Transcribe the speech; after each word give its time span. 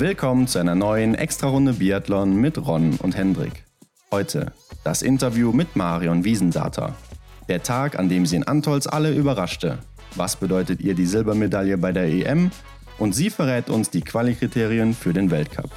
Willkommen 0.00 0.46
zu 0.46 0.58
einer 0.58 0.74
neuen 0.74 1.14
Extra-Runde 1.14 1.74
Biathlon 1.74 2.34
mit 2.34 2.56
Ron 2.56 2.96
und 3.02 3.14
Hendrik. 3.14 3.66
Heute 4.10 4.50
das 4.82 5.02
Interview 5.02 5.52
mit 5.52 5.76
Marion 5.76 6.24
Wiesensater. 6.24 6.94
Der 7.50 7.62
Tag, 7.62 7.98
an 7.98 8.08
dem 8.08 8.24
sie 8.24 8.36
in 8.36 8.44
Antolz 8.44 8.86
alle 8.86 9.14
überraschte. 9.14 9.78
Was 10.14 10.36
bedeutet 10.36 10.80
ihr 10.80 10.94
die 10.94 11.04
Silbermedaille 11.04 11.76
bei 11.76 11.92
der 11.92 12.04
EM? 12.04 12.50
Und 12.98 13.14
sie 13.14 13.28
verrät 13.28 13.68
uns 13.68 13.90
die 13.90 14.00
Qualikriterien 14.00 14.94
für 14.94 15.12
den 15.12 15.30
Weltcup. 15.30 15.68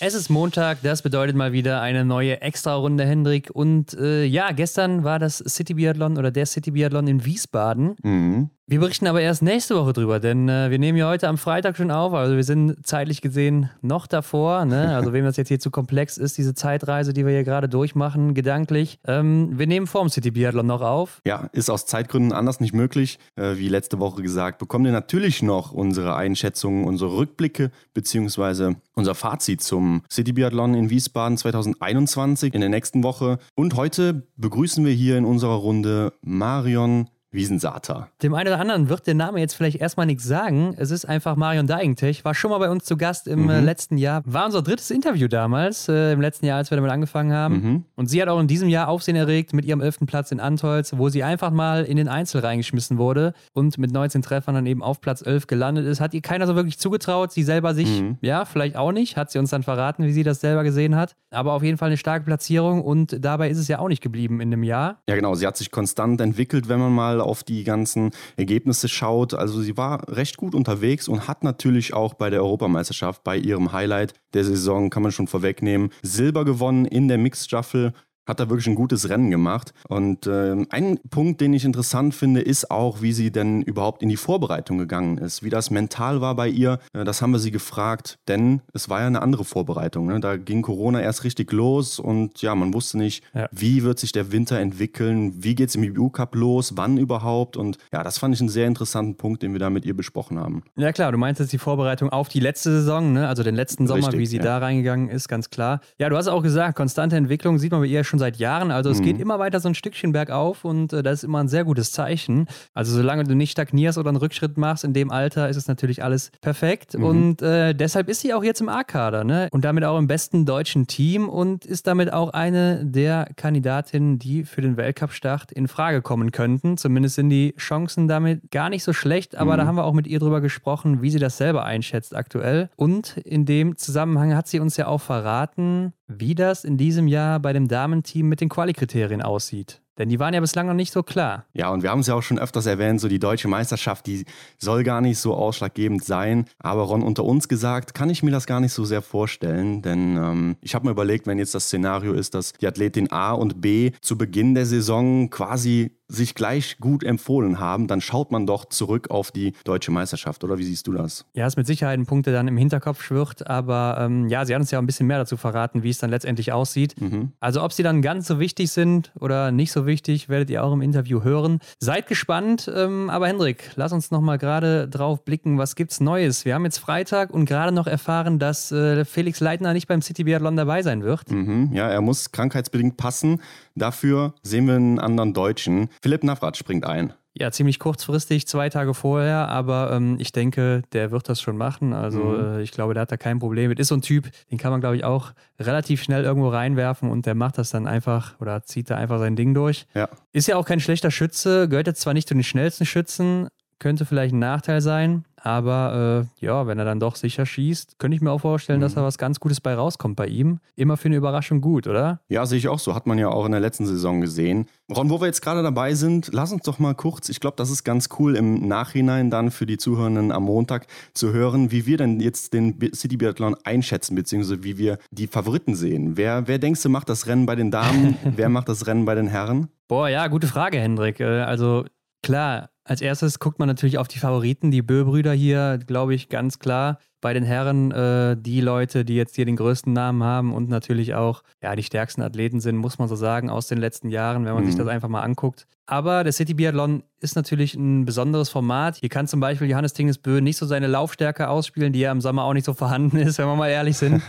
Es 0.00 0.14
ist 0.14 0.30
Montag, 0.30 0.78
das 0.82 1.02
bedeutet 1.02 1.36
mal 1.36 1.52
wieder 1.52 1.82
eine 1.82 2.04
neue 2.06 2.40
Extra-Runde, 2.40 3.04
Hendrik. 3.04 3.50
Und 3.52 3.92
äh, 3.92 4.24
ja, 4.24 4.52
gestern 4.52 5.04
war 5.04 5.18
das 5.18 5.44
City 5.46 5.74
Biathlon 5.74 6.16
oder 6.16 6.30
der 6.30 6.46
City 6.46 6.70
Biathlon 6.70 7.06
in 7.08 7.24
Wiesbaden. 7.26 7.94
Mhm. 8.02 8.50
Wir 8.72 8.80
berichten 8.80 9.06
aber 9.06 9.20
erst 9.20 9.42
nächste 9.42 9.76
Woche 9.76 9.92
drüber, 9.92 10.18
denn 10.18 10.48
äh, 10.48 10.70
wir 10.70 10.78
nehmen 10.78 10.96
ja 10.96 11.06
heute 11.06 11.28
am 11.28 11.36
Freitag 11.36 11.76
schon 11.76 11.90
auf. 11.90 12.14
Also 12.14 12.36
wir 12.36 12.42
sind 12.42 12.86
zeitlich 12.86 13.20
gesehen 13.20 13.68
noch 13.82 14.06
davor. 14.06 14.64
Ne? 14.64 14.96
Also 15.02 15.12
wem 15.12 15.26
das 15.26 15.36
jetzt 15.36 15.48
hier 15.48 15.60
zu 15.60 15.70
komplex 15.70 16.16
ist, 16.16 16.38
diese 16.38 16.54
Zeitreise, 16.54 17.12
die 17.12 17.26
wir 17.26 17.32
hier 17.32 17.44
gerade 17.44 17.68
durchmachen, 17.68 18.32
gedanklich. 18.32 18.98
Ähm, 19.06 19.58
wir 19.58 19.66
nehmen 19.66 19.86
vorm 19.86 20.08
City 20.08 20.30
Biathlon 20.30 20.66
noch 20.66 20.80
auf. 20.80 21.20
Ja, 21.26 21.50
ist 21.52 21.68
aus 21.68 21.84
Zeitgründen 21.84 22.32
anders 22.32 22.60
nicht 22.60 22.72
möglich. 22.72 23.18
Äh, 23.36 23.58
wie 23.58 23.68
letzte 23.68 23.98
Woche 23.98 24.22
gesagt, 24.22 24.58
bekommt 24.58 24.86
ihr 24.86 24.92
natürlich 24.92 25.42
noch 25.42 25.72
unsere 25.72 26.16
Einschätzungen, 26.16 26.86
unsere 26.86 27.14
Rückblicke 27.14 27.72
beziehungsweise 27.92 28.76
unser 28.94 29.14
Fazit 29.14 29.60
zum 29.60 30.00
City 30.10 30.32
Biathlon 30.32 30.72
in 30.72 30.88
Wiesbaden 30.88 31.36
2021 31.36 32.54
in 32.54 32.60
der 32.62 32.70
nächsten 32.70 33.02
Woche. 33.02 33.38
Und 33.54 33.76
heute 33.76 34.26
begrüßen 34.38 34.82
wir 34.82 34.92
hier 34.92 35.18
in 35.18 35.26
unserer 35.26 35.56
Runde 35.56 36.14
Marion 36.22 37.08
Wiesensater. 37.32 38.08
Dem 38.22 38.34
einen 38.34 38.48
oder 38.48 38.60
anderen 38.60 38.88
wird 38.88 39.06
der 39.06 39.14
Name 39.14 39.40
jetzt 39.40 39.54
vielleicht 39.54 39.80
erstmal 39.80 40.06
nichts 40.06 40.24
sagen. 40.24 40.74
Es 40.76 40.90
ist 40.90 41.04
einfach 41.06 41.34
Marion 41.36 41.66
Deigentech, 41.66 42.24
war 42.24 42.34
schon 42.34 42.50
mal 42.50 42.58
bei 42.58 42.70
uns 42.70 42.84
zu 42.84 42.96
Gast 42.96 43.26
im 43.26 43.48
äh, 43.50 43.58
Mhm. 43.60 43.64
letzten 43.64 43.96
Jahr. 43.96 44.22
War 44.24 44.44
unser 44.46 44.62
drittes 44.62 44.90
Interview 44.90 45.28
damals, 45.28 45.88
äh, 45.88 46.12
im 46.12 46.20
letzten 46.20 46.46
Jahr, 46.46 46.58
als 46.58 46.70
wir 46.70 46.76
damit 46.76 46.90
angefangen 46.90 47.32
haben. 47.32 47.54
Mhm. 47.54 47.84
Und 47.96 48.06
sie 48.08 48.20
hat 48.20 48.28
auch 48.28 48.38
in 48.40 48.46
diesem 48.46 48.68
Jahr 48.68 48.88
Aufsehen 48.88 49.16
erregt 49.16 49.52
mit 49.54 49.64
ihrem 49.64 49.80
elften 49.80 50.06
Platz 50.06 50.30
in 50.30 50.40
Antolz, 50.40 50.92
wo 50.96 51.08
sie 51.08 51.22
einfach 51.22 51.50
mal 51.50 51.84
in 51.84 51.96
den 51.96 52.08
Einzel 52.08 52.40
reingeschmissen 52.42 52.98
wurde 52.98 53.32
und 53.54 53.78
mit 53.78 53.92
19 53.92 54.22
Treffern 54.22 54.54
dann 54.54 54.66
eben 54.66 54.82
auf 54.82 55.00
Platz 55.00 55.22
11 55.24 55.46
gelandet 55.46 55.86
ist. 55.86 56.00
Hat 56.00 56.14
ihr 56.14 56.22
keiner 56.22 56.46
so 56.46 56.54
wirklich 56.54 56.78
zugetraut, 56.78 57.32
sie 57.32 57.42
selber 57.42 57.74
sich, 57.74 58.00
Mhm. 58.02 58.18
ja, 58.20 58.44
vielleicht 58.44 58.76
auch 58.76 58.92
nicht. 58.92 59.16
Hat 59.16 59.30
sie 59.30 59.38
uns 59.38 59.50
dann 59.50 59.62
verraten, 59.62 60.04
wie 60.04 60.12
sie 60.12 60.22
das 60.22 60.40
selber 60.40 60.62
gesehen 60.64 60.96
hat. 60.96 61.14
Aber 61.30 61.52
auf 61.54 61.62
jeden 61.62 61.78
Fall 61.78 61.88
eine 61.88 61.96
starke 61.96 62.24
Platzierung 62.24 62.82
und 62.82 63.16
dabei 63.24 63.48
ist 63.48 63.58
es 63.58 63.68
ja 63.68 63.78
auch 63.78 63.88
nicht 63.88 64.02
geblieben 64.02 64.40
in 64.40 64.50
dem 64.50 64.62
Jahr. 64.62 64.98
Ja, 65.08 65.14
genau. 65.14 65.34
Sie 65.34 65.46
hat 65.46 65.56
sich 65.56 65.70
konstant 65.70 66.20
entwickelt, 66.20 66.68
wenn 66.68 66.78
man 66.80 66.92
mal 66.92 67.20
auf 67.24 67.42
die 67.44 67.64
ganzen 67.64 68.10
Ergebnisse 68.36 68.88
schaut. 68.88 69.34
Also 69.34 69.60
sie 69.60 69.76
war 69.76 70.08
recht 70.08 70.36
gut 70.36 70.54
unterwegs 70.54 71.08
und 71.08 71.28
hat 71.28 71.44
natürlich 71.44 71.94
auch 71.94 72.14
bei 72.14 72.30
der 72.30 72.42
Europameisterschaft, 72.42 73.24
bei 73.24 73.36
ihrem 73.36 73.72
Highlight 73.72 74.14
der 74.34 74.44
Saison, 74.44 74.90
kann 74.90 75.02
man 75.02 75.12
schon 75.12 75.26
vorwegnehmen, 75.26 75.90
Silber 76.02 76.44
gewonnen 76.44 76.84
in 76.84 77.08
der 77.08 77.18
Mixed 77.18 77.46
Staffel. 77.46 77.92
Hat 78.26 78.38
da 78.40 78.48
wirklich 78.48 78.66
ein 78.68 78.74
gutes 78.74 79.08
Rennen 79.08 79.30
gemacht. 79.30 79.72
Und 79.88 80.26
ähm, 80.26 80.66
ein 80.70 80.98
Punkt, 81.10 81.40
den 81.40 81.52
ich 81.54 81.64
interessant 81.64 82.14
finde, 82.14 82.40
ist 82.40 82.70
auch, 82.70 83.02
wie 83.02 83.12
sie 83.12 83.30
denn 83.32 83.62
überhaupt 83.62 84.02
in 84.02 84.08
die 84.08 84.16
Vorbereitung 84.16 84.78
gegangen 84.78 85.18
ist. 85.18 85.42
Wie 85.42 85.50
das 85.50 85.70
mental 85.70 86.20
war 86.20 86.36
bei 86.36 86.48
ihr, 86.48 86.78
äh, 86.92 87.04
das 87.04 87.20
haben 87.20 87.32
wir 87.32 87.38
sie 87.40 87.50
gefragt, 87.50 88.18
denn 88.28 88.60
es 88.72 88.88
war 88.88 89.00
ja 89.00 89.06
eine 89.08 89.22
andere 89.22 89.44
Vorbereitung. 89.44 90.06
Ne? 90.06 90.20
Da 90.20 90.36
ging 90.36 90.62
Corona 90.62 91.00
erst 91.00 91.24
richtig 91.24 91.50
los 91.52 91.98
und 91.98 92.40
ja, 92.42 92.54
man 92.54 92.72
wusste 92.74 92.98
nicht, 92.98 93.24
Ja. 93.34 93.48
wie 93.50 93.82
wird 93.82 93.98
sich 93.98 94.12
der 94.12 94.30
Winter 94.32 94.58
entwickeln, 94.58 95.42
wie 95.42 95.54
geht 95.54 95.68
es 95.70 95.74
im 95.74 95.82
IBU 95.82 96.10
Cup 96.10 96.34
los, 96.34 96.76
wann 96.76 96.98
überhaupt. 96.98 97.56
Und 97.56 97.78
ja, 97.92 98.02
das 98.04 98.18
fand 98.18 98.34
ich 98.34 98.40
einen 98.40 98.48
sehr 98.48 98.66
interessanten 98.66 99.16
Punkt, 99.16 99.42
den 99.42 99.52
wir 99.52 99.58
da 99.60 99.70
mit 99.70 99.84
ihr 99.84 99.96
besprochen 99.96 100.38
haben. 100.38 100.62
Ja 100.76 100.92
klar, 100.92 101.10
du 101.12 101.18
meinst 101.18 101.40
jetzt 101.40 101.52
die 101.52 101.58
Vorbereitung 101.58 102.10
auf 102.10 102.28
die 102.28 102.40
letzte 102.40 102.70
Saison, 102.70 103.12
ne? 103.12 103.26
also 103.28 103.42
den 103.42 103.54
letzten 103.54 103.86
Sommer, 103.86 104.06
Richtig, 104.06 104.20
wie 104.20 104.26
sie 104.26 104.36
ja. 104.38 104.42
da 104.44 104.58
reingegangen 104.58 105.08
ist, 105.08 105.28
ganz 105.28 105.50
klar. 105.50 105.80
Ja, 105.98 106.08
du 106.08 106.16
hast 106.16 106.28
auch 106.28 106.42
gesagt, 106.42 106.76
konstante 106.76 107.16
Entwicklung 107.16 107.58
sieht 107.58 107.72
man 107.72 107.80
bei 107.80 107.86
ihr 107.86 108.04
schon 108.04 108.11
seit 108.18 108.36
Jahren. 108.36 108.70
Also 108.70 108.90
es 108.90 109.00
Mhm. 109.00 109.04
geht 109.04 109.18
immer 109.20 109.38
weiter 109.38 109.60
so 109.60 109.68
ein 109.68 109.74
Stückchen 109.74 110.12
bergauf 110.12 110.64
und 110.64 110.92
äh, 110.92 111.02
das 111.02 111.20
ist 111.20 111.24
immer 111.24 111.38
ein 111.40 111.48
sehr 111.48 111.64
gutes 111.64 111.92
Zeichen. 111.92 112.46
Also 112.74 112.94
solange 112.94 113.24
du 113.24 113.34
nicht 113.34 113.52
stagnierst 113.52 113.98
oder 113.98 114.08
einen 114.08 114.16
Rückschritt 114.18 114.56
machst 114.58 114.84
in 114.84 114.92
dem 114.92 115.10
Alter, 115.10 115.48
ist 115.48 115.56
es 115.56 115.68
natürlich 115.68 116.02
alles 116.02 116.30
perfekt. 116.40 116.96
Mhm. 116.96 117.04
Und 117.04 117.42
äh, 117.42 117.74
deshalb 117.74 118.08
ist 118.08 118.20
sie 118.20 118.34
auch 118.34 118.44
jetzt 118.44 118.60
im 118.60 118.68
A-Kader 118.68 119.24
ne? 119.24 119.48
und 119.52 119.64
damit 119.64 119.84
auch 119.84 119.98
im 119.98 120.06
besten 120.06 120.44
deutschen 120.46 120.86
Team 120.86 121.28
und 121.28 121.64
ist 121.64 121.86
damit 121.86 122.12
auch 122.12 122.30
eine 122.30 122.84
der 122.84 123.28
Kandidatinnen, 123.36 124.18
die 124.18 124.44
für 124.44 124.60
den 124.62 124.76
Weltcup-Start 124.76 125.52
in 125.52 125.68
Frage 125.68 126.02
kommen 126.02 126.32
könnten. 126.32 126.76
Zumindest 126.76 127.16
sind 127.16 127.28
die 127.30 127.54
Chancen 127.58 128.08
damit 128.08 128.50
gar 128.50 128.68
nicht 128.70 128.84
so 128.84 128.92
schlecht, 128.92 129.36
aber 129.36 129.54
Mhm. 129.54 129.56
da 129.58 129.66
haben 129.66 129.76
wir 129.76 129.84
auch 129.84 129.92
mit 129.94 130.06
ihr 130.06 130.18
drüber 130.18 130.40
gesprochen, 130.40 131.02
wie 131.02 131.10
sie 131.10 131.18
das 131.18 131.36
selber 131.36 131.64
einschätzt 131.64 132.14
aktuell. 132.14 132.70
Und 132.76 133.16
in 133.18 133.44
dem 133.46 133.76
Zusammenhang 133.76 134.34
hat 134.34 134.48
sie 134.48 134.60
uns 134.60 134.76
ja 134.76 134.86
auch 134.86 135.00
verraten, 135.00 135.92
wie 136.08 136.34
das 136.34 136.64
in 136.64 136.76
diesem 136.76 137.08
Jahr 137.08 137.40
bei 137.40 137.52
dem 137.52 137.68
Damenteam 138.02 138.28
mit 138.28 138.40
den 138.40 138.48
Qualikriterien 138.48 139.22
aussieht. 139.22 139.80
Denn 139.98 140.08
die 140.08 140.18
waren 140.18 140.32
ja 140.32 140.40
bislang 140.40 140.66
noch 140.66 140.74
nicht 140.74 140.90
so 140.90 141.02
klar. 141.02 141.44
Ja, 141.52 141.68
und 141.68 141.82
wir 141.82 141.90
haben 141.90 142.00
es 142.00 142.06
ja 142.06 142.14
auch 142.14 142.22
schon 142.22 142.38
öfters 142.38 142.64
erwähnt, 142.64 143.00
so 143.00 143.08
die 143.08 143.18
deutsche 143.18 143.46
Meisterschaft, 143.46 144.06
die 144.06 144.24
soll 144.58 144.84
gar 144.84 145.02
nicht 145.02 145.18
so 145.18 145.34
ausschlaggebend 145.34 146.02
sein. 146.02 146.46
Aber 146.58 146.82
Ron, 146.82 147.02
unter 147.02 147.24
uns 147.24 147.46
gesagt, 147.46 147.92
kann 147.92 148.08
ich 148.08 148.22
mir 148.22 148.30
das 148.30 148.46
gar 148.46 148.60
nicht 148.60 148.72
so 148.72 148.86
sehr 148.86 149.02
vorstellen. 149.02 149.82
Denn 149.82 150.16
ähm, 150.16 150.56
ich 150.62 150.74
habe 150.74 150.86
mir 150.86 150.92
überlegt, 150.92 151.26
wenn 151.26 151.38
jetzt 151.38 151.54
das 151.54 151.64
Szenario 151.64 152.14
ist, 152.14 152.34
dass 152.34 152.54
die 152.54 152.66
Athletin 152.66 153.12
A 153.12 153.32
und 153.32 153.60
B 153.60 153.92
zu 154.00 154.16
Beginn 154.16 154.54
der 154.54 154.64
Saison 154.64 155.28
quasi 155.28 155.98
sich 156.12 156.34
gleich 156.34 156.78
gut 156.78 157.04
empfohlen 157.04 157.58
haben, 157.58 157.86
dann 157.86 158.00
schaut 158.00 158.30
man 158.30 158.46
doch 158.46 158.66
zurück 158.66 159.10
auf 159.10 159.30
die 159.30 159.52
deutsche 159.64 159.90
Meisterschaft. 159.90 160.44
Oder 160.44 160.58
wie 160.58 160.64
siehst 160.64 160.86
du 160.86 160.92
das? 160.92 161.24
Ja, 161.34 161.46
ist 161.46 161.56
mit 161.56 161.66
Sicherheit 161.66 161.98
ein 161.98 162.06
Punkt, 162.06 162.26
der 162.26 162.34
dann 162.34 162.48
im 162.48 162.56
Hinterkopf 162.56 163.02
schwirrt, 163.02 163.46
aber 163.46 163.96
ähm, 164.00 164.28
ja, 164.28 164.44
sie 164.44 164.54
hat 164.54 164.60
uns 164.60 164.70
ja 164.70 164.78
ein 164.78 164.86
bisschen 164.86 165.06
mehr 165.06 165.18
dazu 165.18 165.36
verraten, 165.36 165.82
wie 165.82 165.90
es 165.90 165.98
dann 165.98 166.10
letztendlich 166.10 166.52
aussieht. 166.52 167.00
Mhm. 167.00 167.32
Also 167.40 167.62
ob 167.62 167.72
sie 167.72 167.82
dann 167.82 168.02
ganz 168.02 168.26
so 168.26 168.38
wichtig 168.38 168.70
sind 168.70 169.12
oder 169.18 169.50
nicht 169.50 169.72
so 169.72 169.86
wichtig, 169.86 170.28
werdet 170.28 170.50
ihr 170.50 170.62
auch 170.64 170.72
im 170.72 170.82
Interview 170.82 171.22
hören. 171.22 171.60
Seid 171.80 172.06
gespannt, 172.06 172.70
ähm, 172.74 173.10
aber 173.10 173.28
Hendrik, 173.28 173.70
lass 173.76 173.92
uns 173.92 174.10
nochmal 174.10 174.38
gerade 174.38 174.88
drauf 174.88 175.24
blicken, 175.24 175.58
was 175.58 175.76
gibt's 175.76 176.00
Neues? 176.00 176.44
Wir 176.44 176.54
haben 176.54 176.64
jetzt 176.64 176.78
Freitag 176.78 177.30
und 177.30 177.46
gerade 177.46 177.72
noch 177.72 177.86
erfahren, 177.86 178.38
dass 178.38 178.70
äh, 178.72 179.04
Felix 179.04 179.40
Leitner 179.40 179.72
nicht 179.72 179.88
beim 179.88 180.02
City 180.02 180.24
Biathlon 180.24 180.56
dabei 180.56 180.82
sein 180.82 181.02
wird. 181.02 181.30
Mhm. 181.30 181.70
Ja, 181.72 181.88
er 181.88 182.00
muss 182.00 182.32
krankheitsbedingt 182.32 182.96
passen. 182.96 183.40
Dafür 183.74 184.34
sehen 184.42 184.66
wir 184.66 184.74
einen 184.74 184.98
anderen 184.98 185.32
Deutschen. 185.32 185.88
Philipp 186.02 186.24
Navrat 186.24 186.56
springt 186.56 186.84
ein. 186.84 187.12
Ja, 187.34 187.50
ziemlich 187.50 187.78
kurzfristig, 187.78 188.46
zwei 188.46 188.68
Tage 188.68 188.92
vorher, 188.92 189.48
aber 189.48 189.90
ähm, 189.92 190.16
ich 190.18 190.32
denke, 190.32 190.82
der 190.92 191.10
wird 191.12 191.30
das 191.30 191.40
schon 191.40 191.56
machen. 191.56 191.94
Also 191.94 192.18
Mhm. 192.20 192.40
äh, 192.58 192.62
ich 192.62 192.72
glaube, 192.72 192.92
der 192.92 193.02
hat 193.02 193.12
da 193.12 193.16
kein 193.16 193.38
Problem 193.38 193.70
mit. 193.70 193.78
Ist 193.78 193.88
so 193.88 193.94
ein 193.94 194.02
Typ, 194.02 194.28
den 194.50 194.58
kann 194.58 194.70
man, 194.70 194.80
glaube 194.82 194.96
ich, 194.96 195.04
auch 195.04 195.32
relativ 195.58 196.02
schnell 196.02 196.24
irgendwo 196.24 196.48
reinwerfen 196.50 197.10
und 197.10 197.24
der 197.24 197.34
macht 197.34 197.56
das 197.56 197.70
dann 197.70 197.86
einfach 197.86 198.38
oder 198.40 198.62
zieht 198.64 198.90
da 198.90 198.96
einfach 198.96 199.18
sein 199.18 199.34
Ding 199.36 199.54
durch. 199.54 199.86
Ja. 199.94 200.10
Ist 200.32 200.46
ja 200.48 200.56
auch 200.56 200.66
kein 200.66 200.80
schlechter 200.80 201.10
Schütze, 201.10 201.68
gehört 201.70 201.86
jetzt 201.86 202.02
zwar 202.02 202.12
nicht 202.12 202.28
zu 202.28 202.34
den 202.34 202.42
schnellsten 202.44 202.84
Schützen, 202.84 203.48
könnte 203.82 204.06
vielleicht 204.06 204.32
ein 204.34 204.38
Nachteil 204.38 204.80
sein, 204.80 205.24
aber 205.44 206.26
äh, 206.40 206.44
ja, 206.46 206.66
wenn 206.68 206.78
er 206.78 206.84
dann 206.84 207.00
doch 207.00 207.16
sicher 207.16 207.44
schießt, 207.44 207.98
könnte 207.98 208.14
ich 208.14 208.22
mir 208.22 208.30
auch 208.30 208.40
vorstellen, 208.40 208.80
dass 208.80 208.92
Mhm. 208.92 209.00
da 209.00 209.02
was 209.04 209.18
ganz 209.18 209.40
Gutes 209.40 209.60
bei 209.60 209.74
rauskommt 209.74 210.14
bei 210.16 210.26
ihm. 210.28 210.60
Immer 210.76 210.96
für 210.96 211.06
eine 211.08 211.16
Überraschung 211.16 211.60
gut, 211.60 211.88
oder? 211.88 212.20
Ja, 212.28 212.46
sehe 212.46 212.58
ich 212.58 212.68
auch 212.68 212.78
so. 212.78 212.94
Hat 212.94 213.06
man 213.08 213.18
ja 213.18 213.28
auch 213.28 213.44
in 213.44 213.50
der 213.50 213.60
letzten 213.60 213.84
Saison 213.84 214.20
gesehen. 214.20 214.66
Ron, 214.94 215.10
wo 215.10 215.20
wir 215.20 215.26
jetzt 215.26 215.42
gerade 215.42 215.62
dabei 215.64 215.94
sind, 215.94 216.30
lass 216.32 216.52
uns 216.52 216.62
doch 216.62 216.78
mal 216.78 216.94
kurz, 216.94 217.28
ich 217.28 217.40
glaube, 217.40 217.56
das 217.56 217.70
ist 217.70 217.82
ganz 217.82 218.08
cool 218.18 218.36
im 218.36 218.68
Nachhinein 218.68 219.30
dann 219.30 219.50
für 219.50 219.66
die 219.66 219.78
Zuhörenden 219.78 220.30
am 220.30 220.44
Montag 220.44 220.86
zu 221.12 221.32
hören, 221.32 221.72
wie 221.72 221.84
wir 221.86 221.96
denn 221.96 222.20
jetzt 222.20 222.52
den 222.54 222.78
City 222.94 223.16
Biathlon 223.16 223.56
einschätzen, 223.64 224.14
beziehungsweise 224.14 224.62
wie 224.62 224.78
wir 224.78 224.98
die 225.10 225.26
Favoriten 225.26 225.74
sehen. 225.74 226.16
Wer, 226.16 226.46
wer 226.46 226.58
denkst 226.58 226.82
du, 226.84 226.88
macht 226.88 227.08
das 227.08 227.26
Rennen 227.26 227.46
bei 227.46 227.56
den 227.56 227.70
Damen? 227.72 228.16
wer 228.36 228.48
macht 228.48 228.68
das 228.68 228.86
Rennen 228.86 229.04
bei 229.06 229.16
den 229.16 229.26
Herren? 229.26 229.68
Boah, 229.88 230.08
ja, 230.08 230.28
gute 230.28 230.46
Frage, 230.46 230.78
Hendrik. 230.78 231.18
Äh, 231.18 231.40
Also 231.42 231.84
klar, 232.22 232.68
als 232.84 233.00
erstes 233.00 233.38
guckt 233.38 233.58
man 233.58 233.68
natürlich 233.68 233.98
auf 233.98 234.08
die 234.08 234.18
Favoriten, 234.18 234.70
die 234.70 234.82
Bö-Brüder 234.82 235.32
hier, 235.32 235.78
glaube 235.86 236.14
ich, 236.14 236.28
ganz 236.28 236.58
klar. 236.58 236.98
Bei 237.20 237.32
den 237.32 237.44
Herren 237.44 237.92
äh, 237.92 238.36
die 238.36 238.60
Leute, 238.60 239.04
die 239.04 239.14
jetzt 239.14 239.36
hier 239.36 239.44
den 239.44 239.54
größten 239.54 239.92
Namen 239.92 240.24
haben 240.24 240.52
und 240.52 240.68
natürlich 240.68 241.14
auch 241.14 241.42
ja, 241.62 241.76
die 241.76 241.84
stärksten 241.84 242.20
Athleten 242.22 242.60
sind, 242.60 242.76
muss 242.76 242.98
man 242.98 243.06
so 243.06 243.14
sagen, 243.14 243.48
aus 243.48 243.68
den 243.68 243.78
letzten 243.78 244.08
Jahren, 244.08 244.44
wenn 244.44 244.54
man 244.54 244.64
sich 244.66 244.74
Mhm. 244.74 244.78
das 244.78 244.88
einfach 244.88 245.08
mal 245.08 245.22
anguckt. 245.22 245.68
Aber 245.86 246.24
der 246.24 246.32
City 246.32 246.54
Biathlon 246.54 247.04
ist 247.20 247.36
natürlich 247.36 247.74
ein 247.74 248.04
besonderes 248.04 248.48
Format. 248.48 248.96
Hier 248.96 249.08
kann 249.08 249.28
zum 249.28 249.38
Beispiel 249.38 249.68
Johannes 249.70 249.92
Tingesbö 249.92 250.40
nicht 250.40 250.56
so 250.56 250.66
seine 250.66 250.88
Laufstärke 250.88 251.48
ausspielen, 251.48 251.92
die 251.92 252.00
ja 252.00 252.10
im 252.10 252.20
Sommer 252.20 252.42
auch 252.44 252.54
nicht 252.54 252.64
so 252.64 252.74
vorhanden 252.74 253.16
ist, 253.18 253.38
wenn 253.38 253.46
wir 253.46 253.54
mal 253.56 253.68
ehrlich 253.68 253.96
sind. 253.96 254.20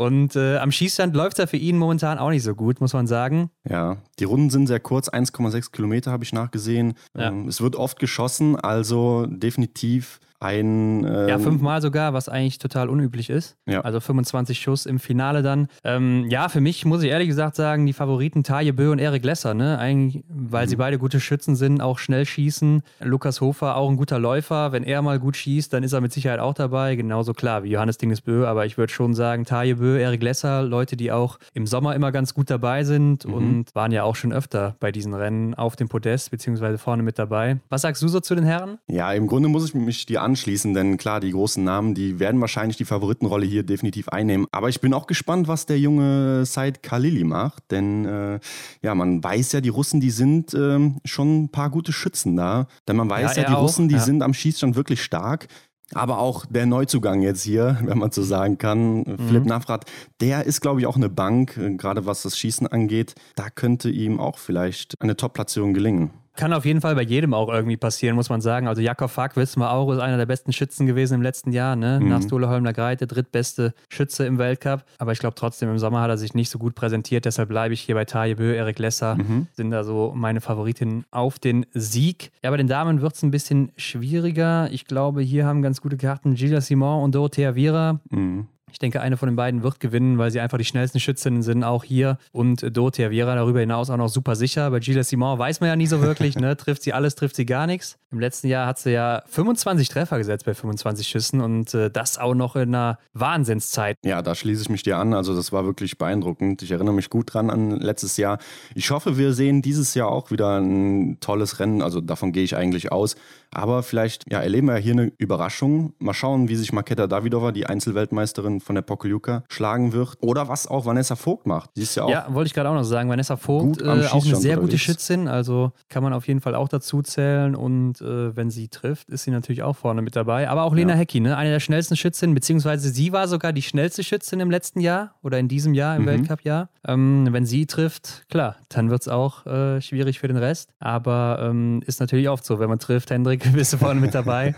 Und 0.00 0.34
äh, 0.34 0.56
am 0.56 0.72
Schießstand 0.72 1.14
läuft 1.14 1.34
es 1.34 1.42
ja 1.42 1.46
für 1.46 1.58
ihn 1.58 1.76
momentan 1.76 2.16
auch 2.16 2.30
nicht 2.30 2.42
so 2.42 2.54
gut, 2.54 2.80
muss 2.80 2.94
man 2.94 3.06
sagen. 3.06 3.50
Ja, 3.68 3.98
Die 4.18 4.24
Runden 4.24 4.48
sind 4.48 4.66
sehr 4.66 4.80
kurz, 4.80 5.10
1,6 5.10 5.72
Kilometer 5.72 6.10
habe 6.10 6.24
ich 6.24 6.32
nachgesehen. 6.32 6.94
Ja. 7.14 7.28
Ähm, 7.28 7.48
es 7.48 7.60
wird 7.60 7.76
oft 7.76 7.98
geschossen, 7.98 8.56
also 8.56 9.26
definitiv 9.26 10.18
ein. 10.40 11.04
Ähm, 11.04 11.28
ja, 11.28 11.38
fünfmal 11.38 11.82
sogar, 11.82 12.12
was 12.12 12.28
eigentlich 12.28 12.58
total 12.58 12.88
unüblich 12.88 13.30
ist. 13.30 13.56
Ja. 13.66 13.82
Also 13.82 14.00
25 14.00 14.58
Schuss 14.58 14.86
im 14.86 14.98
Finale 14.98 15.42
dann. 15.42 15.68
Ähm, 15.84 16.26
ja, 16.28 16.48
für 16.48 16.60
mich 16.60 16.84
muss 16.84 17.02
ich 17.02 17.10
ehrlich 17.10 17.28
gesagt 17.28 17.56
sagen, 17.56 17.86
die 17.86 17.92
Favoriten 17.92 18.42
Taje 18.42 18.72
Bö 18.72 18.90
und 18.90 18.98
Erik 18.98 19.24
Lesser, 19.24 19.54
ne? 19.54 19.78
Eigentlich, 19.78 20.24
weil 20.28 20.66
mhm. 20.66 20.70
sie 20.70 20.76
beide 20.76 20.98
gute 20.98 21.20
Schützen 21.20 21.56
sind, 21.56 21.80
auch 21.80 21.98
schnell 21.98 22.24
schießen. 22.24 22.82
Lukas 23.00 23.40
Hofer 23.40 23.76
auch 23.76 23.90
ein 23.90 23.96
guter 23.96 24.18
Läufer. 24.18 24.72
Wenn 24.72 24.82
er 24.82 25.02
mal 25.02 25.18
gut 25.18 25.36
schießt, 25.36 25.72
dann 25.72 25.82
ist 25.82 25.92
er 25.92 26.00
mit 26.00 26.12
Sicherheit 26.12 26.40
auch 26.40 26.54
dabei. 26.54 26.96
Genauso 26.96 27.34
klar 27.34 27.62
wie 27.62 27.70
Johannes 27.70 27.98
Dingesbö, 27.98 28.46
aber 28.46 28.66
ich 28.66 28.78
würde 28.78 28.92
schon 28.92 29.14
sagen, 29.14 29.44
Taje 29.44 29.76
Bö, 29.76 29.98
Erik 29.98 30.22
Lesser, 30.22 30.62
Leute, 30.62 30.96
die 30.96 31.12
auch 31.12 31.38
im 31.52 31.66
Sommer 31.66 31.94
immer 31.94 32.12
ganz 32.12 32.34
gut 32.34 32.50
dabei 32.50 32.84
sind 32.84 33.26
mhm. 33.26 33.34
und 33.34 33.74
waren 33.74 33.92
ja 33.92 34.04
auch 34.04 34.16
schon 34.16 34.32
öfter 34.32 34.76
bei 34.80 34.90
diesen 34.90 35.12
Rennen 35.12 35.54
auf 35.54 35.76
dem 35.76 35.88
Podest, 35.88 36.30
beziehungsweise 36.30 36.78
vorne 36.78 37.02
mit 37.02 37.18
dabei. 37.18 37.58
Was 37.68 37.82
sagst 37.82 38.02
du 38.02 38.08
so 38.08 38.20
zu 38.20 38.34
den 38.34 38.44
Herren? 38.44 38.78
Ja, 38.88 39.12
im 39.12 39.26
Grunde 39.26 39.48
muss 39.48 39.66
ich 39.66 39.74
mich 39.74 40.06
dir 40.06 40.22
anschließen, 40.30 40.74
denn 40.74 40.96
klar, 40.96 41.20
die 41.20 41.32
großen 41.32 41.62
Namen, 41.62 41.94
die 41.94 42.18
werden 42.18 42.40
wahrscheinlich 42.40 42.76
die 42.76 42.84
Favoritenrolle 42.84 43.46
hier 43.46 43.62
definitiv 43.62 44.08
einnehmen. 44.08 44.46
Aber 44.52 44.68
ich 44.68 44.80
bin 44.80 44.94
auch 44.94 45.06
gespannt, 45.06 45.48
was 45.48 45.66
der 45.66 45.78
junge 45.78 46.44
Said 46.46 46.82
Khalili 46.82 47.24
macht, 47.24 47.70
denn 47.70 48.04
äh, 48.04 48.40
ja, 48.82 48.94
man 48.94 49.22
weiß 49.22 49.52
ja, 49.52 49.60
die 49.60 49.68
Russen, 49.68 50.00
die 50.00 50.10
sind 50.10 50.54
äh, 50.54 50.78
schon 51.04 51.42
ein 51.42 51.48
paar 51.50 51.70
gute 51.70 51.92
Schützen 51.92 52.36
da. 52.36 52.66
Denn 52.88 52.96
man 52.96 53.10
weiß 53.10 53.36
ja, 53.36 53.42
ja 53.42 53.48
die 53.48 53.54
auch. 53.54 53.62
Russen, 53.62 53.88
die 53.88 53.96
ja. 53.96 54.00
sind 54.00 54.22
am 54.22 54.34
Schießstand 54.34 54.76
wirklich 54.76 55.02
stark. 55.02 55.48
Aber 55.92 56.18
auch 56.18 56.46
der 56.46 56.66
Neuzugang 56.66 57.20
jetzt 57.20 57.42
hier, 57.42 57.78
wenn 57.84 57.98
man 57.98 58.12
so 58.12 58.22
sagen 58.22 58.58
kann, 58.58 58.98
mhm. 58.98 59.18
Philipp 59.26 59.44
Navrat, 59.44 59.84
der 60.20 60.46
ist, 60.46 60.60
glaube 60.60 60.80
ich, 60.80 60.86
auch 60.86 60.96
eine 60.96 61.08
Bank, 61.08 61.56
äh, 61.56 61.74
gerade 61.74 62.06
was 62.06 62.22
das 62.22 62.38
Schießen 62.38 62.66
angeht. 62.66 63.14
Da 63.34 63.50
könnte 63.50 63.90
ihm 63.90 64.20
auch 64.20 64.38
vielleicht 64.38 64.94
eine 65.00 65.16
Top-Platzierung 65.16 65.74
gelingen. 65.74 66.10
Kann 66.40 66.52
auf 66.54 66.64
jeden 66.64 66.80
Fall 66.80 66.94
bei 66.94 67.02
jedem 67.02 67.34
auch 67.34 67.48
irgendwie 67.48 67.76
passieren, 67.76 68.16
muss 68.16 68.30
man 68.30 68.40
sagen. 68.40 68.66
Also 68.66 68.80
Jakob 68.80 69.10
Fack, 69.10 69.36
wissen 69.36 69.60
wir 69.60 69.70
auch, 69.70 69.92
ist 69.92 70.00
einer 70.00 70.16
der 70.16 70.26
besten 70.26 70.52
Schützen 70.52 70.86
gewesen 70.86 71.14
im 71.14 71.22
letzten 71.22 71.52
Jahr. 71.52 71.76
Ne? 71.76 72.00
Mhm. 72.00 72.08
Nach 72.08 72.22
Stole 72.22 72.48
Holmler 72.48 72.72
Greit, 72.72 73.00
der 73.00 73.08
drittbeste 73.08 73.74
Schütze 73.90 74.24
im 74.24 74.38
Weltcup. 74.38 74.84
Aber 74.98 75.12
ich 75.12 75.18
glaube 75.18 75.34
trotzdem, 75.34 75.68
im 75.68 75.78
Sommer 75.78 76.00
hat 76.00 76.08
er 76.08 76.16
sich 76.16 76.32
nicht 76.32 76.48
so 76.48 76.58
gut 76.58 76.74
präsentiert. 76.74 77.26
Deshalb 77.26 77.50
bleibe 77.50 77.74
ich 77.74 77.82
hier 77.82 77.94
bei 77.94 78.06
Taje 78.06 78.36
Bö, 78.36 78.54
Erik 78.54 78.78
Lesser. 78.78 79.16
Mhm. 79.16 79.48
Sind 79.52 79.70
da 79.70 79.84
so 79.84 80.12
meine 80.16 80.40
Favoritinnen 80.40 81.04
auf 81.10 81.38
den 81.38 81.66
Sieg. 81.72 82.30
Ja, 82.42 82.50
bei 82.50 82.56
den 82.56 82.68
Damen 82.68 83.02
wird 83.02 83.14
es 83.14 83.22
ein 83.22 83.30
bisschen 83.30 83.72
schwieriger. 83.76 84.70
Ich 84.72 84.86
glaube, 84.86 85.20
hier 85.20 85.44
haben 85.44 85.60
ganz 85.60 85.80
gute 85.80 85.98
Karten 85.98 86.34
Gilles 86.34 86.66
Simon 86.66 87.04
und 87.04 87.14
Dorothea 87.14 87.54
Viera. 87.54 88.00
Mhm. 88.10 88.46
Ich 88.72 88.78
denke, 88.78 89.00
eine 89.00 89.16
von 89.16 89.28
den 89.28 89.36
beiden 89.36 89.62
wird 89.62 89.80
gewinnen, 89.80 90.18
weil 90.18 90.30
sie 90.30 90.40
einfach 90.40 90.58
die 90.58 90.64
schnellsten 90.64 91.00
Schützinnen 91.00 91.42
sind, 91.42 91.64
auch 91.64 91.84
hier. 91.84 92.18
Und 92.32 92.76
Dorothea 92.76 93.10
Viera 93.10 93.34
darüber 93.34 93.60
hinaus 93.60 93.90
auch 93.90 93.96
noch 93.96 94.08
super 94.08 94.36
sicher. 94.36 94.70
Bei 94.70 94.80
Gilles 94.80 95.08
Simon 95.08 95.38
weiß 95.38 95.60
man 95.60 95.68
ja 95.68 95.76
nie 95.76 95.86
so 95.86 96.00
wirklich, 96.02 96.36
ne? 96.36 96.56
trifft 96.60 96.82
sie 96.82 96.92
alles, 96.92 97.14
trifft 97.14 97.36
sie 97.36 97.46
gar 97.46 97.66
nichts. 97.66 97.98
Im 98.12 98.18
letzten 98.18 98.48
Jahr 98.48 98.66
hat 98.66 98.78
sie 98.78 98.90
ja 98.90 99.22
25 99.26 99.88
Treffer 99.88 100.18
gesetzt 100.18 100.44
bei 100.44 100.54
25 100.54 101.06
Schüssen 101.06 101.40
und 101.40 101.72
äh, 101.74 101.90
das 101.90 102.18
auch 102.18 102.34
noch 102.34 102.56
in 102.56 102.74
einer 102.74 102.98
Wahnsinnszeit. 103.14 103.96
Ja, 104.04 104.20
da 104.22 104.34
schließe 104.34 104.62
ich 104.62 104.68
mich 104.68 104.82
dir 104.82 104.98
an. 104.98 105.14
Also 105.14 105.36
das 105.36 105.52
war 105.52 105.64
wirklich 105.64 105.96
beeindruckend. 105.96 106.62
Ich 106.62 106.70
erinnere 106.72 106.94
mich 106.94 107.10
gut 107.10 107.32
dran 107.32 107.50
an 107.50 107.70
letztes 107.70 108.16
Jahr. 108.16 108.38
Ich 108.74 108.90
hoffe, 108.90 109.16
wir 109.16 109.32
sehen 109.32 109.62
dieses 109.62 109.94
Jahr 109.94 110.08
auch 110.08 110.30
wieder 110.30 110.58
ein 110.60 111.18
tolles 111.20 111.60
Rennen. 111.60 111.82
Also 111.82 112.00
davon 112.00 112.32
gehe 112.32 112.42
ich 112.42 112.56
eigentlich 112.56 112.90
aus. 112.90 113.16
Aber 113.52 113.82
vielleicht 113.82 114.30
ja, 114.30 114.40
erleben 114.40 114.68
wir 114.68 114.76
hier 114.76 114.92
eine 114.92 115.12
Überraschung. 115.18 115.94
Mal 115.98 116.14
schauen, 116.14 116.48
wie 116.48 116.56
sich 116.56 116.72
Maketa 116.72 117.06
Davidova, 117.06 117.52
die 117.52 117.66
Einzelweltmeisterin 117.66 118.59
von 118.60 118.74
der 118.74 118.82
Pokljuka, 118.82 119.44
schlagen 119.48 119.92
wird. 119.92 120.16
Oder 120.20 120.48
was 120.48 120.66
auch 120.66 120.86
Vanessa 120.86 121.16
Vogt 121.16 121.46
macht. 121.46 121.70
Sie 121.74 121.82
ist 121.82 121.94
ja 121.94 122.04
auch. 122.04 122.10
Ja, 122.10 122.26
wollte 122.30 122.48
ich 122.48 122.54
gerade 122.54 122.68
auch 122.68 122.74
noch 122.74 122.84
sagen. 122.84 123.08
Vanessa 123.08 123.36
Vogt, 123.36 123.82
äh, 123.82 123.86
auch 123.86 124.24
eine 124.24 124.36
sehr 124.36 124.56
gute 124.56 124.78
Schützin. 124.78 125.28
Also 125.28 125.72
kann 125.88 126.02
man 126.02 126.12
auf 126.12 126.26
jeden 126.28 126.40
Fall 126.40 126.54
auch 126.54 126.68
dazu 126.68 127.02
zählen. 127.02 127.54
Und 127.54 128.00
äh, 128.00 128.36
wenn 128.36 128.50
sie 128.50 128.68
trifft, 128.68 129.08
ist 129.10 129.24
sie 129.24 129.30
natürlich 129.30 129.62
auch 129.62 129.76
vorne 129.76 130.02
mit 130.02 130.16
dabei. 130.16 130.48
Aber 130.48 130.62
auch 130.62 130.74
Lena 130.74 130.92
ja. 130.92 130.98
Hecki, 130.98 131.20
ne? 131.20 131.36
eine 131.36 131.50
der 131.50 131.60
schnellsten 131.60 131.96
Schützinnen, 131.96 132.34
beziehungsweise 132.34 132.90
sie 132.90 133.12
war 133.12 133.28
sogar 133.28 133.52
die 133.52 133.62
schnellste 133.62 134.04
Schützin 134.04 134.40
im 134.40 134.50
letzten 134.50 134.80
Jahr 134.80 135.14
oder 135.22 135.38
in 135.38 135.48
diesem 135.48 135.74
Jahr 135.74 135.96
im 135.96 136.02
mhm. 136.02 136.06
Weltcup-Jahr. 136.06 136.68
Ähm, 136.86 137.28
wenn 137.30 137.46
sie 137.46 137.66
trifft, 137.66 138.26
klar, 138.28 138.56
dann 138.68 138.90
wird 138.90 139.02
es 139.02 139.08
auch 139.08 139.46
äh, 139.46 139.80
schwierig 139.80 140.18
für 140.18 140.28
den 140.28 140.36
Rest. 140.36 140.70
Aber 140.78 141.38
ähm, 141.42 141.82
ist 141.86 142.00
natürlich 142.00 142.28
oft 142.28 142.44
so, 142.44 142.58
wenn 142.58 142.68
man 142.68 142.78
trifft, 142.78 143.10
Hendrik 143.10 143.52
bist 143.52 143.72
du 143.72 143.78
vorne 143.78 144.00
mit 144.00 144.14
dabei. 144.14 144.54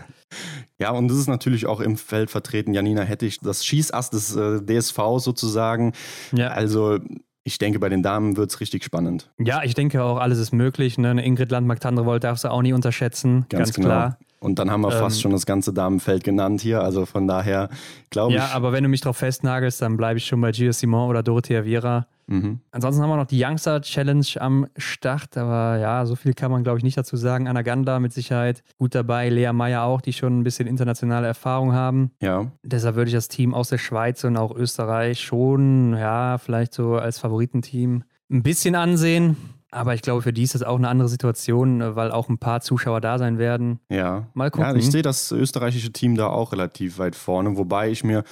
Ja, 0.79 0.91
und 0.91 1.07
das 1.07 1.17
ist 1.17 1.27
natürlich 1.27 1.65
auch 1.65 1.79
im 1.79 1.97
Feld 1.97 2.29
vertreten. 2.29 2.73
Janina 2.73 3.01
Hettich, 3.03 3.39
das 3.39 3.65
Schießass 3.65 4.09
des 4.09 4.35
äh, 4.35 4.61
DSV 4.61 4.97
sozusagen. 5.17 5.93
Ja. 6.31 6.49
Also 6.49 6.99
ich 7.43 7.57
denke, 7.57 7.79
bei 7.79 7.89
den 7.89 8.03
Damen 8.03 8.37
wird 8.37 8.51
es 8.51 8.61
richtig 8.61 8.83
spannend. 8.83 9.31
Ja, 9.37 9.63
ich 9.63 9.73
denke 9.73 10.03
auch, 10.03 10.17
alles 10.17 10.39
ist 10.39 10.53
möglich. 10.53 10.97
Ne? 10.97 11.09
Eine 11.09 11.25
Ingrid 11.25 11.51
Landmark-Tandrevold 11.51 12.23
darfst 12.23 12.45
du 12.45 12.51
auch 12.51 12.61
nie 12.61 12.73
unterschätzen. 12.73 13.45
Ganz, 13.49 13.69
ganz 13.69 13.73
genau. 13.73 13.87
klar. 13.87 14.17
Und 14.43 14.59
dann 14.59 14.69
haben 14.69 14.81
wir 14.81 14.91
ähm, 14.91 14.99
fast 14.99 15.21
schon 15.21 15.31
das 15.31 15.45
ganze 15.45 15.73
Damenfeld 15.73 16.23
genannt 16.23 16.61
hier. 16.61 16.81
Also 16.81 17.05
von 17.05 17.27
daher 17.27 17.69
glaube 18.09 18.33
ich. 18.33 18.39
Ja, 18.39 18.49
aber 18.53 18.73
wenn 18.73 18.83
du 18.83 18.89
mich 18.89 19.01
drauf 19.01 19.17
festnagelst, 19.17 19.81
dann 19.81 19.95
bleibe 19.95 20.17
ich 20.17 20.25
schon 20.25 20.41
bei 20.41 20.51
Gio 20.51 20.71
Simon 20.71 21.09
oder 21.09 21.23
Dorothea 21.23 21.63
Viera. 21.63 22.07
Mhm. 22.27 22.59
Ansonsten 22.71 23.01
haben 23.01 23.09
wir 23.09 23.17
noch 23.17 23.27
die 23.27 23.41
Youngster 23.43 23.81
Challenge 23.81 24.25
am 24.39 24.67
Start, 24.77 25.37
aber 25.37 25.77
ja, 25.77 26.05
so 26.05 26.15
viel 26.15 26.33
kann 26.33 26.51
man, 26.51 26.63
glaube 26.63 26.77
ich, 26.77 26.83
nicht 26.83 26.97
dazu 26.97 27.15
sagen. 27.15 27.47
Anna 27.47 27.61
Ganda 27.61 27.99
mit 27.99 28.13
Sicherheit 28.13 28.63
gut 28.77 28.95
dabei, 28.95 29.29
Lea 29.29 29.51
Meyer 29.53 29.83
auch, 29.83 30.01
die 30.01 30.13
schon 30.13 30.39
ein 30.39 30.43
bisschen 30.43 30.67
internationale 30.67 31.27
Erfahrung 31.27 31.73
haben. 31.73 32.11
Ja. 32.21 32.51
Deshalb 32.63 32.95
würde 32.95 33.09
ich 33.09 33.15
das 33.15 33.27
Team 33.27 33.53
aus 33.53 33.69
der 33.69 33.77
Schweiz 33.77 34.23
und 34.23 34.37
auch 34.37 34.55
Österreich 34.55 35.19
schon, 35.21 35.95
ja, 35.97 36.37
vielleicht 36.37 36.73
so 36.73 36.95
als 36.95 37.19
Favoritenteam 37.19 38.03
ein 38.31 38.43
bisschen 38.43 38.75
ansehen. 38.75 39.37
Aber 39.73 39.93
ich 39.95 40.01
glaube, 40.01 40.21
für 40.21 40.33
die 40.33 40.43
ist 40.43 40.55
das 40.55 40.63
auch 40.63 40.77
eine 40.77 40.87
andere 40.87 41.09
Situation, 41.09 41.95
weil 41.95 42.11
auch 42.11 42.29
ein 42.29 42.37
paar 42.37 42.61
Zuschauer 42.61 43.01
da 43.01 43.17
sein 43.17 43.37
werden. 43.37 43.79
Ja. 43.89 44.27
Mal 44.33 44.51
gucken. 44.51 44.69
Ja, 44.69 44.75
ich 44.75 44.89
sehe 44.89 45.01
das 45.01 45.31
österreichische 45.31 45.91
Team 45.91 46.15
da 46.15 46.27
auch 46.27 46.51
relativ 46.51 46.99
weit 46.99 47.15
vorne, 47.15 47.57
wobei 47.57 47.89
ich 47.89 48.03
mir 48.03 48.23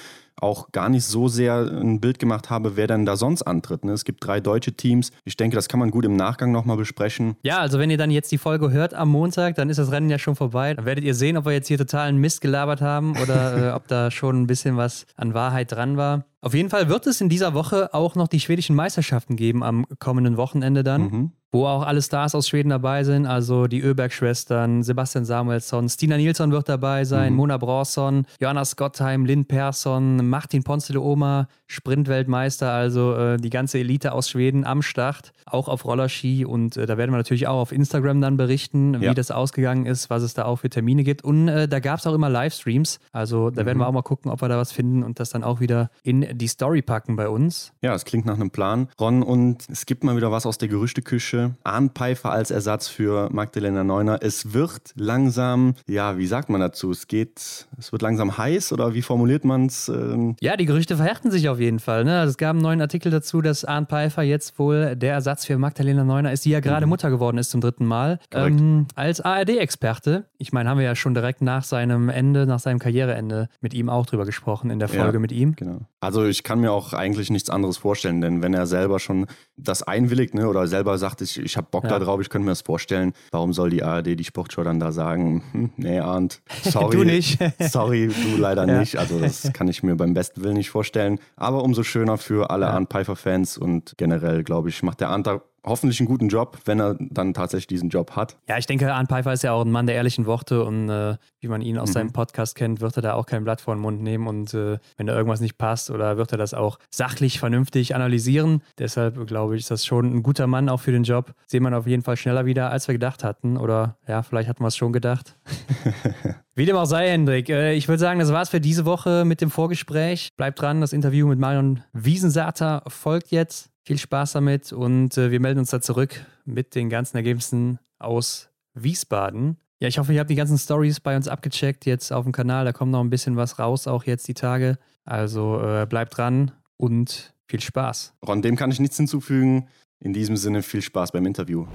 auch 0.42 0.72
gar 0.72 0.88
nicht 0.88 1.04
so 1.04 1.28
sehr 1.28 1.54
ein 1.58 2.00
Bild 2.00 2.18
gemacht 2.18 2.50
habe, 2.50 2.76
wer 2.76 2.86
denn 2.86 3.06
da 3.06 3.16
sonst 3.16 3.42
antritt. 3.42 3.84
Ne? 3.84 3.92
Es 3.92 4.04
gibt 4.04 4.26
drei 4.26 4.40
deutsche 4.40 4.72
Teams. 4.72 5.12
Ich 5.24 5.36
denke, 5.36 5.54
das 5.54 5.68
kann 5.68 5.78
man 5.78 5.90
gut 5.90 6.04
im 6.04 6.16
Nachgang 6.16 6.50
nochmal 6.52 6.76
besprechen. 6.76 7.36
Ja, 7.42 7.58
also 7.58 7.78
wenn 7.78 7.90
ihr 7.90 7.98
dann 7.98 8.10
jetzt 8.10 8.32
die 8.32 8.38
Folge 8.38 8.70
hört 8.70 8.94
am 8.94 9.08
Montag, 9.10 9.54
dann 9.54 9.70
ist 9.70 9.78
das 9.78 9.92
Rennen 9.92 10.10
ja 10.10 10.18
schon 10.18 10.34
vorbei. 10.34 10.74
Dann 10.74 10.84
werdet 10.84 11.04
ihr 11.04 11.14
sehen, 11.14 11.36
ob 11.36 11.44
wir 11.44 11.52
jetzt 11.52 11.68
hier 11.68 11.78
totalen 11.78 12.18
Mist 12.18 12.40
gelabert 12.40 12.80
haben 12.80 13.16
oder 13.22 13.68
äh, 13.70 13.72
ob 13.72 13.86
da 13.88 14.10
schon 14.10 14.42
ein 14.42 14.46
bisschen 14.46 14.76
was 14.76 15.06
an 15.16 15.34
Wahrheit 15.34 15.70
dran 15.70 15.96
war. 15.96 16.24
Auf 16.44 16.54
jeden 16.54 16.70
Fall 16.70 16.88
wird 16.88 17.06
es 17.06 17.20
in 17.20 17.28
dieser 17.28 17.54
Woche 17.54 17.94
auch 17.94 18.16
noch 18.16 18.26
die 18.26 18.40
schwedischen 18.40 18.74
Meisterschaften 18.74 19.36
geben 19.36 19.62
am 19.62 19.86
kommenden 20.00 20.36
Wochenende 20.36 20.82
dann. 20.82 21.02
Mhm 21.02 21.32
wo 21.52 21.66
auch 21.66 21.82
alle 21.82 22.00
Stars 22.00 22.34
aus 22.34 22.48
Schweden 22.48 22.70
dabei 22.70 23.04
sind, 23.04 23.26
also 23.26 23.66
die 23.66 23.80
Öberg-Schwestern, 23.80 24.82
Sebastian 24.82 25.26
Samuelsson, 25.26 25.88
Stina 25.88 26.16
Nilsson 26.16 26.50
wird 26.50 26.68
dabei 26.68 27.04
sein, 27.04 27.32
mhm. 27.32 27.36
Mona 27.36 27.58
Bronson, 27.58 28.26
Johanna 28.40 28.62
Gottheim, 28.74 29.26
Lynn 29.26 29.44
Persson, 29.44 30.28
Martin 30.28 30.64
Ponce 30.64 30.88
de 30.88 30.96
Oma, 30.96 31.48
Sprintweltmeister, 31.66 32.72
also 32.72 33.14
äh, 33.14 33.36
die 33.36 33.50
ganze 33.50 33.78
Elite 33.78 34.12
aus 34.12 34.30
Schweden 34.30 34.64
am 34.64 34.80
Start, 34.80 35.32
auch 35.44 35.68
auf 35.68 35.84
Rollerski 35.84 36.46
und 36.46 36.78
äh, 36.78 36.86
da 36.86 36.96
werden 36.96 37.10
wir 37.10 37.18
natürlich 37.18 37.46
auch 37.46 37.60
auf 37.60 37.72
Instagram 37.72 38.22
dann 38.22 38.38
berichten, 38.38 39.00
wie 39.02 39.06
ja. 39.06 39.14
das 39.14 39.30
ausgegangen 39.30 39.84
ist, 39.84 40.08
was 40.08 40.22
es 40.22 40.32
da 40.32 40.46
auch 40.46 40.56
für 40.56 40.70
Termine 40.70 41.04
gibt 41.04 41.22
und 41.22 41.48
äh, 41.48 41.68
da 41.68 41.80
gab 41.80 41.98
es 41.98 42.06
auch 42.06 42.14
immer 42.14 42.30
Livestreams, 42.30 42.98
also 43.12 43.50
da 43.50 43.62
mhm. 43.62 43.66
werden 43.66 43.78
wir 43.78 43.88
auch 43.88 43.92
mal 43.92 44.02
gucken, 44.02 44.30
ob 44.30 44.40
wir 44.40 44.48
da 44.48 44.56
was 44.56 44.72
finden 44.72 45.02
und 45.02 45.20
das 45.20 45.28
dann 45.28 45.44
auch 45.44 45.60
wieder 45.60 45.90
in 46.02 46.31
die 46.34 46.48
Story 46.48 46.82
packen 46.82 47.16
bei 47.16 47.28
uns. 47.28 47.72
Ja, 47.82 47.94
es 47.94 48.04
klingt 48.04 48.26
nach 48.26 48.34
einem 48.34 48.50
Plan. 48.50 48.88
Ron, 49.00 49.22
und 49.22 49.68
es 49.68 49.86
gibt 49.86 50.04
mal 50.04 50.16
wieder 50.16 50.30
was 50.30 50.46
aus 50.46 50.58
der 50.58 50.68
Gerüchteküche 50.68 51.56
Arndt 51.64 51.94
Pfeiffer 51.94 52.30
als 52.30 52.50
Ersatz 52.50 52.88
für 52.88 53.28
Magdalena 53.32 53.84
Neuner. 53.84 54.18
Es 54.22 54.52
wird 54.52 54.92
langsam, 54.96 55.74
ja, 55.86 56.18
wie 56.18 56.26
sagt 56.26 56.48
man 56.48 56.60
dazu? 56.60 56.90
Es 56.90 57.06
geht, 57.06 57.66
es 57.78 57.92
wird 57.92 58.02
langsam 58.02 58.36
heiß 58.36 58.72
oder 58.72 58.94
wie 58.94 59.02
formuliert 59.02 59.44
man 59.44 59.66
es? 59.66 59.88
Ähm 59.88 60.36
ja, 60.40 60.56
die 60.56 60.66
Gerüchte 60.66 60.96
verhärten 60.96 61.30
sich 61.30 61.48
auf 61.48 61.60
jeden 61.60 61.78
Fall. 61.78 62.04
Ne? 62.04 62.18
Also 62.18 62.30
es 62.30 62.36
gab 62.36 62.50
einen 62.50 62.62
neuen 62.62 62.80
Artikel 62.80 63.10
dazu, 63.10 63.40
dass 63.40 63.64
Arndt 63.64 63.90
Pfeiffer 63.90 64.22
jetzt 64.22 64.58
wohl 64.58 64.96
der 64.96 65.14
Ersatz 65.14 65.44
für 65.44 65.58
Magdalena 65.58 66.04
Neuner 66.04 66.32
ist, 66.32 66.44
die 66.44 66.50
ja 66.50 66.60
gerade 66.60 66.86
mhm. 66.86 66.90
Mutter 66.90 67.10
geworden 67.10 67.38
ist 67.38 67.50
zum 67.50 67.60
dritten 67.60 67.86
Mal. 67.86 68.18
Ähm, 68.32 68.86
als 68.94 69.20
ARD-Experte. 69.20 70.26
Ich 70.38 70.52
meine, 70.52 70.68
haben 70.68 70.78
wir 70.78 70.84
ja 70.84 70.94
schon 70.94 71.14
direkt 71.14 71.42
nach 71.42 71.64
seinem 71.64 72.08
Ende, 72.08 72.46
nach 72.46 72.58
seinem 72.58 72.78
Karriereende 72.78 73.48
mit 73.60 73.74
ihm 73.74 73.88
auch 73.88 74.06
drüber 74.06 74.24
gesprochen 74.24 74.70
in 74.70 74.78
der 74.78 74.88
Folge 74.88 75.14
ja, 75.14 75.18
mit 75.18 75.32
ihm. 75.32 75.54
Genau. 75.56 75.80
Also 76.00 76.21
ich 76.26 76.42
kann 76.42 76.60
mir 76.60 76.72
auch 76.72 76.92
eigentlich 76.92 77.30
nichts 77.30 77.50
anderes 77.50 77.78
vorstellen, 77.78 78.20
denn 78.20 78.42
wenn 78.42 78.54
er 78.54 78.66
selber 78.66 78.98
schon 78.98 79.26
das 79.56 79.82
einwilligt 79.82 80.34
ne, 80.34 80.48
oder 80.48 80.66
selber 80.66 80.98
sagt, 80.98 81.20
ich 81.20 81.38
ich, 81.38 81.56
habe 81.56 81.68
Bock 81.70 81.84
ja. 81.84 81.98
darauf, 81.98 82.20
ich 82.20 82.28
könnte 82.28 82.44
mir 82.44 82.52
das 82.52 82.62
vorstellen. 82.62 83.12
Warum 83.30 83.52
soll 83.52 83.70
die 83.70 83.82
ARD, 83.82 84.18
die 84.18 84.24
Sportschau 84.24 84.64
dann 84.64 84.80
da 84.80 84.92
sagen, 84.92 85.42
hm, 85.52 85.70
nee, 85.76 85.98
Arndt, 85.98 86.42
sorry. 86.62 86.96
du 86.96 87.04
nicht. 87.04 87.38
sorry, 87.60 88.08
du 88.08 88.36
leider 88.36 88.66
ja. 88.68 88.80
nicht. 88.80 88.96
Also 88.96 89.18
das 89.18 89.52
kann 89.52 89.68
ich 89.68 89.82
mir 89.82 89.96
beim 89.96 90.14
besten 90.14 90.42
Willen 90.42 90.56
nicht 90.56 90.70
vorstellen. 90.70 91.18
Aber 91.36 91.62
umso 91.62 91.82
schöner 91.82 92.18
für 92.18 92.50
alle 92.50 92.66
ja. 92.66 92.72
Arndt 92.72 92.90
Pfeiffer-Fans 92.90 93.58
und 93.58 93.94
generell, 93.96 94.44
glaube 94.44 94.68
ich, 94.68 94.82
macht 94.82 95.00
der 95.00 95.10
Arndt 95.10 95.26
da 95.26 95.42
hoffentlich 95.64 96.00
einen 96.00 96.08
guten 96.08 96.28
Job, 96.28 96.58
wenn 96.64 96.80
er 96.80 96.96
dann 96.98 97.34
tatsächlich 97.34 97.66
diesen 97.66 97.88
Job 97.88 98.16
hat. 98.16 98.36
Ja, 98.48 98.58
ich 98.58 98.66
denke, 98.66 98.92
Arne 98.92 99.06
Pfeiffer 99.06 99.32
ist 99.32 99.42
ja 99.42 99.52
auch 99.52 99.64
ein 99.64 99.70
Mann 99.70 99.86
der 99.86 99.94
ehrlichen 99.94 100.26
Worte 100.26 100.64
und 100.64 100.88
äh, 100.88 101.16
wie 101.40 101.48
man 101.48 101.62
ihn 101.62 101.78
aus 101.78 101.90
mhm. 101.90 101.92
seinem 101.92 102.12
Podcast 102.12 102.54
kennt, 102.54 102.80
wird 102.80 102.96
er 102.96 103.02
da 103.02 103.14
auch 103.14 103.26
kein 103.26 103.44
Blatt 103.44 103.60
vor 103.60 103.74
den 103.74 103.80
Mund 103.80 104.02
nehmen 104.02 104.26
und 104.26 104.54
äh, 104.54 104.78
wenn 104.96 105.06
da 105.06 105.14
irgendwas 105.14 105.40
nicht 105.40 105.58
passt 105.58 105.90
oder 105.90 106.16
wird 106.16 106.32
er 106.32 106.38
das 106.38 106.54
auch 106.54 106.78
sachlich, 106.90 107.38
vernünftig 107.38 107.94
analysieren. 107.94 108.62
Deshalb 108.78 109.26
glaube 109.26 109.56
ich, 109.56 109.62
ist 109.62 109.70
das 109.70 109.86
schon 109.86 110.16
ein 110.16 110.22
guter 110.22 110.46
Mann 110.46 110.68
auch 110.68 110.80
für 110.80 110.92
den 110.92 111.04
Job. 111.04 111.32
Sehen 111.46 111.62
wir 111.62 111.76
auf 111.76 111.86
jeden 111.86 112.02
Fall 112.02 112.16
schneller 112.16 112.44
wieder, 112.44 112.70
als 112.70 112.88
wir 112.88 112.94
gedacht 112.94 113.24
hatten 113.24 113.56
oder 113.56 113.96
ja, 114.08 114.22
vielleicht 114.22 114.48
hatten 114.48 114.62
wir 114.62 114.68
es 114.68 114.76
schon 114.76 114.92
gedacht. 114.92 115.36
Wie 116.54 116.66
dem 116.66 116.76
auch 116.76 116.84
sei, 116.84 117.08
Hendrik. 117.08 117.48
Äh, 117.48 117.72
ich 117.72 117.88
würde 117.88 118.00
sagen, 118.00 118.20
das 118.20 118.30
war's 118.30 118.50
für 118.50 118.60
diese 118.60 118.84
Woche 118.84 119.24
mit 119.24 119.40
dem 119.40 119.50
Vorgespräch. 119.50 120.28
Bleibt 120.36 120.60
dran, 120.60 120.82
das 120.82 120.92
Interview 120.92 121.26
mit 121.26 121.38
Marion 121.38 121.82
Wiesensater 121.94 122.82
folgt 122.88 123.30
jetzt. 123.30 123.71
Viel 123.84 123.98
Spaß 123.98 124.32
damit 124.32 124.72
und 124.72 125.16
äh, 125.18 125.30
wir 125.30 125.40
melden 125.40 125.58
uns 125.58 125.70
da 125.70 125.80
zurück 125.80 126.24
mit 126.44 126.74
den 126.74 126.88
ganzen 126.88 127.16
Ergebnissen 127.16 127.80
aus 127.98 128.48
Wiesbaden. 128.74 129.56
Ja, 129.80 129.88
ich 129.88 129.98
hoffe, 129.98 130.12
ihr 130.12 130.20
habt 130.20 130.30
die 130.30 130.36
ganzen 130.36 130.56
Stories 130.56 131.00
bei 131.00 131.16
uns 131.16 131.26
abgecheckt 131.26 131.84
jetzt 131.86 132.12
auf 132.12 132.24
dem 132.24 132.32
Kanal. 132.32 132.64
Da 132.64 132.72
kommt 132.72 132.92
noch 132.92 133.00
ein 133.00 133.10
bisschen 133.10 133.36
was 133.36 133.58
raus, 133.58 133.88
auch 133.88 134.04
jetzt 134.04 134.28
die 134.28 134.34
Tage. 134.34 134.78
Also 135.04 135.60
äh, 135.60 135.86
bleibt 135.86 136.16
dran 136.16 136.52
und 136.76 137.34
viel 137.48 137.60
Spaß. 137.60 138.14
Ron, 138.24 138.42
dem 138.42 138.54
kann 138.54 138.70
ich 138.70 138.78
nichts 138.78 138.96
hinzufügen. 138.96 139.68
In 139.98 140.12
diesem 140.12 140.36
Sinne 140.36 140.62
viel 140.62 140.82
Spaß 140.82 141.10
beim 141.10 141.26
Interview. 141.26 141.66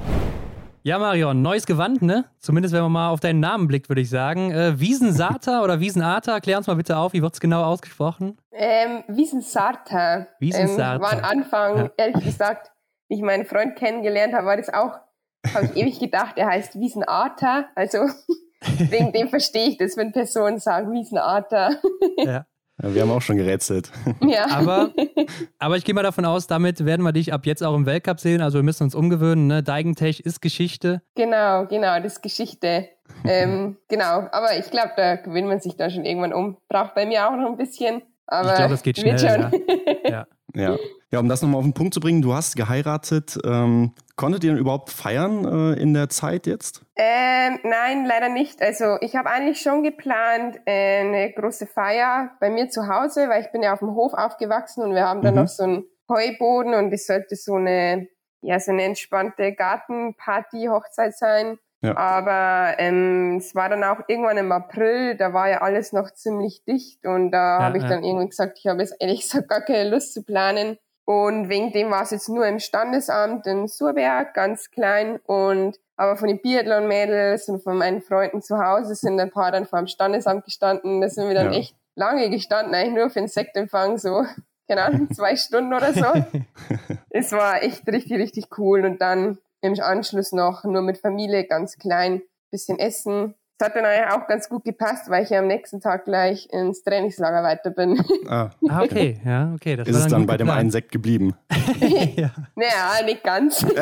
Ja, 0.88 1.00
Marion, 1.00 1.42
neues 1.42 1.66
Gewand, 1.66 2.02
ne? 2.02 2.24
Zumindest 2.40 2.74
wenn 2.74 2.82
man 2.82 2.94
mal 2.94 3.10
auf 3.10 3.20
deinen 3.20 3.42
Namen 3.42 3.68
blickt, 3.68 3.90
würde 3.90 4.00
ich 4.00 4.10
sagen. 4.10 4.52
Äh, 4.52 4.80
Wiesensata 4.80 5.62
oder 5.62 5.82
Wiesenata, 5.82 6.40
klär 6.40 6.58
uns 6.58 6.68
mal 6.68 6.78
bitte 6.78 6.96
auf, 6.96 7.12
wie 7.12 7.22
wird 7.22 7.34
es 7.34 7.42
genau 7.42 7.66
ausgesprochen? 7.66 8.38
Ähm, 8.54 9.04
Wiesensata. 9.10 10.28
Wiesensata. 10.40 10.96
Ähm, 10.96 11.02
war 11.02 11.12
am 11.12 11.24
Anfang, 11.26 11.78
ja. 11.78 11.92
ehrlich 11.98 12.24
gesagt, 12.24 12.72
wie 13.10 13.16
ich 13.16 13.22
meinen 13.22 13.46
Freund 13.46 13.76
kennengelernt 13.76 14.34
habe, 14.34 14.48
war 14.48 14.56
das 14.56 14.70
auch, 14.70 14.94
habe 15.54 15.66
ich 15.66 15.76
ewig 15.76 16.00
gedacht, 16.00 16.38
er 16.38 16.48
heißt 16.48 16.80
Wiesenata. 16.80 17.66
Also 17.76 18.08
wegen 18.78 19.12
dem 19.12 19.28
verstehe 19.28 19.68
ich 19.68 19.78
das, 19.78 19.98
wenn 19.98 20.14
Personen 20.14 20.60
sagen 20.60 20.94
Wiesenata. 20.94 21.72
ja. 22.16 22.46
Ja, 22.82 22.94
wir 22.94 23.02
haben 23.02 23.12
auch 23.12 23.22
schon 23.22 23.38
gerätselt. 23.38 23.92
Ja. 24.22 24.48
Aber, 24.52 24.92
aber 25.60 25.78
ich 25.78 25.84
gehe 25.84 25.96
mal 25.96 26.04
davon 26.04 26.26
aus, 26.26 26.46
damit 26.46 26.86
werden 26.86 27.04
wir 27.04 27.12
dich 27.12 27.34
ab 27.34 27.46
jetzt 27.46 27.64
auch 27.64 27.76
im 27.76 27.86
Weltcup 27.86 28.20
sehen. 28.20 28.42
Also 28.42 28.60
wir 28.60 28.64
müssen 28.64 28.84
uns 28.84 28.94
umgewöhnen. 28.94 29.48
Ne? 29.48 29.64
Deigentech 29.64 30.20
ist 30.20 30.42
Geschichte. 30.42 31.02
Genau, 31.16 31.66
genau, 31.66 32.00
das 32.00 32.14
ist 32.14 32.22
Geschichte. 32.22 32.90
ähm, 33.26 33.78
genau, 33.88 34.28
aber 34.32 34.58
ich 34.60 34.70
glaube, 34.70 34.92
da 34.96 35.16
gewöhnt 35.16 35.48
man 35.48 35.60
sich 35.60 35.76
da 35.76 35.90
schon 35.90 36.06
irgendwann 36.06 36.34
um. 36.34 36.58
Braucht 36.70 36.94
bei 36.94 37.06
mir 37.06 37.28
auch 37.28 37.36
noch 37.36 37.50
ein 37.50 37.58
bisschen. 37.58 38.04
Aber 38.28 38.50
ich 38.50 38.56
glaube, 38.56 38.72
das 38.72 38.84
geht 38.84 39.00
schnell. 39.00 39.18
Schon. 39.18 39.52
Ja. 40.08 40.28
ja. 40.54 40.78
ja. 41.12 41.20
um 41.20 41.28
das 41.28 41.42
nochmal 41.42 41.60
auf 41.60 41.66
den 41.66 41.74
Punkt 41.74 41.94
zu 41.94 42.00
bringen, 42.00 42.22
du 42.22 42.34
hast 42.34 42.56
geheiratet. 42.56 43.38
Ähm, 43.44 43.94
konntet 44.18 44.44
ihr 44.44 44.52
denn 44.52 44.60
überhaupt 44.60 44.90
feiern 44.90 45.46
äh, 45.46 45.80
in 45.80 45.94
der 45.94 46.10
Zeit 46.10 46.46
jetzt? 46.48 46.82
Ähm, 46.98 47.60
nein, 47.64 48.06
leider 48.06 48.28
nicht. 48.28 48.62
Also 48.62 48.98
ich 49.00 49.16
habe 49.16 49.30
eigentlich 49.30 49.62
schon 49.62 49.84
geplant 49.84 50.60
äh, 50.66 51.00
eine 51.00 51.32
große 51.32 51.68
Feier 51.68 52.32
bei 52.42 52.50
mir 52.50 52.68
zu 52.70 52.88
Hause, 52.88 53.30
weil 53.30 53.44
ich 53.44 53.52
bin 53.52 53.64
ja 53.64 53.74
auf 53.74 53.80
dem 53.80 53.96
Hof 53.96 54.14
aufgewachsen 54.14 54.84
und 54.84 54.94
wir 54.94 55.08
haben 55.08 55.22
dann 55.22 55.36
mhm. 55.36 55.42
noch 55.42 55.48
so 55.48 55.64
einen 55.64 55.86
Heuboden 56.10 56.74
und 56.74 56.92
es 56.92 57.06
sollte 57.06 57.36
so 57.36 57.56
eine 57.56 58.08
ja 58.42 58.60
so 58.60 58.72
eine 58.72 58.84
entspannte 58.84 59.54
Gartenparty 59.54 60.66
Hochzeit 60.66 61.16
sein. 61.16 61.58
Ja. 61.82 61.96
Aber 61.96 62.80
ähm, 62.80 63.38
es 63.38 63.54
war 63.54 63.70
dann 63.70 63.84
auch 63.84 64.00
irgendwann 64.08 64.38
im 64.38 64.52
April, 64.52 65.16
da 65.16 65.34
war 65.34 65.48
ja 65.48 65.62
alles 65.62 65.94
noch 65.94 66.12
ziemlich 66.12 66.64
dicht 66.66 67.06
und 67.06 67.32
da 67.32 67.60
ja, 67.60 67.66
habe 67.66 67.78
ich 67.78 67.84
ja. 67.84 67.90
dann 67.90 68.04
irgendwie 68.04 68.30
gesagt, 68.30 68.58
ich 68.60 68.66
habe 68.66 68.82
jetzt 68.82 68.96
ehrlich 69.00 69.22
gesagt 69.22 69.48
gar 69.48 69.62
keine 69.62 69.90
Lust 69.90 70.14
zu 70.14 70.24
planen. 70.24 70.80
Und 71.08 71.48
wegen 71.48 71.72
dem 71.72 71.90
war 71.90 72.04
es 72.04 72.12
jetzt 72.12 72.28
nur 72.28 72.46
im 72.46 72.60
Standesamt 72.60 73.48
in 73.48 73.70
Surberg, 73.70 74.34
ganz 74.34 74.70
klein. 74.72 75.22
Und 75.26 75.80
aber 75.96 76.18
von 76.18 76.28
den 76.28 76.42
Biathlon-Mädels 76.42 77.48
und 77.48 77.64
von 77.64 77.78
meinen 77.78 78.02
Freunden 78.02 78.42
zu 78.42 78.58
Hause 78.58 78.94
sind 78.94 79.18
ein 79.18 79.32
paar 79.32 79.54
dann 79.54 79.66
vor 79.66 79.80
dem 79.80 79.88
Standesamt 79.88 80.44
gestanden. 80.44 81.00
Da 81.00 81.08
sind 81.08 81.30
wir 81.30 81.34
dann 81.34 81.54
echt 81.54 81.78
lange 81.96 82.30
gestanden, 82.30 82.76
eigentlich 82.76 82.94
nur 82.94 83.10
für 83.10 83.20
den 83.20 83.30
Sektempfang, 83.30 83.98
so, 83.98 84.26
keine 84.68 84.84
Ahnung, 84.84 85.10
zwei 85.14 85.38
Stunden 85.38 85.74
oder 85.74 85.94
so. 85.94 86.06
es 87.10 87.32
war 87.32 87.64
echt 87.64 87.88
richtig, 87.88 88.20
richtig 88.20 88.58
cool. 88.58 88.84
Und 88.84 89.00
dann 89.00 89.38
im 89.62 89.80
Anschluss 89.80 90.34
noch 90.34 90.66
nur 90.66 90.82
mit 90.82 90.98
Familie, 90.98 91.46
ganz 91.46 91.78
klein, 91.78 92.22
bisschen 92.52 92.80
essen. 92.80 93.34
Das 93.58 93.70
hat 93.70 93.76
dann 93.76 93.86
auch 94.12 94.28
ganz 94.28 94.50
gut 94.50 94.66
gepasst, 94.66 95.10
weil 95.10 95.24
ich 95.24 95.32
ja 95.32 95.40
am 95.40 95.48
nächsten 95.48 95.82
Tag 95.82 96.06
gleich 96.06 96.48
ins 96.52 96.84
Trainingslager 96.84 97.42
weiter 97.42 97.72
bin. 97.72 98.00
Ah, 98.28 98.52
ah 98.70 98.84
okay, 98.84 99.20
ja, 99.26 99.52
okay. 99.56 99.76
Das 99.76 99.88
Ist 99.88 99.96
es 99.96 100.08
dann 100.08 100.28
bei 100.28 100.38
dem 100.38 100.50
einen 100.50 100.70
Sekt 100.70 100.92
geblieben? 100.92 101.34
ja. 102.16 102.30
Naja, 102.56 103.04
nicht 103.04 103.24
ganz. 103.24 103.66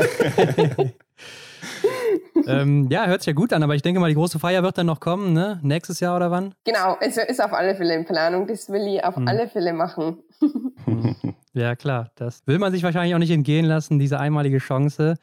ähm, 2.47 2.87
ja, 2.89 3.05
hört 3.05 3.21
sich 3.21 3.27
ja 3.27 3.33
gut 3.33 3.51
an, 3.51 3.63
aber 3.63 3.75
ich 3.75 3.81
denke 3.81 3.99
mal, 3.99 4.07
die 4.07 4.15
große 4.15 4.39
Feier 4.39 4.63
wird 4.63 4.77
dann 4.77 4.85
noch 4.85 5.01
kommen, 5.01 5.33
ne? 5.33 5.59
Nächstes 5.61 5.99
Jahr 5.99 6.15
oder 6.15 6.31
wann? 6.31 6.55
Genau, 6.63 6.95
es 7.01 7.17
ist 7.17 7.43
auf 7.43 7.51
alle 7.51 7.75
Fälle 7.75 7.95
in 7.95 8.05
Planung. 8.05 8.47
Das 8.47 8.69
will 8.69 8.87
ich 8.87 9.03
auf 9.03 9.17
hm. 9.17 9.27
alle 9.27 9.49
Fälle 9.49 9.73
machen. 9.73 10.19
ja, 11.53 11.75
klar. 11.75 12.11
Das 12.15 12.47
will 12.47 12.59
man 12.59 12.71
sich 12.71 12.83
wahrscheinlich 12.83 13.13
auch 13.13 13.19
nicht 13.19 13.31
entgehen 13.31 13.65
lassen, 13.65 13.99
diese 13.99 14.21
einmalige 14.21 14.59
Chance. 14.59 15.15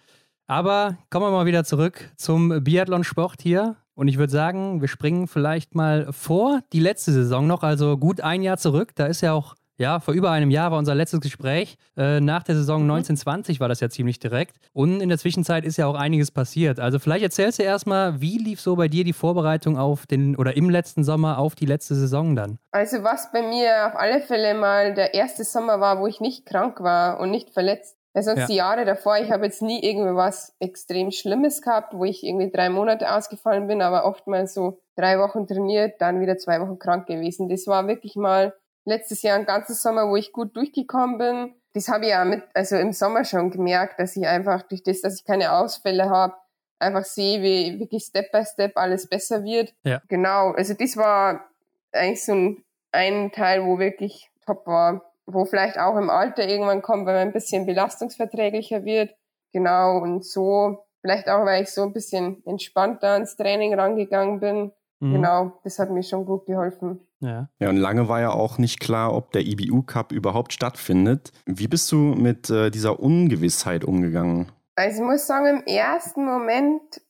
Aber 0.47 0.99
kommen 1.09 1.25
wir 1.25 1.30
mal 1.30 1.47
wieder 1.47 1.64
zurück 1.64 2.11
zum 2.16 2.62
Biathlon-Sport 2.62 3.40
hier. 3.40 3.76
Und 3.94 4.08
ich 4.08 4.18
würde 4.18 4.32
sagen, 4.32 4.80
wir 4.80 4.88
springen 4.88 5.28
vielleicht 5.28 5.75
mal 5.75 6.12
vor 6.12 6.61
die 6.72 6.80
letzte 6.80 7.12
Saison 7.12 7.46
noch, 7.46 7.62
also 7.62 7.99
gut 7.99 8.20
ein 8.20 8.42
Jahr 8.42 8.56
zurück. 8.56 8.92
Da 8.94 9.06
ist 9.06 9.20
ja 9.20 9.32
auch, 9.32 9.54
ja, 9.76 10.00
vor 10.00 10.14
über 10.14 10.30
einem 10.30 10.50
Jahr 10.50 10.70
war 10.70 10.78
unser 10.78 10.94
letztes 10.94 11.20
Gespräch. 11.20 11.76
Äh, 11.96 12.20
nach 12.20 12.42
der 12.42 12.54
Saison 12.54 12.82
1920 12.82 13.61
war 13.61 13.68
das 13.68 13.80
ja 13.80 13.90
ziemlich 13.90 14.18
direkt. 14.18 14.56
Und 14.72 15.00
in 15.00 15.11
der 15.11 15.18
Zwischenzeit 15.18 15.64
ist 15.64 15.76
ja 15.76 15.87
auch 15.87 15.94
einiges 15.94 16.30
passiert. 16.30 16.80
Also 16.80 16.99
vielleicht 16.99 17.22
erzählst 17.22 17.58
du 17.58 17.64
erstmal, 17.64 18.20
wie 18.20 18.38
lief 18.38 18.61
so 18.61 18.76
bei 18.76 18.88
dir 18.88 19.04
die 19.04 19.12
Vorbereitung 19.12 19.76
auf 19.76 20.06
den 20.06 20.37
oder 20.37 20.56
im 20.56 20.70
letzten 20.70 21.04
Sommer 21.04 21.38
auf 21.38 21.54
die 21.54 21.66
letzte 21.66 21.94
Saison 21.94 22.34
dann? 22.34 22.58
Also 22.70 23.02
was 23.02 23.30
bei 23.30 23.42
mir 23.42 23.88
auf 23.88 23.96
alle 23.96 24.20
Fälle 24.20 24.54
mal 24.54 24.94
der 24.94 25.12
erste 25.12 25.44
Sommer 25.44 25.80
war, 25.80 26.00
wo 26.00 26.06
ich 26.06 26.20
nicht 26.20 26.46
krank 26.46 26.80
war 26.80 27.20
und 27.20 27.30
nicht 27.30 27.50
verletzt. 27.50 27.96
Weil 28.14 28.23
sonst 28.23 28.40
ja. 28.40 28.47
die 28.47 28.57
Jahre 28.57 28.85
davor, 28.85 29.16
ich 29.19 29.31
habe 29.31 29.47
jetzt 29.47 29.62
nie 29.62 29.83
irgendwie 29.83 30.14
was 30.14 30.54
extrem 30.61 31.11
Schlimmes 31.11 31.62
gehabt, 31.62 31.95
wo 31.95 32.04
ich 32.04 32.23
irgendwie 32.23 32.50
drei 32.50 32.69
Monate 32.69 33.11
ausgefallen 33.11 33.66
bin, 33.66 33.81
aber 33.81 34.04
oftmals 34.04 34.52
so 34.52 34.81
drei 34.97 35.19
Wochen 35.19 35.47
trainiert, 35.47 36.00
dann 36.00 36.21
wieder 36.21 36.37
zwei 36.37 36.61
Wochen 36.61 36.78
krank 36.78 37.07
gewesen. 37.07 37.49
Das 37.49 37.66
war 37.66 37.87
wirklich 37.88 38.16
mal 38.16 38.54
letztes 38.85 39.23
Jahr 39.23 39.38
ein 39.38 39.47
ganzes 39.47 39.81
Sommer, 39.81 40.09
wo 40.09 40.16
ich 40.16 40.33
gut 40.33 40.54
durchgekommen 40.57 41.19
bin. 41.19 41.54
Das 41.73 41.88
habe 41.88 42.04
ich 42.04 42.11
ja 42.11 42.25
mit, 42.26 42.42
also 42.52 42.76
im 42.76 42.92
Sommer 42.92 43.25
schon 43.25 43.50
gemerkt, 43.50 43.99
dass 43.99 44.14
ich 44.14 44.26
einfach 44.26 44.62
durch 44.62 44.83
das, 44.83 45.00
dass 45.00 45.19
ich 45.19 45.25
keine 45.25 45.52
Ausfälle 45.52 46.11
habe, 46.11 46.35
einfach 46.78 47.04
sehe, 47.04 47.40
wie 47.40 47.81
wirklich 47.81 48.04
Step 48.04 48.31
by 48.31 48.45
Step 48.45 48.76
alles 48.76 49.09
besser 49.09 49.42
wird. 49.42 49.73
Ja. 49.85 50.02
Genau, 50.09 50.50
also 50.50 50.75
das 50.75 50.99
war 50.99 51.49
eigentlich 51.92 52.25
so 52.25 52.33
ein, 52.33 52.64
ein 52.90 53.33
Teil, 53.33 53.64
wo 53.64 53.78
wirklich 53.78 54.31
top 54.45 54.66
war 54.66 55.12
wo 55.26 55.44
vielleicht 55.44 55.78
auch 55.78 55.96
im 55.96 56.10
Alter 56.10 56.46
irgendwann 56.46 56.82
kommt, 56.82 57.06
wenn 57.06 57.14
man 57.14 57.28
ein 57.28 57.32
bisschen 57.32 57.66
belastungsverträglicher 57.66 58.84
wird. 58.84 59.14
Genau, 59.52 59.98
und 59.98 60.24
so, 60.24 60.84
vielleicht 61.00 61.28
auch, 61.28 61.44
weil 61.44 61.62
ich 61.62 61.70
so 61.70 61.82
ein 61.82 61.92
bisschen 61.92 62.42
entspannter 62.46 63.08
ans 63.08 63.36
Training 63.36 63.74
rangegangen 63.74 64.40
bin. 64.40 64.72
Mhm. 65.00 65.12
Genau, 65.14 65.52
das 65.64 65.78
hat 65.78 65.90
mir 65.90 66.02
schon 66.02 66.24
gut 66.24 66.46
geholfen. 66.46 67.00
Ja. 67.20 67.48
ja, 67.58 67.68
und 67.68 67.76
lange 67.76 68.08
war 68.08 68.20
ja 68.20 68.30
auch 68.30 68.58
nicht 68.58 68.80
klar, 68.80 69.14
ob 69.14 69.32
der 69.32 69.42
IBU 69.42 69.82
Cup 69.82 70.12
überhaupt 70.12 70.52
stattfindet. 70.52 71.32
Wie 71.46 71.68
bist 71.68 71.90
du 71.92 71.96
mit 71.96 72.50
äh, 72.50 72.70
dieser 72.70 72.98
Ungewissheit 72.98 73.84
umgegangen? 73.84 74.50
Also 74.74 75.02
ich 75.02 75.08
muss 75.08 75.26
sagen, 75.26 75.46
im 75.46 75.66
ersten 75.66 76.24
Moment, 76.24 77.00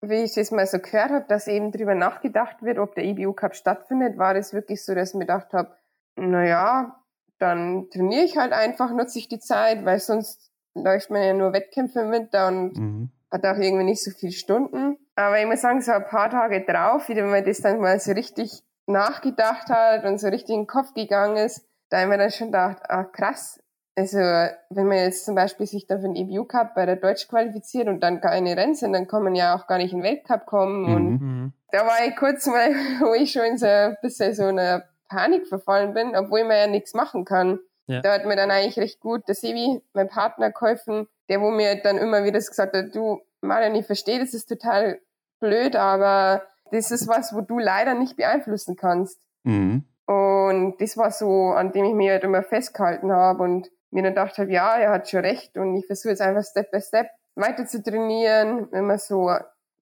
wie 0.00 0.22
ich 0.22 0.34
das 0.34 0.50
mal 0.50 0.66
so 0.66 0.78
gehört 0.78 1.10
habe, 1.10 1.24
dass 1.28 1.46
eben 1.46 1.70
drüber 1.70 1.94
nachgedacht 1.94 2.62
wird, 2.62 2.78
ob 2.78 2.94
der 2.94 3.04
IBU 3.04 3.32
Cup 3.32 3.54
stattfindet, 3.54 4.16
war 4.16 4.34
das 4.34 4.52
wirklich 4.52 4.84
so, 4.84 4.94
dass 4.94 5.10
ich 5.10 5.14
mir 5.14 5.26
gedacht 5.26 5.52
habe, 5.52 5.76
naja, 6.16 6.99
dann 7.40 7.88
trainiere 7.90 8.24
ich 8.24 8.36
halt 8.36 8.52
einfach, 8.52 8.92
nutze 8.92 9.18
ich 9.18 9.28
die 9.28 9.40
Zeit, 9.40 9.84
weil 9.84 9.98
sonst 9.98 10.50
läuft 10.74 11.10
man 11.10 11.22
ja 11.22 11.32
nur 11.32 11.52
Wettkämpfe 11.52 12.04
mit 12.04 12.34
und 12.34 12.78
mhm. 12.78 13.10
hat 13.30 13.44
auch 13.44 13.56
irgendwie 13.56 13.84
nicht 13.84 14.02
so 14.02 14.10
viele 14.10 14.32
Stunden. 14.32 14.98
Aber 15.16 15.40
ich 15.40 15.46
muss 15.46 15.60
sagen, 15.60 15.82
so 15.82 15.92
ein 15.92 16.06
paar 16.06 16.30
Tage 16.30 16.64
drauf, 16.64 17.08
wie 17.08 17.20
man 17.20 17.44
das 17.44 17.60
dann 17.60 17.80
mal 17.80 17.98
so 17.98 18.12
richtig 18.12 18.62
nachgedacht 18.86 19.68
hat 19.68 20.04
und 20.04 20.18
so 20.18 20.28
richtig 20.28 20.54
in 20.54 20.60
den 20.62 20.66
Kopf 20.66 20.94
gegangen 20.94 21.36
ist, 21.36 21.66
da 21.88 21.98
habe 21.98 22.04
ich 22.04 22.10
mir 22.10 22.18
dann 22.18 22.30
schon 22.30 22.48
gedacht, 22.48 22.78
ah 22.88 23.04
krass, 23.04 23.60
also 23.96 24.18
wenn 24.18 24.86
man 24.86 24.98
jetzt 24.98 25.24
zum 25.24 25.34
Beispiel 25.34 25.66
sich 25.66 25.86
da 25.86 25.96
für 25.96 26.02
den 26.02 26.16
EBU 26.16 26.44
Cup 26.44 26.74
bei 26.74 26.86
der 26.86 26.96
Deutsch 26.96 27.28
qualifiziert 27.28 27.88
und 27.88 28.00
dann 28.00 28.20
keine 28.20 28.56
Rennen 28.56 28.74
sind, 28.74 28.92
dann 28.92 29.06
kann 29.06 29.22
man 29.22 29.34
ja 29.34 29.54
auch 29.54 29.66
gar 29.66 29.78
nicht 29.78 29.92
in 29.92 29.98
den 29.98 30.04
Weltcup 30.04 30.46
kommen. 30.46 30.82
Mhm. 30.82 30.94
Und 30.94 31.20
mhm. 31.20 31.52
da 31.72 31.86
war 31.86 32.06
ich 32.06 32.16
kurz 32.16 32.46
mal, 32.46 32.70
wo 33.00 33.14
ich 33.14 33.32
schon 33.32 33.58
so 33.58 33.66
ein 33.66 33.96
bisschen 34.00 34.34
so 34.34 34.44
einer 34.44 34.84
Panik 35.10 35.46
verfallen 35.46 35.92
bin, 35.92 36.16
obwohl 36.16 36.44
man 36.44 36.56
ja 36.56 36.66
nichts 36.66 36.94
machen 36.94 37.24
kann. 37.24 37.58
Ja. 37.86 38.00
Da 38.00 38.14
hat 38.14 38.24
mir 38.24 38.36
dann 38.36 38.50
eigentlich 38.50 38.78
recht 38.78 39.00
gut 39.00 39.26
der 39.26 39.34
Sevi, 39.34 39.82
mein 39.92 40.08
Partner, 40.08 40.50
geholfen, 40.52 41.08
der 41.28 41.40
wo 41.40 41.50
mir 41.50 41.82
dann 41.82 41.98
immer 41.98 42.24
wieder 42.24 42.38
gesagt 42.38 42.74
hat, 42.74 42.94
du, 42.94 43.20
Marian, 43.40 43.74
ich 43.74 43.86
verstehe, 43.86 44.20
das 44.20 44.32
ist 44.32 44.48
total 44.48 45.00
blöd, 45.40 45.74
aber 45.74 46.42
das 46.70 46.90
ist 46.90 47.08
was, 47.08 47.34
wo 47.34 47.40
du 47.40 47.58
leider 47.58 47.94
nicht 47.94 48.16
beeinflussen 48.16 48.76
kannst. 48.76 49.20
Mhm. 49.42 49.84
Und 50.06 50.80
das 50.80 50.96
war 50.96 51.10
so, 51.10 51.50
an 51.50 51.72
dem 51.72 51.84
ich 51.84 51.94
mich 51.94 52.10
halt 52.10 52.24
immer 52.24 52.42
festgehalten 52.42 53.12
habe 53.12 53.42
und 53.42 53.70
mir 53.90 54.02
dann 54.02 54.14
gedacht 54.14 54.38
habe, 54.38 54.52
ja, 54.52 54.76
er 54.76 54.90
hat 54.90 55.08
schon 55.08 55.20
recht 55.20 55.56
und 55.56 55.76
ich 55.76 55.86
versuche 55.86 56.10
jetzt 56.10 56.22
einfach 56.22 56.44
Step 56.44 56.70
by 56.70 56.80
Step 56.80 57.10
weiter 57.34 57.66
zu 57.66 57.82
trainieren, 57.82 58.68
immer 58.72 58.98
so 58.98 59.32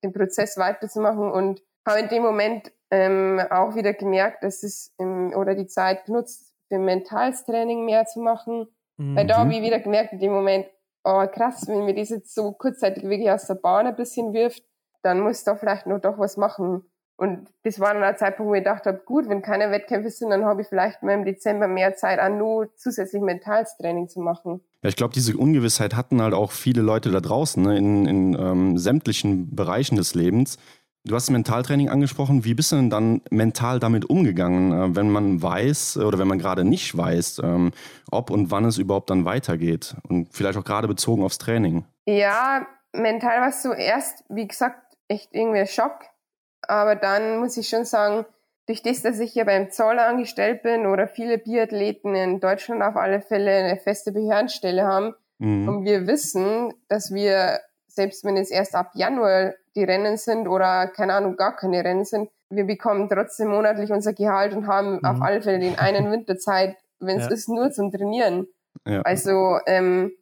den 0.02 0.12
Prozess 0.12 0.56
weiterzumachen 0.56 1.30
und 1.30 1.62
habe 1.86 2.00
in 2.00 2.08
dem 2.08 2.22
Moment 2.22 2.72
ähm, 2.90 3.40
auch 3.50 3.74
wieder 3.74 3.92
gemerkt, 3.92 4.42
dass 4.42 4.62
es 4.62 4.94
im, 4.98 5.32
oder 5.34 5.54
die 5.54 5.66
Zeit 5.66 6.06
genutzt, 6.06 6.54
für 6.68 6.78
Mentalstraining 6.78 7.84
mehr 7.84 8.06
zu 8.06 8.20
machen. 8.20 8.68
Mhm. 8.96 9.16
Weil 9.16 9.26
da 9.26 9.38
habe 9.38 9.52
ich 9.54 9.62
wieder 9.62 9.80
gemerkt 9.80 10.12
in 10.12 10.20
dem 10.20 10.32
Moment, 10.32 10.66
oh 11.04 11.26
krass, 11.26 11.66
wenn 11.66 11.84
mir 11.84 11.94
das 11.94 12.10
jetzt 12.10 12.34
so 12.34 12.52
kurzzeitig 12.52 13.04
wirklich 13.04 13.30
aus 13.30 13.46
der 13.46 13.54
Bahn 13.54 13.86
ein 13.86 13.96
bisschen 13.96 14.32
wirft, 14.32 14.62
dann 15.02 15.20
muss 15.20 15.44
da 15.44 15.56
vielleicht 15.56 15.86
noch 15.86 16.00
doch 16.00 16.18
was 16.18 16.36
machen. 16.36 16.84
Und 17.16 17.48
das 17.64 17.80
war 17.80 17.94
dann 17.94 18.04
ein 18.04 18.16
Zeitpunkt, 18.16 18.50
wo 18.50 18.54
ich 18.54 18.60
gedacht 18.60 18.86
habe, 18.86 19.02
gut, 19.04 19.28
wenn 19.28 19.42
keine 19.42 19.72
Wettkämpfe 19.72 20.08
sind, 20.08 20.30
dann 20.30 20.44
habe 20.44 20.62
ich 20.62 20.68
vielleicht 20.68 21.02
mal 21.02 21.14
im 21.14 21.24
Dezember 21.24 21.66
mehr 21.66 21.96
Zeit, 21.96 22.20
auch 22.20 22.28
nur 22.28 22.72
zusätzlich 22.76 23.20
Mentalstraining 23.20 24.08
zu 24.08 24.20
machen. 24.20 24.60
Ja, 24.82 24.88
ich 24.88 24.94
glaube, 24.94 25.14
diese 25.14 25.36
Ungewissheit 25.36 25.96
hatten 25.96 26.22
halt 26.22 26.32
auch 26.32 26.52
viele 26.52 26.80
Leute 26.80 27.10
da 27.10 27.18
draußen, 27.18 27.60
ne, 27.60 27.76
in, 27.76 28.06
in 28.06 28.34
ähm, 28.38 28.78
sämtlichen 28.78 29.56
Bereichen 29.56 29.96
des 29.96 30.14
Lebens. 30.14 30.58
Du 31.08 31.14
hast 31.14 31.30
Mentaltraining 31.30 31.88
angesprochen. 31.88 32.44
Wie 32.44 32.54
bist 32.54 32.70
du 32.70 32.76
denn 32.76 32.90
dann 32.90 33.22
mental 33.30 33.80
damit 33.80 34.08
umgegangen, 34.08 34.72
äh, 34.72 34.96
wenn 34.96 35.10
man 35.10 35.42
weiß 35.42 35.98
oder 35.98 36.18
wenn 36.18 36.28
man 36.28 36.38
gerade 36.38 36.64
nicht 36.64 36.96
weiß, 36.96 37.40
ähm, 37.42 37.72
ob 38.10 38.30
und 38.30 38.50
wann 38.50 38.64
es 38.64 38.78
überhaupt 38.78 39.10
dann 39.10 39.24
weitergeht? 39.24 39.96
Und 40.08 40.28
vielleicht 40.32 40.58
auch 40.58 40.64
gerade 40.64 40.86
bezogen 40.86 41.24
aufs 41.24 41.38
Training. 41.38 41.84
Ja, 42.06 42.66
mental 42.92 43.40
war 43.40 43.48
es 43.48 43.62
zuerst, 43.62 44.24
wie 44.28 44.46
gesagt, 44.46 44.96
echt 45.08 45.30
irgendwie 45.32 45.60
ein 45.60 45.66
Schock 45.66 46.04
aber 46.66 46.96
dann 46.96 47.38
muss 47.38 47.56
ich 47.56 47.68
schon 47.68 47.84
sagen, 47.84 48.24
durch 48.66 48.82
das, 48.82 49.02
dass 49.02 49.18
ich 49.18 49.32
hier 49.32 49.46
beim 49.46 49.70
Zoll 49.70 49.98
angestellt 49.98 50.62
bin 50.62 50.86
oder 50.86 51.08
viele 51.08 51.38
Biathleten 51.38 52.14
in 52.14 52.40
Deutschland 52.40 52.82
auf 52.82 52.96
alle 52.96 53.20
Fälle 53.20 53.50
eine 53.50 53.76
feste 53.78 54.12
Behördenstelle 54.12 54.84
haben 54.84 55.14
mhm. 55.38 55.68
und 55.68 55.84
wir 55.84 56.06
wissen, 56.06 56.74
dass 56.88 57.12
wir, 57.12 57.60
selbst 57.86 58.24
wenn 58.24 58.36
es 58.36 58.50
erst 58.50 58.74
ab 58.74 58.90
Januar 58.94 59.54
die 59.78 59.84
Rennen 59.84 60.16
sind 60.16 60.48
oder 60.48 60.88
keine 60.88 61.14
Ahnung, 61.14 61.36
gar 61.36 61.56
keine 61.56 61.84
Rennen 61.84 62.04
sind, 62.04 62.28
wir 62.50 62.64
bekommen 62.64 63.08
trotzdem 63.08 63.48
monatlich 63.48 63.92
unser 63.92 64.12
Gehalt 64.12 64.54
und 64.54 64.66
haben 64.66 64.96
mhm. 64.96 65.04
auf 65.04 65.22
alle 65.22 65.42
Fälle 65.42 65.60
den 65.60 65.78
einen 65.78 66.10
Winterzeit, 66.12 66.76
wenn 66.98 67.18
es 67.18 67.26
ja. 67.26 67.32
ist, 67.32 67.48
nur 67.48 67.70
zum 67.70 67.92
Trainieren. 67.92 68.46
Ja. 68.86 69.02
Also 69.02 69.58
ähm, 69.66 70.12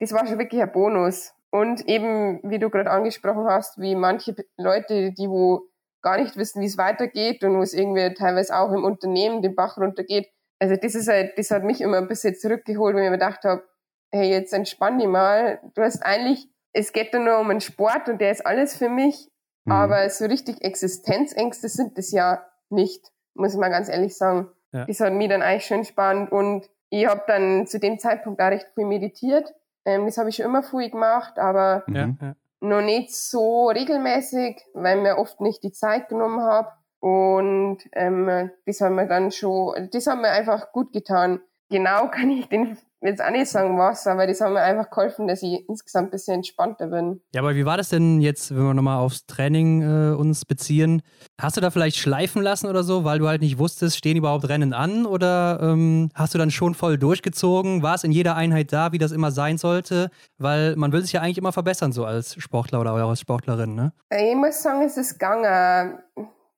das 0.00 0.12
war 0.12 0.26
schon 0.26 0.38
wirklich 0.38 0.62
ein 0.62 0.72
Bonus. 0.72 1.32
Und 1.50 1.88
eben, 1.88 2.40
wie 2.42 2.58
du 2.58 2.68
gerade 2.68 2.90
angesprochen 2.90 3.46
hast, 3.46 3.80
wie 3.80 3.94
manche 3.94 4.36
Leute, 4.58 5.12
die 5.12 5.28
wo 5.30 5.62
gar 6.02 6.18
nicht 6.18 6.36
wissen, 6.36 6.60
wie 6.60 6.66
es 6.66 6.76
weitergeht 6.76 7.42
und 7.42 7.56
wo 7.56 7.62
es 7.62 7.72
irgendwie 7.72 8.12
teilweise 8.14 8.54
auch 8.54 8.70
im 8.72 8.84
Unternehmen 8.84 9.40
den 9.40 9.54
Bach 9.54 9.78
runtergeht. 9.78 10.28
Also 10.60 10.76
das 10.76 10.94
ist 10.94 11.08
halt, 11.08 11.38
das 11.38 11.50
hat 11.50 11.64
mich 11.64 11.80
immer 11.80 11.96
ein 11.96 12.08
bisschen 12.08 12.34
zurückgeholt, 12.34 12.94
wenn 12.94 13.04
ich 13.04 13.10
mir 13.10 13.16
gedacht 13.16 13.44
habe, 13.44 13.64
hey, 14.12 14.28
jetzt 14.30 14.52
entspann 14.52 14.98
dich 14.98 15.08
mal. 15.08 15.60
Du 15.74 15.82
hast 15.82 16.02
eigentlich, 16.02 16.48
es 16.78 16.92
geht 16.92 17.12
da 17.12 17.18
nur 17.18 17.38
um 17.38 17.50
einen 17.50 17.60
Sport 17.60 18.08
und 18.08 18.20
der 18.20 18.30
ist 18.30 18.46
alles 18.46 18.76
für 18.76 18.88
mich, 18.88 19.30
mhm. 19.64 19.72
aber 19.72 20.08
so 20.10 20.26
richtig 20.26 20.62
Existenzängste 20.62 21.68
sind 21.68 21.98
das 21.98 22.10
ja 22.12 22.44
nicht, 22.70 23.12
muss 23.34 23.54
ich 23.54 23.58
mal 23.58 23.70
ganz 23.70 23.88
ehrlich 23.88 24.16
sagen. 24.16 24.48
Ja. 24.72 24.84
Das 24.84 25.00
hat 25.00 25.12
mich 25.12 25.28
dann 25.28 25.42
eigentlich 25.42 25.64
schön 25.64 25.84
spannend 25.84 26.30
und 26.30 26.68
ich 26.90 27.06
habe 27.06 27.22
dann 27.26 27.66
zu 27.66 27.78
dem 27.78 27.98
Zeitpunkt 27.98 28.40
auch 28.40 28.50
recht 28.50 28.68
viel 28.74 28.86
meditiert. 28.86 29.52
Ähm, 29.84 30.06
das 30.06 30.18
habe 30.18 30.28
ich 30.28 30.36
schon 30.36 30.46
immer 30.46 30.62
früh 30.62 30.88
gemacht, 30.88 31.38
aber 31.38 31.84
ja, 31.88 32.14
ja 32.20 32.34
noch 32.60 32.82
nicht 32.82 33.14
so 33.14 33.68
regelmäßig, 33.68 34.60
weil 34.74 35.00
mir 35.00 35.18
oft 35.18 35.40
nicht 35.40 35.62
die 35.62 35.72
Zeit 35.72 36.08
genommen 36.08 36.40
habe. 36.40 36.70
Und 37.00 37.78
ähm, 37.92 38.50
das 38.66 38.80
haben 38.80 38.96
wir 38.96 39.06
dann 39.06 39.30
schon, 39.30 39.88
das 39.92 40.06
haben 40.06 40.22
wir 40.22 40.32
einfach 40.32 40.72
gut 40.72 40.92
getan. 40.92 41.40
Genau 41.70 42.08
kann 42.10 42.30
ich 42.30 42.48
den 42.48 42.76
jetzt 43.00 43.22
auch 43.22 43.30
nicht 43.30 43.48
sagen, 43.48 43.78
was, 43.78 44.06
aber 44.06 44.26
das 44.26 44.40
haben 44.40 44.54
mir 44.54 44.62
einfach 44.62 44.90
geholfen, 44.90 45.28
dass 45.28 45.42
ich 45.42 45.68
insgesamt 45.68 46.08
ein 46.08 46.10
bisschen 46.10 46.34
entspannter 46.34 46.88
bin. 46.88 47.20
Ja, 47.34 47.40
aber 47.42 47.54
wie 47.54 47.64
war 47.64 47.76
das 47.76 47.90
denn 47.90 48.20
jetzt, 48.20 48.54
wenn 48.54 48.64
wir 48.64 48.74
nochmal 48.74 48.98
aufs 48.98 49.26
Training 49.26 49.82
äh, 49.82 50.14
uns 50.14 50.44
beziehen? 50.44 51.02
Hast 51.40 51.56
du 51.56 51.60
da 51.60 51.70
vielleicht 51.70 51.96
schleifen 51.96 52.42
lassen 52.42 52.66
oder 52.66 52.82
so, 52.82 53.04
weil 53.04 53.18
du 53.18 53.28
halt 53.28 53.42
nicht 53.42 53.58
wusstest, 53.58 53.96
stehen 53.96 54.16
überhaupt 54.16 54.48
Rennen 54.48 54.72
an? 54.72 55.06
Oder 55.06 55.60
ähm, 55.62 56.10
hast 56.14 56.34
du 56.34 56.38
dann 56.38 56.50
schon 56.50 56.74
voll 56.74 56.98
durchgezogen? 56.98 57.82
War 57.82 57.94
es 57.94 58.04
in 58.04 58.12
jeder 58.12 58.36
Einheit 58.36 58.72
da, 58.72 58.92
wie 58.92 58.98
das 58.98 59.12
immer 59.12 59.30
sein 59.30 59.58
sollte? 59.58 60.10
Weil 60.38 60.74
man 60.76 60.92
will 60.92 61.02
sich 61.02 61.12
ja 61.12 61.20
eigentlich 61.20 61.38
immer 61.38 61.52
verbessern, 61.52 61.92
so 61.92 62.04
als 62.04 62.34
Sportler 62.40 62.80
oder 62.80 62.92
als 62.92 63.20
Sportlerin, 63.20 63.74
ne? 63.74 63.92
Ich 64.10 64.34
muss 64.34 64.62
sagen, 64.62 64.82
es 64.82 64.96
ist 64.96 65.18
gegangen. 65.18 65.98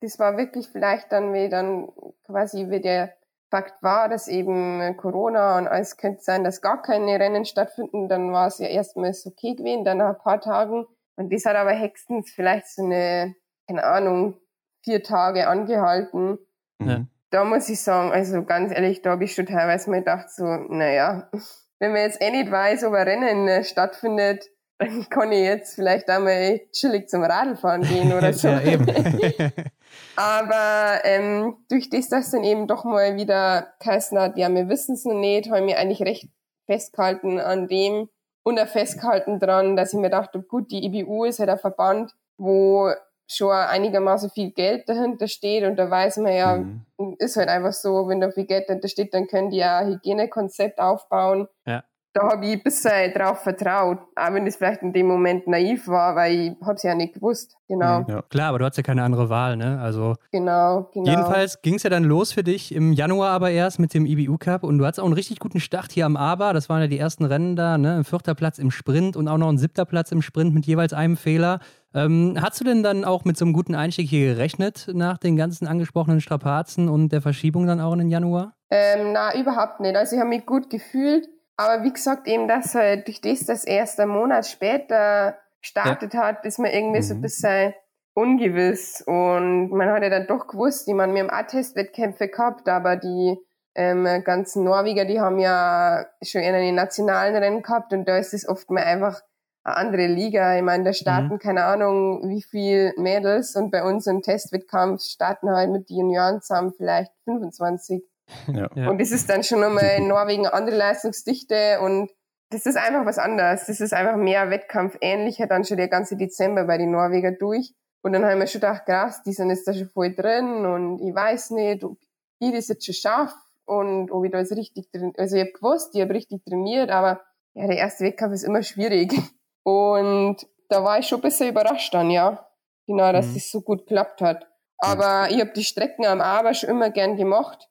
Das 0.00 0.18
war 0.18 0.38
wirklich 0.38 0.68
vielleicht 0.68 1.12
dann, 1.12 1.34
wie 1.34 1.50
dann 1.50 1.88
quasi 2.24 2.70
wie 2.70 2.80
der 2.80 3.12
Fakt 3.50 3.82
war, 3.82 4.08
dass 4.08 4.28
eben 4.28 4.96
Corona 4.96 5.58
und 5.58 5.66
alles 5.66 5.96
könnte 5.96 6.22
sein, 6.22 6.44
dass 6.44 6.62
gar 6.62 6.80
keine 6.80 7.18
Rennen 7.18 7.44
stattfinden, 7.44 8.08
dann 8.08 8.32
war 8.32 8.46
es 8.46 8.58
ja 8.58 8.68
erstmals 8.68 9.26
okay 9.26 9.54
gewesen, 9.54 9.84
dann 9.84 9.98
nach 9.98 10.10
ein 10.10 10.22
paar 10.22 10.40
Tagen. 10.40 10.86
Und 11.16 11.32
das 11.32 11.44
hat 11.44 11.56
aber 11.56 11.76
höchstens 11.78 12.30
vielleicht 12.30 12.68
so 12.68 12.84
eine, 12.84 13.34
keine 13.66 13.84
Ahnung, 13.84 14.36
vier 14.84 15.02
Tage 15.02 15.48
angehalten. 15.48 16.38
Ja. 16.80 17.06
Da 17.30 17.44
muss 17.44 17.68
ich 17.68 17.80
sagen, 17.80 18.12
also 18.12 18.44
ganz 18.44 18.72
ehrlich, 18.72 19.02
da 19.02 19.10
habe 19.10 19.24
ich 19.24 19.34
schon 19.34 19.46
teilweise 19.46 19.90
mal 19.90 19.98
gedacht, 19.98 20.30
so, 20.30 20.44
naja, 20.44 21.28
wenn 21.80 21.92
man 21.92 22.02
jetzt 22.02 22.22
eh 22.22 22.30
nicht 22.30 22.50
weiß, 22.50 22.84
ob 22.84 22.94
ein 22.94 23.08
Rennen 23.08 23.48
äh, 23.48 23.64
stattfindet, 23.64 24.46
dann 24.78 25.08
kann 25.10 25.30
ich 25.32 25.44
jetzt 25.44 25.74
vielleicht 25.74 26.08
einmal 26.08 26.60
chillig 26.72 27.08
zum 27.08 27.22
Radlfahren 27.22 27.82
gehen 27.82 28.12
oder 28.12 28.32
so. 28.32 28.48
ja, 28.48 28.62
eben. 28.62 28.86
Aber 30.16 31.00
ähm, 31.04 31.56
durch 31.68 31.88
das, 31.90 32.08
dass 32.08 32.30
dann 32.30 32.44
eben 32.44 32.66
doch 32.66 32.84
mal 32.84 33.16
wieder 33.16 33.72
geheißen 33.80 34.18
hat, 34.18 34.36
ja, 34.36 34.52
wir 34.52 34.68
wissen 34.68 34.94
es 34.94 35.04
noch 35.04 35.14
nicht, 35.14 35.48
habe 35.48 35.60
ich 35.60 35.64
mir 35.64 35.78
eigentlich 35.78 36.02
recht 36.02 36.28
festgehalten 36.66 37.40
an 37.40 37.68
dem 37.68 38.08
und 38.42 38.58
auch 38.58 38.68
festgehalten 38.68 39.38
dran, 39.38 39.76
dass 39.76 39.92
ich 39.92 39.98
mir 39.98 40.10
dachte, 40.10 40.42
gut, 40.42 40.70
die 40.70 40.84
IBU 40.84 41.24
ist 41.24 41.38
halt 41.38 41.50
ein 41.50 41.58
Verband, 41.58 42.12
wo 42.38 42.90
schon 43.26 43.52
einigermaßen 43.52 44.30
viel 44.30 44.50
Geld 44.50 44.88
dahinter 44.88 45.28
steht 45.28 45.64
und 45.64 45.76
da 45.76 45.88
weiß 45.88 46.16
man 46.18 46.32
ja, 46.32 46.56
mhm. 46.56 47.16
ist 47.18 47.36
halt 47.36 47.48
einfach 47.48 47.72
so, 47.72 48.08
wenn 48.08 48.20
da 48.20 48.30
viel 48.30 48.46
Geld 48.46 48.68
dahinter 48.68 48.88
steht, 48.88 49.14
dann 49.14 49.28
können 49.28 49.50
die 49.50 49.58
ja 49.58 49.78
ein 49.78 49.88
Hygienekonzept 49.88 50.80
aufbauen. 50.80 51.46
Ja 51.66 51.84
da 52.12 52.30
habe 52.30 52.46
ich 52.46 52.62
bisschen 52.62 53.12
drauf 53.14 53.42
vertraut, 53.42 53.98
auch 54.16 54.32
wenn 54.32 54.44
das 54.44 54.56
vielleicht 54.56 54.82
in 54.82 54.92
dem 54.92 55.06
Moment 55.06 55.46
naiv 55.46 55.86
war, 55.86 56.16
weil 56.16 56.32
ich 56.32 56.52
habe 56.62 56.74
es 56.74 56.82
ja 56.82 56.94
nicht 56.94 57.14
gewusst. 57.14 57.56
Genau. 57.68 58.04
Ja. 58.08 58.22
Klar, 58.22 58.48
aber 58.48 58.58
du 58.58 58.64
hattest 58.64 58.78
ja 58.78 58.82
keine 58.82 59.04
andere 59.04 59.28
Wahl, 59.28 59.56
ne? 59.56 59.78
Also 59.80 60.16
genau, 60.32 60.90
genau. 60.92 61.08
Jedenfalls 61.08 61.62
ging 61.62 61.74
es 61.74 61.84
ja 61.84 61.90
dann 61.90 62.02
los 62.02 62.32
für 62.32 62.42
dich 62.42 62.74
im 62.74 62.92
Januar 62.92 63.30
aber 63.30 63.50
erst 63.50 63.78
mit 63.78 63.94
dem 63.94 64.06
IBU 64.06 64.38
Cup 64.38 64.64
und 64.64 64.78
du 64.78 64.84
hattest 64.84 64.98
auch 64.98 65.04
einen 65.04 65.14
richtig 65.14 65.38
guten 65.38 65.60
Start 65.60 65.92
hier 65.92 66.04
am 66.04 66.16
ABA. 66.16 66.52
Das 66.52 66.68
waren 66.68 66.80
ja 66.80 66.88
die 66.88 66.98
ersten 66.98 67.24
Rennen 67.24 67.54
da, 67.54 67.78
ne? 67.78 67.94
Ein 67.94 68.04
vierter 68.04 68.34
Platz 68.34 68.58
im 68.58 68.72
Sprint 68.72 69.16
und 69.16 69.28
auch 69.28 69.38
noch 69.38 69.48
ein 69.48 69.58
siebter 69.58 69.84
Platz 69.84 70.10
im 70.10 70.20
Sprint 70.20 70.52
mit 70.52 70.66
jeweils 70.66 70.92
einem 70.92 71.16
Fehler. 71.16 71.60
Ähm, 71.94 72.36
hast 72.40 72.60
du 72.60 72.64
denn 72.64 72.82
dann 72.82 73.04
auch 73.04 73.24
mit 73.24 73.36
so 73.36 73.44
einem 73.44 73.52
guten 73.52 73.76
Einstieg 73.76 74.08
hier 74.08 74.34
gerechnet 74.34 74.88
nach 74.92 75.18
den 75.18 75.36
ganzen 75.36 75.68
angesprochenen 75.68 76.20
Strapazen 76.20 76.88
und 76.88 77.10
der 77.10 77.22
Verschiebung 77.22 77.66
dann 77.68 77.80
auch 77.80 77.92
in 77.92 78.00
den 78.00 78.10
Januar? 78.10 78.54
Ähm, 78.70 79.12
na, 79.12 79.36
überhaupt 79.36 79.80
nicht. 79.80 79.96
Also 79.96 80.16
ich 80.16 80.20
habe 80.20 80.30
mich 80.30 80.46
gut 80.46 80.70
gefühlt. 80.70 81.28
Aber 81.60 81.84
wie 81.84 81.92
gesagt, 81.92 82.26
eben, 82.26 82.48
dass 82.48 82.74
halt 82.74 83.06
durch 83.06 83.20
das, 83.20 83.44
dass 83.44 83.64
erst 83.64 84.00
einen 84.00 84.12
Monat 84.12 84.46
später 84.46 85.36
gestartet 85.60 86.14
ja. 86.14 86.24
hat, 86.24 86.46
ist 86.46 86.58
man 86.58 86.70
irgendwie 86.70 87.00
mhm. 87.00 87.02
so 87.02 87.14
ein 87.14 87.18
mhm. 87.18 87.22
bisschen 87.22 87.74
ungewiss. 88.14 89.02
Und 89.06 89.68
man 89.68 89.90
hat 89.90 90.02
ja 90.02 90.08
dann 90.08 90.26
doch 90.26 90.46
gewusst, 90.46 90.88
ich 90.88 90.94
meine, 90.94 91.12
wir 91.12 91.22
haben 91.22 91.28
auch 91.28 91.46
Testwettkämpfe 91.46 92.28
gehabt, 92.28 92.66
aber 92.66 92.96
die 92.96 93.36
ähm, 93.74 94.06
ganzen 94.24 94.64
Norweger, 94.64 95.04
die 95.04 95.20
haben 95.20 95.38
ja 95.38 96.06
schon 96.22 96.40
in 96.40 96.54
den 96.54 96.74
nationalen 96.74 97.36
Rennen 97.36 97.62
gehabt 97.62 97.92
und 97.92 98.08
da 98.08 98.16
ist 98.16 98.32
es 98.32 98.48
oft 98.48 98.70
mal 98.70 98.82
einfach 98.82 99.20
eine 99.62 99.76
andere 99.76 100.06
Liga. 100.06 100.56
Ich 100.56 100.62
meine, 100.62 100.84
da 100.84 100.94
starten, 100.94 101.34
mhm. 101.34 101.38
keine 101.40 101.64
Ahnung, 101.64 102.26
wie 102.30 102.42
viel 102.42 102.94
Mädels 102.96 103.54
und 103.54 103.70
bei 103.70 103.84
uns 103.84 104.06
im 104.06 104.22
Testwettkampf 104.22 105.02
starten 105.02 105.50
halt 105.50 105.70
mit 105.70 105.90
den 105.90 105.98
Junioren 105.98 106.40
zusammen 106.40 106.72
vielleicht 106.74 107.12
25. 107.24 108.02
Ja. 108.46 108.88
Und 108.88 109.00
das 109.00 109.10
ist 109.10 109.28
dann 109.28 109.42
schon 109.42 109.60
nochmal 109.60 109.96
in 109.98 110.08
Norwegen 110.08 110.46
eine 110.46 110.54
andere 110.54 110.76
Leistungsdichte 110.76 111.80
und 111.80 112.10
das 112.50 112.66
ist 112.66 112.76
einfach 112.76 113.06
was 113.06 113.18
anderes. 113.18 113.66
Das 113.66 113.80
ist 113.80 113.92
einfach 113.92 114.16
mehr 114.16 114.50
Wettkampf 114.50 114.96
ähnlicher 115.00 115.46
dann 115.46 115.64
schon 115.64 115.76
der 115.76 115.88
ganze 115.88 116.16
Dezember 116.16 116.64
bei 116.64 116.78
den 116.78 116.90
Norweger 116.90 117.32
durch. 117.32 117.72
Und 118.02 118.12
dann 118.12 118.24
haben 118.24 118.40
wir 118.40 118.46
schon 118.46 118.60
gedacht, 118.60 118.86
krass, 118.86 119.22
die 119.22 119.32
sind 119.32 119.50
jetzt 119.50 119.68
da 119.68 119.74
schon 119.74 119.88
voll 119.88 120.14
drin 120.14 120.64
und 120.64 121.00
ich 121.00 121.14
weiß 121.14 121.50
nicht, 121.50 121.84
ob 121.84 121.98
ich 122.40 122.52
das 122.52 122.68
jetzt 122.68 122.86
schon 122.86 122.94
schaffe 122.94 123.36
und 123.66 124.10
ob 124.10 124.24
ich 124.24 124.32
da 124.32 124.38
jetzt 124.38 124.56
richtig 124.56 124.90
drin, 124.90 125.12
also 125.16 125.36
ich 125.36 125.42
habe 125.42 125.52
gewusst, 125.52 125.94
ich 125.94 126.00
habe 126.00 126.14
richtig 126.14 126.42
trainiert, 126.44 126.90
aber 126.90 127.20
ja, 127.54 127.66
der 127.66 127.76
erste 127.76 128.04
Wettkampf 128.04 128.34
ist 128.34 128.44
immer 128.44 128.62
schwierig. 128.62 129.12
Und 129.62 130.46
da 130.68 130.82
war 130.82 130.98
ich 130.98 131.06
schon 131.06 131.18
ein 131.18 131.22
bisschen 131.22 131.48
überrascht 131.48 131.92
dann, 131.92 132.10
ja. 132.10 132.46
Genau, 132.86 133.12
dass 133.12 133.28
mhm. 133.28 133.34
das 133.34 133.50
so 133.50 133.60
gut 133.60 133.80
geklappt 133.80 134.22
hat. 134.22 134.46
Aber 134.78 135.28
ich 135.30 135.40
habe 135.40 135.52
die 135.52 135.64
Strecken 135.64 136.06
am 136.06 136.20
Aber 136.20 136.54
schon 136.54 136.70
immer 136.70 136.90
gern 136.90 137.16
gemacht. 137.16 137.68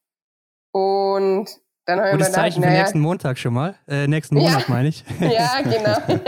Und 0.71 1.49
dann 1.85 1.99
habe 1.99 2.09
ich 2.09 2.13
mir 2.13 2.17
gedacht, 2.19 2.33
Zeichen 2.33 2.61
naja, 2.61 2.73
für 2.73 2.79
nächsten 2.81 2.99
Montag 2.99 3.37
schon 3.37 3.53
mal. 3.53 3.75
Äh, 3.87 4.07
nächsten 4.07 4.35
Monat 4.35 4.61
ja, 4.61 4.65
meine 4.67 4.89
ich. 4.89 5.03
Ja, 5.19 5.61
genau. 5.63 6.21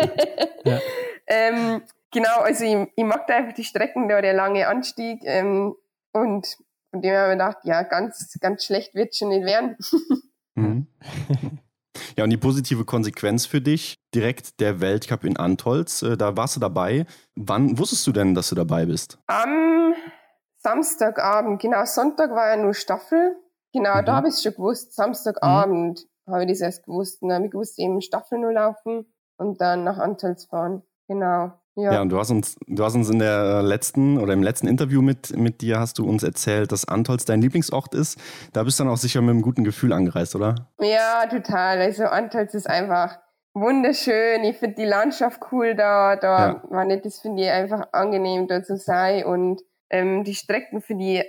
ja. 0.65 0.79
Ähm, 1.27 1.81
genau, 2.11 2.39
also 2.39 2.65
ich, 2.65 2.75
ich 2.95 3.03
mag 3.03 3.27
da 3.27 3.35
einfach 3.35 3.53
die 3.53 3.63
Strecken, 3.63 4.09
da 4.09 4.21
der 4.21 4.33
lange 4.33 4.67
Anstieg. 4.67 5.21
Ähm, 5.23 5.75
und 6.13 6.57
von 6.89 7.01
dem 7.01 7.15
habe 7.15 7.31
ich 7.31 7.37
mir 7.37 7.45
gedacht, 7.45 7.57
ja, 7.63 7.83
ganz, 7.83 8.37
ganz 8.41 8.65
schlecht 8.65 8.95
wird 8.95 9.09
es 9.11 9.17
schon 9.17 9.29
nicht 9.29 9.45
werden. 9.45 9.77
Mhm. 10.55 10.87
Ja, 12.17 12.23
und 12.23 12.29
die 12.29 12.37
positive 12.37 12.85
Konsequenz 12.85 13.45
für 13.45 13.61
dich, 13.61 13.95
direkt 14.13 14.59
der 14.59 14.81
Weltcup 14.81 15.23
in 15.23 15.37
Antolz, 15.37 16.01
äh, 16.01 16.17
da 16.17 16.35
warst 16.35 16.55
du 16.55 16.59
dabei. 16.59 17.05
Wann 17.35 17.77
wusstest 17.77 18.05
du 18.07 18.11
denn, 18.11 18.35
dass 18.35 18.49
du 18.49 18.55
dabei 18.55 18.85
bist? 18.85 19.17
Am 19.27 19.93
Samstagabend, 20.57 21.61
genau, 21.61 21.85
Sonntag 21.85 22.31
war 22.31 22.49
ja 22.49 22.57
nur 22.57 22.73
Staffel. 22.73 23.35
Genau, 23.73 24.01
mhm. 24.01 24.05
da 24.05 24.15
habe 24.15 24.27
ich 24.27 24.35
es 24.35 24.43
schon 24.43 24.53
gewusst. 24.53 24.93
Samstagabend 24.93 26.05
mhm. 26.25 26.31
habe 26.31 26.43
ich 26.43 26.49
das 26.49 26.61
erst 26.61 26.85
gewusst. 26.85 27.21
dann 27.21 27.33
habe 27.33 27.45
ich 27.45 27.51
gewusst, 27.51 27.79
eben 27.79 28.01
Staffel 28.01 28.39
nur 28.39 28.53
laufen 28.53 29.05
und 29.37 29.59
dann 29.61 29.83
nach 29.83 29.97
Antolz 29.97 30.45
fahren. 30.45 30.83
Genau. 31.07 31.51
Ja. 31.75 31.93
ja, 31.93 32.01
und 32.01 32.09
du 32.09 32.19
hast 32.19 32.29
uns, 32.31 32.57
du 32.67 32.83
hast 32.83 32.95
uns 32.95 33.09
in 33.09 33.19
der 33.19 33.63
letzten 33.63 34.17
oder 34.17 34.33
im 34.33 34.43
letzten 34.43 34.67
Interview 34.67 35.01
mit, 35.01 35.37
mit 35.37 35.61
dir 35.61 35.79
hast 35.79 35.99
du 35.99 36.05
uns 36.05 36.21
erzählt, 36.21 36.73
dass 36.73 36.85
Antolz 36.85 37.23
dein 37.23 37.41
Lieblingsort 37.41 37.95
ist. 37.95 38.19
Da 38.51 38.63
bist 38.63 38.77
du 38.77 38.83
dann 38.83 38.91
auch 38.91 38.97
sicher 38.97 39.21
mit 39.21 39.29
einem 39.29 39.41
guten 39.41 39.63
Gefühl 39.63 39.93
angereist, 39.93 40.35
oder? 40.35 40.67
Ja, 40.81 41.25
total. 41.27 41.79
Also 41.79 42.03
Antolz 42.03 42.53
ist 42.53 42.69
einfach 42.69 43.19
wunderschön. 43.53 44.43
Ich 44.43 44.57
finde 44.57 44.75
die 44.75 44.85
Landschaft 44.85 45.41
cool 45.51 45.75
da. 45.75 46.17
Da 46.17 46.47
ja. 46.47 46.63
war 46.69 46.83
nicht, 46.83 47.05
das 47.05 47.19
finde 47.19 47.43
ich 47.43 47.49
einfach 47.49 47.87
angenehm, 47.93 48.47
da 48.47 48.63
zu 48.63 48.75
sein. 48.75 49.23
Und 49.23 49.61
ähm, 49.89 50.25
die 50.25 50.35
Strecken 50.35 50.81
finde 50.81 51.05
ich 51.05 51.25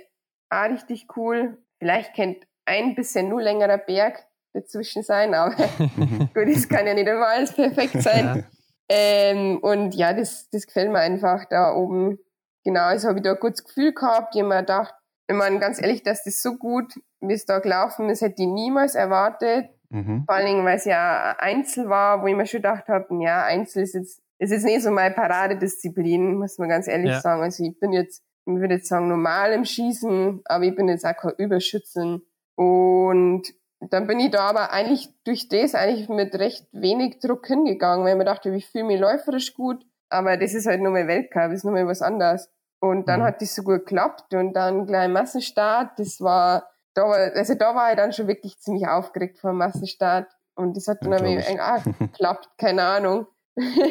auch 0.49 0.69
richtig 0.69 1.07
cool. 1.15 1.57
Vielleicht 1.83 2.13
kennt 2.13 2.47
ein 2.63 2.95
bisschen 2.95 3.27
nur 3.27 3.41
längerer 3.41 3.77
Berg 3.77 4.25
dazwischen 4.53 5.03
sein, 5.03 5.33
aber 5.33 5.53
gut, 6.33 6.47
das 6.47 6.69
kann 6.69 6.87
ja 6.87 6.93
nicht 6.93 7.07
immer 7.07 7.27
alles 7.27 7.51
perfekt 7.51 8.01
sein. 8.01 8.25
Ja. 8.37 8.43
Ähm, 8.89 9.57
und 9.57 9.93
ja, 9.95 10.13
das, 10.13 10.49
das 10.49 10.65
gefällt 10.65 10.91
mir 10.91 10.99
einfach 10.99 11.43
da 11.49 11.73
oben. 11.73 12.19
Genau, 12.63 12.83
also 12.83 13.09
habe 13.09 13.19
ich 13.19 13.23
da 13.23 13.31
ein 13.31 13.39
gutes 13.39 13.65
Gefühl 13.65 13.93
gehabt. 13.93 14.33
Ich 14.33 14.41
habe 14.41 14.47
mir 14.47 14.59
gedacht, 14.61 14.93
ich 15.27 15.35
meine, 15.35 15.59
ganz 15.59 15.81
ehrlich, 15.81 16.03
dass 16.03 16.23
das 16.23 16.41
so 16.41 16.55
gut, 16.55 16.93
wie 17.19 17.33
es 17.33 17.45
da 17.45 17.59
gelaufen 17.59 18.09
ist, 18.09 18.21
hätte 18.21 18.43
ich 18.43 18.47
niemals 18.47 18.95
erwartet. 18.95 19.69
Mhm. 19.89 20.23
Vor 20.25 20.35
allen 20.35 20.45
Dingen, 20.45 20.65
weil 20.65 20.77
es 20.77 20.85
ja 20.85 21.35
Einzel 21.37 21.89
war, 21.89 22.21
wo 22.21 22.27
ich 22.27 22.35
mir 22.35 22.45
schon 22.45 22.59
gedacht 22.59 22.87
habe, 22.87 23.07
ja, 23.21 23.43
Einzel 23.43 23.83
ist 23.83 23.93
jetzt, 23.93 24.21
ist 24.39 24.51
jetzt 24.51 24.63
nicht 24.63 24.83
so 24.83 24.91
meine 24.91 25.13
Paradedisziplin, 25.13 26.35
muss 26.35 26.57
man 26.57 26.69
ganz 26.69 26.87
ehrlich 26.87 27.11
ja. 27.11 27.19
sagen. 27.19 27.41
Also 27.41 27.63
ich 27.63 27.77
bin 27.79 27.91
jetzt, 27.91 28.23
ich 28.45 28.53
würde 28.53 28.75
jetzt 28.75 28.87
sagen, 28.87 29.07
normal 29.07 29.53
im 29.53 29.65
Schießen, 29.65 30.41
aber 30.45 30.63
ich 30.65 30.75
bin 30.75 30.89
jetzt 30.89 31.05
auch 31.05 31.15
kein 31.15 31.33
Überschützen. 31.37 32.23
Und 32.55 33.53
dann 33.79 34.07
bin 34.07 34.19
ich 34.19 34.31
da 34.31 34.49
aber 34.49 34.71
eigentlich 34.71 35.09
durch 35.23 35.47
das 35.47 35.75
eigentlich 35.75 36.09
mit 36.09 36.35
recht 36.35 36.67
wenig 36.71 37.19
Druck 37.19 37.47
hingegangen, 37.47 38.05
weil 38.05 38.13
ich 38.13 38.17
mir 38.17 38.25
dachte, 38.25 38.53
ich 38.53 38.67
fühle 38.67 38.85
mich 38.85 38.99
läuferisch 38.99 39.53
gut, 39.53 39.85
aber 40.09 40.37
das 40.37 40.53
ist 40.53 40.67
halt 40.67 40.81
nur 40.81 40.91
mein 40.91 41.07
Weltcup, 41.07 41.51
ist 41.51 41.63
nur 41.63 41.73
mal 41.73 41.87
was 41.87 42.01
anderes. 42.01 42.49
Und 42.79 43.07
dann 43.07 43.21
mhm. 43.21 43.25
hat 43.25 43.41
das 43.41 43.55
so 43.55 43.63
gut 43.63 43.79
geklappt 43.79 44.33
und 44.33 44.53
dann 44.53 44.85
gleich 44.85 45.09
Massenstart, 45.09 45.97
das 45.97 46.19
war, 46.19 46.69
da 46.93 47.03
war, 47.03 47.17
also 47.17 47.55
da 47.55 47.75
war 47.75 47.91
ich 47.91 47.97
dann 47.97 48.11
schon 48.11 48.27
wirklich 48.27 48.59
ziemlich 48.59 48.87
aufgeregt 48.87 49.39
vor 49.39 49.51
dem 49.51 49.57
Massenstart 49.57 50.27
und 50.55 50.75
das 50.75 50.87
hat 50.87 51.03
dann 51.03 51.13
ja, 51.13 51.23
irgendwie, 51.23 51.59
ah, 51.59 51.81
geklappt, 51.99 52.49
keine 52.57 52.83
Ahnung 52.83 53.25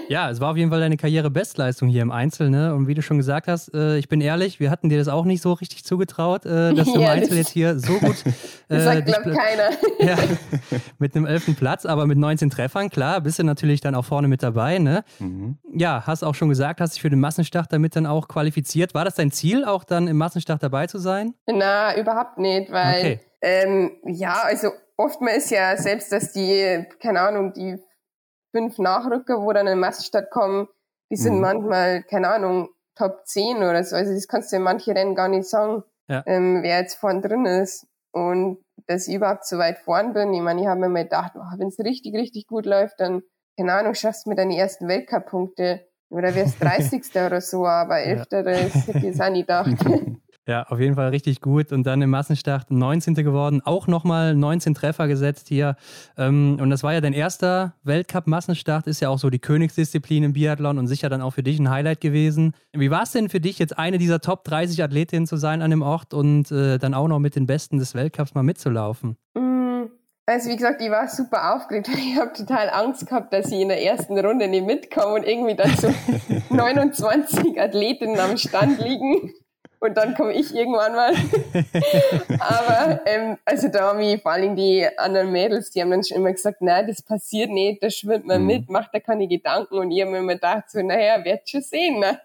ja, 0.08 0.28
es 0.30 0.40
war 0.40 0.50
auf 0.50 0.56
jeden 0.56 0.70
Fall 0.70 0.80
deine 0.80 0.96
Karriere-Bestleistung 0.96 1.88
hier 1.88 2.02
im 2.02 2.10
Einzel, 2.10 2.50
ne? 2.50 2.74
Und 2.74 2.88
wie 2.88 2.94
du 2.94 3.02
schon 3.02 3.16
gesagt 3.16 3.46
hast, 3.46 3.72
äh, 3.74 3.96
ich 3.96 4.08
bin 4.08 4.20
ehrlich, 4.20 4.58
wir 4.58 4.70
hatten 4.70 4.88
dir 4.88 4.98
das 4.98 5.06
auch 5.06 5.24
nicht 5.24 5.40
so 5.40 5.52
richtig 5.52 5.84
zugetraut, 5.84 6.44
äh, 6.46 6.74
dass 6.74 6.92
du 6.92 7.00
im 7.00 7.06
Einzel 7.08 7.36
jetzt 7.36 7.50
hier 7.50 7.78
so 7.78 7.98
gut. 7.98 8.16
Äh, 8.68 8.76
das 8.76 8.84
sagt, 8.84 9.06
glaube 9.06 9.32
keiner. 9.32 9.70
ja, 9.98 10.16
mit 10.98 11.14
einem 11.14 11.26
elften 11.26 11.54
Platz, 11.54 11.84
aber 11.84 12.06
mit 12.06 12.16
19 12.16 12.48
Treffern, 12.48 12.88
klar, 12.88 13.20
bist 13.20 13.38
du 13.38 13.44
natürlich 13.44 13.82
dann 13.82 13.94
auch 13.94 14.04
vorne 14.04 14.28
mit 14.28 14.42
dabei, 14.42 14.78
ne? 14.78 15.04
Mhm. 15.18 15.58
Ja, 15.74 16.04
hast 16.06 16.22
auch 16.22 16.34
schon 16.34 16.48
gesagt, 16.48 16.80
hast 16.80 16.94
dich 16.94 17.02
für 17.02 17.10
den 17.10 17.20
Massenstart 17.20 17.70
damit 17.70 17.96
dann 17.96 18.06
auch 18.06 18.28
qualifiziert. 18.28 18.94
War 18.94 19.04
das 19.04 19.16
dein 19.16 19.30
Ziel, 19.30 19.66
auch 19.66 19.84
dann 19.84 20.08
im 20.08 20.16
Massenstart 20.16 20.62
dabei 20.62 20.86
zu 20.86 20.96
sein? 20.98 21.34
Na, 21.46 21.94
überhaupt 21.98 22.38
nicht, 22.38 22.72
weil, 22.72 23.00
okay. 23.00 23.20
ähm, 23.42 23.90
ja, 24.06 24.40
also 24.42 24.70
oftmals 24.96 25.50
ja 25.50 25.76
selbst, 25.76 26.10
dass 26.10 26.32
die, 26.32 26.86
keine 27.00 27.20
Ahnung, 27.20 27.52
die 27.52 27.78
fünf 28.52 28.78
Nachrücker, 28.78 29.42
wo 29.42 29.52
dann 29.52 29.66
in 29.66 29.80
Massenstadt 29.80 30.30
kommen, 30.30 30.68
die 31.10 31.16
sind 31.16 31.36
mhm. 31.36 31.40
manchmal, 31.40 32.02
keine 32.04 32.28
Ahnung, 32.28 32.68
Top 32.94 33.26
10 33.26 33.58
oder 33.58 33.82
so. 33.84 33.96
Also 33.96 34.12
das 34.12 34.28
kannst 34.28 34.52
du 34.52 34.56
in 34.56 34.62
manchen 34.62 34.96
Rennen 34.96 35.14
gar 35.14 35.28
nicht 35.28 35.48
sagen, 35.48 35.82
ja. 36.08 36.22
ähm, 36.26 36.62
wer 36.62 36.80
jetzt 36.80 36.94
vorn 36.94 37.22
drin 37.22 37.46
ist. 37.46 37.86
Und 38.12 38.58
dass 38.86 39.08
ich 39.08 39.14
überhaupt 39.14 39.46
so 39.46 39.58
weit 39.58 39.78
vorn 39.78 40.12
bin, 40.12 40.34
ich 40.34 40.42
meine, 40.42 40.60
ich 40.60 40.66
habe 40.66 40.80
mir 40.80 40.88
mal 40.88 41.04
gedacht, 41.04 41.32
oh, 41.36 41.58
wenn 41.58 41.68
es 41.68 41.78
richtig, 41.78 42.14
richtig 42.14 42.46
gut 42.46 42.66
läuft, 42.66 43.00
dann, 43.00 43.22
keine 43.58 43.72
Ahnung, 43.72 43.94
schaffst 43.94 44.26
du 44.26 44.30
mir 44.30 44.36
deine 44.36 44.56
ersten 44.56 44.88
Weltcup-Punkte. 44.88 45.86
Oder 46.10 46.34
wärst 46.34 46.56
30. 46.62 47.02
oder 47.26 47.40
so, 47.40 47.66
aber 47.66 48.00
11. 48.00 48.26
Ja. 48.30 48.42
das 48.42 48.74
hätte 48.86 48.98
ich 48.98 49.04
jetzt 49.04 49.22
auch 49.22 49.30
nicht 49.30 49.48
gedacht. 49.48 49.70
Ja, 50.48 50.64
auf 50.64 50.80
jeden 50.80 50.96
Fall 50.96 51.10
richtig 51.10 51.40
gut. 51.40 51.70
Und 51.70 51.84
dann 51.84 52.02
im 52.02 52.10
Massenstart 52.10 52.70
19. 52.70 53.14
geworden, 53.14 53.62
auch 53.64 53.86
nochmal 53.86 54.34
19 54.34 54.74
Treffer 54.74 55.06
gesetzt 55.06 55.46
hier. 55.48 55.76
Ähm, 56.18 56.58
und 56.60 56.70
das 56.70 56.82
war 56.82 56.92
ja 56.92 57.00
dein 57.00 57.12
erster 57.12 57.74
Weltcup-Massenstart, 57.84 58.88
ist 58.88 59.00
ja 59.00 59.08
auch 59.08 59.18
so 59.18 59.30
die 59.30 59.38
Königsdisziplin 59.38 60.24
im 60.24 60.32
Biathlon 60.32 60.78
und 60.78 60.88
sicher 60.88 61.08
dann 61.08 61.22
auch 61.22 61.34
für 61.34 61.44
dich 61.44 61.60
ein 61.60 61.70
Highlight 61.70 62.00
gewesen. 62.00 62.54
Wie 62.72 62.90
war 62.90 63.04
es 63.04 63.12
denn 63.12 63.28
für 63.28 63.38
dich, 63.38 63.60
jetzt 63.60 63.78
eine 63.78 63.98
dieser 63.98 64.20
Top 64.20 64.42
30 64.42 64.82
Athletinnen 64.82 65.28
zu 65.28 65.36
sein 65.36 65.62
an 65.62 65.70
dem 65.70 65.82
Ort 65.82 66.12
und 66.12 66.50
äh, 66.50 66.78
dann 66.78 66.94
auch 66.94 67.06
noch 67.06 67.20
mit 67.20 67.36
den 67.36 67.46
Besten 67.46 67.78
des 67.78 67.94
Weltcups 67.94 68.34
mal 68.34 68.42
mitzulaufen? 68.42 69.16
Mm, 69.34 69.84
also 70.26 70.50
wie 70.50 70.56
gesagt, 70.56 70.82
ich 70.82 70.90
war 70.90 71.06
super 71.06 71.54
aufgeregt. 71.54 71.88
Ich 71.96 72.18
habe 72.18 72.32
total 72.32 72.68
Angst 72.68 73.06
gehabt, 73.06 73.32
dass 73.32 73.46
ich 73.46 73.60
in 73.60 73.68
der 73.68 73.80
ersten 73.80 74.18
Runde 74.18 74.48
nicht 74.48 74.66
mitkomme 74.66 75.14
und 75.14 75.22
irgendwie 75.22 75.54
dann 75.54 75.70
so 75.76 75.94
29 76.50 77.60
Athletinnen 77.60 78.18
am 78.18 78.36
Stand 78.36 78.80
liegen 78.80 79.32
und 79.82 79.96
dann 79.96 80.14
komme 80.14 80.32
ich 80.32 80.54
irgendwann 80.54 80.94
mal. 80.94 81.12
Aber 82.38 83.00
ähm, 83.04 83.36
also 83.44 83.66
da 83.66 83.88
haben 83.88 83.98
mich 83.98 84.22
vor 84.22 84.30
allem 84.30 84.54
die 84.54 84.86
anderen 84.96 85.32
Mädels, 85.32 85.70
die 85.70 85.80
haben 85.80 85.90
dann 85.90 86.04
schon 86.04 86.18
immer 86.18 86.30
gesagt, 86.30 86.62
nein, 86.62 86.86
das 86.86 87.02
passiert 87.02 87.50
nicht, 87.50 87.82
da 87.82 87.90
schwimmt 87.90 88.24
man 88.24 88.42
mhm. 88.42 88.46
mit, 88.46 88.70
macht 88.70 88.94
da 88.94 89.00
keine 89.00 89.26
Gedanken. 89.26 89.74
Und 89.74 89.90
ich 89.90 90.00
habe 90.00 90.12
mir 90.12 90.18
immer 90.18 90.34
gedacht, 90.34 90.70
so, 90.70 90.80
naja, 90.80 91.24
wird 91.24 91.48
schon 91.48 91.62
sehen. 91.62 91.98
Ne? 91.98 92.20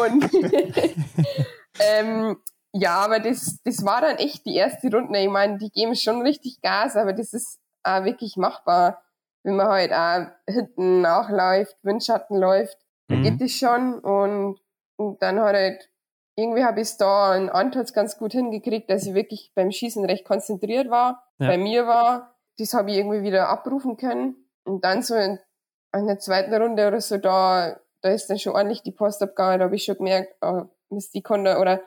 Und 0.00 0.30
ähm, 1.80 2.36
ja, 2.72 2.98
aber 3.00 3.18
das, 3.18 3.58
das 3.64 3.84
war 3.84 4.00
dann 4.02 4.18
echt 4.18 4.46
die 4.46 4.54
erste 4.54 4.88
Runde. 4.88 5.18
Ich 5.18 5.28
meine, 5.28 5.58
die 5.58 5.70
geben 5.70 5.96
schon 5.96 6.22
richtig 6.22 6.60
Gas, 6.62 6.94
aber 6.94 7.12
das 7.12 7.32
ist 7.32 7.58
auch 7.82 8.04
wirklich 8.04 8.36
machbar, 8.36 9.02
wenn 9.42 9.56
man 9.56 9.66
halt 9.66 9.92
auch 9.92 10.26
hinten 10.48 11.00
nachläuft, 11.00 11.76
Windschatten 11.82 12.36
läuft, 12.36 12.78
mhm. 13.08 13.24
da 13.24 13.30
geht 13.30 13.40
es 13.40 13.58
schon. 13.58 13.98
Und, 13.98 14.60
und 14.94 15.20
dann 15.20 15.40
halt 15.40 15.90
irgendwie 16.36 16.64
habe 16.64 16.80
ich 16.80 16.88
es 16.88 16.96
da 16.98 17.34
in 17.34 17.48
Antals 17.48 17.94
ganz 17.94 18.18
gut 18.18 18.32
hingekriegt, 18.32 18.90
dass 18.90 19.06
ich 19.06 19.14
wirklich 19.14 19.52
beim 19.54 19.70
Schießen 19.70 20.04
recht 20.04 20.24
konzentriert 20.24 20.90
war, 20.90 21.24
ja. 21.38 21.48
bei 21.48 21.58
mir 21.58 21.86
war. 21.86 22.36
Das 22.58 22.74
habe 22.74 22.90
ich 22.90 22.98
irgendwie 22.98 23.22
wieder 23.22 23.48
abrufen 23.48 23.96
können. 23.96 24.36
Und 24.64 24.84
dann 24.84 25.02
so 25.02 25.14
in, 25.14 25.38
in 25.94 26.06
der 26.06 26.18
zweiten 26.18 26.54
Runde 26.54 26.86
oder 26.86 27.00
so, 27.00 27.16
da, 27.16 27.80
da 28.02 28.10
ist 28.10 28.28
dann 28.28 28.38
schon 28.38 28.52
ordentlich 28.52 28.82
die 28.82 28.92
Post 28.92 29.22
abgegangen. 29.22 29.60
Da 29.60 29.64
habe 29.64 29.76
ich 29.76 29.84
schon 29.84 29.96
gemerkt, 29.96 30.34
oh, 30.42 30.64
Mist, 30.90 31.14
die 31.14 31.22
konnte, 31.22 31.58
oder 31.58 31.80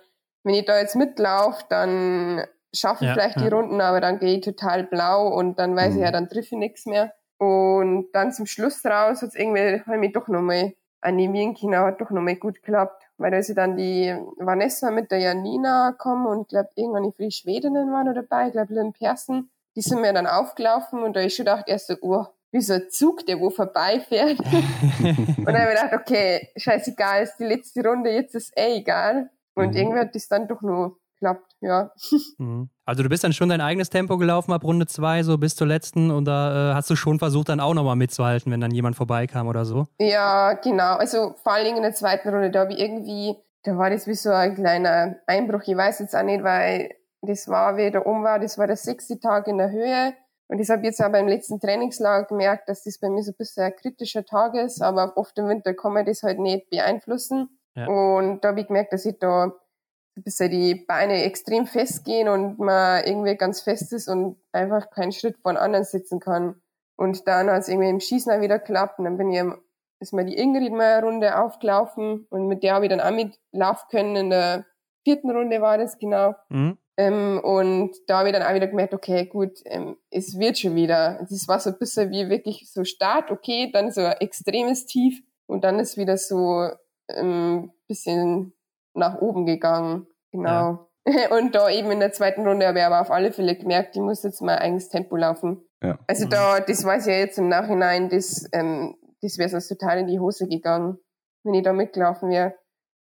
wenn 0.44 0.56
ich 0.56 0.66
da 0.66 0.80
jetzt 0.80 0.96
mitlaufe, 0.96 1.66
dann 1.70 2.44
schaffe 2.74 3.04
ich 3.04 3.10
ja, 3.10 3.14
vielleicht 3.14 3.38
ja. 3.38 3.44
die 3.44 3.50
Runden, 3.50 3.82
aber 3.82 4.02
dann 4.02 4.20
gehe 4.20 4.38
ich 4.38 4.42
total 4.44 4.84
blau 4.84 5.28
und 5.28 5.60
dann 5.60 5.76
weiß 5.76 5.94
mhm. 5.94 6.00
ich 6.00 6.06
ja, 6.06 6.12
dann 6.12 6.28
treffe 6.28 6.56
ich 6.56 6.60
nichts 6.60 6.86
mehr. 6.86 7.14
Und 7.38 8.12
dann 8.14 8.34
zum 8.34 8.46
Schluss 8.46 8.84
raus 8.86 9.22
hat 9.22 9.30
es 9.30 9.36
irgendwie, 9.36 9.80
habe 9.82 9.94
ich 9.94 10.00
mich 10.00 10.14
doch 10.14 10.28
nochmal 10.28 10.74
animieren 11.02 11.56
können, 11.56 11.78
hat 11.78 12.02
doch 12.02 12.10
nochmal 12.10 12.36
gut 12.36 12.56
geklappt 12.56 13.10
weil 13.20 13.32
da 13.32 13.38
ist 13.38 13.50
ja 13.50 13.56
dann 13.56 13.76
die 13.76 14.16
Vanessa 14.38 14.92
mit 14.92 15.12
der 15.12 15.20
Janina 15.20 15.92
gekommen 15.92 16.26
und 16.26 16.42
ich 16.44 16.48
glaube 16.48 16.70
irgendwann 16.76 17.14
die 17.20 17.32
Schwedinnen 17.32 17.92
waren 17.92 18.06
da 18.06 18.14
dabei, 18.14 18.48
ich 18.48 18.54
glaube 18.54 18.74
Lynn 18.74 18.94
Persen, 18.94 19.52
die 19.76 19.82
sind 19.82 20.02
mir 20.02 20.14
dann 20.14 20.26
aufgelaufen 20.26 21.04
und 21.04 21.16
da 21.16 21.20
ist 21.20 21.36
schon 21.36 21.46
gedacht, 21.46 21.66
erst 21.68 21.88
so, 21.88 21.96
oh, 22.02 22.26
wie 22.52 22.62
so 22.62 22.74
ein 22.74 22.90
Zug, 22.90 23.26
der 23.28 23.40
wo 23.40 23.50
vorbeifährt. 23.50 24.40
und 24.40 25.46
dann 25.46 25.60
habe 25.60 25.74
ich 25.74 25.82
gedacht, 25.82 25.94
okay, 25.94 26.50
scheißegal, 26.56 27.24
ist 27.24 27.38
die 27.38 27.46
letzte 27.46 27.86
Runde, 27.86 28.10
jetzt 28.10 28.34
ist 28.34 28.58
eh 28.58 28.78
egal. 28.78 29.30
Und 29.54 29.72
mhm. 29.72 29.76
irgendwie 29.76 30.00
hat 30.00 30.16
das 30.16 30.28
dann 30.28 30.48
doch 30.48 30.62
nur 30.62 30.98
geklappt, 31.20 31.56
ja. 31.62 31.92
Mhm. 32.38 32.70
Also 32.86 33.04
du 33.04 33.10
bist 33.10 33.24
dann 33.24 33.34
schon 33.34 33.50
dein 33.50 33.62
eigenes 33.62 33.90
Tempo 33.90 34.18
gelaufen 34.18 34.52
ab 34.52 34.64
Runde 34.64 34.88
zwei, 34.88 35.24
so 35.24 35.38
bis 35.38 35.56
zur 35.56 35.68
letzten, 35.68 36.10
und 36.10 36.26
da 36.26 36.72
äh, 36.72 36.74
hast 36.74 36.90
du 36.90 36.96
schon 36.96 37.20
versucht, 37.20 37.50
dann 37.50 37.60
auch 37.60 37.74
nochmal 37.74 37.96
mitzuhalten, 37.96 38.52
wenn 38.52 38.62
dann 38.62 38.72
jemand 38.72 38.96
vorbeikam 38.96 39.48
oder 39.48 39.66
so? 39.66 39.88
Ja, 40.00 40.54
genau. 40.54 40.96
Also 40.96 41.36
vor 41.44 41.54
allen 41.54 41.66
Dingen 41.66 41.78
in 41.78 41.84
der 41.84 41.94
zweiten 41.94 42.30
Runde, 42.30 42.50
da 42.50 42.62
habe 42.62 42.74
ich 42.74 42.80
irgendwie, 42.80 43.36
da 43.64 43.78
war 43.78 43.90
das 43.90 44.08
wie 44.08 44.16
so 44.16 44.32
ein 44.32 44.56
kleiner 44.56 45.18
Einbruch. 45.28 45.62
Ich 45.66 45.76
weiß 45.76 46.00
jetzt 46.00 46.16
auch 46.16 46.24
nicht, 46.24 46.44
weil 46.44 46.90
das 47.22 47.48
war, 47.48 47.78
wie 47.78 47.92
da 47.92 48.06
oben 48.06 48.24
war, 48.24 48.40
das 48.40 48.58
war 48.58 48.68
der 48.68 48.78
sechste 48.78 49.20
Tag 49.20 49.48
in 49.48 49.58
der 49.58 49.72
Höhe. 49.72 50.14
Und 50.48 50.60
ich 50.60 50.70
habe 50.70 50.84
jetzt 50.84 51.04
auch 51.04 51.12
beim 51.12 51.28
letzten 51.28 51.60
Trainingslager 51.60 52.26
gemerkt, 52.26 52.70
dass 52.70 52.84
das 52.84 52.98
bei 52.98 53.10
mir 53.10 53.22
so 53.22 53.32
ein 53.32 53.38
bisschen 53.38 53.66
ein 53.66 53.76
kritischer 53.76 54.26
Tag 54.26 54.56
ist, 54.56 54.82
aber 54.82 55.16
oft 55.16 55.38
im 55.38 55.48
Winter 55.48 55.76
kann 55.76 55.94
man 55.94 56.06
das 56.06 56.24
halt 56.24 56.40
nicht 56.40 56.72
beeinflussen. 56.72 57.50
Ja. 57.76 57.86
Und 57.88 58.44
da 58.44 58.50
habe 58.50 58.62
ich 58.62 58.68
gemerkt, 58.68 58.94
dass 58.94 59.06
ich 59.06 59.20
da 59.20 59.54
bis 60.16 60.38
die 60.38 60.76
Beine 60.76 61.24
extrem 61.24 61.66
festgehen 61.66 62.28
und 62.28 62.60
man 62.60 63.04
irgendwie 63.06 63.36
ganz 63.36 63.62
fest 63.62 63.94
ist 63.94 64.08
und 64.08 64.38
einfach 64.52 64.90
keinen 64.92 65.12
Schritt 65.12 65.38
von 65.42 65.58
anderen 65.58 65.86
sitzen 65.86 66.20
kann. 66.20 66.62
Und 66.96 67.28
dann 67.28 67.50
hat 67.50 67.62
es 67.62 67.70
irgendwie 67.70 67.90
im 67.90 68.00
Schießen 68.00 68.32
auch 68.32 68.42
wieder 68.42 68.60
geklappt 68.60 69.00
und 69.00 69.06
dann 69.06 69.18
bin 69.18 69.32
ich, 69.32 69.42
ist 70.00 70.14
mir 70.14 70.26
die 70.26 70.38
Ingrid 70.38 70.74
mal 70.74 70.96
eine 70.96 71.06
Runde 71.06 71.40
aufgelaufen 71.40 72.28
und 72.30 72.48
mit 72.48 72.64
der 72.64 72.74
habe 72.74 72.86
ich 72.86 72.92
dann 72.92 73.00
auch 73.00 73.12
mitlaufen 73.12 73.88
können 73.90 74.16
in 74.16 74.30
der 74.30 74.66
vierten 75.04 75.32
Runde 75.32 75.62
war 75.62 75.78
das 75.78 75.98
genau. 75.98 76.36
Mhm. 76.50 76.78
Ähm, 76.98 77.40
und 77.42 77.96
da 78.08 78.20
habe 78.20 78.30
ich 78.30 78.34
dann 78.34 78.44
auch 78.44 78.54
wieder 78.54 78.68
gemerkt, 78.68 78.94
okay, 78.94 79.26
gut, 79.26 79.62
ähm, 79.66 79.96
es 80.12 80.38
wird 80.38 80.60
schon 80.60 80.76
wieder. 80.76 81.26
Das 81.30 81.48
war 81.48 81.60
so 81.60 81.70
ein 81.70 81.78
bisschen 81.80 82.12
wie 82.12 82.30
wirklich 82.30 82.70
so 82.70 82.84
Start, 82.84 83.32
okay, 83.32 83.72
dann 83.72 83.92
so 83.92 84.02
ein 84.02 84.18
extremes 84.20 84.86
Tief 84.86 85.22
und 85.48 85.64
dann 85.64 85.80
ist 85.80 85.96
wieder 85.96 86.18
so 86.18 86.70
ein 87.08 87.16
ähm, 87.16 87.72
bisschen 87.88 88.54
nach 89.00 89.20
oben 89.20 89.46
gegangen. 89.46 90.08
Genau. 90.32 90.50
Ja. 90.50 90.90
Und 91.38 91.56
da 91.56 91.70
eben 91.70 91.92
in 91.92 92.00
der 92.00 92.12
zweiten 92.12 92.46
Runde 92.48 92.68
habe 92.68 92.80
ich 92.80 92.86
aber 92.86 93.02
auf 93.02 93.12
alle 93.12 93.32
Fälle 93.32 93.56
gemerkt, 93.56 93.96
ich 93.96 94.02
muss 94.02 94.24
jetzt 94.24 94.42
mein 94.42 94.60
eigenes 94.60 94.90
Tempo 94.90 95.16
laufen. 95.16 95.62
Ja. 95.84 95.98
Also 96.08 96.26
mhm. 96.26 96.30
da, 96.30 96.60
das 96.60 96.84
weiß 96.84 97.08
ich 97.08 97.14
ja 97.14 97.20
jetzt 97.20 97.38
im 97.38 97.50
Nachhinein, 97.50 98.10
das, 98.10 98.48
ähm, 98.52 98.96
das 99.22 99.38
wäre 99.38 99.50
sonst 99.50 99.70
total 99.70 100.00
in 100.00 100.08
die 100.08 100.20
Hose 100.20 100.48
gegangen, 100.48 101.00
wenn 101.44 101.54
ich 101.54 101.64
da 101.64 101.74
mitgelaufen 101.74 102.30
wäre. 102.30 102.56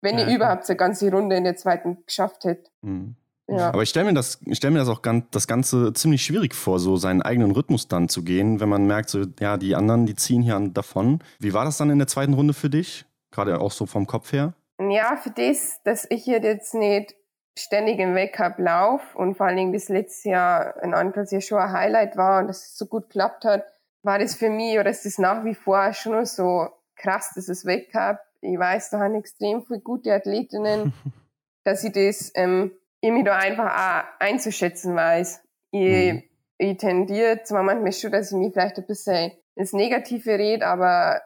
Wenn 0.01 0.17
ja, 0.17 0.27
ich 0.27 0.35
überhaupt 0.35 0.65
so 0.65 0.73
eine 0.73 0.77
ganze 0.77 1.11
Runde 1.11 1.35
in 1.35 1.43
der 1.43 1.55
zweiten 1.57 2.03
geschafft 2.05 2.45
hätte. 2.45 2.71
Mhm. 2.81 3.15
Ja. 3.47 3.69
Aber 3.69 3.83
ich 3.83 3.89
stelle 3.89 4.05
mir 4.05 4.13
das, 4.13 4.39
ich 4.45 4.57
stelle 4.57 4.71
mir 4.71 4.79
das 4.79 4.87
auch 4.87 5.01
ganz, 5.01 5.25
das 5.31 5.45
Ganze 5.45 5.91
ziemlich 5.93 6.23
schwierig 6.23 6.55
vor, 6.55 6.79
so 6.79 6.95
seinen 6.95 7.21
eigenen 7.21 7.51
Rhythmus 7.51 7.87
dann 7.87 8.07
zu 8.07 8.23
gehen, 8.23 8.61
wenn 8.61 8.69
man 8.69 8.87
merkt, 8.87 9.09
so, 9.09 9.25
ja, 9.39 9.57
die 9.57 9.75
anderen, 9.75 10.05
die 10.05 10.15
ziehen 10.15 10.41
hier 10.41 10.57
davon. 10.73 11.19
Wie 11.39 11.53
war 11.53 11.65
das 11.65 11.77
dann 11.77 11.89
in 11.89 11.97
der 11.97 12.07
zweiten 12.07 12.33
Runde 12.33 12.53
für 12.53 12.69
dich? 12.69 13.05
Gerade 13.31 13.59
auch 13.59 13.71
so 13.71 13.85
vom 13.85 14.07
Kopf 14.07 14.31
her? 14.31 14.53
Ja, 14.89 15.17
für 15.17 15.31
das, 15.31 15.81
dass 15.83 16.07
ich 16.09 16.23
hier 16.23 16.41
jetzt 16.41 16.73
nicht 16.73 17.15
ständig 17.57 17.99
im 17.99 18.15
Weltcup 18.15 18.57
lauf 18.57 19.15
und 19.15 19.35
vor 19.35 19.47
allen 19.47 19.57
Dingen 19.57 19.73
das 19.73 19.89
letzte 19.89 20.29
Jahr 20.29 20.81
in 20.81 20.91
ja 20.91 21.41
schon 21.41 21.59
ein 21.59 21.71
Highlight 21.71 22.17
war 22.17 22.39
und 22.39 22.47
dass 22.47 22.65
es 22.65 22.77
so 22.77 22.85
gut 22.85 23.09
geklappt 23.09 23.43
hat, 23.45 23.65
war 24.03 24.19
das 24.19 24.35
für 24.35 24.49
mich 24.49 24.79
oder 24.79 24.89
ist 24.89 25.05
das 25.05 25.17
nach 25.17 25.43
wie 25.43 25.53
vor 25.53 25.93
schon 25.93 26.25
so 26.25 26.69
krass, 26.95 27.31
das 27.35 27.49
ist 27.49 27.65
Weltcup. 27.65 28.19
Ich 28.41 28.57
weiß, 28.57 28.89
da 28.89 28.99
haben 28.99 29.15
extrem 29.15 29.63
viele 29.63 29.81
gute 29.81 30.13
Athletinnen, 30.13 30.93
dass 31.63 31.83
ich 31.83 31.91
das 31.91 32.31
ähm, 32.35 32.71
ich 33.01 33.11
mich 33.11 33.25
da 33.25 33.35
einfach 33.37 33.65
auch 33.65 34.19
einzuschätzen 34.19 34.95
weiß. 34.95 35.43
Ich, 35.71 36.13
mhm. 36.13 36.23
ich 36.57 36.77
tendiere 36.77 37.43
zwar 37.43 37.63
manchmal 37.63 37.91
schon, 37.91 38.11
dass 38.11 38.31
ich 38.31 38.37
mich 38.37 38.53
vielleicht 38.53 38.77
ein 38.77 38.85
bisschen 38.85 39.31
ins 39.55 39.73
Negative 39.73 40.37
rede, 40.37 40.65
aber 40.65 41.21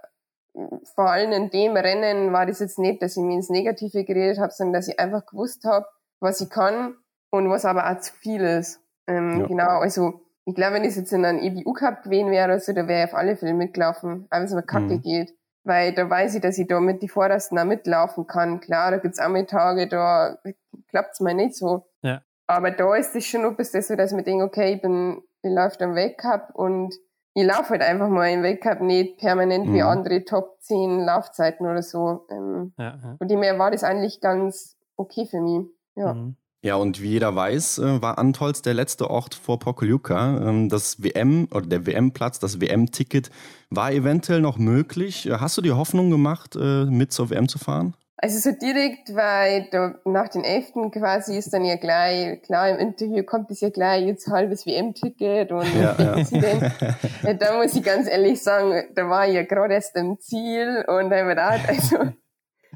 vor 0.96 1.10
allem 1.10 1.32
in 1.32 1.50
dem 1.50 1.76
Rennen 1.76 2.32
war 2.34 2.46
das 2.46 2.60
jetzt 2.60 2.80
nicht, 2.80 3.02
dass 3.02 3.18
ich 3.18 3.24
mich 3.24 3.36
ins 3.36 3.50
Negative 3.50 4.04
geredet 4.04 4.40
habe, 4.40 4.52
sondern 4.52 4.74
dass 4.74 4.88
ich 4.88 5.00
einfach 5.00 5.26
gewusst 5.26 5.64
habe, 5.66 5.86
was 6.20 6.42
ich 6.42 6.50
kann 6.50 6.96
und 7.32 7.50
was 7.50 7.66
aber 7.66 7.90
auch 7.90 8.00
zu 8.00 8.14
viel 8.14 8.42
ist. 8.42 8.82
Ähm, 9.08 9.42
ja. 9.42 9.48
Genau, 9.48 9.80
also 9.80 10.22
ich 10.46 10.56
glaube, 10.56 10.76
wenn 10.76 10.84
ich 10.84 10.96
jetzt 10.96 11.12
in 11.12 11.26
einem 11.26 11.40
EBU 11.40 11.74
Cup 11.74 12.04
gewesen 12.04 12.32
wäre, 12.32 12.52
also, 12.52 12.72
da 12.72 12.88
wäre 12.88 13.06
ich 13.06 13.14
auf 13.14 13.18
alle 13.18 13.36
Fälle 13.36 13.54
mitgelaufen, 13.54 14.28
wenn 14.30 14.44
es 14.44 14.54
mir 14.54 14.64
kacke 14.64 14.96
mhm. 14.96 15.02
geht. 15.02 15.34
Weil 15.64 15.94
da 15.96 16.08
weiß 16.08 16.36
ich, 16.36 16.42
dass 16.42 16.60
ich 16.60 16.68
da 16.68 16.80
mit 16.80 17.02
die 17.02 17.10
Vordersten 17.10 17.58
auch 17.58 17.66
mitlaufen 17.66 18.28
kann. 18.28 18.60
Klar, 18.60 18.92
da 18.92 18.98
gibt's 18.98 19.20
auch 19.20 19.30
mal 19.30 19.48
Tage, 19.48 19.88
da 19.88 20.38
klappt's 20.90 21.20
mal 21.20 21.34
nicht 21.34 21.56
so. 21.56 21.88
Ja. 22.04 22.22
Aber 22.46 22.70
da 22.70 22.96
ist 22.96 23.16
es 23.16 23.26
schon 23.26 23.44
ein 23.44 23.56
bisschen 23.56 23.82
so, 23.82 23.96
dass 23.96 24.14
man 24.14 24.24
denkt, 24.24 24.44
okay, 24.44 24.76
ich 24.76 24.82
bin, 24.84 25.24
ich 25.42 25.52
laufe 25.52 25.84
am 25.84 25.96
Weltcup 25.96 26.52
und 26.54 26.94
ich 27.36 27.44
laufe 27.44 27.72
halt 27.72 27.82
einfach 27.82 28.08
mal 28.08 28.30
im 28.30 28.44
Weltcup 28.44 28.80
nicht 28.80 29.18
permanent 29.18 29.68
mhm. 29.68 29.74
wie 29.74 29.82
andere 29.82 30.24
Top 30.24 30.58
10 30.62 31.02
Laufzeiten 31.02 31.68
oder 31.68 31.84
so. 31.84 32.26
Ähm, 32.32 32.74
ja, 32.78 32.98
ja. 33.04 33.16
Von 33.18 33.28
dem 33.28 33.44
her 33.44 33.60
war 33.60 33.72
das 33.72 33.84
eigentlich 33.84 34.22
ganz 34.22 34.78
okay 34.96 35.28
für 35.30 35.42
mich. 35.42 35.68
Ja. 35.96 36.14
Mhm. 36.14 36.38
Ja, 36.62 36.78
und 36.78 37.00
wie 37.00 37.10
jeder 37.10 37.36
weiß, 37.36 37.78
äh, 37.78 38.02
war 38.02 38.18
Antolz 38.18 38.64
der 38.64 38.74
letzte 38.74 39.10
Ort 39.12 39.36
vor 39.36 39.60
Pokljuka. 39.60 40.50
Ähm, 40.50 40.70
das 40.70 41.04
WM 41.04 41.48
oder 41.52 41.68
der 41.68 41.86
WM-Platz, 41.86 42.40
das 42.40 42.60
WM-Ticket 42.60 43.30
war 43.70 43.92
eventuell 43.92 44.42
noch 44.42 44.58
möglich. 44.58 45.28
Äh, 45.28 45.34
hast 45.34 45.58
du 45.58 45.62
dir 45.62 45.78
Hoffnung 45.78 46.10
gemacht, 46.10 46.56
äh, 46.56 46.86
mit 46.86 47.12
zur 47.12 47.30
WM 47.30 47.50
zu 47.50 47.60
fahren? 47.60 47.96
Also 48.18 48.40
so 48.40 48.58
direkt, 48.58 49.14
weil 49.14 49.68
da 49.72 49.96
nach 50.06 50.30
den 50.30 50.46
11. 50.46 50.92
quasi 50.92 51.38
ist 51.38 51.54
dann 51.54 51.66
ja 51.66 51.76
gleich, 51.76 52.42
klar, 52.44 52.70
im 52.70 52.78
Interview 52.78 53.24
kommt 53.24 53.52
es 53.52 53.60
ja 53.60 53.70
gleich, 53.70 54.06
jetzt 54.06 54.28
halbes 54.30 54.66
WM-Ticket 54.66 55.52
und 55.52 55.68
ja, 55.76 55.98
ja. 57.24 57.34
da 57.34 57.58
muss 57.58 57.76
ich 57.76 57.84
ganz 57.84 58.08
ehrlich 58.08 58.42
sagen, 58.42 58.86
da 58.96 59.10
war 59.10 59.28
ich 59.28 59.34
ja 59.34 59.44
gerade 59.44 59.74
erst 59.74 59.98
im 59.98 60.18
Ziel 60.20 60.86
und 60.88 61.10
da 61.10 61.18
habe 61.18 61.32
ich 61.32 61.36
gedacht, 61.36 61.70
also 61.70 62.12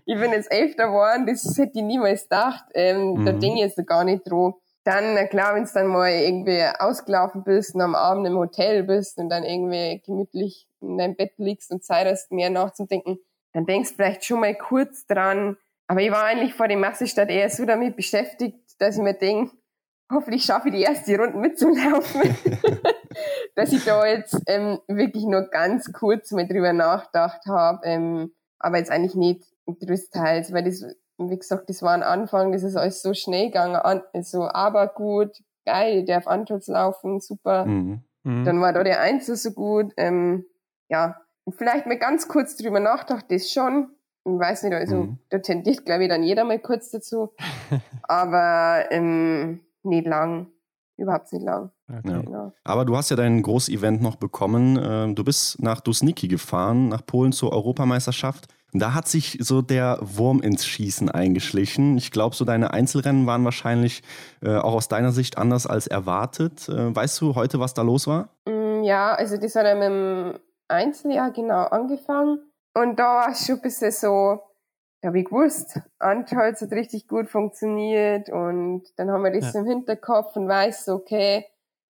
ich 0.05 0.19
bin 0.19 0.31
jetzt 0.31 0.51
Elfter 0.51 0.87
geworden, 0.87 1.25
das 1.25 1.57
hätte 1.57 1.79
ich 1.79 1.83
niemals 1.83 2.23
gedacht. 2.23 2.65
Ähm, 2.73 3.13
mhm. 3.13 3.25
Da 3.25 3.31
denke 3.31 3.59
ich 3.59 3.75
jetzt 3.75 3.87
gar 3.87 4.03
nicht 4.03 4.29
dran. 4.29 4.55
Dann, 4.83 5.13
na 5.13 5.25
klar, 5.25 5.55
wenn 5.55 5.65
du 5.65 5.69
dann 5.71 5.87
mal 5.87 6.09
irgendwie 6.09 6.63
ausgelaufen 6.79 7.43
bist 7.43 7.75
und 7.75 7.81
am 7.81 7.93
Abend 7.93 8.25
im 8.25 8.35
Hotel 8.35 8.83
bist 8.83 9.19
und 9.19 9.29
dann 9.29 9.43
irgendwie 9.43 10.01
gemütlich 10.03 10.67
in 10.81 10.97
deinem 10.97 11.15
Bett 11.15 11.33
liegst 11.37 11.71
und 11.71 11.83
Zeit 11.83 12.07
hast, 12.07 12.31
mehr 12.31 12.49
nachzudenken, 12.49 13.19
dann 13.53 13.65
denkst 13.65 13.91
du 13.91 13.95
vielleicht 13.95 14.25
schon 14.25 14.39
mal 14.39 14.55
kurz 14.55 15.05
dran. 15.05 15.57
Aber 15.87 16.01
ich 16.01 16.11
war 16.11 16.25
eigentlich 16.25 16.53
vor 16.53 16.67
dem 16.67 16.81
Massestadt 16.81 17.29
eher 17.29 17.49
so 17.49 17.65
damit 17.65 17.95
beschäftigt, 17.95 18.59
dass 18.79 18.97
ich 18.97 19.01
mir 19.01 19.15
denke, 19.15 19.55
hoffentlich 20.11 20.43
schaffe 20.43 20.69
ich 20.69 20.75
die 20.75 20.81
erste 20.81 21.17
Runde 21.17 21.37
mitzulaufen. 21.37 22.21
dass 23.55 23.73
ich 23.73 23.83
da 23.83 24.05
jetzt 24.05 24.41
ähm, 24.47 24.79
wirklich 24.87 25.25
nur 25.25 25.43
ganz 25.49 25.91
kurz 25.91 26.31
mal 26.31 26.47
drüber 26.47 26.73
nachgedacht 26.73 27.41
habe, 27.47 27.85
ähm, 27.85 28.33
aber 28.59 28.77
jetzt 28.77 28.91
eigentlich 28.91 29.15
nicht 29.15 29.43
größtenteils, 29.65 30.53
weil 30.53 30.63
das, 30.63 30.85
wie 31.17 31.37
gesagt, 31.37 31.69
das 31.69 31.81
war 31.81 31.93
ein 31.93 32.03
Anfang, 32.03 32.51
das 32.51 32.63
ist 32.63 32.75
alles 32.75 33.01
so 33.01 33.13
schnell 33.13 33.47
gegangen, 33.47 34.01
so 34.21 34.47
aber 34.47 34.87
gut, 34.87 35.31
geil, 35.65 36.05
der 36.05 36.19
auf 36.19 36.27
Antolz 36.27 36.67
laufen, 36.67 37.19
super. 37.19 37.65
Mhm. 37.65 38.03
Mhm. 38.23 38.45
Dann 38.45 38.61
war 38.61 38.73
da 38.73 38.83
der 38.83 39.01
Einzel 39.01 39.35
so 39.35 39.51
gut, 39.51 39.93
ähm, 39.97 40.45
ja, 40.89 41.19
vielleicht 41.51 41.85
mal 41.85 41.97
ganz 41.97 42.27
kurz 42.27 42.55
drüber 42.55 42.79
nachgedacht, 42.79 43.25
das 43.29 43.51
schon. 43.51 43.91
Ich 44.25 44.31
weiß 44.31 44.63
nicht, 44.63 44.73
also 44.73 44.95
mhm. 44.95 45.19
da 45.29 45.39
tendiert, 45.39 45.85
glaube 45.85 46.03
ich, 46.03 46.09
dann 46.09 46.23
jeder 46.23 46.43
mal 46.43 46.59
kurz 46.59 46.91
dazu. 46.91 47.33
aber 48.03 48.85
ähm, 48.91 49.61
nicht 49.83 50.07
lang. 50.07 50.47
Überhaupt 50.97 51.31
nicht 51.31 51.43
lang. 51.43 51.71
Okay. 51.87 52.11
Ja. 52.11 52.21
Genau. 52.21 52.53
Aber 52.65 52.85
du 52.85 52.97
hast 52.97 53.09
ja 53.09 53.15
dein 53.15 53.41
Großevent 53.41 54.01
noch 54.01 54.17
bekommen. 54.17 54.77
Ähm, 54.81 55.15
du 55.15 55.23
bist 55.23 55.61
nach 55.61 55.79
Dusniki 55.79 56.27
gefahren, 56.27 56.89
nach 56.89 57.05
Polen 57.05 57.31
zur 57.31 57.53
Europameisterschaft. 57.53 58.47
Da 58.73 58.93
hat 58.93 59.07
sich 59.07 59.37
so 59.41 59.61
der 59.61 59.97
Wurm 60.01 60.41
ins 60.41 60.65
Schießen 60.65 61.09
eingeschlichen. 61.09 61.97
Ich 61.97 62.11
glaube, 62.11 62.35
so 62.35 62.45
deine 62.45 62.71
Einzelrennen 62.71 63.25
waren 63.25 63.43
wahrscheinlich 63.43 64.03
äh, 64.43 64.57
auch 64.57 64.73
aus 64.73 64.87
deiner 64.87 65.11
Sicht 65.11 65.37
anders 65.37 65.65
als 65.65 65.87
erwartet. 65.87 66.69
Äh, 66.69 66.95
weißt 66.95 67.19
du 67.21 67.33
heute, 67.35 67.59
was 67.59 67.73
da 67.73 67.81
los 67.81 68.05
war? 68.05 68.29
Mm, 68.45 68.83
ja, 68.83 69.15
also 69.15 69.37
das 69.37 69.55
hat 69.55 69.65
ja 69.65 69.73
mit 69.73 69.83
dem 69.85 70.39
Einzeljahr 70.69 71.31
genau 71.31 71.63
angefangen. 71.65 72.51
Und 72.73 72.99
da 72.99 73.15
war 73.15 73.31
es 73.31 73.45
schon 73.45 73.55
ein 73.55 73.61
bisschen 73.61 73.91
so, 73.91 74.41
da 75.01 75.07
habe 75.07 75.19
ich 75.19 75.25
gewusst, 75.25 75.79
Anschalz 75.97 76.61
hat 76.61 76.71
richtig 76.71 77.07
gut 77.07 77.29
funktioniert. 77.29 78.29
Und 78.29 78.83
dann 78.97 79.11
haben 79.11 79.23
wir 79.23 79.31
das 79.31 79.53
ja. 79.53 79.61
im 79.61 79.65
Hinterkopf 79.65 80.35
und 80.35 80.47
weiß 80.47 80.89
okay, 80.89 81.45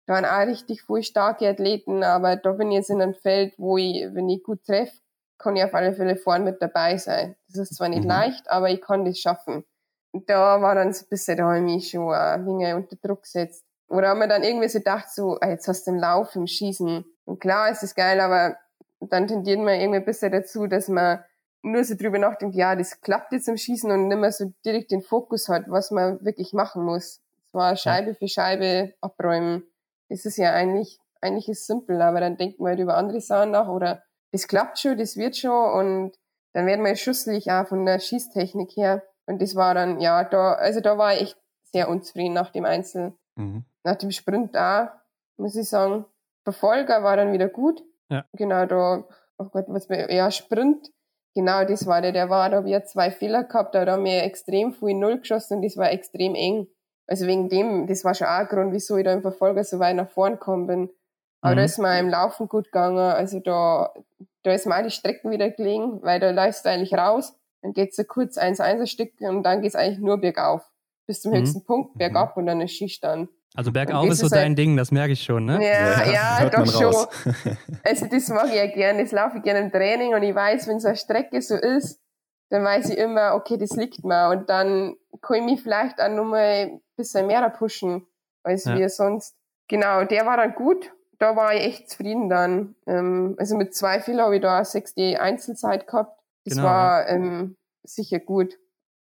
da 0.10 0.15
waren 0.15 0.26
auch 0.26 0.52
richtig 0.52 0.84
viele 0.88 1.04
starke 1.04 1.48
Athleten, 1.48 2.04
aber 2.04 2.36
da 2.36 2.54
bin 2.54 2.72
ich 2.72 2.78
jetzt 2.78 2.89
in 2.89 3.00
einem 3.00 3.13
Feld, 3.13 3.54
wo 3.60 3.78
ich, 3.78 4.08
wenn 4.12 4.28
ich 4.28 4.42
gut 4.42 4.63
treffe, 4.65 4.98
kann 5.38 5.56
ich 5.56 5.63
auf 5.63 5.76
alle 5.76 5.94
Fälle 5.94 6.15
vorne 6.15 6.46
mit 6.46 6.60
dabei 6.63 6.98
sein. 6.98 7.36
Das 7.48 7.70
ist 7.70 7.76
zwar 7.76 7.89
nicht 7.89 8.04
mhm. 8.04 8.10
leicht, 8.10 8.50
aber 8.50 8.72
ich 8.72 8.82
kann 8.82 9.06
das 9.06 9.20
schaffen. 9.20 9.63
Und 10.12 10.28
da 10.28 10.63
war 10.63 10.74
dann 10.74 10.94
so 10.94 11.06
ein 11.06 11.10
bisschen, 11.10 11.38
da 11.38 11.44
habe 11.44 11.58
ich 11.58 11.63
mich 11.63 11.89
schon 11.92 12.12
ein 12.12 12.44
wenig 12.44 12.74
unter 12.74 12.96
Druck 12.96 13.22
gesetzt. 13.22 13.63
Oder 13.88 14.10
haben 14.10 14.20
wir 14.20 14.28
dann 14.28 14.44
irgendwie 14.44 14.68
so 14.68 14.80
gedacht, 14.80 15.12
so, 15.12 15.38
ah, 15.39 15.50
jetzt 15.50 15.68
hast 15.68 15.86
du 15.86 15.92
den 15.92 16.00
Lauf 16.00 16.36
im 16.36 16.48
Schießen. 16.48 17.06
Und 17.26 17.39
klar 17.39 17.70
ist 17.70 17.84
das 17.84 17.94
geil, 17.94 18.20
aber 18.20 18.58
dann 19.00 19.28
tendiert 19.28 19.60
man 19.60 19.80
irgendwie 19.80 20.00
ein 20.00 20.06
bisschen 20.06 20.32
dazu, 20.32 20.68
dass 20.68 20.88
man 20.88 21.24
nur 21.62 21.84
so 21.84 21.96
drüber 21.96 22.20
nachdenkt, 22.20 22.56
ja, 22.56 22.76
das 22.76 23.02
klappt 23.02 23.34
jetzt 23.34 23.48
im 23.48 23.58
Schießen 23.58 23.92
und 23.92 24.08
nicht 24.08 24.18
mehr 24.18 24.32
so 24.32 24.54
direkt 24.66 24.92
den 24.92 25.02
Fokus 25.02 25.50
hat, 25.50 25.64
was 25.68 25.92
man 25.92 26.24
wirklich 26.24 26.54
machen 26.54 26.84
muss. 26.84 27.22
Zwar 27.52 27.76
Scheibe 27.76 28.14
für 28.14 28.28
Scheibe 28.28 28.94
abräumen. 29.02 29.64
Das 30.10 30.26
ist 30.26 30.38
ja 30.38 30.54
eigentlich, 30.54 31.00
eigentlich 31.22 31.50
ist 31.50 31.68
simpel, 31.68 32.02
aber 32.02 32.20
dann 32.20 32.38
denkt 32.38 32.60
man 32.60 32.70
halt 32.70 32.80
über 32.80 32.96
andere 32.96 33.22
Sachen 33.22 33.52
nach 33.52 33.68
oder 33.68 34.04
das 34.32 34.48
klappt 34.48 34.80
schon, 34.80 34.98
das 34.98 35.18
wird 35.18 35.36
schon 35.36 35.74
und 35.74 36.12
dann 36.54 36.66
werden 36.66 36.86
wir 36.86 36.96
schusslich 36.96 37.52
auch 37.52 37.68
von 37.68 37.86
der 37.86 38.00
Schießtechnik 38.00 38.76
her. 38.76 39.04
Und 39.26 39.42
das 39.42 39.56
war 39.56 39.74
dann, 39.74 40.00
ja, 40.00 40.24
da, 40.24 40.54
also 40.54 40.82
da 40.82 40.98
war 40.98 41.14
ich 41.14 41.22
echt 41.22 41.38
sehr 41.64 41.90
unzufrieden 41.90 42.34
nach 42.34 42.52
dem 42.52 42.66
Einzel. 42.66 43.14
Mhm. 43.36 43.66
Nach 43.84 43.96
dem 43.96 44.12
Sprint 44.12 44.56
da, 44.56 45.04
muss 45.38 45.56
ich 45.56 45.70
sagen. 45.70 46.06
Verfolger 46.44 47.04
war 47.04 47.16
dann 47.18 47.34
wieder 47.34 47.48
gut. 47.48 47.84
Ja. 48.10 48.26
Genau, 48.34 48.65
da, 48.65 49.04
oh 49.38 49.45
Gott, 49.45 49.65
was 49.67 49.89
mir, 49.89 50.12
ja, 50.13 50.32
Sprint, 50.32 50.89
genau 51.36 51.63
das 51.63 51.86
war 51.86 52.02
der, 52.02 52.12
der 52.12 52.30
war, 52.30 52.50
da 52.50 52.58
habe 52.58 52.69
ich 52.69 52.86
zwei 52.86 53.12
Fehler 53.12 53.43
gehabt, 53.43 53.76
da 53.76 53.86
haben 53.86 54.06
wir 54.06 54.24
extrem 54.24 54.74
viel 54.74 54.95
Null 54.95 55.19
geschossen 55.19 55.58
und 55.58 55.63
das 55.63 55.78
war 55.78 55.91
extrem 55.91 56.36
eng. 56.36 56.67
Also 57.08 57.26
wegen 57.26 57.50
dem, 57.50 57.88
das 57.88 58.04
war 58.04 58.13
schon 58.13 58.28
auch 58.28 58.32
ein 58.32 58.48
Grund, 58.48 58.74
wieso 58.74 58.98
ich 58.98 59.04
da 59.04 59.13
im 59.13 59.22
Verfolger 59.22 59.63
so 59.63 59.80
weit 59.80 59.95
nach 59.95 60.10
vorn 60.10 60.34
gekommen 60.34 60.67
bin. 60.67 60.89
Aber 61.41 61.54
mhm. 61.54 61.58
da 61.58 61.63
ist 61.63 61.80
mir 61.80 62.00
im 62.00 62.10
Laufen 62.10 62.48
gut 62.48 62.65
gegangen. 62.65 62.98
Also 62.98 63.39
da, 63.39 63.93
da 64.43 64.52
ist 64.52 64.67
mir 64.67 64.78
auch 64.78 64.84
die 64.84 64.91
Strecken 64.91 65.32
wieder 65.32 65.50
gelegen, 65.50 66.02
weil 66.04 66.19
da 66.19 66.30
läufst 66.30 66.65
du 66.65 66.69
eigentlich 66.69 66.93
raus, 66.93 67.36
dann 67.62 67.74
geht's 67.74 67.95
so 67.95 68.04
kurz 68.04 68.38
eins 68.38 68.60
eins 68.60 68.89
Stück 68.91 69.13
und 69.22 69.43
dann 69.43 69.62
geht's 69.62 69.76
eigentlich 69.76 70.00
nur 70.00 70.19
bergauf. 70.19 70.69
Bis 71.08 71.22
zum 71.22 71.32
mhm. 71.32 71.38
höchsten 71.38 71.63
Punkt, 71.63 71.95
mhm. 71.95 72.00
bergab 72.00 72.38
und 72.38 72.45
dann 72.45 72.62
ist 72.62 72.76
Skistand. 72.76 73.30
Also 73.56 73.72
bergauf 73.72 74.08
ist 74.10 74.20
so 74.20 74.28
ist 74.28 74.36
dein 74.36 74.50
halt, 74.50 74.58
Ding, 74.58 74.78
das 74.78 74.92
merke 74.92 75.14
ich 75.14 75.24
schon, 75.24 75.46
ne? 75.46 75.56
Ja, 75.64 76.06
ja, 76.06 76.44
ja 76.44 76.50
doch 76.50 76.66
schon. 76.66 77.08
also 77.84 78.06
das 78.06 78.28
mag 78.30 78.48
ich 78.48 78.56
ja 78.56 78.68
gerne, 78.68 79.02
das 79.02 79.12
laufe 79.12 79.38
ich 79.38 79.44
gerne 79.44 79.60
im 79.62 79.72
Training 79.72 80.14
und 80.14 80.22
ich 80.24 80.36
weiß, 80.36 80.68
wenn 80.68 80.80
so 80.80 80.88
eine 80.88 80.98
Strecke 80.98 81.42
so 81.42 81.56
ist, 81.56 82.00
dann 82.50 82.64
weiß 82.64 82.90
ich 82.90 82.98
immer, 82.98 83.36
okay, 83.36 83.58
das 83.58 83.72
liegt 83.72 84.04
mir. 84.04 84.30
Und 84.30 84.50
dann 84.50 84.96
kann 85.22 85.38
ich 85.38 85.44
mich 85.44 85.62
vielleicht 85.62 86.02
auch 86.02 86.10
nochmal 86.10 86.72
ein 86.72 86.82
bisschen 86.96 87.28
mehr 87.28 87.48
pushen, 87.50 88.06
als 88.44 88.66
ja. 88.66 88.78
wir 88.78 88.90
sonst. 88.90 89.36
Genau, 89.68 90.04
der 90.04 90.26
war 90.26 90.38
dann 90.38 90.56
gut. 90.56 90.92
Da 91.20 91.36
war 91.36 91.54
ich 91.54 91.64
echt 91.64 91.90
zufrieden 91.90 92.30
dann. 92.30 92.76
Ähm, 92.88 93.36
also 93.38 93.56
mit 93.56 93.76
zwei 93.76 94.00
Fehler 94.00 94.24
habe 94.24 94.38
ich 94.38 94.42
da 94.42 94.64
sechs 94.64 94.94
die 94.94 95.18
Einzelzeit 95.18 95.86
gehabt. 95.86 96.20
Das 96.46 96.56
genau, 96.56 96.68
war 96.68 97.08
ähm, 97.08 97.58
sicher 97.84 98.20
gut. 98.20 98.58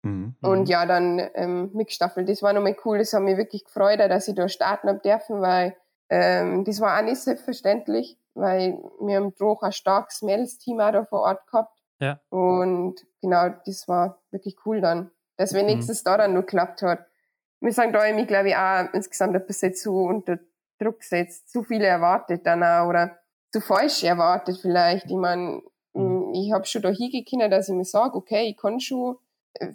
Mhm. 0.03 0.35
Und 0.41 0.61
mhm. 0.61 0.67
ja, 0.67 0.87
dann 0.87 1.31
ähm, 1.35 1.71
mitgestaffelt. 1.73 2.29
Das 2.29 2.43
war 2.43 2.53
nochmal 2.53 2.77
cool. 2.85 2.99
Das 2.99 3.13
hat 3.13 3.23
mich 3.23 3.37
wirklich 3.37 3.65
gefreut, 3.65 4.01
dass 4.01 4.29
ich 4.29 4.35
da 4.35 4.49
starten 4.49 4.89
habe 4.89 5.01
dürfen, 5.01 5.41
weil 5.41 5.77
ähm, 6.09 6.65
das 6.65 6.81
war 6.81 6.99
auch 6.99 7.05
nicht 7.05 7.21
selbstverständlich, 7.21 8.19
weil 8.35 8.83
wir 9.01 9.17
haben 9.17 9.35
doch 9.39 9.63
ein 9.63 9.73
starkes 9.73 10.23
Mädels-Team 10.23 10.81
auch 10.81 10.93
da 10.93 11.05
vor 11.05 11.21
Ort 11.21 11.47
gehabt. 11.47 11.79
Ja. 12.01 12.19
Und 12.31 13.07
genau, 13.21 13.51
das 13.67 13.87
war 13.89 14.21
wirklich 14.31 14.57
cool 14.65 14.81
dann, 14.81 15.11
dass 15.37 15.53
wenigstens 15.53 16.03
mhm. 16.03 16.05
da 16.07 16.17
dann 16.17 16.33
nur 16.33 16.43
geklappt 16.43 16.83
hat. 16.83 17.07
Wir 17.61 17.73
sagen, 17.73 17.93
da 17.93 18.11
mich, 18.13 18.27
glaube 18.27 18.49
ich, 18.49 18.57
auch 18.57 18.89
insgesamt 18.95 19.37
ein 19.37 19.47
bisschen 19.47 19.75
zu 19.75 19.95
unter 19.95 20.39
Druck 20.79 21.01
gesetzt, 21.01 21.51
zu 21.51 21.63
viele 21.63 21.87
erwartet 21.87 22.47
dann 22.47 22.63
auch 22.63 22.89
oder 22.89 23.19
zu 23.53 23.61
falsch 23.61 24.03
erwartet 24.03 24.59
vielleicht. 24.61 25.07
Ich 25.11 25.17
meine, 25.17 25.61
mhm. 25.93 26.33
ich 26.35 26.53
habe 26.53 26.65
schon 26.65 26.81
da 26.81 26.89
hingekommen, 26.89 27.51
dass 27.51 27.69
ich 27.69 27.75
mir 27.75 27.85
sage, 27.85 28.17
okay, 28.17 28.49
ich 28.49 28.57
kann 28.57 28.81
schon 28.81 29.19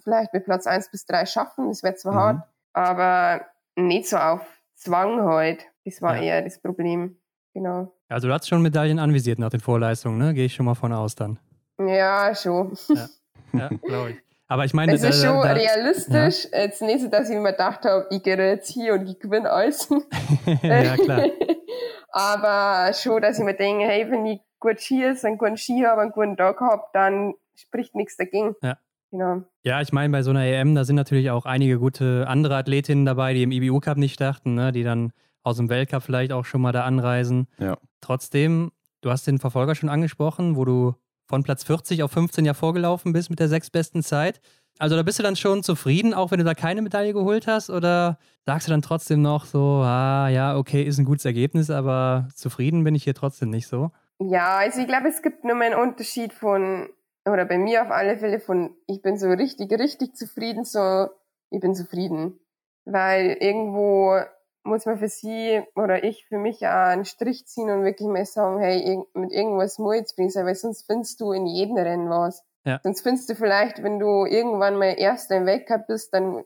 vielleicht 0.03 0.33
mit 0.33 0.45
Platz 0.45 0.67
eins 0.67 0.89
bis 0.89 1.05
drei 1.05 1.25
schaffen, 1.25 1.67
das 1.69 1.83
wäre 1.83 1.95
zwar 1.95 2.13
mhm. 2.13 2.17
hart, 2.17 2.47
aber 2.73 3.45
nicht 3.75 4.07
so 4.07 4.17
auf 4.17 4.41
Zwang 4.75 5.21
halt. 5.23 5.65
Das 5.85 6.01
war 6.01 6.17
ja. 6.17 6.23
eher 6.23 6.41
das 6.41 6.59
Problem. 6.59 7.17
Genau. 7.53 7.93
Also 8.09 8.27
du 8.27 8.33
hast 8.33 8.47
schon 8.47 8.61
Medaillen 8.61 8.99
anvisiert 8.99 9.39
nach 9.39 9.49
den 9.49 9.61
Vorleistungen, 9.61 10.17
ne? 10.17 10.33
Gehe 10.33 10.45
ich 10.45 10.53
schon 10.53 10.65
mal 10.65 10.75
von 10.75 10.91
aus 10.91 11.15
dann. 11.15 11.39
Ja, 11.79 12.33
schon. 12.35 12.77
Ja, 12.89 13.07
ja 13.53 13.69
glaube 13.69 14.11
ich. 14.11 14.17
Aber 14.47 14.65
ich 14.65 14.73
meine, 14.73 14.93
es 14.93 15.03
ist 15.03 15.23
schon 15.23 15.41
da, 15.41 15.53
realistisch. 15.53 16.47
Ja. 16.51 16.59
Jetzt 16.59 16.81
nicht 16.81 17.01
so, 17.01 17.07
dass 17.07 17.29
ich 17.29 17.35
mir 17.37 17.51
gedacht 17.51 17.83
habe, 17.83 18.07
ich 18.11 18.21
gehe 18.21 18.37
jetzt 18.37 18.69
hier 18.69 18.93
und 18.93 19.07
ich 19.07 19.19
gewinne 19.19 19.49
alles. 19.49 19.89
ja, 20.61 20.95
klar. 20.97 21.23
Aber 22.11 22.93
schon, 22.93 23.21
dass 23.21 23.39
ich 23.39 23.43
mir 23.43 23.55
denke, 23.55 23.85
hey, 23.85 24.09
wenn 24.09 24.25
ich 24.25 24.41
gut 24.59 24.79
schieße, 24.79 25.25
einen 25.25 25.37
guten 25.37 25.57
Ski 25.57 25.83
habe, 25.85 26.01
einen 26.01 26.11
guten 26.11 26.37
Tag 26.37 26.59
habe, 26.59 26.83
dann 26.93 27.33
spricht 27.55 27.95
nichts 27.95 28.17
dagegen. 28.17 28.55
Ja. 28.61 28.77
Genau. 29.17 29.43
Ja, 29.63 29.81
ich 29.81 29.93
meine, 29.93 30.11
bei 30.11 30.23
so 30.23 30.31
einer 30.31 30.43
EM, 30.43 30.75
da 30.75 30.83
sind 30.83 30.97
natürlich 30.97 31.29
auch 31.31 31.45
einige 31.45 31.79
gute 31.79 32.25
andere 32.27 32.57
Athletinnen 32.57 33.05
dabei, 33.05 33.33
die 33.33 33.43
im 33.43 33.51
IBU 33.51 33.79
Cup 33.79 33.97
nicht 33.97 34.19
dachten, 34.19 34.55
ne? 34.55 34.73
die 34.73 34.83
dann 34.83 35.13
aus 35.41 35.57
dem 35.57 35.69
Weltcup 35.69 36.03
vielleicht 36.03 36.33
auch 36.33 36.43
schon 36.43 36.61
mal 36.61 36.73
da 36.73 36.83
anreisen. 36.83 37.47
Ja. 37.57 37.77
Trotzdem, 38.01 38.71
du 39.01 39.11
hast 39.11 39.25
den 39.25 39.39
Verfolger 39.39 39.73
schon 39.73 39.89
angesprochen, 39.89 40.57
wo 40.57 40.65
du 40.65 40.95
von 41.27 41.43
Platz 41.43 41.63
40 41.63 42.03
auf 42.03 42.11
15 42.11 42.43
ja 42.43 42.53
vorgelaufen 42.53 43.13
bist 43.13 43.29
mit 43.29 43.39
der 43.39 43.47
sechstbesten 43.47 44.03
Zeit. 44.03 44.41
Also 44.79 44.97
da 44.97 45.03
bist 45.03 45.17
du 45.19 45.23
dann 45.23 45.37
schon 45.37 45.63
zufrieden, 45.63 46.13
auch 46.13 46.31
wenn 46.31 46.39
du 46.39 46.43
da 46.43 46.53
keine 46.53 46.81
Medaille 46.81 47.13
geholt 47.13 47.47
hast? 47.47 47.69
Oder 47.69 48.17
sagst 48.45 48.67
du 48.67 48.71
dann 48.71 48.81
trotzdem 48.81 49.21
noch 49.21 49.45
so, 49.45 49.81
ah 49.81 50.27
ja, 50.27 50.57
okay, 50.57 50.83
ist 50.83 50.97
ein 50.97 51.05
gutes 51.05 51.23
Ergebnis, 51.23 51.69
aber 51.69 52.27
zufrieden 52.35 52.83
bin 52.83 52.95
ich 52.95 53.05
hier 53.05 53.15
trotzdem 53.15 53.49
nicht 53.49 53.67
so? 53.67 53.91
Ja, 54.19 54.57
also 54.57 54.81
ich 54.81 54.87
glaube, 54.87 55.07
es 55.07 55.21
gibt 55.21 55.45
nur 55.45 55.55
einen 55.55 55.75
Unterschied 55.75 56.33
von, 56.33 56.89
oder 57.25 57.45
bei 57.45 57.57
mir 57.57 57.81
auf 57.81 57.91
alle 57.91 58.17
Fälle 58.17 58.39
von, 58.39 58.75
ich 58.87 59.01
bin 59.01 59.17
so 59.17 59.29
richtig, 59.29 59.71
richtig 59.71 60.15
zufrieden, 60.15 60.63
so, 60.63 61.07
ich 61.49 61.59
bin 61.59 61.73
zufrieden. 61.73 62.39
Weil 62.85 63.37
irgendwo 63.39 64.19
muss 64.63 64.85
man 64.85 64.97
für 64.97 65.07
sie 65.07 65.61
oder 65.75 66.03
ich 66.03 66.25
für 66.27 66.37
mich 66.37 66.65
auch 66.65 66.87
einen 66.87 67.05
Strich 67.05 67.47
ziehen 67.47 67.69
und 67.69 67.83
wirklich 67.83 68.07
mal 68.07 68.25
sagen, 68.25 68.59
hey, 68.59 69.03
mit 69.13 69.31
irgendwas 69.31 69.79
muss 69.79 69.95
ich 69.95 70.15
bringen, 70.15 70.45
weil 70.45 70.55
sonst 70.55 70.85
findest 70.85 71.19
du 71.21 71.31
in 71.31 71.45
jedem 71.45 71.77
Rennen 71.77 72.09
was. 72.09 72.43
Ja. 72.63 72.79
Sonst 72.83 73.01
findest 73.01 73.29
du 73.29 73.35
vielleicht, 73.35 73.83
wenn 73.83 73.99
du 73.99 74.25
irgendwann 74.25 74.77
mal 74.77 74.95
Erster 74.97 75.37
im 75.37 75.45
Weltcup 75.45 75.87
bist, 75.87 76.13
dann 76.13 76.43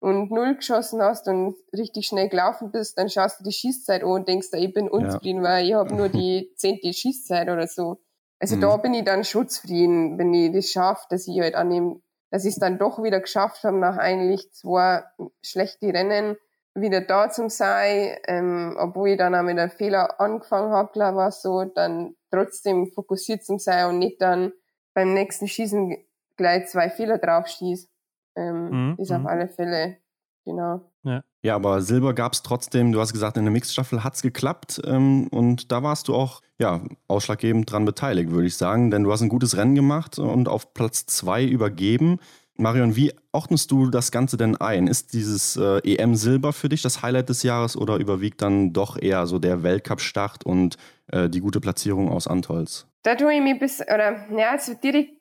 und 0.00 0.30
null 0.30 0.56
geschossen 0.56 1.02
hast 1.02 1.26
und 1.26 1.56
richtig 1.76 2.06
schnell 2.06 2.28
gelaufen 2.28 2.70
bist, 2.70 2.98
dann 2.98 3.08
schaust 3.08 3.40
du 3.40 3.44
die 3.44 3.52
Schießzeit 3.52 4.02
an 4.02 4.10
und 4.10 4.28
denkst, 4.28 4.48
ich 4.52 4.72
bin 4.72 4.88
unzufrieden, 4.88 5.42
ja. 5.42 5.50
weil 5.50 5.66
ich 5.66 5.74
habe 5.74 5.94
nur 5.94 6.08
die 6.08 6.52
zehnte 6.56 6.92
Schießzeit 6.92 7.48
oder 7.48 7.66
so. 7.66 7.98
Also 8.40 8.56
mhm. 8.56 8.60
da 8.60 8.76
bin 8.76 8.94
ich 8.94 9.04
dann 9.04 9.24
schutzfrieden, 9.24 10.18
wenn 10.18 10.32
ich 10.32 10.52
das 10.52 10.70
schaffe, 10.70 11.06
dass 11.10 11.26
ich 11.26 11.40
halt 11.40 11.54
an 11.54 11.70
dem, 11.70 12.02
dass 12.30 12.44
ich 12.44 12.54
es 12.54 12.60
dann 12.60 12.78
doch 12.78 13.02
wieder 13.02 13.20
geschafft 13.20 13.64
habe, 13.64 13.78
nach 13.78 13.96
eigentlich 13.96 14.52
zwei 14.52 15.02
schlechten 15.42 15.90
Rennen, 15.90 16.36
wieder 16.74 17.00
da 17.00 17.30
zum 17.30 17.48
sein, 17.48 18.16
ähm, 18.26 18.76
obwohl 18.78 19.10
ich 19.10 19.18
dann 19.18 19.34
auch 19.34 19.42
mit 19.42 19.58
einem 19.58 19.70
Fehler 19.70 20.20
angefangen 20.20 20.70
habe, 20.70 20.92
glaube 20.92 21.26
ich, 21.28 21.34
so, 21.34 21.64
dann 21.64 22.14
trotzdem 22.30 22.92
fokussiert 22.92 23.44
zum 23.44 23.58
sein 23.58 23.88
und 23.88 23.98
nicht 23.98 24.20
dann 24.20 24.52
beim 24.94 25.14
nächsten 25.14 25.48
Schießen 25.48 25.96
gleich 26.36 26.68
zwei 26.68 26.90
Fehler 26.90 27.18
drauf 27.18 27.48
schießt. 27.48 27.90
Ähm, 28.36 28.70
mhm. 28.70 28.96
Ist 28.98 29.12
auf 29.12 29.20
mhm. 29.20 29.26
alle 29.26 29.48
Fälle, 29.48 29.96
genau. 30.44 30.87
Ja. 31.04 31.22
ja, 31.42 31.54
aber 31.54 31.80
Silber 31.80 32.12
gab 32.12 32.32
es 32.32 32.42
trotzdem, 32.42 32.92
du 32.92 33.00
hast 33.00 33.12
gesagt, 33.12 33.36
in 33.36 33.44
der 33.44 33.52
Mixstaffel 33.52 34.02
hat 34.02 34.14
es 34.14 34.22
geklappt 34.22 34.80
ähm, 34.84 35.28
und 35.28 35.70
da 35.70 35.82
warst 35.82 36.08
du 36.08 36.14
auch 36.14 36.42
ja, 36.58 36.82
ausschlaggebend 37.06 37.70
dran 37.70 37.84
beteiligt, 37.84 38.30
würde 38.30 38.48
ich 38.48 38.56
sagen, 38.56 38.90
denn 38.90 39.04
du 39.04 39.12
hast 39.12 39.22
ein 39.22 39.28
gutes 39.28 39.56
Rennen 39.56 39.74
gemacht 39.74 40.18
und 40.18 40.48
auf 40.48 40.74
Platz 40.74 41.06
zwei 41.06 41.44
übergeben. 41.44 42.18
Marion, 42.60 42.96
wie 42.96 43.12
ordnest 43.30 43.70
du 43.70 43.88
das 43.88 44.10
Ganze 44.10 44.36
denn 44.36 44.56
ein? 44.56 44.88
Ist 44.88 45.12
dieses 45.12 45.56
äh, 45.56 45.78
EM-Silber 45.84 46.52
für 46.52 46.68
dich 46.68 46.82
das 46.82 47.02
Highlight 47.02 47.28
des 47.28 47.44
Jahres 47.44 47.76
oder 47.76 47.96
überwiegt 47.98 48.42
dann 48.42 48.72
doch 48.72 49.00
eher 49.00 49.28
so 49.28 49.38
der 49.38 49.62
Weltcup-Start 49.62 50.44
und 50.44 50.76
äh, 51.12 51.28
die 51.28 51.38
gute 51.38 51.60
Platzierung 51.60 52.10
aus 52.10 52.26
Antolz? 52.26 52.88
Da 53.04 53.14
tue 53.14 53.34
ich 53.34 53.40
mich 53.40 53.60
bis, 53.60 53.80
oder, 53.80 54.26
ja, 54.36 54.50
also 54.50 54.74
direkt 54.74 55.12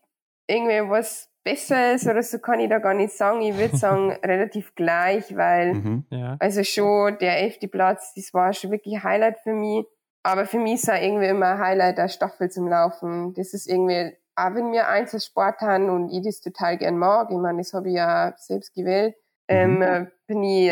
irgendwie 0.47 0.89
was 0.89 1.26
Besseres 1.47 2.05
oder 2.07 2.21
so 2.23 2.39
kann 2.39 2.59
ich 2.59 2.69
da 2.69 2.79
gar 2.79 2.93
nicht 2.93 3.13
sagen. 3.13 3.41
Ich 3.41 3.57
würde 3.57 3.77
sagen, 3.85 4.11
relativ 4.23 4.75
gleich, 4.75 5.35
weil, 5.35 5.73
mhm, 5.75 6.05
ja. 6.09 6.35
also 6.39 6.63
schon 6.63 7.17
der 7.19 7.39
elfte 7.39 7.67
Platz, 7.67 8.13
das 8.15 8.33
war 8.33 8.53
schon 8.53 8.71
wirklich 8.71 8.95
ein 8.95 9.03
Highlight 9.03 9.39
für 9.39 9.53
mich. 9.53 9.85
Aber 10.23 10.45
für 10.45 10.59
mich 10.59 10.75
ist 10.75 10.89
auch 10.89 11.01
irgendwie 11.01 11.27
immer 11.27 11.51
ein 11.51 11.59
Highlight 11.59 11.97
der 11.97 12.09
Staffel 12.09 12.49
zum 12.49 12.67
Laufen. 12.67 13.33
Das 13.33 13.53
ist 13.53 13.67
irgendwie 13.67 14.13
auch 14.37 14.53
wenn 14.53 14.71
wir 14.71 14.87
Einzelsport 14.87 15.61
haben 15.61 15.89
und 15.89 16.09
ich 16.11 16.23
das 16.23 16.41
total 16.41 16.77
gern 16.77 16.97
mag, 16.97 17.29
ich 17.31 17.37
meine, 17.37 17.57
das 17.57 17.73
habe 17.73 17.89
ich 17.89 17.95
ja 17.95 18.35
selbst 18.37 18.73
gewählt, 18.75 19.15
ähm, 19.47 19.79
mhm. 19.79 20.11
bin 20.27 20.43
ich, 20.43 20.71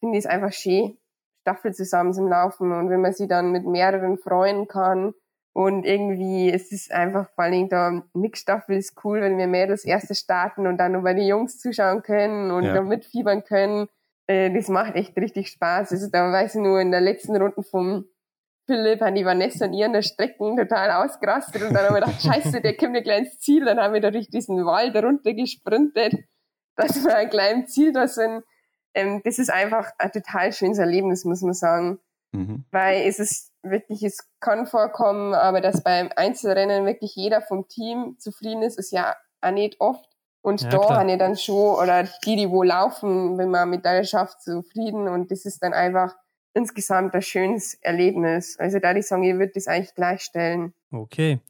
finde 0.00 0.18
ich 0.18 0.24
es 0.24 0.26
einfach 0.26 0.52
schön, 0.52 0.98
Staffel 1.40 1.72
zusammen 1.72 2.12
zum 2.12 2.28
Laufen 2.28 2.72
und 2.72 2.90
wenn 2.90 3.00
man 3.00 3.14
sie 3.14 3.26
dann 3.26 3.52
mit 3.52 3.64
mehreren 3.64 4.18
freuen 4.18 4.68
kann 4.68 5.14
und 5.60 5.84
irgendwie 5.84 6.50
es 6.50 6.72
ist 6.72 6.90
einfach 6.90 7.28
vor 7.34 7.44
allem 7.44 7.68
da 7.68 8.02
Mixstaffel 8.14 8.78
ist 8.78 8.94
cool, 9.04 9.20
wenn 9.20 9.36
wir 9.36 9.46
Mädels 9.46 9.84
erste 9.84 10.14
starten 10.14 10.66
und 10.66 10.78
dann 10.78 11.02
bei 11.02 11.12
den 11.12 11.26
Jungs 11.26 11.58
zuschauen 11.58 12.02
können 12.02 12.50
und 12.50 12.64
ja. 12.64 12.72
da 12.72 12.80
mitfiebern 12.80 13.44
können. 13.44 13.86
Äh, 14.26 14.50
das 14.54 14.68
macht 14.68 14.94
echt 14.94 15.14
richtig 15.18 15.48
Spaß. 15.48 15.92
Also 15.92 16.08
da 16.10 16.32
weiß 16.32 16.54
ich 16.54 16.62
nur 16.62 16.80
in 16.80 16.90
der 16.90 17.02
letzten 17.02 17.36
Runde 17.36 17.62
vom 17.62 18.06
Philipp, 18.64 19.02
haben 19.02 19.14
die 19.14 19.26
Vanessa 19.26 19.66
und 19.66 19.74
ihren 19.74 20.02
Strecken 20.02 20.56
total 20.56 20.92
ausgerastet 20.92 21.62
und 21.62 21.74
dann 21.74 21.84
haben 21.84 21.94
wir 21.94 22.00
gedacht, 22.00 22.22
scheiße, 22.22 22.62
der 22.62 22.74
kommt 22.78 22.96
ja 22.96 23.02
gleich 23.02 23.26
ins 23.26 23.38
Ziel. 23.40 23.66
Dann 23.66 23.78
haben 23.78 23.92
wir 23.92 24.00
da 24.00 24.10
durch 24.10 24.30
diesen 24.30 24.64
Wald 24.64 24.96
runter 24.96 25.34
gesprintet, 25.34 26.14
dass 26.76 27.04
wir 27.04 27.14
ein 27.14 27.28
kleines 27.28 27.70
Ziel 27.70 27.92
da 27.92 28.08
sind. 28.08 28.44
Ähm, 28.94 29.20
das 29.24 29.38
ist 29.38 29.50
einfach 29.50 29.90
ein 29.98 30.10
total 30.10 30.54
schönes 30.54 30.78
Erlebnis, 30.78 31.26
muss 31.26 31.42
man 31.42 31.52
sagen. 31.52 31.98
Mhm. 32.32 32.64
Weil 32.70 33.02
es 33.06 33.18
ist 33.18 33.49
wirklich, 33.62 34.02
es 34.02 34.28
kann 34.40 34.66
vorkommen, 34.66 35.34
aber 35.34 35.60
dass 35.60 35.82
beim 35.82 36.10
Einzelrennen 36.14 36.86
wirklich 36.86 37.14
jeder 37.14 37.42
vom 37.42 37.68
Team 37.68 38.16
zufrieden 38.18 38.62
ist, 38.62 38.78
ist 38.78 38.92
ja 38.92 39.16
auch 39.40 39.50
nicht 39.50 39.80
oft. 39.80 40.04
Und 40.42 40.62
ja, 40.62 40.70
da 40.70 40.96
habe 40.96 41.12
ich 41.12 41.18
dann 41.18 41.36
schon, 41.36 41.76
oder 41.76 42.04
die, 42.24 42.36
die 42.36 42.50
wo 42.50 42.62
laufen, 42.62 43.36
wenn 43.36 43.50
man 43.50 43.68
Medaille 43.68 44.04
schafft, 44.04 44.42
zufrieden. 44.42 45.06
Und 45.08 45.30
das 45.30 45.44
ist 45.44 45.62
dann 45.62 45.74
einfach 45.74 46.16
insgesamt 46.54 47.14
ein 47.14 47.22
schönes 47.22 47.74
Erlebnis. 47.74 48.58
Also 48.58 48.78
da 48.78 48.94
ich 48.94 49.06
sagen, 49.06 49.22
ihr 49.22 49.38
würdet 49.38 49.56
das 49.56 49.68
eigentlich 49.68 49.94
gleichstellen. 49.94 50.72
Okay. 50.90 51.40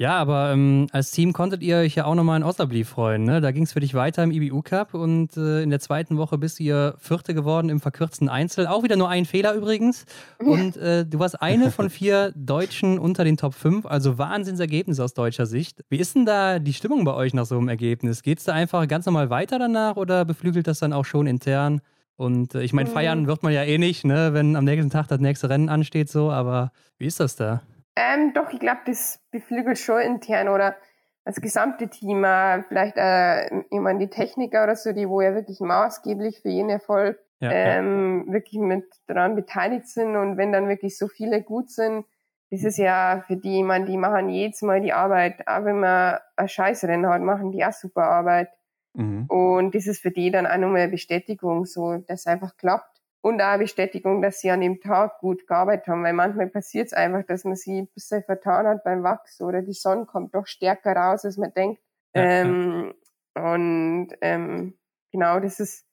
Ja, 0.00 0.16
aber 0.16 0.50
ähm, 0.50 0.86
als 0.92 1.10
Team 1.10 1.34
konntet 1.34 1.62
ihr 1.62 1.76
euch 1.76 1.94
ja 1.94 2.06
auch 2.06 2.14
nochmal 2.14 2.38
in 2.38 2.42
Osnabrück 2.42 2.86
freuen. 2.86 3.24
Ne? 3.24 3.42
Da 3.42 3.50
ging 3.50 3.64
es 3.64 3.74
für 3.74 3.80
dich 3.80 3.92
weiter 3.92 4.24
im 4.24 4.30
IBU 4.30 4.62
Cup 4.62 4.94
und 4.94 5.36
äh, 5.36 5.62
in 5.62 5.68
der 5.68 5.78
zweiten 5.78 6.16
Woche 6.16 6.38
bist 6.38 6.58
du 6.58 6.62
ihr 6.62 6.94
Vierte 6.96 7.34
geworden 7.34 7.68
im 7.68 7.80
verkürzten 7.80 8.30
Einzel. 8.30 8.66
Auch 8.66 8.82
wieder 8.82 8.96
nur 8.96 9.10
ein 9.10 9.26
Fehler 9.26 9.52
übrigens. 9.52 10.06
Und 10.38 10.78
äh, 10.78 11.04
du 11.04 11.18
warst 11.18 11.42
eine 11.42 11.70
von 11.70 11.90
vier 11.90 12.32
Deutschen 12.34 12.98
unter 12.98 13.24
den 13.24 13.36
Top 13.36 13.52
5, 13.52 13.84
also 13.84 14.16
Wahnsinnsergebnis 14.16 15.00
aus 15.00 15.12
deutscher 15.12 15.44
Sicht. 15.44 15.84
Wie 15.90 15.98
ist 15.98 16.16
denn 16.16 16.24
da 16.24 16.60
die 16.60 16.72
Stimmung 16.72 17.04
bei 17.04 17.12
euch 17.12 17.34
nach 17.34 17.44
so 17.44 17.58
einem 17.58 17.68
Ergebnis? 17.68 18.22
Geht 18.22 18.38
es 18.38 18.44
da 18.44 18.54
einfach 18.54 18.88
ganz 18.88 19.04
normal 19.04 19.28
weiter 19.28 19.58
danach 19.58 19.96
oder 19.96 20.24
beflügelt 20.24 20.66
das 20.66 20.78
dann 20.78 20.94
auch 20.94 21.04
schon 21.04 21.26
intern? 21.26 21.82
Und 22.16 22.54
äh, 22.54 22.62
ich 22.62 22.72
meine, 22.72 22.88
feiern 22.88 23.24
mhm. 23.24 23.26
wird 23.26 23.42
man 23.42 23.52
ja 23.52 23.64
eh 23.64 23.76
nicht, 23.76 24.06
ne, 24.06 24.32
wenn 24.32 24.56
am 24.56 24.64
nächsten 24.64 24.88
Tag 24.88 25.08
das 25.08 25.20
nächste 25.20 25.50
Rennen 25.50 25.68
ansteht, 25.68 26.08
so, 26.08 26.30
aber 26.30 26.72
wie 26.96 27.04
ist 27.04 27.20
das 27.20 27.36
da? 27.36 27.60
Ähm, 27.96 28.32
doch, 28.34 28.52
ich 28.52 28.60
glaube, 28.60 28.80
das 28.86 29.20
beflügelt 29.30 29.78
schon 29.78 30.00
intern 30.00 30.48
oder 30.48 30.76
das 31.24 31.40
gesamte 31.40 31.88
Team, 31.88 32.24
äh, 32.24 32.62
vielleicht 32.62 32.96
äh, 32.96 33.46
ich 33.70 33.80
meine, 33.80 33.98
die 33.98 34.08
Techniker 34.08 34.64
oder 34.64 34.76
so, 34.76 34.92
die 34.92 35.08
wo 35.08 35.20
ja 35.20 35.34
wirklich 35.34 35.60
maßgeblich 35.60 36.40
für 36.40 36.48
jeden 36.48 36.70
Erfolg 36.70 37.18
ja, 37.40 37.50
ähm, 37.50 38.24
ja. 38.26 38.32
wirklich 38.34 38.60
mit 38.60 38.84
daran 39.06 39.34
beteiligt 39.34 39.88
sind 39.88 40.16
und 40.16 40.36
wenn 40.36 40.52
dann 40.52 40.68
wirklich 40.68 40.96
so 40.96 41.08
viele 41.08 41.42
gut 41.42 41.70
sind, 41.70 42.04
das 42.50 42.64
ist 42.64 42.78
ja 42.78 43.22
für 43.26 43.36
die, 43.36 43.62
man, 43.62 43.86
die 43.86 43.96
machen 43.96 44.28
jedes 44.28 44.62
Mal 44.62 44.80
die 44.80 44.92
Arbeit, 44.92 45.46
auch 45.46 45.64
wenn 45.64 45.80
man 45.80 46.18
ein 46.36 46.48
Scheißrennen 46.48 47.08
hat, 47.08 47.22
machen 47.22 47.52
die 47.52 47.64
auch 47.64 47.72
super 47.72 48.04
Arbeit. 48.04 48.48
Mhm. 48.94 49.26
Und 49.26 49.74
das 49.74 49.86
ist 49.86 50.02
für 50.02 50.10
die 50.10 50.30
dann 50.30 50.46
auch 50.46 50.56
nochmal 50.56 50.82
eine 50.82 50.90
Bestätigung, 50.90 51.64
so, 51.64 51.98
dass 51.98 52.20
es 52.20 52.26
einfach 52.26 52.56
klappt. 52.56 52.99
Und 53.22 53.42
auch 53.42 53.58
Bestätigung, 53.58 54.22
dass 54.22 54.40
sie 54.40 54.50
an 54.50 54.62
dem 54.62 54.80
Tag 54.80 55.18
gut 55.18 55.46
gearbeitet 55.46 55.88
haben, 55.88 56.02
weil 56.02 56.14
manchmal 56.14 56.46
passiert 56.46 56.86
es 56.86 56.92
einfach, 56.94 57.22
dass 57.26 57.44
man 57.44 57.54
sie 57.54 57.82
ein 57.82 57.88
bisschen 57.88 58.22
vertan 58.22 58.66
hat 58.66 58.82
beim 58.82 59.02
Wachs 59.02 59.42
oder 59.42 59.60
die 59.60 59.74
Sonne 59.74 60.06
kommt 60.06 60.34
doch 60.34 60.46
stärker 60.46 60.96
raus, 60.96 61.24
als 61.24 61.36
man 61.36 61.52
denkt. 61.52 61.82
Ja, 62.14 62.22
ähm, 62.22 62.94
ja. 63.36 63.52
Und 63.52 64.08
ähm, 64.22 64.78
genau, 65.12 65.38
das 65.38 65.60
ist, 65.60 65.86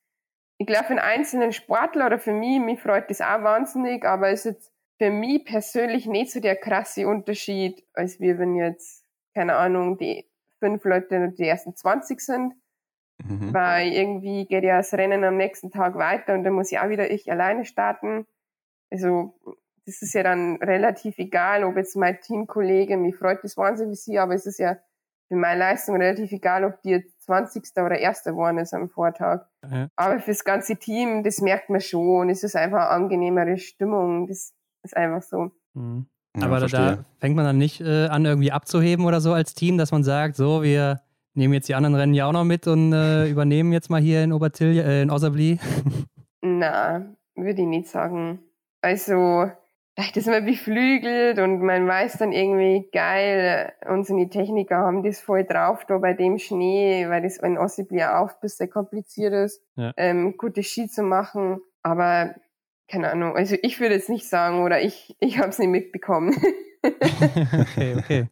ich 0.58 0.66
glaube, 0.66 0.86
für 0.86 0.92
einen 0.92 1.00
einzelnen 1.00 1.52
Sportler 1.52 2.06
oder 2.06 2.20
für 2.20 2.34
mich, 2.34 2.62
mich 2.62 2.82
freut 2.82 3.10
das 3.10 3.20
auch 3.20 3.44
wahnsinnig, 3.44 4.06
aber 4.06 4.30
es 4.30 4.46
ist 4.46 4.54
jetzt 4.54 4.72
für 4.98 5.12
mich 5.12 5.46
persönlich 5.46 6.08
nicht 6.08 6.32
so 6.32 6.40
der 6.40 6.56
krasse 6.56 7.08
Unterschied, 7.08 7.86
als 7.94 8.20
wir, 8.20 8.40
wenn 8.40 8.56
jetzt, 8.56 9.04
keine 9.34 9.56
Ahnung, 9.56 9.98
die 9.98 10.26
fünf 10.60 10.84
Leute 10.86 11.30
die 11.38 11.48
ersten 11.48 11.76
20 11.76 12.20
sind. 12.20 12.54
Mhm. 13.24 13.54
Weil 13.54 13.92
irgendwie 13.92 14.46
geht 14.46 14.64
ja 14.64 14.78
das 14.78 14.94
Rennen 14.94 15.24
am 15.24 15.38
nächsten 15.38 15.72
Tag 15.72 15.96
weiter 15.96 16.34
und 16.34 16.44
dann 16.44 16.54
muss 16.54 16.72
ja 16.72 16.86
auch 16.86 16.90
wieder 16.90 17.10
ich 17.10 17.32
alleine 17.32 17.66
starten. 17.66 18.26
Also, 18.92 19.34
das 19.86 20.02
ist 20.02 20.14
ja 20.14 20.24
dann 20.24 20.58
relativ 20.58 21.18
egal, 21.18 21.64
ob 21.64 21.78
jetzt 21.78 21.96
mein 21.96 22.20
Teamkollege, 22.20 22.98
mich 22.98 23.16
freut 23.16 23.44
das 23.44 23.58
wahnsinnig 23.58 23.94
wie 23.94 23.96
sie, 23.96 24.20
aber 24.20 24.34
es 24.34 24.46
ist 24.46 24.60
ja 24.60 24.78
für 25.28 25.36
meine 25.36 25.60
Leistung 25.60 25.96
relativ 25.96 26.32
egal, 26.32 26.64
ob 26.64 26.82
die 26.82 26.90
jetzt 26.90 27.22
20. 27.24 27.64
oder 27.78 27.96
1. 27.96 28.24
geworden 28.24 28.60
ist 28.60 28.74
am 28.74 28.90
Vortag. 28.90 29.46
Ja. 29.70 29.90
Aber 29.96 30.20
fürs 30.20 30.44
ganze 30.44 30.78
Team, 30.78 31.24
das 31.24 31.42
merkt 31.42 31.70
man 31.70 31.82
schon. 31.82 32.30
Es 32.30 32.44
ist 32.44 32.56
einfach 32.56 32.80
eine 32.80 32.90
angenehmere 32.90 33.58
Stimmung. 33.58 34.28
Das 34.28 34.54
ist 34.84 34.96
einfach 34.96 35.22
so. 35.22 35.52
Mhm. 35.74 36.08
Ja, 36.38 36.46
Aber 36.46 36.60
da 36.60 37.04
fängt 37.20 37.36
man 37.36 37.46
dann 37.46 37.58
nicht 37.58 37.82
äh, 37.82 38.08
an, 38.08 38.24
irgendwie 38.26 38.52
abzuheben 38.52 39.06
oder 39.06 39.22
so 39.22 39.34
als 39.34 39.54
Team, 39.54 39.78
dass 39.78 39.92
man 39.92 40.04
sagt, 40.04 40.36
so, 40.36 40.62
wir 40.62 41.02
nehmen 41.38 41.54
jetzt 41.54 41.70
die 41.70 41.76
anderen 41.76 41.96
Rennen 41.96 42.14
ja 42.14 42.28
auch 42.28 42.34
noch 42.34 42.44
mit 42.44 42.68
und 42.68 42.94
äh, 42.94 43.28
übernehmen 43.30 43.72
jetzt 43.72 43.90
mal 43.90 44.02
hier 44.02 44.24
in 44.24 44.34
Obertil, 44.34 44.80
äh, 44.80 45.02
in 45.04 45.12
Osabli. 45.12 45.60
Na, 46.42 47.06
würde 47.36 47.62
ich 47.62 47.68
nicht 47.68 47.88
sagen. 47.88 48.40
Also, 48.82 49.50
das 49.96 50.16
ist 50.16 50.28
immer 50.28 50.42
beflügelt 50.42 51.40
und 51.40 51.62
man 51.62 51.88
weiß 51.88 52.18
dann 52.20 52.32
irgendwie, 52.32 52.88
geil, 52.92 53.74
unsere 53.88 54.30
Techniker 54.30 54.78
haben 54.78 55.04
das 55.04 55.20
voll 55.20 55.44
drauf 55.44 55.86
da 55.86 55.98
bei 55.98 56.14
dem 56.14 56.38
Schnee, 56.38 57.08
weil 57.10 57.24
das 57.24 57.38
in 57.38 57.58
Ossibli 57.58 58.04
auch 58.04 58.30
ein 58.30 58.40
bisschen 58.42 58.70
kompliziert 58.70 59.34
ist, 59.34 59.62
ja. 59.76 59.94
ähm, 59.98 60.36
gute 60.38 60.64
Ski 60.64 60.88
zu 60.88 61.02
machen. 61.02 61.60
Aber 61.82 62.36
keine 62.88 63.12
Ahnung, 63.12 63.36
also 63.36 63.56
ich 63.62 63.80
würde 63.80 63.96
jetzt 63.96 64.10
nicht 64.10 64.28
sagen 64.28 64.64
oder 64.64 64.82
ich, 64.82 65.16
ich 65.20 65.40
habe 65.40 65.50
es 65.50 65.60
nicht 65.60 65.70
mitbekommen. 65.70 66.36
okay, 66.84 67.96
okay. 67.98 68.28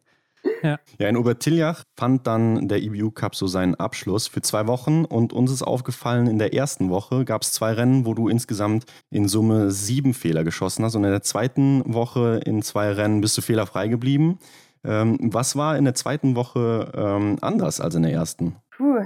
Ja. 0.62 0.78
ja, 0.98 1.08
in 1.08 1.16
Obertiljach 1.16 1.84
fand 1.96 2.26
dann 2.26 2.68
der 2.68 2.82
IBU 2.82 3.10
Cup 3.10 3.34
so 3.34 3.46
seinen 3.46 3.74
Abschluss 3.74 4.26
für 4.26 4.42
zwei 4.42 4.66
Wochen 4.66 5.04
und 5.04 5.32
uns 5.32 5.52
ist 5.52 5.62
aufgefallen, 5.62 6.26
in 6.26 6.38
der 6.38 6.54
ersten 6.54 6.90
Woche 6.90 7.24
gab 7.24 7.42
es 7.42 7.52
zwei 7.52 7.72
Rennen, 7.72 8.06
wo 8.06 8.14
du 8.14 8.28
insgesamt 8.28 8.84
in 9.10 9.28
Summe 9.28 9.70
sieben 9.70 10.14
Fehler 10.14 10.44
geschossen 10.44 10.84
hast 10.84 10.94
und 10.94 11.04
in 11.04 11.10
der 11.10 11.22
zweiten 11.22 11.82
Woche 11.92 12.40
in 12.44 12.62
zwei 12.62 12.90
Rennen 12.90 13.20
bist 13.20 13.36
du 13.38 13.42
fehlerfrei 13.42 13.88
geblieben. 13.88 14.38
Ähm, 14.84 15.18
was 15.20 15.56
war 15.56 15.76
in 15.76 15.84
der 15.84 15.94
zweiten 15.94 16.36
Woche 16.36 16.92
ähm, 16.94 17.38
anders 17.40 17.80
als 17.80 17.94
in 17.94 18.02
der 18.02 18.12
ersten? 18.12 18.56
Puh, 18.76 19.04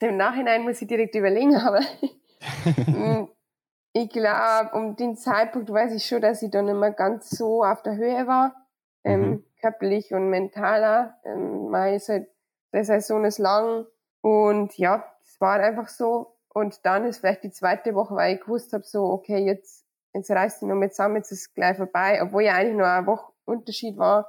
im 0.00 0.16
Nachhinein 0.16 0.62
muss 0.62 0.82
ich 0.82 0.88
direkt 0.88 1.14
überlegen, 1.14 1.56
aber 1.56 1.80
hm, 2.74 3.28
ich 3.94 4.10
glaube, 4.10 4.70
um 4.74 4.96
den 4.96 5.16
Zeitpunkt 5.16 5.70
weiß 5.70 5.94
ich 5.94 6.06
schon, 6.06 6.20
dass 6.20 6.42
ich 6.42 6.50
dann 6.50 6.68
immer 6.68 6.90
ganz 6.90 7.30
so 7.30 7.64
auf 7.64 7.82
der 7.82 7.96
Höhe 7.96 8.26
war, 8.26 8.54
ähm, 9.04 9.20
mhm. 9.20 9.44
Körperlich 9.64 10.12
und 10.12 10.28
mentaler. 10.28 11.16
Ähm, 11.24 11.70
meine 11.70 11.98
halt, 11.98 12.28
der 12.72 12.84
Saison 12.84 13.24
ist 13.24 13.38
lang 13.38 13.86
und 14.20 14.76
ja, 14.76 15.04
es 15.22 15.40
war 15.40 15.58
einfach 15.60 15.88
so. 15.88 16.36
Und 16.52 16.84
dann 16.84 17.04
ist 17.04 17.18
vielleicht 17.18 17.42
die 17.42 17.50
zweite 17.50 17.94
Woche, 17.94 18.14
weil 18.14 18.34
ich 18.34 18.40
gewusst 18.40 18.72
habe, 18.72 18.84
so, 18.84 19.04
okay, 19.04 19.38
jetzt, 19.38 19.84
jetzt 20.12 20.30
reißt 20.30 20.62
die 20.62 20.66
noch 20.66 20.76
mit 20.76 20.94
zusammen, 20.94 21.16
jetzt 21.16 21.32
ist 21.32 21.40
es 21.40 21.54
gleich 21.54 21.76
vorbei, 21.76 22.20
obwohl 22.22 22.42
ja 22.42 22.54
eigentlich 22.54 22.76
nur 22.76 22.86
eine 22.86 23.06
Woche 23.06 23.32
Unterschied 23.44 23.96
war. 23.96 24.28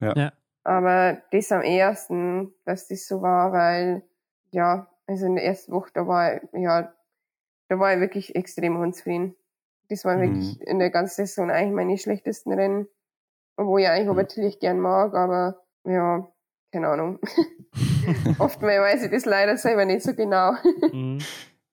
Ja. 0.00 0.12
ja. 0.16 0.32
Aber 0.62 1.18
das 1.30 1.52
am 1.52 1.62
ersten, 1.62 2.54
dass 2.64 2.88
das 2.88 3.06
so 3.06 3.22
war, 3.22 3.52
weil, 3.52 4.02
ja, 4.50 4.88
also 5.06 5.26
in 5.26 5.34
der 5.34 5.44
ersten 5.44 5.72
Woche, 5.72 5.90
da 5.92 6.06
war, 6.06 6.40
ja, 6.54 6.94
da 7.68 7.78
war 7.78 7.94
ich 7.94 8.00
wirklich 8.00 8.36
extrem 8.36 8.76
unzufrieden. 8.76 9.34
Das 9.88 10.04
war 10.04 10.16
mhm. 10.16 10.20
wirklich 10.20 10.60
in 10.62 10.78
der 10.78 10.90
ganzen 10.90 11.26
Saison 11.26 11.50
eigentlich 11.50 11.74
meine 11.74 11.98
schlechtesten 11.98 12.52
Rennen. 12.52 12.88
Obwohl 13.56 13.80
ich 13.80 13.88
eigentlich 13.88 14.08
mhm. 14.08 14.16
natürlich 14.16 14.58
gern 14.58 14.80
mag, 14.80 15.14
aber 15.14 15.60
ja, 15.84 16.28
keine 16.72 16.88
Ahnung. 16.88 17.18
Oftmals 18.38 18.80
weiß 18.80 19.04
ich 19.04 19.10
das 19.10 19.24
leider 19.24 19.56
selber 19.56 19.84
nicht 19.84 20.02
so 20.02 20.14
genau. 20.14 20.52
mhm. 20.92 21.18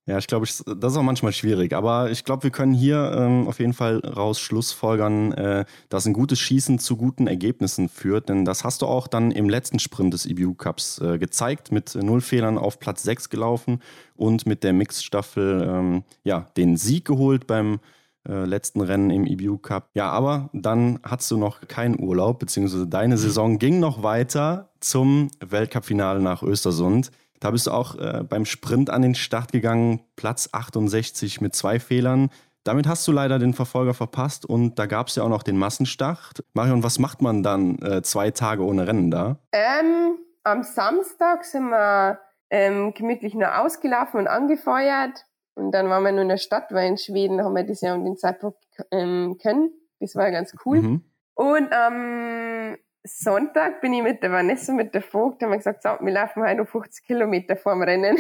Ja, 0.08 0.18
ich 0.18 0.26
glaube, 0.26 0.48
das 0.48 0.60
ist 0.94 0.98
auch 0.98 1.04
manchmal 1.04 1.32
schwierig. 1.32 1.74
Aber 1.74 2.10
ich 2.10 2.26
glaube, 2.26 2.44
wir 2.44 2.50
können 2.50 2.74
hier 2.74 3.14
ähm, 3.16 3.48
auf 3.48 3.60
jeden 3.60 3.74
Fall 3.74 4.00
raus 4.00 4.40
Schlussfolgern, 4.40 5.32
äh, 5.34 5.66
dass 5.90 6.08
ein 6.08 6.14
gutes 6.14 6.40
Schießen 6.40 6.80
zu 6.80 6.98
guten 6.98 7.28
Ergebnissen 7.28 7.88
führt. 7.88 8.28
Denn 8.28 8.44
das 8.44 8.64
hast 8.64 8.82
du 8.82 8.88
auch 8.88 9.08
dann 9.08 9.30
im 9.30 9.48
letzten 9.48 9.78
Sprint 9.78 10.14
des 10.14 10.26
EBU 10.26 10.56
Cups 10.56 11.00
äh, 11.00 11.20
gezeigt, 11.20 11.72
mit 11.72 11.94
null 11.96 12.22
Fehlern 12.22 12.58
auf 12.58 12.80
Platz 12.80 13.04
6 13.04 13.30
gelaufen 13.30 13.80
und 14.16 14.48
mit 14.48 14.64
der 14.64 14.74
Mixstaffel 14.74 15.68
ähm, 15.70 16.04
ja, 16.24 16.48
den 16.58 16.78
Sieg 16.78 17.06
geholt 17.06 17.46
beim 17.46 17.80
äh, 18.28 18.45
letzten 18.45 18.82
Rennen 18.82 19.09
im 19.09 19.26
EBU 19.26 19.57
Cup. 19.57 19.89
Ja, 19.93 20.09
aber 20.09 20.49
dann 20.53 20.99
hattest 21.03 21.32
du 21.32 21.38
noch 21.38 21.67
keinen 21.67 21.99
Urlaub, 21.99 22.39
beziehungsweise 22.39 22.88
deine 22.88 23.17
Saison 23.17 23.57
ging 23.57 23.80
noch 23.80 24.03
weiter 24.03 24.69
zum 24.80 25.30
Weltcup-Finale 25.39 26.22
nach 26.22 26.43
Östersund. 26.43 27.11
Da 27.39 27.49
bist 27.49 27.67
du 27.67 27.72
auch 27.72 27.95
äh, 27.95 28.24
beim 28.28 28.45
Sprint 28.45 28.89
an 28.89 29.01
den 29.01 29.15
Start 29.15 29.51
gegangen, 29.51 30.01
Platz 30.15 30.49
68 30.51 31.41
mit 31.41 31.55
zwei 31.55 31.80
Fehlern. 31.80 32.30
Damit 32.63 32.88
hast 32.88 33.07
du 33.07 33.11
leider 33.11 33.39
den 33.39 33.55
Verfolger 33.55 33.95
verpasst 33.95 34.45
und 34.45 34.78
da 34.78 34.86
gab 34.86 35.07
es 35.07 35.15
ja 35.15 35.24
auch 35.24 35.30
noch 35.30 35.41
den 35.41 35.57
Massenstart. 35.57 36.43
Marion, 36.53 36.84
was 36.84 36.99
macht 36.99 37.24
man 37.24 37.41
dann 37.41 37.80
äh, 37.80 38.03
zwei 38.03 38.30
Tage 38.30 38.63
ohne 38.63 38.86
Rennen 38.86 39.09
da? 39.09 39.38
Ähm, 39.51 40.17
am 40.43 40.61
Samstag 40.61 41.43
sind 41.43 41.69
wir 41.69 42.19
ähm, 42.51 42.93
gemütlich 42.93 43.34
nur 43.34 43.59
ausgelaufen 43.59 44.19
und 44.19 44.28
angefeuert. 44.28 45.26
Und 45.56 45.72
dann 45.72 45.89
waren 45.89 46.04
wir 46.04 46.12
nur 46.12 46.22
in 46.22 46.30
der 46.30 46.38
Stadt, 46.38 46.72
weil 46.72 46.88
in 46.88 46.97
Schweden 46.97 47.43
haben 47.43 47.56
wir 47.56 47.64
das 47.64 47.82
ja 47.82 47.93
um 47.93 48.04
den 48.06 48.18
Zeitpunkt 48.18 48.58
ähm, 48.91 49.38
können. 49.41 49.72
Das 49.99 50.16
war 50.16 50.32
ganz 50.32 50.56
cool. 50.66 50.82
Mhm. 50.82 51.04
Und 51.36 51.74
am 51.74 52.78
Sonntag 53.04 53.82
bin 53.82 53.93
ich 53.93 54.04
mit 54.04 54.22
der 54.22 54.32
Vanessa, 54.32 54.74
mit 54.74 54.93
der 54.93 55.02
Vogt, 55.02 55.41
haben 55.41 55.49
wir 55.49 55.58
gesagt, 55.58 55.84
so, 55.84 55.89
wir 55.99 56.14
laufen 56.14 56.43
heute 56.43 56.58
noch 56.58 56.68
50 56.68 57.06
Kilometer 57.06 57.56
vorm 57.56 57.82
Rennen. 57.82 58.16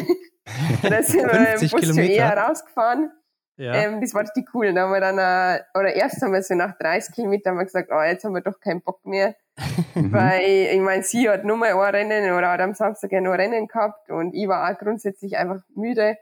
da 0.83 1.03
sind 1.03 1.31
wir 1.31 1.53
im 1.53 1.69
Bus 1.69 1.87
schon 1.87 1.97
eher 1.99 2.35
rausgefahren. 2.35 3.11
Ja. 3.57 3.73
Ähm, 3.75 4.01
das 4.01 4.13
war 4.15 4.23
die 4.23 4.45
cool. 4.53 4.73
Da 4.73 4.81
haben 4.81 4.91
wir 4.91 4.99
dann, 4.99 5.19
äh, 5.19 5.61
oder 5.77 5.93
erst 5.93 6.21
haben 6.21 6.33
wir 6.33 6.41
so 6.41 6.55
nach 6.55 6.75
30 6.79 7.13
Kilometern 7.13 7.51
haben 7.51 7.59
wir 7.59 7.65
gesagt, 7.65 7.89
oh, 7.91 8.01
jetzt 8.01 8.23
haben 8.23 8.33
wir 8.33 8.41
doch 8.41 8.59
keinen 8.59 8.81
Bock 8.81 9.05
mehr. 9.05 9.35
Mhm. 9.93 10.13
Weil, 10.13 10.69
ich 10.73 10.79
meine, 10.79 11.03
sie 11.03 11.29
hat 11.29 11.43
nur 11.43 11.57
mal 11.57 11.73
ein 11.73 11.95
Rennen 11.95 12.31
oder 12.31 12.51
hat 12.51 12.61
am 12.61 12.73
Samstag 12.73 13.11
ja 13.11 13.19
noch 13.19 13.33
Rennen 13.33 13.67
gehabt 13.67 14.09
und 14.09 14.33
ich 14.33 14.47
war 14.47 14.71
auch 14.71 14.77
grundsätzlich 14.79 15.37
einfach 15.37 15.61
müde. 15.75 16.17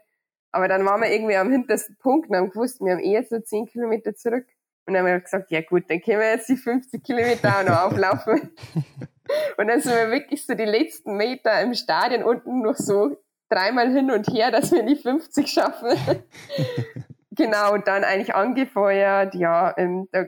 Aber 0.52 0.68
dann 0.68 0.84
waren 0.84 1.00
wir 1.00 1.10
irgendwie 1.10 1.36
am 1.36 1.50
hintersten 1.50 1.96
Punkt 1.96 2.30
und 2.30 2.36
haben 2.36 2.50
gewusst, 2.50 2.80
wir 2.80 2.92
haben 2.92 3.00
eh 3.00 3.22
so 3.22 3.38
10 3.38 3.66
Kilometer 3.66 4.14
zurück. 4.14 4.46
Und 4.86 4.94
dann 4.94 5.04
haben 5.04 5.12
wir 5.12 5.20
gesagt, 5.20 5.50
ja 5.50 5.60
gut, 5.60 5.84
dann 5.88 6.00
können 6.00 6.20
wir 6.20 6.30
jetzt 6.30 6.48
die 6.48 6.56
50 6.56 7.02
Kilometer 7.04 7.58
auch 7.58 7.64
noch 7.64 7.82
auflaufen. 7.84 8.50
und 9.56 9.68
dann 9.68 9.80
sind 9.80 9.94
wir 9.94 10.10
wirklich 10.10 10.44
so 10.44 10.54
die 10.54 10.64
letzten 10.64 11.16
Meter 11.16 11.60
im 11.60 11.74
Stadion 11.74 12.24
unten 12.24 12.62
noch 12.62 12.76
so 12.76 13.16
dreimal 13.48 13.92
hin 13.92 14.10
und 14.10 14.28
her, 14.28 14.50
dass 14.50 14.72
wir 14.72 14.82
die 14.82 14.96
50 14.96 15.48
schaffen. 15.48 15.90
genau, 17.30 17.74
und 17.74 17.86
dann 17.86 18.04
eigentlich 18.04 18.34
angefeuert. 18.34 19.34
Ja, 19.34 19.76
ähm, 19.76 20.08
da, 20.12 20.24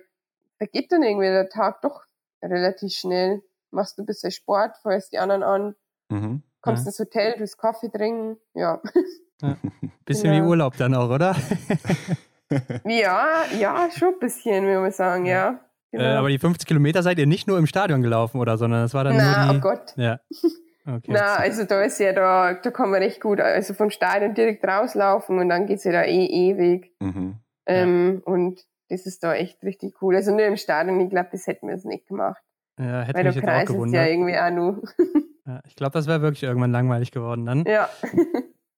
da 0.58 0.66
geht 0.66 0.92
dann 0.92 1.02
irgendwie 1.02 1.28
der 1.28 1.48
Tag 1.48 1.80
doch 1.82 2.04
relativ 2.42 2.92
schnell. 2.92 3.42
Machst 3.70 3.98
du 3.98 4.02
ein 4.02 4.06
bisschen 4.06 4.30
Sport, 4.30 4.76
feuerst 4.82 5.12
die 5.12 5.18
anderen 5.18 5.42
an, 5.42 5.74
mhm. 6.10 6.42
kommst 6.60 6.84
ja. 6.84 6.90
ins 6.90 6.98
Hotel, 6.98 7.34
du 7.38 7.46
Kaffee 7.56 7.88
trinken, 7.88 8.38
ja. 8.54 8.82
Ja. 9.42 9.56
Bisschen 10.04 10.32
genau. 10.32 10.44
wie 10.44 10.48
Urlaub 10.48 10.76
dann 10.76 10.94
auch, 10.94 11.10
oder? 11.10 11.36
ja, 12.84 13.44
ja, 13.58 13.88
schon 13.96 14.14
ein 14.14 14.18
bisschen, 14.20 14.64
würde 14.64 14.80
man 14.80 14.92
sagen, 14.92 15.26
ja. 15.26 15.32
ja. 15.32 15.60
Genau. 15.92 16.04
Äh, 16.04 16.14
aber 16.14 16.28
die 16.28 16.38
50 16.38 16.66
Kilometer 16.66 17.02
seid 17.02 17.18
ihr 17.18 17.26
nicht 17.26 17.46
nur 17.46 17.58
im 17.58 17.66
Stadion 17.66 18.02
gelaufen, 18.02 18.40
oder? 18.40 18.56
Sondern 18.56 18.82
das 18.82 18.94
war 18.94 19.04
dann 19.04 19.16
Na, 19.16 19.44
nur 19.44 19.54
die... 19.54 19.58
oh 19.58 19.60
Gott. 19.60 19.94
Ja. 19.96 20.20
Okay. 20.84 21.12
Na, 21.12 21.36
also 21.36 21.62
da 21.62 21.80
ist 21.82 22.00
ja 22.00 22.12
da, 22.12 22.54
da 22.54 22.70
kann 22.72 22.90
man 22.90 23.00
recht 23.00 23.20
gut, 23.20 23.38
also 23.38 23.72
vom 23.72 23.90
Stadion 23.90 24.34
direkt 24.34 24.66
rauslaufen 24.66 25.38
und 25.38 25.48
dann 25.48 25.66
geht's 25.68 25.84
ja 25.84 25.92
da 25.92 26.02
eh 26.02 26.26
ewig. 26.26 26.90
Mhm. 26.98 27.36
Ähm, 27.66 28.14
ja. 28.26 28.32
Und 28.32 28.64
das 28.88 29.06
ist 29.06 29.22
da 29.22 29.32
echt 29.34 29.62
richtig 29.62 30.02
cool. 30.02 30.16
Also 30.16 30.32
nur 30.32 30.44
im 30.44 30.56
Stadion, 30.56 31.00
ich 31.00 31.10
glaube, 31.10 31.28
das 31.30 31.46
hätten 31.46 31.68
wir 31.68 31.76
es 31.76 31.84
nicht 31.84 32.08
gemacht. 32.08 32.42
Ja, 32.80 33.02
hätte 33.02 33.18
Weil 33.18 33.24
mich 33.26 33.36
jetzt 33.36 33.48
auch 33.48 33.64
gewundert. 33.64 33.94
ja 33.94 34.10
irgendwie 34.10 34.36
auch 34.36 34.50
nur. 34.50 34.82
ja, 35.46 35.60
ich 35.66 35.76
glaube, 35.76 35.92
das 35.92 36.08
wäre 36.08 36.20
wirklich 36.20 36.42
irgendwann 36.42 36.72
langweilig 36.72 37.12
geworden 37.12 37.46
dann. 37.46 37.64
Ja. 37.64 37.88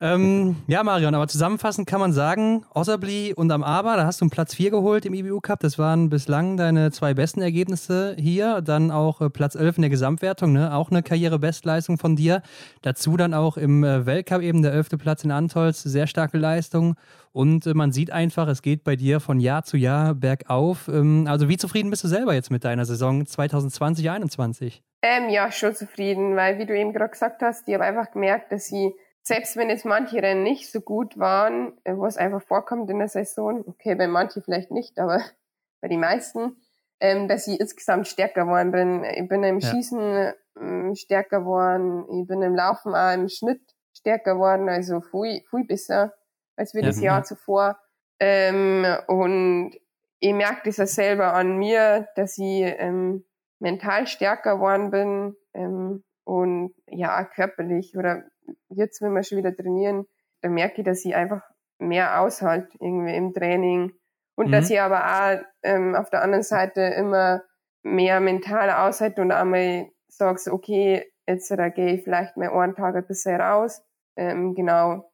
Ähm, 0.05 0.57
ja, 0.67 0.85
Marion, 0.85 1.15
aber 1.15 1.29
zusammenfassend 1.29 1.89
kann 1.89 1.99
man 1.99 2.13
sagen, 2.13 2.67
Osserbli 2.75 3.33
und 3.33 3.51
am 3.51 3.63
Aber, 3.63 3.97
da 3.97 4.05
hast 4.05 4.21
du 4.21 4.27
einen 4.27 4.31
Platz 4.31 4.55
4 4.55 4.71
geholt 4.71 5.07
im 5.07 5.15
IBU 5.15 5.41
Cup. 5.41 5.61
Das 5.61 5.79
waren 5.79 6.11
bislang 6.11 6.59
deine 6.59 6.91
zwei 6.91 7.15
besten 7.15 7.41
Ergebnisse 7.41 8.15
hier. 8.19 8.61
Dann 8.61 8.91
auch 8.91 9.23
äh, 9.23 9.31
Platz 9.31 9.55
11 9.55 9.79
in 9.79 9.83
der 9.83 9.89
Gesamtwertung, 9.89 10.53
ne? 10.53 10.75
auch 10.75 10.91
eine 10.91 11.03
Karrierebestleistung 11.03 11.97
von 11.97 12.17
dir. 12.17 12.43
Dazu 12.83 13.17
dann 13.17 13.33
auch 13.33 13.57
im 13.57 13.83
äh, 13.83 14.05
Weltcup 14.05 14.43
eben 14.43 14.61
der 14.61 14.75
11. 14.75 14.91
Platz 14.99 15.25
in 15.25 15.31
Antolz, 15.31 15.83
sehr 15.83 16.07
starke 16.07 16.37
Leistung. 16.37 16.97
Und 17.33 17.67
äh, 17.67 17.73
man 17.73 17.91
sieht 17.91 18.11
einfach, 18.11 18.47
es 18.47 18.61
geht 18.61 18.85
bei 18.85 18.97
dir 18.97 19.21
von 19.21 19.41
Jahr 19.41 19.65
zu 19.65 19.79
Jahr 19.79 20.15
bergauf. 20.15 20.87
Ähm, 20.87 21.27
also 21.27 21.49
wie 21.49 21.57
zufrieden 21.57 21.89
bist 21.89 22.05
du 22.05 22.09
selber 22.09 22.35
jetzt 22.35 22.51
mit 22.51 22.63
deiner 22.65 22.85
Saison 22.85 23.23
2020-21? 23.23 24.83
Ähm, 25.01 25.31
ja, 25.31 25.51
schon 25.51 25.75
zufrieden, 25.75 26.37
weil 26.37 26.59
wie 26.59 26.67
du 26.67 26.79
eben 26.79 26.93
gerade 26.93 27.11
gesagt 27.11 27.41
hast, 27.41 27.67
ich 27.69 27.73
habe 27.73 27.85
einfach 27.85 28.11
gemerkt, 28.11 28.53
dass 28.53 28.71
ich 28.71 28.93
selbst 29.25 29.57
wenn 29.57 29.71
jetzt 29.71 29.87
manche 29.87 30.23
Rennen 30.23 30.43
nicht 30.43 30.71
so 30.71 30.81
gut 30.81 31.19
waren, 31.19 31.73
äh, 31.85 31.95
was 31.97 32.19
einfach 32.19 32.43
vorkommt 32.43 32.91
in 32.91 32.99
der 32.99 33.09
Saison, 33.09 33.65
okay, 33.67 33.95
bei 33.95 34.07
manchen 34.07 34.43
vielleicht 34.43 34.71
nicht, 34.71 34.99
aber 34.99 35.21
bei 35.81 35.89
den 35.89 36.01
meisten, 36.01 36.57
ähm, 37.01 37.27
dass 37.27 37.47
ich 37.47 37.59
insgesamt 37.59 38.07
stärker 38.07 38.45
geworden 38.45 38.71
bin. 38.71 39.05
Ich 39.05 39.29
bin 39.29 39.43
im 39.43 39.59
ja. 39.59 39.69
Schießen 39.69 40.33
ähm, 40.61 40.95
stärker 40.95 41.41
geworden, 41.41 42.05
ich 42.21 42.27
bin 42.29 42.43
im 42.43 42.55
Laufen 42.55 42.95
auch 42.95 43.15
im 43.15 43.29
Schnitt 43.29 43.63
stärker 43.95 44.35
geworden, 44.35 44.69
also 44.69 45.01
viel, 45.01 45.43
viel 45.51 45.65
besser 45.65 46.13
als 46.57 46.75
wir 46.75 46.83
ja, 46.83 46.89
das 46.89 47.01
Jahr 47.01 47.19
ja. 47.19 47.25
zuvor. 47.25 47.79
Ähm, 48.21 48.87
und 49.09 49.75
ich 50.21 50.33
merke 50.33 50.63
das 50.67 50.77
ja 50.77 50.87
selber 50.87 51.33
an 51.33 51.57
mir, 51.57 52.09
dass 52.15 52.39
ich 52.39 52.63
ähm, 52.63 53.25
mental 53.59 54.07
stärker 54.07 54.57
geworden 54.57 54.91
bin 54.91 55.37
ähm, 55.53 56.05
und 56.25 56.75
ja, 56.87 57.25
körperlich 57.25 57.97
oder 57.97 58.25
jetzt, 58.69 59.01
wenn 59.03 59.13
wir 59.13 59.23
schon 59.23 59.39
wieder 59.39 59.55
trainieren, 59.55 60.07
da 60.43 60.49
merke 60.49 60.81
ich, 60.81 60.85
dass 60.85 61.05
ich 61.05 61.15
einfach 61.15 61.43
mehr 61.79 62.21
aushalt 62.21 62.75
irgendwie 62.81 63.17
im 63.17 63.33
Training. 63.33 63.93
Und 64.37 64.49
mhm. 64.49 64.53
dass 64.53 64.71
ich 64.71 64.81
aber 64.81 65.05
auch 65.05 65.45
ähm, 65.63 65.95
auf 65.95 66.11
der 66.11 66.23
anderen 66.23 66.43
Seite 66.43 66.81
immer 66.83 67.43
mehr 67.83 68.21
mental 68.21 68.71
aushalte 68.71 69.23
und 69.23 69.31
einmal 69.31 69.89
sagst, 70.09 70.49
okay, 70.49 71.05
jetzt 71.27 71.49
gehe 71.75 71.95
ich 71.95 72.03
vielleicht 72.03 72.37
mal 72.37 72.51
einen 72.51 72.75
Tag 72.75 72.97
ein 72.97 73.07
bisschen 73.07 73.41
raus. 73.41 73.83
Ähm, 74.17 74.55
genau, 74.55 75.11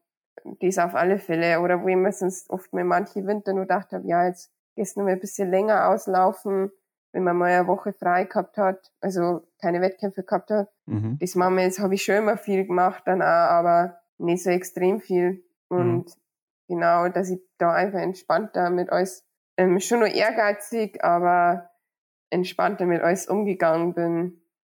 das 0.60 0.78
auf 0.78 0.94
alle 0.94 1.18
Fälle. 1.18 1.60
Oder 1.60 1.82
wo 1.82 1.88
ich 1.88 1.96
mir 1.96 2.12
sonst 2.12 2.50
oft 2.50 2.72
mit 2.72 2.86
manchen 2.86 3.26
Winter 3.26 3.52
nur 3.52 3.62
gedacht 3.62 3.92
habe, 3.92 4.06
ja, 4.06 4.26
jetzt 4.26 4.52
gehst 4.76 4.96
du 4.96 5.00
noch 5.00 5.06
mal 5.06 5.12
ein 5.12 5.20
bisschen 5.20 5.50
länger 5.50 5.88
auslaufen, 5.88 6.70
wenn 7.12 7.24
man 7.24 7.36
mal 7.36 7.50
eine 7.50 7.66
Woche 7.66 7.92
frei 7.92 8.24
gehabt 8.24 8.56
hat, 8.56 8.92
also 9.00 9.46
keine 9.60 9.80
Wettkämpfe 9.80 10.22
gehabt 10.22 10.50
hat. 10.50 10.68
Mhm. 10.86 11.18
Das 11.20 11.34
machen 11.34 11.56
wir 11.56 11.64
jetzt, 11.64 11.80
habe 11.80 11.94
ich 11.94 12.02
schon 12.02 12.16
immer 12.16 12.36
viel 12.36 12.66
gemacht 12.66 13.02
dann 13.06 13.22
auch, 13.22 13.26
aber 13.26 14.00
nicht 14.18 14.42
so 14.42 14.50
extrem 14.50 15.00
viel. 15.00 15.44
Und 15.68 16.06
mhm. 16.06 16.12
genau, 16.68 17.08
dass 17.08 17.30
ich 17.30 17.40
da 17.58 17.72
einfach 17.72 18.00
entspannter 18.00 18.70
mit 18.70 18.90
alles, 18.90 19.24
ähm, 19.56 19.80
schon 19.80 20.00
nur 20.00 20.08
ehrgeizig, 20.08 21.02
aber 21.02 21.70
entspannter 22.30 22.86
mit 22.86 23.02
alles 23.02 23.26
umgegangen 23.26 23.94
bin. 23.94 24.36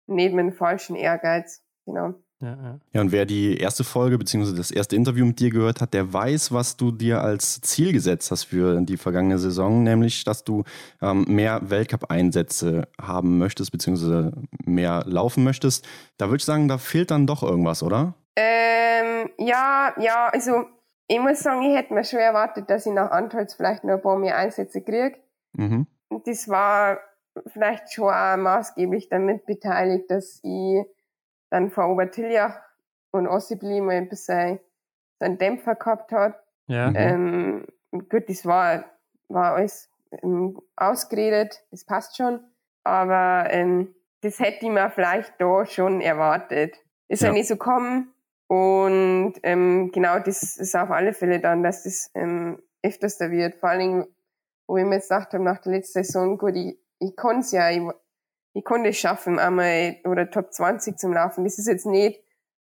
Mit 0.07 0.33
dem 0.33 0.51
falschen 0.51 0.95
Ehrgeiz. 0.95 1.63
Genau. 1.85 2.15
Ja, 2.41 2.49
ja. 2.49 2.79
ja, 2.93 3.01
und 3.01 3.11
wer 3.11 3.25
die 3.25 3.57
erste 3.57 3.83
Folge 3.83 4.17
bzw. 4.17 4.57
das 4.57 4.71
erste 4.71 4.95
Interview 4.95 5.25
mit 5.25 5.39
dir 5.39 5.51
gehört 5.51 5.79
hat, 5.79 5.93
der 5.93 6.11
weiß, 6.11 6.51
was 6.51 6.75
du 6.75 6.91
dir 6.91 7.21
als 7.21 7.61
Ziel 7.61 7.93
gesetzt 7.93 8.31
hast 8.31 8.45
für 8.45 8.81
die 8.81 8.97
vergangene 8.97 9.37
Saison, 9.37 9.83
nämlich, 9.83 10.23
dass 10.23 10.43
du 10.43 10.63
ähm, 11.01 11.25
mehr 11.27 11.61
Weltcup-Einsätze 11.69 12.87
haben 12.99 13.37
möchtest 13.37 13.71
bzw. 13.71 14.31
mehr 14.65 15.03
laufen 15.05 15.43
möchtest. 15.43 15.87
Da 16.17 16.27
würde 16.27 16.37
ich 16.37 16.45
sagen, 16.45 16.67
da 16.67 16.79
fehlt 16.79 17.11
dann 17.11 17.27
doch 17.27 17.43
irgendwas, 17.43 17.83
oder? 17.83 18.15
Ähm, 18.35 19.29
ja, 19.37 19.93
ja, 19.99 20.29
also 20.29 20.65
ich 21.07 21.19
muss 21.19 21.39
sagen, 21.39 21.61
ich 21.63 21.75
hätte 21.75 21.93
mir 21.93 22.03
schon 22.03 22.19
erwartet, 22.19 22.69
dass 22.69 22.85
ich 22.85 22.93
nach 22.93 23.11
Antolz 23.11 23.53
vielleicht 23.53 23.83
noch 23.83 23.95
ein 23.95 24.01
paar 24.01 24.17
mehr 24.17 24.37
Einsätze 24.37 24.81
kriege. 24.81 25.17
Mhm. 25.53 25.85
Das 26.25 26.47
war 26.47 26.99
vielleicht 27.47 27.93
schon 27.93 28.09
auch 28.13 28.37
maßgeblich 28.37 29.09
damit 29.09 29.45
beteiligt, 29.45 30.09
dass 30.09 30.39
ich 30.43 30.85
dann 31.51 31.69
vor 31.69 31.89
Obertiljach 31.89 32.59
und 33.11 33.27
Ossibli 33.27 33.81
mal 33.81 33.97
ein 33.97 34.09
bisschen 34.09 34.59
so 35.19 35.25
einen 35.25 35.37
Dämpfer 35.37 35.75
gehabt 35.75 36.11
hat. 36.11 36.41
Ja. 36.65 36.89
Mhm. 36.89 36.95
Ähm, 36.95 37.67
gut, 38.09 38.27
das 38.27 38.45
war, 38.45 38.85
war 39.27 39.55
alles 39.55 39.89
ähm, 40.23 40.59
ausgeredet, 40.75 41.63
das 41.69 41.85
passt 41.85 42.17
schon. 42.17 42.39
Aber 42.83 43.47
ähm, 43.51 43.93
das 44.21 44.39
hätte 44.39 44.65
ich 44.65 44.71
mir 44.71 44.89
vielleicht 44.89 45.33
da 45.39 45.65
schon 45.65 46.01
erwartet. 46.01 46.77
Ist 47.07 47.21
ja, 47.21 47.27
ja 47.27 47.33
nicht 47.33 47.47
so 47.47 47.55
gekommen. 47.55 48.13
Und 48.47 49.35
ähm, 49.43 49.91
genau 49.93 50.19
das 50.19 50.57
ist 50.57 50.75
auf 50.75 50.89
alle 50.91 51.13
Fälle 51.13 51.39
dann, 51.39 51.63
dass 51.63 51.83
das 51.83 52.11
ähm, 52.15 52.61
öfters 52.81 53.17
da 53.17 53.29
wird. 53.29 53.55
Vor 53.55 53.69
allen 53.69 53.79
Dingen, 53.79 54.07
wo 54.67 54.77
ich 54.77 54.85
mir 54.85 54.95
jetzt 54.95 55.09
gedacht 55.09 55.33
habe, 55.33 55.43
nach 55.43 55.59
der 55.59 55.73
letzten 55.73 56.03
Saison, 56.03 56.37
gut, 56.37 56.55
ich, 56.55 56.77
ich 56.99 57.15
konnte 57.15 57.41
es 57.41 57.51
ja, 57.51 57.69
ich, 57.69 57.81
ich 58.53 58.63
konnte 58.63 58.89
es 58.89 58.97
schaffen, 58.97 59.39
einmal 59.39 59.97
oder 60.03 60.29
Top 60.29 60.53
20 60.53 60.97
zum 60.97 61.13
Laufen. 61.13 61.43
Das 61.43 61.57
ist 61.57 61.67
jetzt 61.67 61.85
nicht 61.85 62.21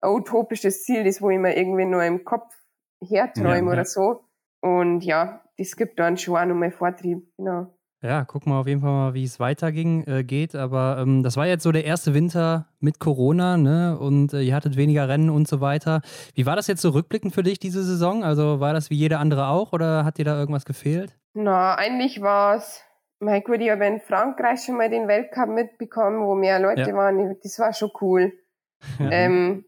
ein 0.00 0.10
utopisches 0.10 0.84
Ziel, 0.84 1.04
das 1.04 1.20
wo 1.22 1.30
ich 1.30 1.38
mir 1.38 1.56
irgendwie 1.56 1.84
nur 1.84 2.02
im 2.04 2.24
Kopf 2.24 2.54
herträume 3.02 3.66
ja, 3.66 3.72
oder 3.72 3.76
ja. 3.76 3.84
so. 3.84 4.24
Und 4.60 5.02
ja, 5.02 5.42
das 5.56 5.76
gibt 5.76 5.98
dann 5.98 6.16
schon 6.16 6.36
auch 6.36 6.44
nochmal 6.44 6.70
Vortrieb, 6.70 7.26
genau. 7.36 7.74
Ja, 8.02 8.24
gucken 8.24 8.50
wir 8.50 8.56
auf 8.56 8.66
jeden 8.66 8.80
Fall 8.80 8.92
mal, 8.92 9.14
wie 9.14 9.24
es 9.24 9.38
weiterging, 9.40 10.04
äh, 10.06 10.24
geht. 10.24 10.54
Aber 10.54 10.98
ähm, 11.00 11.22
das 11.22 11.36
war 11.36 11.46
jetzt 11.46 11.62
so 11.62 11.70
der 11.70 11.84
erste 11.84 12.14
Winter 12.14 12.66
mit 12.78 12.98
Corona, 12.98 13.58
ne? 13.58 13.98
Und 13.98 14.32
äh, 14.32 14.40
ihr 14.40 14.54
hattet 14.54 14.76
weniger 14.76 15.06
Rennen 15.06 15.28
und 15.28 15.46
so 15.46 15.60
weiter. 15.60 16.00
Wie 16.34 16.46
war 16.46 16.56
das 16.56 16.66
jetzt 16.66 16.80
so 16.80 16.90
rückblickend 16.90 17.34
für 17.34 17.42
dich 17.42 17.58
diese 17.58 17.82
Saison? 17.82 18.24
Also 18.24 18.58
war 18.58 18.72
das 18.72 18.88
wie 18.88 18.94
jeder 18.94 19.20
andere 19.20 19.48
auch 19.48 19.74
oder 19.74 20.06
hat 20.06 20.16
dir 20.16 20.24
da 20.24 20.38
irgendwas 20.38 20.64
gefehlt? 20.64 21.18
Na, 21.34 21.74
eigentlich 21.74 22.22
war 22.22 22.56
es 22.56 22.82
ich 23.20 23.70
habe 23.70 23.86
in 23.86 24.00
Frankreich 24.00 24.64
schon 24.64 24.76
mal 24.76 24.88
den 24.88 25.06
Weltcup 25.06 25.48
mitbekommen, 25.48 26.26
wo 26.26 26.34
mehr 26.34 26.58
Leute 26.58 26.88
ja. 26.88 26.94
waren. 26.94 27.36
Das 27.42 27.58
war 27.58 27.72
schon 27.72 27.90
cool. 28.00 28.32
Ja. 28.98 29.10
Ähm, 29.10 29.64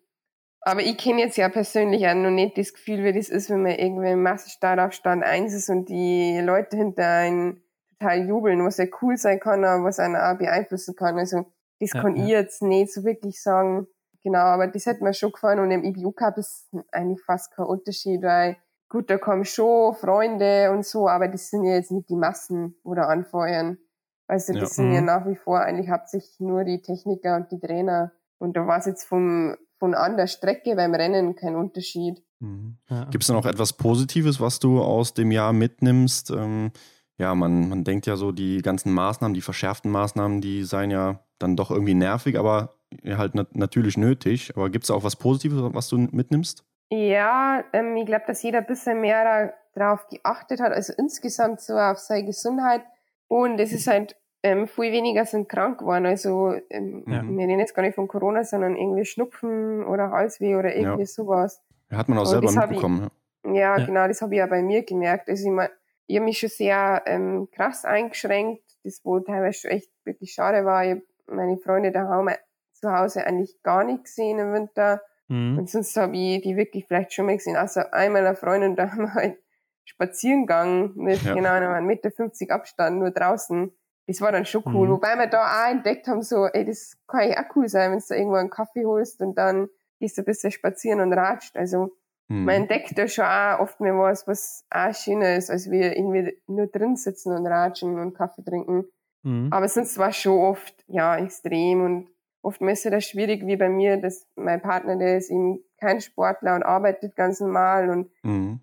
aber 0.62 0.80
ich 0.80 0.96
kenne 0.96 1.22
jetzt 1.22 1.36
ja 1.36 1.48
persönlich 1.48 2.06
auch 2.06 2.14
noch 2.14 2.30
nicht 2.30 2.56
das 2.56 2.72
Gefühl, 2.72 3.04
wie 3.04 3.12
das 3.12 3.28
ist, 3.28 3.50
wenn 3.50 3.62
man 3.62 3.72
irgendwie 3.72 4.12
im 4.12 4.22
Massenstart 4.22 4.78
auf 4.78 4.92
Stand 4.92 5.24
1 5.24 5.52
ist 5.52 5.68
und 5.68 5.88
die 5.88 6.40
Leute 6.40 6.76
hinter 6.76 7.06
einen 7.06 7.62
total 7.90 8.26
jubeln, 8.26 8.64
was 8.64 8.78
ja 8.78 8.86
cool 9.02 9.16
sein 9.16 9.40
kann, 9.40 9.64
aber 9.64 9.84
was 9.84 9.98
einen 9.98 10.16
auch 10.16 10.38
beeinflussen 10.38 10.94
kann. 10.94 11.18
Also 11.18 11.46
das 11.80 11.92
ja, 11.92 12.00
kann 12.00 12.16
ich 12.16 12.28
jetzt 12.28 12.62
nicht 12.62 12.92
so 12.92 13.04
wirklich 13.04 13.42
sagen. 13.42 13.88
Genau, 14.22 14.38
aber 14.38 14.68
das 14.68 14.86
hat 14.86 15.00
mir 15.00 15.14
schon 15.14 15.32
gefallen 15.32 15.58
und 15.58 15.72
im 15.72 15.82
IBU 15.82 16.12
Cup 16.12 16.38
ist 16.38 16.68
eigentlich 16.92 17.20
fast 17.24 17.52
kein 17.54 17.66
Unterschied, 17.66 18.22
weil 18.22 18.56
Gut, 18.92 19.08
da 19.08 19.16
kommen 19.16 19.46
schon 19.46 19.94
Freunde 19.94 20.70
und 20.70 20.84
so, 20.84 21.08
aber 21.08 21.26
das 21.26 21.48
sind 21.48 21.64
ja 21.64 21.72
jetzt 21.72 21.90
nicht 21.90 22.10
die 22.10 22.14
Massen 22.14 22.74
oder 22.84 23.08
anfeuern. 23.08 23.78
Also 24.26 24.52
das 24.52 24.60
ja. 24.62 24.66
sind 24.66 24.92
ja 24.92 25.00
mhm. 25.00 25.06
nach 25.06 25.26
wie 25.26 25.34
vor 25.34 25.60
eigentlich 25.62 25.88
hauptsächlich 25.88 26.38
nur 26.40 26.64
die 26.64 26.82
Techniker 26.82 27.36
und 27.36 27.50
die 27.50 27.58
Trainer. 27.58 28.12
Und 28.36 28.54
da 28.54 28.66
war 28.66 28.76
es 28.76 28.84
jetzt 28.84 29.04
vom, 29.04 29.56
von 29.78 29.94
an 29.94 30.18
der 30.18 30.26
Strecke 30.26 30.76
beim 30.76 30.94
Rennen 30.94 31.36
kein 31.36 31.56
Unterschied. 31.56 32.22
Mhm. 32.40 32.76
Ja. 32.90 33.04
Gibt 33.04 33.24
es 33.24 33.28
da 33.28 33.32
noch 33.32 33.46
etwas 33.46 33.72
Positives, 33.72 34.40
was 34.42 34.58
du 34.58 34.82
aus 34.82 35.14
dem 35.14 35.30
Jahr 35.30 35.54
mitnimmst? 35.54 36.30
Ähm, 36.30 36.70
ja, 37.16 37.34
man, 37.34 37.70
man 37.70 37.84
denkt 37.84 38.04
ja 38.04 38.16
so, 38.16 38.30
die 38.30 38.60
ganzen 38.60 38.92
Maßnahmen, 38.92 39.32
die 39.32 39.40
verschärften 39.40 39.90
Maßnahmen, 39.90 40.42
die 40.42 40.64
seien 40.64 40.90
ja 40.90 41.24
dann 41.38 41.56
doch 41.56 41.70
irgendwie 41.70 41.94
nervig, 41.94 42.38
aber 42.38 42.74
halt 43.06 43.34
nat 43.36 43.56
natürlich 43.56 43.96
nötig. 43.96 44.52
Aber 44.54 44.68
gibt 44.68 44.84
es 44.84 44.90
auch 44.90 45.02
was 45.02 45.16
Positives, 45.16 45.62
was 45.72 45.88
du 45.88 45.96
mitnimmst? 45.96 46.66
Ja, 46.94 47.64
ähm, 47.72 47.96
ich 47.96 48.04
glaube, 48.04 48.24
dass 48.26 48.42
jeder 48.42 48.58
ein 48.58 48.66
bisschen 48.66 49.00
mehr 49.00 49.54
darauf 49.74 50.06
geachtet 50.08 50.60
hat, 50.60 50.72
also 50.72 50.92
insgesamt 50.98 51.62
so 51.62 51.78
auf 51.78 51.96
seine 51.96 52.26
Gesundheit. 52.26 52.82
Und 53.28 53.58
es 53.58 53.72
ist 53.72 53.86
halt, 53.86 54.14
ähm, 54.42 54.66
viel 54.66 54.92
weniger 54.92 55.24
sind 55.24 55.48
krank 55.48 55.78
geworden. 55.78 56.04
Also, 56.04 56.54
ähm, 56.68 57.04
ja. 57.06 57.22
wir 57.22 57.46
reden 57.46 57.60
jetzt 57.60 57.74
gar 57.74 57.82
nicht 57.82 57.94
von 57.94 58.08
Corona, 58.08 58.44
sondern 58.44 58.76
irgendwie 58.76 59.06
Schnupfen 59.06 59.86
oder 59.86 60.10
Halsweh 60.10 60.54
oder 60.54 60.76
irgendwie 60.76 61.00
ja. 61.02 61.06
sowas. 61.06 61.62
Hat 61.90 62.10
man 62.10 62.18
auch 62.18 62.26
selber 62.26 62.52
mitbekommen. 62.52 63.08
Ich, 63.42 63.54
ja, 63.54 63.78
ja, 63.78 63.86
genau, 63.86 64.06
das 64.06 64.20
habe 64.20 64.34
ich 64.34 64.38
ja 64.40 64.46
bei 64.46 64.60
mir 64.60 64.82
gemerkt. 64.82 65.30
Also, 65.30 65.46
ich, 65.46 65.50
mein, 65.50 65.70
ich 66.06 66.16
habe 66.16 66.26
mich 66.26 66.40
schon 66.40 66.50
sehr 66.50 67.04
ähm, 67.06 67.48
krass 67.52 67.86
eingeschränkt, 67.86 68.64
das 68.84 69.00
wo 69.02 69.18
teilweise 69.20 69.60
schon 69.60 69.70
echt 69.70 69.90
wirklich 70.04 70.34
schade 70.34 70.66
war. 70.66 70.84
Ich 70.84 71.00
meine 71.26 71.56
Freunde 71.56 71.90
daheim 71.90 72.28
zu 72.74 72.92
Hause 72.92 73.26
eigentlich 73.26 73.62
gar 73.62 73.82
nicht 73.82 74.04
gesehen 74.04 74.38
im 74.38 74.52
Winter 74.52 75.00
Mhm. 75.32 75.58
Und 75.58 75.70
sonst 75.70 75.96
habe 75.96 76.14
ich 76.14 76.42
die 76.42 76.56
wirklich 76.56 76.84
vielleicht 76.86 77.14
schon 77.14 77.24
mal 77.24 77.36
gesehen. 77.36 77.56
Also 77.56 77.80
einmal 77.90 78.26
eine 78.26 78.36
Freundin, 78.36 78.76
da 78.76 78.90
haben 78.90 79.04
wir 79.04 79.14
halt 79.14 79.38
spazieren 79.84 80.42
gegangen 80.42 80.92
mit 80.94 81.22
ja. 81.22 81.34
genau 81.34 81.50
einem 81.50 81.86
Meter 81.86 82.10
50 82.10 82.50
Abstand 82.50 82.98
nur 82.98 83.10
draußen. 83.10 83.72
Das 84.06 84.20
war 84.20 84.30
dann 84.30 84.44
schon 84.44 84.62
cool. 84.66 84.88
Mhm. 84.88 84.92
Wobei 84.92 85.16
wir 85.16 85.26
da 85.26 85.40
auch 85.40 85.70
entdeckt 85.70 86.06
haben, 86.06 86.22
so, 86.22 86.46
ey, 86.46 86.66
das 86.66 86.98
kann 87.06 87.28
ja 87.28 87.42
auch 87.42 87.56
cool 87.56 87.68
sein, 87.68 87.92
wenn 87.92 87.98
du 87.98 88.04
da 88.08 88.14
irgendwo 88.14 88.36
einen 88.36 88.50
Kaffee 88.50 88.84
holst 88.84 89.20
und 89.22 89.38
dann 89.38 89.68
gehst 90.00 90.18
du 90.18 90.22
ein 90.22 90.26
bisschen 90.26 90.50
spazieren 90.50 91.00
und 91.00 91.12
ratscht. 91.12 91.56
Also, 91.56 91.96
mhm. 92.28 92.44
man 92.44 92.54
entdeckt 92.56 92.98
da 92.98 93.08
schon 93.08 93.24
auch 93.24 93.60
oft 93.60 93.80
mehr 93.80 93.96
was, 93.96 94.26
was 94.26 94.66
auch 94.70 94.94
schöner 94.94 95.36
ist, 95.36 95.50
als 95.50 95.70
wir 95.70 95.96
irgendwie 95.96 96.36
nur 96.46 96.66
drin 96.66 96.96
sitzen 96.96 97.32
und 97.34 97.46
ratschen 97.46 97.98
und 97.98 98.14
Kaffee 98.14 98.44
trinken. 98.44 98.84
Mhm. 99.22 99.48
Aber 99.50 99.68
sonst 99.68 99.96
war 99.98 100.10
es 100.10 100.16
schon 100.16 100.38
oft, 100.38 100.84
ja, 100.88 101.16
extrem 101.16 101.82
und 101.82 102.08
oftmals 102.42 102.84
ist 102.84 102.92
es 102.92 103.04
schwierig, 103.06 103.46
wie 103.46 103.56
bei 103.56 103.68
mir, 103.68 103.96
dass 103.96 104.26
mein 104.36 104.60
Partner, 104.60 104.96
der 104.96 105.16
ist 105.16 105.30
ihm 105.30 105.60
kein 105.80 106.00
Sportler 106.00 106.54
und 106.54 106.62
arbeitet 106.62 107.16
ganz 107.16 107.40
normal 107.40 107.90
und 107.90 108.10
mhm. 108.22 108.60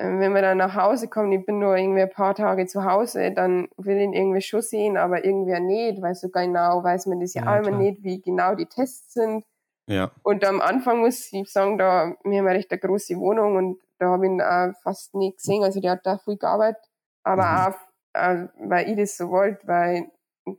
Ähm, 0.00 0.18
wenn 0.18 0.32
man 0.32 0.42
dann 0.42 0.56
nach 0.56 0.74
Hause 0.74 1.08
kommt, 1.08 1.34
ich 1.34 1.44
bin 1.44 1.58
nur 1.58 1.76
irgendwie 1.76 2.00
ein 2.00 2.10
paar 2.10 2.34
Tage 2.34 2.66
zu 2.66 2.84
Hause, 2.84 3.32
dann 3.32 3.68
will 3.76 3.98
ich 3.98 4.04
ihn 4.04 4.14
irgendwie 4.14 4.40
schon 4.40 4.62
sehen, 4.62 4.96
aber 4.96 5.24
irgendwie 5.24 5.60
nicht, 5.60 6.00
weil 6.00 6.14
so 6.14 6.30
genau 6.30 6.82
weiß 6.82 7.06
man 7.06 7.20
das 7.20 7.34
ja, 7.34 7.44
ja 7.44 7.52
auch 7.52 7.66
immer 7.66 7.76
nicht, 7.76 8.02
wie 8.02 8.22
genau 8.22 8.54
die 8.54 8.64
Tests 8.64 9.12
sind. 9.12 9.44
Ja. 9.86 10.10
Und 10.22 10.42
am 10.44 10.62
Anfang 10.62 11.00
muss 11.00 11.30
ich 11.32 11.52
sagen, 11.52 11.76
da, 11.76 12.14
wir 12.24 12.38
haben 12.38 12.46
eine 12.46 12.56
recht 12.56 12.70
eine 12.70 12.80
große 12.80 13.16
Wohnung 13.18 13.56
und 13.56 13.78
da 13.98 14.06
habe 14.06 14.24
ich 14.24 14.32
ihn 14.32 14.40
auch 14.40 14.72
fast 14.82 15.14
nie 15.14 15.34
gesehen, 15.34 15.62
also 15.64 15.80
der 15.80 15.92
hat 15.92 16.06
da 16.06 16.16
viel 16.16 16.38
gearbeitet, 16.38 16.82
aber 17.22 17.44
mhm. 17.44 17.58
auch, 17.58 17.78
äh, 18.14 18.46
weil 18.58 18.88
ich 18.88 18.96
das 18.96 19.18
so 19.18 19.28
wollte, 19.28 19.66
weil 19.66 20.06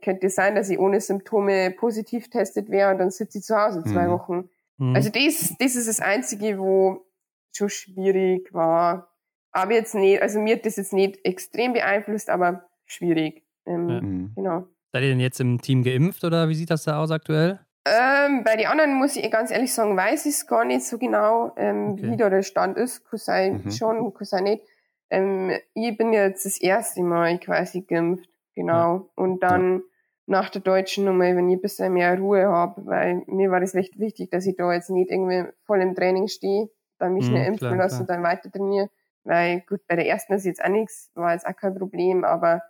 könnte 0.00 0.30
sein, 0.30 0.54
dass 0.54 0.70
ich 0.70 0.78
ohne 0.78 1.00
Symptome 1.00 1.70
positiv 1.72 2.30
testet 2.30 2.70
wäre 2.70 2.92
und 2.92 2.98
dann 2.98 3.10
sitze 3.10 3.38
ich 3.38 3.44
zu 3.44 3.56
Hause 3.56 3.82
zwei 3.84 4.06
mhm. 4.06 4.10
Wochen. 4.10 4.50
Mhm. 4.78 4.94
Also 4.94 5.10
das, 5.10 5.54
das 5.58 5.76
ist 5.76 5.88
das 5.88 6.00
Einzige, 6.00 6.58
wo 6.58 7.04
schon 7.52 7.68
schwierig 7.68 8.52
war, 8.54 9.12
aber 9.52 9.74
jetzt 9.74 9.94
nicht, 9.94 10.22
also 10.22 10.40
mir 10.40 10.56
hat 10.56 10.66
das 10.66 10.76
jetzt 10.76 10.92
nicht 10.92 11.24
extrem 11.24 11.74
beeinflusst, 11.74 12.30
aber 12.30 12.64
schwierig. 12.86 13.44
Ähm, 13.66 13.88
ja. 13.88 14.00
Mhm. 14.00 14.32
Genau. 14.34 14.66
Seid 14.92 15.02
ihr 15.02 15.10
denn 15.10 15.20
jetzt 15.20 15.40
im 15.40 15.60
Team 15.60 15.82
geimpft 15.82 16.24
oder 16.24 16.48
wie 16.48 16.54
sieht 16.54 16.70
das 16.70 16.84
da 16.84 16.98
aus 16.98 17.10
aktuell? 17.10 17.60
Ähm, 17.84 18.44
bei 18.44 18.56
den 18.56 18.66
anderen 18.66 18.94
muss 18.94 19.16
ich 19.16 19.28
ganz 19.30 19.50
ehrlich 19.50 19.72
sagen, 19.72 19.96
weiß 19.96 20.26
ich 20.26 20.34
es 20.34 20.46
gar 20.46 20.64
nicht 20.64 20.84
so 20.84 20.98
genau, 20.98 21.52
ähm, 21.56 21.92
okay. 21.92 22.10
wie 22.10 22.16
da 22.16 22.30
der 22.30 22.42
Stand 22.42 22.76
ist. 22.76 23.04
Kann 23.08 23.18
sein 23.18 23.62
mhm. 23.64 23.70
schon, 23.70 24.14
kann 24.14 24.24
sein 24.24 24.44
nicht. 24.44 24.64
Ähm, 25.10 25.50
ich 25.74 25.96
bin 25.96 26.12
jetzt 26.12 26.46
das 26.46 26.60
erste 26.60 27.02
Mal 27.02 27.38
quasi 27.38 27.82
geimpft, 27.82 28.28
genau. 28.54 29.10
Und 29.14 29.42
dann 29.42 29.78
ja. 29.78 29.82
nach 30.26 30.50
der 30.50 30.62
deutschen 30.62 31.04
Nummer, 31.04 31.24
wenn 31.24 31.48
ich 31.48 31.58
ein 31.58 31.62
bisschen 31.62 31.92
mehr 31.92 32.18
Ruhe 32.18 32.46
habe, 32.46 32.84
weil 32.86 33.22
mir 33.26 33.50
war 33.50 33.60
das 33.60 33.74
recht 33.74 33.98
wichtig, 33.98 34.30
dass 34.30 34.46
ich 34.46 34.56
da 34.56 34.72
jetzt 34.72 34.90
nicht 34.90 35.10
irgendwie 35.10 35.50
voll 35.64 35.80
im 35.80 35.94
Training 35.94 36.28
stehe, 36.28 36.68
dann 36.98 37.14
mich 37.14 37.24
mhm, 37.24 37.30
schnell 37.30 37.46
impfen 37.48 37.78
lasse 37.78 38.00
und 38.00 38.10
dann 38.10 38.22
weiter 38.22 38.50
trainiere. 38.50 38.88
Weil 39.24 39.62
gut, 39.68 39.80
bei 39.86 39.96
der 39.96 40.06
ersten 40.06 40.32
ist 40.32 40.44
jetzt 40.44 40.64
auch 40.64 40.68
nichts, 40.68 41.10
war 41.14 41.32
jetzt 41.32 41.46
auch 41.46 41.56
kein 41.56 41.74
Problem, 41.74 42.24
aber 42.24 42.62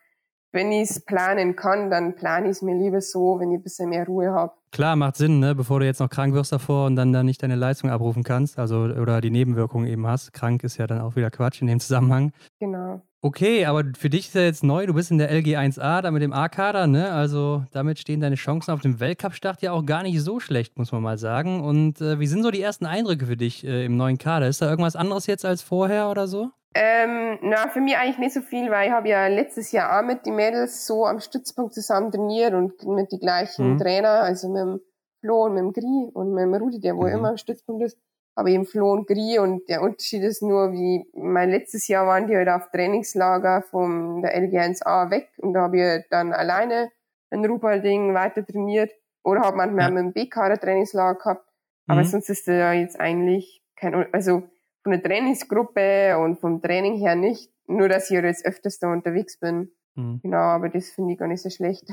wenn 0.53 0.71
ich 0.71 0.91
es 0.91 1.05
planen 1.05 1.57
kann, 1.57 1.91
dann 1.91 2.15
plane 2.15 2.47
ich 2.47 2.53
es 2.53 2.63
mir 2.63 2.75
lieber 2.75 3.01
so, 3.01 3.41
wenn 3.41 3.51
ich 3.51 3.59
ein 3.59 3.63
bisschen 3.63 3.89
mehr 3.89 4.07
Ruhe 4.07 4.31
habe. 4.33 4.53
Klar, 4.71 4.97
macht 4.97 5.17
Sinn, 5.17 5.41
ne? 5.41 5.55
bevor 5.55 5.81
du 5.81 5.87
jetzt 5.87 6.01
noch 6.01 6.09
krank 6.09 6.35
wirst 6.35 6.53
davor 6.53 6.87
und 6.87 6.97
dann, 6.97 7.13
dann 7.13 7.27
nicht 7.27 7.43
deine 7.43 7.57
Leistung 7.57 7.91
abrufen 7.91 8.23
kannst, 8.23 8.59
also 8.59 8.83
oder 8.83 9.21
die 9.21 9.31
Nebenwirkungen 9.31 9.87
eben 9.87 10.07
hast. 10.07 10.33
Krank 10.33 10.63
ist 10.65 10.77
ja 10.77 10.87
dann 10.87 11.01
auch 11.01 11.17
wieder 11.17 11.31
Quatsch 11.31 11.61
in 11.61 11.67
dem 11.67 11.81
Zusammenhang. 11.81 12.33
Genau. 12.59 13.03
Okay, 13.25 13.67
aber 13.67 13.85
für 13.97 14.11
dich 14.11 14.27
ist 14.27 14.35
ja 14.35 14.43
jetzt 14.43 14.65
neu, 14.65 14.85
du 14.85 14.95
bist 14.95 15.13
in 15.13 15.19
der 15.19 15.31
LG1A, 15.31 16.01
da 16.01 16.11
mit 16.11 16.23
dem 16.23 16.33
A-Kader, 16.33 16.89
ne? 16.89 17.13
Also 17.13 17.65
damit 17.71 18.01
stehen 18.01 18.21
deine 18.21 18.35
Chancen 18.35 18.73
auf 18.73 18.81
dem 18.81 18.99
Weltcup-Start 18.99 19.63
ja 19.63 19.71
auch 19.71 19.87
gar 19.87 20.03
nicht 20.03 20.21
so 20.21 20.41
schlecht, 20.41 20.77
muss 20.77 20.91
man 20.91 21.03
mal 21.03 21.19
sagen. 21.19 21.61
Und 21.63 22.01
äh, 22.01 22.19
wie 22.19 22.27
sind 22.27 22.43
so 22.43 22.51
die 22.51 22.61
ersten 22.61 22.85
Eindrücke 22.85 23.27
für 23.27 23.37
dich 23.37 23.65
äh, 23.65 23.85
im 23.85 23.97
neuen 23.97 24.19
Kader? 24.19 24.49
Ist 24.49 24.61
da 24.61 24.69
irgendwas 24.69 24.97
anderes 24.97 25.27
jetzt 25.27 25.45
als 25.45 25.63
vorher 25.63 26.11
oder 26.11 26.27
so? 26.27 26.51
Ähm, 26.75 27.39
na, 27.43 27.69
für 27.69 27.81
mich 27.81 27.97
eigentlich 27.97 28.19
nicht 28.19 28.35
so 28.35 28.41
viel, 28.41 28.71
weil 28.71 28.89
ich 28.89 28.93
habe 28.93 29.09
ja 29.09 29.27
letztes 29.27 29.73
Jahr 29.73 29.99
auch 29.99 30.07
mit 30.07 30.25
den 30.25 30.37
Mädels 30.37 30.87
so 30.87 31.05
am 31.07 31.21
Stützpunkt 31.21 31.75
zusammen 31.75 32.11
trainiert 32.11 32.55
und 32.55 32.83
mit 32.87 33.13
den 33.13 33.21
gleichen 33.21 33.75
mhm. 33.75 33.79
Trainer, 33.79 34.23
also 34.23 34.49
mit 34.49 34.63
dem 34.63 34.81
Flo 35.21 35.45
und 35.45 35.55
mit 35.55 35.63
dem 35.63 35.73
Gri 35.73 36.11
und 36.15 36.33
mit 36.33 36.45
dem 36.45 36.55
Rudi, 36.55 36.81
der 36.81 36.97
wo 36.97 37.03
mhm. 37.03 37.13
immer 37.13 37.29
am 37.31 37.37
Stützpunkt 37.37 37.85
ist, 37.85 37.99
habe 38.37 38.49
ich 38.49 38.55
eben 38.55 38.65
Flo 38.65 38.93
und 38.93 39.07
Gri 39.07 39.39
und 39.39 39.69
der 39.69 39.83
Unterschied 39.83 40.23
ist 40.23 40.43
nur, 40.43 40.73
wie 40.73 41.05
mein 41.15 41.51
letztes 41.51 41.87
Jahr 41.89 42.07
waren 42.07 42.27
die 42.27 42.37
halt 42.37 42.49
auf 42.49 42.71
Trainingslager 42.71 43.63
von 43.63 44.23
der 44.23 44.35
LG1A 44.37 45.11
weg 45.11 45.29
und 45.39 45.53
da 45.53 45.63
habe 45.63 45.79
ich 45.79 46.05
dann 46.09 46.33
alleine 46.33 46.91
ein 47.31 47.45
Rupalding 47.45 48.15
weiter 48.15 48.45
trainiert 48.47 48.93
oder 49.23 49.43
habe 49.43 49.59
manchmal 49.59 49.85
ja. 49.85 49.91
mit 49.91 50.05
dem 50.05 50.13
B-Kader 50.13 50.59
Trainingslager 50.59 51.19
gehabt, 51.19 51.47
aber 51.87 52.01
mhm. 52.01 52.07
sonst 52.07 52.31
ist 52.31 52.49
da 52.49 52.73
jetzt 52.73 52.99
eigentlich 52.99 53.63
kein, 53.77 54.07
also 54.13 54.45
von 54.83 54.93
der 54.93 55.03
Trainingsgruppe 55.03 56.19
und 56.19 56.39
vom 56.41 56.61
Training 56.61 56.97
her 56.97 57.15
nicht. 57.15 57.51
Nur, 57.67 57.89
dass 57.89 58.11
ich 58.11 58.21
jetzt 58.21 58.45
öfters 58.45 58.79
da 58.79 58.93
unterwegs 58.93 59.39
bin. 59.39 59.71
Mhm. 59.95 60.21
Genau, 60.23 60.39
aber 60.39 60.69
das 60.69 60.91
finde 60.91 61.13
ich 61.13 61.19
gar 61.19 61.29
nicht 61.29 61.43
so 61.43 61.51
schlecht. 61.51 61.85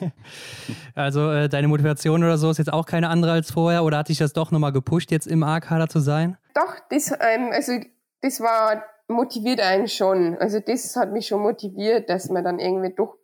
also 0.94 1.30
äh, 1.30 1.48
deine 1.48 1.68
Motivation 1.68 2.22
oder 2.22 2.36
so 2.36 2.50
ist 2.50 2.58
jetzt 2.58 2.72
auch 2.72 2.86
keine 2.86 3.08
andere 3.08 3.32
als 3.32 3.50
vorher 3.50 3.84
oder 3.84 3.98
hat 3.98 4.08
dich 4.08 4.18
das 4.18 4.32
doch 4.32 4.50
nochmal 4.50 4.72
gepusht, 4.72 5.10
jetzt 5.10 5.26
im 5.26 5.42
A-Kader 5.42 5.88
zu 5.88 6.00
sein? 6.00 6.36
Doch, 6.54 6.76
das, 6.90 7.10
ähm, 7.20 7.50
also 7.52 7.72
das 8.20 8.40
war 8.40 8.84
motiviert 9.08 9.60
einen 9.60 9.88
schon. 9.88 10.36
Also 10.38 10.60
das 10.60 10.94
hat 10.96 11.12
mich 11.12 11.26
schon 11.26 11.40
motiviert, 11.40 12.08
dass 12.10 12.28
man 12.28 12.44
dann 12.44 12.58
irgendwie 12.58 12.94
doch 12.94 13.16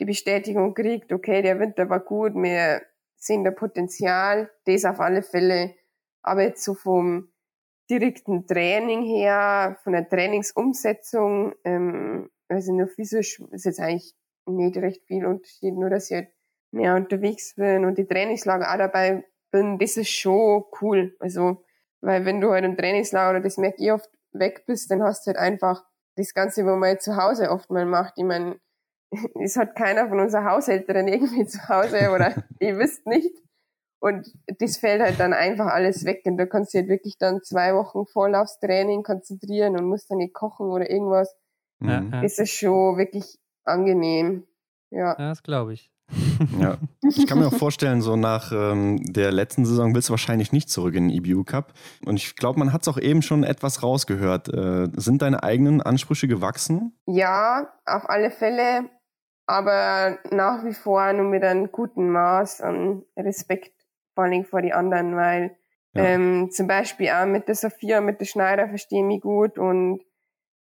die 0.00 0.04
Bestätigung 0.04 0.74
kriegt, 0.74 1.12
okay, 1.12 1.42
der 1.42 1.58
Winter 1.58 1.88
war 1.88 2.00
gut, 2.00 2.34
wir 2.34 2.82
sehen 3.16 3.42
da 3.42 3.50
Potenzial, 3.50 4.50
das 4.64 4.84
auf 4.84 5.00
alle 5.00 5.22
Fälle. 5.22 5.74
Aber 6.22 6.42
jetzt 6.42 6.62
so 6.62 6.74
vom 6.74 7.28
direkten 7.90 8.46
Training 8.46 9.02
her, 9.02 9.78
von 9.82 9.92
der 9.92 10.08
Trainingsumsetzung, 10.08 11.54
ähm, 11.64 12.30
also 12.48 12.72
nur 12.72 12.88
physisch 12.88 13.40
ist 13.50 13.64
jetzt 13.64 13.80
eigentlich 13.80 14.14
nicht 14.46 14.76
recht 14.78 15.04
viel 15.06 15.26
Unterschied, 15.26 15.74
nur 15.74 15.90
dass 15.90 16.10
ich 16.10 16.16
halt 16.16 16.28
mehr 16.70 16.94
unterwegs 16.94 17.54
bin 17.54 17.84
und 17.84 17.98
die 17.98 18.06
Trainingslager 18.06 18.72
auch 18.72 18.78
dabei 18.78 19.24
bin, 19.50 19.78
das 19.78 19.96
ist 19.96 20.10
schon 20.10 20.64
cool. 20.80 21.16
Also, 21.20 21.64
weil 22.00 22.24
wenn 22.24 22.40
du 22.40 22.50
halt 22.50 22.64
im 22.64 22.76
Trainingslager, 22.76 23.30
oder 23.30 23.40
das 23.40 23.56
merke 23.56 23.82
ich 23.82 23.92
oft, 23.92 24.10
weg 24.32 24.64
bist, 24.66 24.90
dann 24.90 25.02
hast 25.02 25.26
du 25.26 25.28
halt 25.28 25.38
einfach 25.38 25.84
das 26.16 26.34
Ganze, 26.34 26.64
was 26.64 26.76
man 26.76 26.90
halt 26.90 27.02
zu 27.02 27.16
Hause 27.16 27.50
oft 27.50 27.70
mal 27.70 27.86
macht. 27.86 28.14
Ich 28.16 28.24
meine, 28.24 28.60
es 29.42 29.56
hat 29.56 29.74
keiner 29.76 30.08
von 30.08 30.20
unseren 30.20 30.44
Haushälteren 30.44 31.08
irgendwie 31.08 31.46
zu 31.46 31.68
Hause 31.68 32.10
oder 32.14 32.34
ihr 32.60 32.78
wisst 32.78 33.06
nicht. 33.06 33.34
Und 34.00 34.32
das 34.60 34.76
fällt 34.76 35.02
halt 35.02 35.18
dann 35.18 35.32
einfach 35.32 35.66
alles 35.66 36.04
weg. 36.04 36.22
Und 36.24 36.36
da 36.36 36.46
kannst 36.46 36.72
du 36.72 36.78
halt 36.78 36.88
wirklich 36.88 37.18
dann 37.18 37.42
zwei 37.42 37.74
Wochen 37.74 38.06
voll 38.06 38.34
aufs 38.34 38.58
Training 38.60 39.02
konzentrieren 39.02 39.76
und 39.76 39.86
musst 39.86 40.10
dann 40.10 40.18
nicht 40.18 40.34
kochen 40.34 40.68
oder 40.68 40.88
irgendwas. 40.88 41.34
Ja, 41.80 42.02
ja. 42.02 42.22
Das 42.22 42.38
ist 42.38 42.52
schon 42.52 42.96
wirklich 42.96 43.38
angenehm. 43.64 44.46
Ja, 44.90 45.16
ja 45.18 45.28
das 45.28 45.42
glaube 45.42 45.74
ich. 45.74 45.90
ja, 46.58 46.78
ich 47.02 47.26
kann 47.26 47.38
mir 47.38 47.48
auch 47.48 47.54
vorstellen, 47.54 48.00
so 48.00 48.16
nach 48.16 48.50
ähm, 48.50 48.98
der 49.02 49.30
letzten 49.30 49.66
Saison 49.66 49.94
willst 49.94 50.08
du 50.08 50.12
wahrscheinlich 50.12 50.52
nicht 50.52 50.70
zurück 50.70 50.94
in 50.94 51.08
den 51.08 51.16
EBU 51.16 51.44
Cup. 51.44 51.74
Und 52.06 52.16
ich 52.16 52.34
glaube, 52.34 52.58
man 52.58 52.72
hat 52.72 52.82
es 52.82 52.88
auch 52.88 52.98
eben 52.98 53.20
schon 53.20 53.44
etwas 53.44 53.82
rausgehört. 53.82 54.48
Äh, 54.48 54.88
sind 54.96 55.20
deine 55.20 55.42
eigenen 55.42 55.82
Ansprüche 55.82 56.26
gewachsen? 56.26 56.96
Ja, 57.04 57.68
auf 57.84 58.08
alle 58.08 58.30
Fälle. 58.30 58.88
Aber 59.46 60.18
nach 60.30 60.64
wie 60.64 60.74
vor 60.74 61.12
nur 61.12 61.24
mit 61.24 61.42
einem 61.42 61.72
guten 61.72 62.10
Maß 62.10 62.60
an 62.60 63.02
Respekt 63.16 63.77
vor 64.18 64.24
allem 64.24 64.44
vor 64.44 64.62
die 64.62 64.72
anderen, 64.72 65.14
weil 65.14 65.56
ja. 65.94 66.02
ähm, 66.02 66.50
zum 66.50 66.66
Beispiel 66.66 67.08
auch 67.10 67.24
mit 67.24 67.46
der 67.46 67.54
Sophia, 67.54 68.00
mit 68.00 68.20
der 68.20 68.24
Schneider 68.24 68.68
verstehe 68.68 68.98
ich 68.98 69.04
mich 69.04 69.20
gut 69.20 69.58
und 69.58 70.02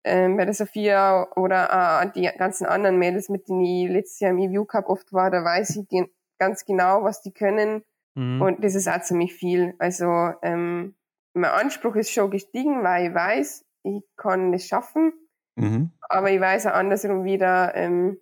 ähm, 0.04 0.36
bei 0.36 0.44
der 0.44 0.54
Sophia 0.54 1.26
oder 1.38 2.04
äh, 2.04 2.12
die 2.12 2.30
ganzen 2.38 2.66
anderen 2.66 3.00
Mädels, 3.00 3.30
mit 3.30 3.48
denen 3.48 3.62
ich 3.62 3.90
letztes 3.90 4.20
Jahr 4.20 4.32
im 4.32 4.40
EVU 4.40 4.66
Cup 4.66 4.90
oft 4.90 5.14
war, 5.14 5.32
da 5.32 5.42
weiß 5.42 5.78
ich 5.78 5.88
gen 5.88 6.10
ganz 6.38 6.66
genau, 6.66 7.06
was 7.06 7.22
die 7.22 7.32
können 7.32 7.86
mhm. 8.16 8.42
und 8.42 8.62
das 8.62 8.76
ist 8.76 8.90
auch 8.90 9.02
ziemlich 9.04 9.34
viel. 9.34 9.74
Also 9.80 10.34
ähm, 10.42 10.96
mein 11.34 11.52
Anspruch 11.52 11.96
ist 11.96 12.12
schon 12.12 12.32
gestiegen, 12.32 12.84
weil 12.84 13.08
ich 13.08 13.16
weiß, 13.16 13.66
ich 13.84 14.04
kann 14.18 14.52
das 14.52 14.66
schaffen, 14.66 15.14
mhm. 15.56 15.92
aber 16.10 16.30
ich 16.30 16.42
weiß 16.42 16.68
auch 16.68 16.74
andersrum 16.74 17.24
wieder, 17.24 17.74
ähm, 17.74 18.18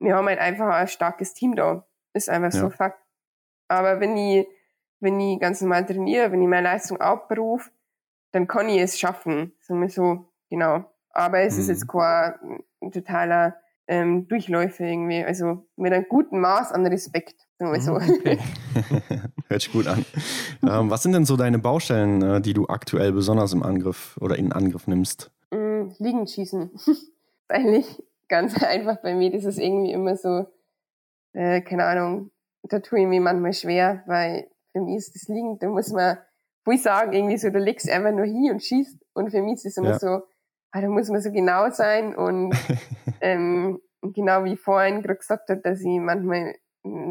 wir 0.00 0.16
haben 0.16 0.26
halt 0.26 0.38
einfach 0.38 0.68
ein 0.68 0.88
starkes 0.88 1.34
Team 1.34 1.54
da. 1.54 1.86
Ist 2.14 2.30
einfach 2.30 2.54
ja. 2.54 2.60
so 2.60 2.70
Fakt. 2.70 3.04
Aber 3.68 4.00
wenn 4.00 4.16
ich, 4.16 4.46
wenn 5.04 5.20
ich 5.20 5.38
ganz 5.38 5.60
normal 5.60 5.86
trainiere, 5.86 6.32
wenn 6.32 6.42
ich 6.42 6.48
meine 6.48 6.64
Leistung 6.64 7.00
abrufe, 7.00 7.70
dann 8.32 8.48
kann 8.48 8.68
ich 8.68 8.80
es 8.80 8.98
schaffen. 8.98 9.52
Sagen 9.60 9.80
wir 9.80 9.88
so, 9.88 10.24
genau. 10.50 10.84
Aber 11.10 11.40
es 11.40 11.54
mhm. 11.54 11.60
ist 11.60 11.68
jetzt 11.68 11.88
kein 11.88 12.34
totaler 12.92 13.56
ähm, 13.86 14.26
Durchläufer 14.26 14.84
irgendwie. 14.84 15.24
Also 15.24 15.64
mit 15.76 15.92
einem 15.92 16.06
guten 16.08 16.40
Maß 16.40 16.72
an 16.72 16.86
Respekt, 16.86 17.36
sagen 17.58 17.72
wir 17.72 17.80
so. 17.80 17.92
Mhm, 17.92 18.10
okay. 18.18 18.38
Hört 19.48 19.62
sich 19.62 19.72
gut 19.72 19.86
an. 19.86 20.04
ähm, 20.62 20.90
was 20.90 21.02
sind 21.02 21.12
denn 21.12 21.26
so 21.26 21.36
deine 21.36 21.58
Baustellen, 21.58 22.22
äh, 22.22 22.40
die 22.40 22.54
du 22.54 22.66
aktuell 22.66 23.12
besonders 23.12 23.52
im 23.52 23.62
Angriff 23.62 24.16
oder 24.20 24.36
in 24.36 24.52
Angriff 24.52 24.88
nimmst? 24.88 25.30
Mm, 25.50 25.90
Liegen 25.98 26.26
schießen. 26.26 26.70
Eigentlich 27.48 28.02
ganz 28.28 28.60
einfach 28.62 28.96
bei 29.02 29.14
mir. 29.14 29.30
Das 29.30 29.44
ist 29.44 29.58
irgendwie 29.58 29.92
immer 29.92 30.16
so, 30.16 30.46
äh, 31.34 31.60
keine 31.60 31.84
Ahnung, 31.84 32.30
da 32.62 32.80
tue 32.80 33.00
ich 33.00 33.06
mir 33.06 33.20
manchmal 33.20 33.52
schwer, 33.52 34.02
weil 34.06 34.48
für 34.74 34.80
mich 34.80 34.96
ist 34.96 35.14
das 35.14 35.28
liegend, 35.28 35.62
da 35.62 35.68
muss 35.68 35.90
man, 35.92 36.18
wo 36.64 36.72
ich 36.72 36.82
sagen, 36.82 37.12
irgendwie 37.12 37.38
so, 37.38 37.48
du 37.50 37.58
legst 37.58 37.88
einfach 37.88 38.10
nur 38.10 38.24
hin 38.24 38.50
und 38.50 38.62
schießt 38.62 38.98
und 39.14 39.30
für 39.30 39.40
mich 39.40 39.54
ist 39.54 39.66
es 39.66 39.76
immer 39.76 39.90
ja. 39.90 39.98
so, 39.98 40.22
ah, 40.72 40.80
da 40.80 40.88
muss 40.88 41.08
man 41.08 41.20
so 41.20 41.30
genau 41.30 41.70
sein 41.70 42.14
und 42.14 42.52
ähm, 43.20 43.80
genau 44.02 44.44
wie 44.44 44.54
ich 44.54 44.60
vorhin 44.60 45.00
gerade 45.02 45.18
gesagt 45.18 45.48
habe, 45.48 45.60
dass 45.60 45.80
ich 45.80 46.00
manchmal 46.00 46.56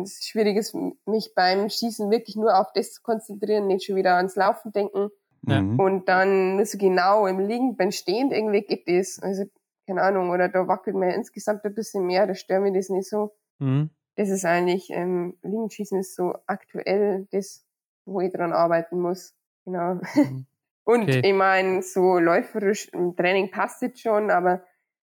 es 0.04 0.26
schwierig 0.26 0.58
ist, 0.58 0.76
mich 1.06 1.34
beim 1.36 1.68
Schießen 1.70 2.12
wirklich 2.12 2.36
nur 2.36 2.60
auf 2.60 2.68
das 2.74 2.92
zu 2.92 3.02
konzentrieren, 3.02 3.66
nicht 3.66 3.86
schon 3.86 3.96
wieder 3.96 4.18
ans 4.18 4.36
Laufen 4.36 4.72
denken. 4.72 5.10
Ja. 5.48 5.62
Mhm. 5.62 5.80
Und 5.80 6.10
dann 6.10 6.64
so 6.64 6.78
genau 6.78 7.26
im 7.26 7.40
Liegen, 7.40 7.76
beim 7.76 7.92
Stehend 7.92 8.34
irgendwie 8.34 8.62
geht 8.62 8.88
das. 8.88 9.18
Also, 9.20 9.46
keine 9.88 10.04
Ahnung, 10.04 10.30
oder 10.30 10.48
da 10.48 10.68
wackelt 10.68 10.96
man 10.96 11.10
insgesamt 11.10 11.66
ein 11.66 11.74
bisschen 11.74 12.06
mehr, 12.06 12.28
da 12.28 12.36
stört 12.36 12.62
mich 12.62 12.74
das 12.74 12.90
nicht 12.90 13.10
so. 13.10 13.34
Mhm 13.58 13.90
das 14.16 14.30
ist 14.30 14.46
eigentlich, 14.46 14.90
ähm, 14.92 15.38
Liegenschießen 15.42 16.00
ist 16.00 16.16
so 16.16 16.36
aktuell 16.46 17.28
das, 17.32 17.66
wo 18.06 18.22
ich 18.22 18.32
dran 18.32 18.54
arbeiten 18.54 19.00
muss. 19.00 19.36
Genau. 19.66 19.96
Mhm. 20.16 20.46
Und 20.86 21.04
okay. 21.04 21.22
ich 21.24 21.34
meine, 21.34 21.82
so 21.82 22.20
läuferisch 22.20 22.90
im 22.90 23.16
Training 23.16 23.52
passt 23.52 23.82
jetzt 23.82 24.02
schon, 24.02 24.30
aber 24.30 24.64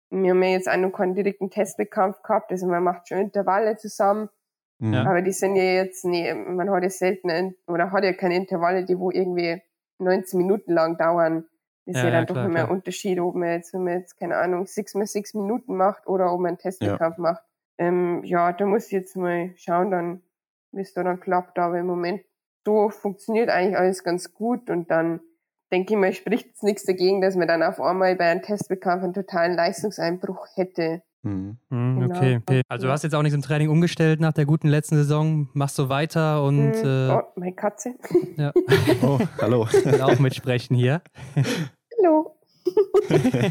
wir 0.10 0.32
haben 0.32 0.44
ja 0.44 0.50
jetzt 0.50 0.70
auch 0.70 0.76
noch 0.76 0.92
keinen 0.92 1.16
direkten 1.16 1.50
Testwettkampf 1.50 2.22
gehabt, 2.22 2.52
also 2.52 2.68
man 2.68 2.84
macht 2.84 3.08
schon 3.08 3.20
Intervalle 3.20 3.78
zusammen. 3.78 4.30
Ja. 4.80 5.06
Aber 5.06 5.22
die 5.22 5.32
sind 5.32 5.56
ja 5.56 5.64
jetzt, 5.64 6.04
nee, 6.06 6.34
man 6.34 6.70
hat 6.72 6.84
ja 6.84 6.90
selten, 6.90 7.56
oder 7.68 7.92
hat 7.92 8.04
ja 8.04 8.14
keine 8.14 8.36
Intervalle, 8.36 8.84
die 8.84 8.98
wo 8.98 9.12
irgendwie 9.12 9.62
19 10.00 10.38
Minuten 10.38 10.74
lang 10.74 10.98
dauern. 10.98 11.46
Das 11.86 11.96
ist 11.96 12.02
ja, 12.02 12.10
ja 12.10 12.26
dann 12.26 12.36
ja, 12.36 12.42
doch 12.42 12.50
immer 12.50 12.64
ein 12.66 12.70
Unterschied, 12.70 13.20
ob 13.20 13.36
man 13.36 13.50
jetzt, 13.50 13.74
wenn 13.74 13.84
man 13.84 14.00
jetzt, 14.00 14.18
keine 14.18 14.38
Ahnung, 14.38 14.66
6 14.66 14.96
mal 14.96 15.06
6 15.06 15.36
Minuten 15.36 15.78
macht 15.78 16.08
oder 16.08 16.34
ob 16.34 16.42
man 16.42 16.50
einen 16.50 16.58
Testwettkampf 16.58 17.18
ja. 17.18 17.22
macht. 17.22 17.44
Ähm, 17.82 18.24
ja, 18.24 18.54
da 18.54 18.68
muss 18.68 18.86
ich 18.86 18.92
jetzt 18.92 19.16
mal 19.16 19.54
schauen, 19.56 19.90
dann, 19.90 20.22
wie 20.72 20.82
es 20.82 20.94
da 20.94 21.04
dann 21.04 21.20
klappt. 21.20 21.58
Aber 21.58 21.80
im 21.80 21.88
Moment, 21.88 22.22
so 22.64 22.90
funktioniert 22.90 23.50
eigentlich 23.50 23.76
alles 23.76 24.04
ganz 24.04 24.36
gut 24.36 24.70
und 24.70 24.92
dann 24.92 25.20
denke 25.72 25.96
ich 25.96 26.00
mal, 26.00 26.14
spricht 26.14 26.54
es 26.54 26.62
nichts 26.62 26.86
dagegen, 26.86 27.22
dass 27.22 27.36
man 27.36 27.48
dann 27.48 27.64
auf 27.64 27.82
einmal 27.82 28.16
bei 28.16 28.30
einem 28.30 28.44
Testwettkampf 28.44 29.04
einen 29.04 29.16
totalen 29.16 29.56
Leistungseinbruch 29.56 30.46
hätte. 30.54 31.02
Mhm. 31.24 31.58
Genau. 31.72 32.16
Okay, 32.16 32.38
okay. 32.38 32.62
Also 32.68 32.86
du 32.86 32.94
hast 32.94 33.04
jetzt 33.04 33.16
auch 33.16 33.24
nicht 33.24 33.34
im 33.34 33.42
Training 33.42 33.70
umgestellt 33.70 34.20
nach 34.20 34.34
der 34.34 34.46
guten 34.46 34.68
letzten 34.68 34.98
Saison, 34.98 35.50
machst 35.54 35.76
so 35.76 35.90
weiter 35.90 36.44
und. 36.44 36.84
Mhm. 36.84 36.86
Äh, 36.86 37.10
oh, 37.10 37.24
meine 37.36 37.56
Katze. 37.56 37.96
Ja. 38.38 38.54
Oh, 39.02 39.18
hallo. 39.42 39.68
Ich 39.72 39.86
will 39.86 40.02
auch 40.02 40.20
mitsprechen 40.20 40.76
hier. 40.76 41.02
Hallo. 41.98 42.36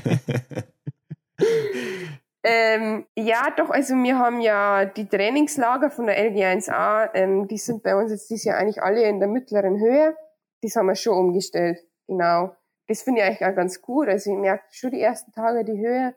ähm, 2.43 3.07
ja, 3.17 3.49
doch, 3.57 3.71
also 3.71 3.95
wir 3.95 4.19
haben 4.19 4.41
ja 4.41 4.85
die 4.85 5.09
Trainingslager 5.09 5.91
von 5.91 6.07
der 6.07 6.19
LG1A, 6.19 7.11
ähm, 7.15 7.49
die 7.49 7.59
sind 7.59 7.83
bei 7.83 7.95
uns 7.95 8.11
jetzt 8.11 8.31
dieses 8.31 8.45
Jahr 8.45 8.59
eigentlich 8.59 8.83
alle 8.83 9.03
in 9.03 9.21
der 9.21 9.29
mittleren 9.29 9.79
Höhe. 9.79 10.17
Das 10.63 10.77
haben 10.77 10.87
wir 10.87 10.95
schon 10.95 11.17
umgestellt, 11.17 11.79
genau. 12.07 12.55
Das 12.87 13.03
finde 13.03 13.21
ich 13.21 13.27
eigentlich 13.27 13.47
auch 13.47 13.55
ganz 13.55 13.81
gut. 13.83 14.09
Also 14.09 14.31
ich 14.31 14.37
merke 14.37 14.65
schon 14.71 14.91
die 14.91 15.01
ersten 15.01 15.33
Tage 15.33 15.65
die 15.65 15.79
Höhe 15.79 16.15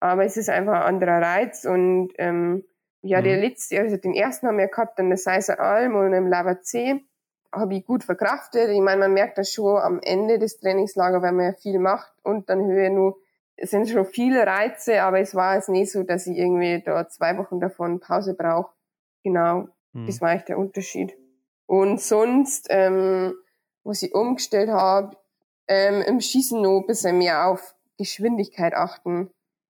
aber 0.00 0.24
es 0.24 0.36
ist 0.36 0.48
einfach 0.48 0.72
ein 0.72 0.94
anderer 0.94 1.20
Reiz 1.20 1.64
und 1.66 2.12
ähm, 2.18 2.64
ja, 3.02 3.20
mhm. 3.20 3.24
der 3.24 3.36
letzte, 3.36 3.78
also 3.78 3.96
den 3.96 4.14
ersten 4.14 4.48
haben 4.48 4.58
wir 4.58 4.68
gehabt 4.68 4.98
an 4.98 5.10
der 5.10 5.18
Seiser 5.18 5.60
Alm 5.60 5.94
und 5.94 6.12
im 6.12 6.26
Lava 6.26 6.60
C. 6.62 7.04
Habe 7.52 7.74
ich 7.74 7.84
gut 7.84 8.04
verkraftet. 8.04 8.70
Ich 8.70 8.80
meine, 8.80 9.00
man 9.00 9.12
merkt 9.12 9.36
das 9.36 9.52
schon 9.52 9.76
am 9.76 10.00
Ende 10.02 10.38
des 10.38 10.58
Trainingslagers, 10.58 11.22
weil 11.22 11.32
man 11.32 11.46
ja 11.46 11.52
viel 11.52 11.78
macht 11.78 12.12
und 12.22 12.48
dann 12.48 12.64
Höhe 12.64 12.90
nur, 12.90 13.16
es 13.60 13.70
sind 13.70 13.88
schon 13.88 14.04
viele 14.06 14.46
Reize, 14.46 15.02
aber 15.02 15.20
es 15.20 15.34
war 15.34 15.54
jetzt 15.54 15.68
nicht 15.68 15.92
so, 15.92 16.02
dass 16.02 16.26
ich 16.26 16.36
irgendwie 16.36 16.82
da 16.82 17.08
zwei 17.08 17.36
Wochen 17.38 17.60
davon 17.60 18.00
Pause 18.00 18.34
brauche. 18.34 18.72
Genau. 19.22 19.68
Mhm. 19.92 20.06
Das 20.06 20.20
war 20.20 20.30
eigentlich 20.30 20.44
der 20.44 20.58
Unterschied. 20.58 21.14
Und 21.66 22.00
sonst, 22.00 22.66
ähm, 22.70 23.34
was 23.84 24.02
ich 24.02 24.14
umgestellt 24.14 24.70
habe, 24.70 25.16
ähm, 25.68 26.02
im 26.02 26.20
Schießen 26.20 26.60
noch 26.60 26.80
ein 26.80 26.86
bisschen 26.86 27.18
mehr 27.18 27.46
auf 27.46 27.74
Geschwindigkeit 27.96 28.74
achten 28.74 29.30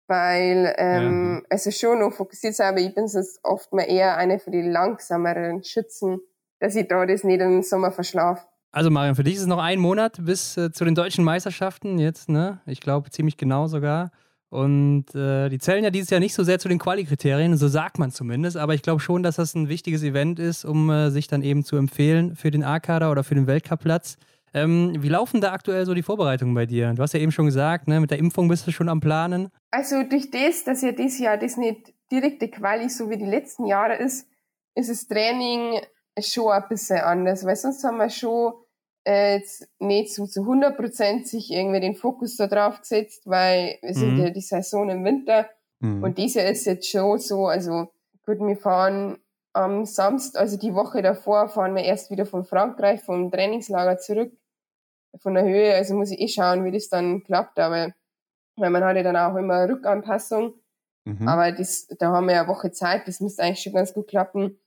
weil 0.10 0.74
ähm, 0.78 1.44
ja. 1.44 1.56
es 1.56 1.68
ist 1.68 1.80
schon 1.80 2.00
noch 2.00 2.12
fokussiert 2.12 2.52
ist, 2.52 2.62
aber 2.62 2.80
ich 2.80 2.94
bin 2.96 3.04
es 3.04 3.40
oft 3.44 3.72
mal 3.72 3.84
eher 3.84 4.18
eine 4.18 4.40
für 4.40 4.50
die 4.50 4.64
langsameren 4.64 5.64
Schützen, 5.64 6.20
dass 6.60 6.76
ich 6.76 6.88
da 6.88 7.06
das 7.06 7.24
nicht 7.24 7.40
im 7.40 7.62
Sommer 7.62 7.92
verschlafe. 7.92 8.46
Also 8.72 8.92
Marion, 8.92 9.16
für 9.16 9.24
dich 9.24 9.36
ist 9.36 9.42
es 9.42 9.48
noch 9.48 9.58
ein 9.58 9.80
Monat 9.80 10.24
bis 10.24 10.56
äh, 10.56 10.72
zu 10.72 10.86
den 10.86 10.94
deutschen 10.94 11.24
Meisterschaften 11.24 11.98
jetzt, 11.98 12.30
ne? 12.30 12.62
Ich 12.68 12.82
glaube 12.82 13.10
ziemlich 13.10 13.38
genau 13.38 13.68
sogar. 13.68 14.12
Und 14.50 15.14
äh, 15.14 15.50
die 15.50 15.60
zählen 15.60 15.84
ja 15.84 15.92
dieses 15.92 16.10
Jahr 16.10 16.20
nicht 16.20 16.34
so 16.34 16.44
sehr 16.44 16.60
zu 16.60 16.70
den 16.70 16.80
Quali-Kriterien, 16.80 17.56
so 17.56 17.68
sagt 17.68 18.00
man 18.00 18.12
zumindest, 18.12 18.58
aber 18.58 18.74
ich 18.74 18.82
glaube 18.82 19.00
schon, 19.00 19.22
dass 19.22 19.36
das 19.36 19.54
ein 19.54 19.70
wichtiges 19.70 20.02
Event 20.04 20.40
ist, 20.40 20.66
um 20.66 20.90
äh, 20.90 21.12
sich 21.12 21.28
dann 21.28 21.44
eben 21.44 21.64
zu 21.64 21.78
empfehlen 21.78 22.36
für 22.36 22.50
den 22.50 22.64
A-Kader 22.64 23.12
oder 23.12 23.24
für 23.24 23.36
den 23.36 23.46
Weltcup-Platz. 23.46 24.18
Ähm, 24.54 24.96
wie 25.00 25.10
laufen 25.10 25.42
da 25.42 25.52
aktuell 25.52 25.86
so 25.86 25.94
die 25.94 26.02
Vorbereitungen 26.02 26.56
bei 26.56 26.66
dir? 26.66 26.94
Du 26.94 27.04
hast 27.04 27.14
ja 27.14 27.20
eben 27.20 27.32
schon 27.32 27.46
gesagt, 27.46 27.88
ne, 27.88 28.00
mit 28.00 28.10
der 28.10 28.18
Impfung 28.18 28.48
bist 28.48 28.66
du 28.66 28.72
schon 28.72 28.90
am 28.90 29.00
Planen. 29.00 29.50
Also 29.70 30.02
durch 30.04 30.32
das, 30.32 30.64
dass 30.64 30.82
ja 30.82 30.92
dieses 30.92 31.20
Jahr 31.20 31.38
das 31.38 31.58
nicht 31.58 31.94
direkte 32.12 32.50
Quali 32.50 32.90
so 32.90 33.10
wie 33.12 33.18
die 33.18 33.26
letzten 33.26 33.68
Jahre 33.68 33.98
ist, 33.98 34.28
ist 34.74 34.90
das 34.90 35.08
Training 35.08 35.80
schon 36.22 36.52
ein 36.52 36.68
bisschen 36.70 37.00
anders, 37.00 37.46
weil 37.46 37.56
sonst 37.56 37.84
haben 37.84 37.98
wir 37.98 38.10
schon 38.10 38.54
äh, 39.06 39.38
jetzt 39.38 39.68
nicht 39.80 40.14
so 40.14 40.28
zu 40.28 40.42
100 40.42 40.78
Prozent 40.78 41.28
sich 41.28 41.52
irgendwie 41.52 41.80
den 41.80 41.96
Fokus 41.96 42.36
da 42.36 42.48
drauf 42.48 42.80
gesetzt, 42.80 43.24
weil 43.26 43.78
wir 43.82 43.94
sind 43.94 44.16
mhm. 44.16 44.24
ja 44.24 44.30
die 44.30 44.42
Saison 44.42 44.90
im 44.90 45.04
Winter 45.06 45.50
mhm. 45.80 46.04
und 46.04 46.18
diese 46.18 46.42
ist 46.42 46.66
jetzt 46.66 46.90
schon 46.90 47.20
so, 47.20 47.48
also 47.48 47.88
gut, 48.26 48.40
wir 48.40 48.58
fahren 48.58 49.18
am 49.54 49.86
Samstag, 49.86 50.42
also 50.42 50.58
die 50.58 50.74
Woche 50.74 51.02
davor, 51.02 51.50
fahren 51.50 51.76
wir 51.76 51.84
erst 51.84 52.12
wieder 52.12 52.26
von 52.26 52.46
Frankreich, 52.46 53.02
vom 53.02 53.32
Trainingslager 53.32 53.98
zurück, 53.98 54.32
von 55.18 55.34
der 55.34 55.44
Höhe. 55.44 55.74
Also 55.74 55.96
muss 55.96 56.12
ich 56.12 56.20
eh 56.20 56.28
schauen, 56.28 56.66
wie 56.66 56.72
das 56.72 56.90
dann 56.90 57.24
klappt. 57.24 57.60
Aber 57.60 57.94
weil 58.56 58.70
man 58.70 58.84
hat 58.84 58.96
ja 58.96 59.04
dann 59.04 59.16
auch 59.16 59.36
immer 59.36 59.68
Rückanpassung. 59.68 60.54
Mhm. 61.06 61.28
Aber 61.28 61.52
das, 61.52 61.88
da 61.88 62.12
haben 62.12 62.28
wir 62.28 62.36
ja 62.36 62.42
eine 62.42 62.50
Woche 62.50 62.72
Zeit, 62.72 63.08
das 63.08 63.20
müsste 63.20 63.44
eigentlich 63.44 63.62
schon 63.62 63.74
ganz 63.74 63.94
gut 63.94 64.08
klappen. 64.08 64.60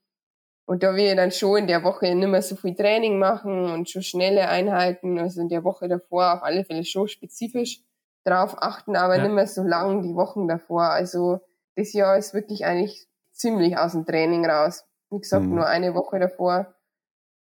Und 0.65 0.83
da 0.83 0.95
will 0.95 1.05
ich 1.05 1.15
dann 1.15 1.31
schon 1.31 1.59
in 1.59 1.67
der 1.67 1.83
Woche 1.83 2.13
nicht 2.15 2.27
mehr 2.27 2.41
so 2.41 2.55
viel 2.55 2.73
Training 2.73 3.19
machen 3.19 3.65
und 3.65 3.89
schon 3.89 4.01
schnelle 4.01 4.47
Einheiten, 4.47 5.19
also 5.19 5.41
in 5.41 5.49
der 5.49 5.63
Woche 5.63 5.89
davor 5.89 6.33
auf 6.33 6.43
alle 6.43 6.63
Fälle 6.63 6.85
schon 6.85 7.07
spezifisch 7.07 7.81
drauf 8.23 8.55
achten, 8.57 8.95
aber 8.95 9.17
ja. 9.17 9.23
nicht 9.23 9.33
mehr 9.33 9.47
so 9.47 9.63
lang 9.63 10.01
die 10.03 10.15
Wochen 10.15 10.47
davor. 10.47 10.83
Also 10.83 11.41
das 11.75 11.91
Jahr 11.91 12.17
ist 12.17 12.33
wirklich 12.33 12.65
eigentlich 12.65 13.07
ziemlich 13.31 13.77
aus 13.77 13.91
dem 13.91 14.05
Training 14.05 14.45
raus. 14.45 14.85
Wie 15.09 15.19
gesagt, 15.19 15.45
mhm. 15.45 15.55
nur 15.55 15.67
eine 15.67 15.93
Woche 15.93 16.19
davor. 16.19 16.73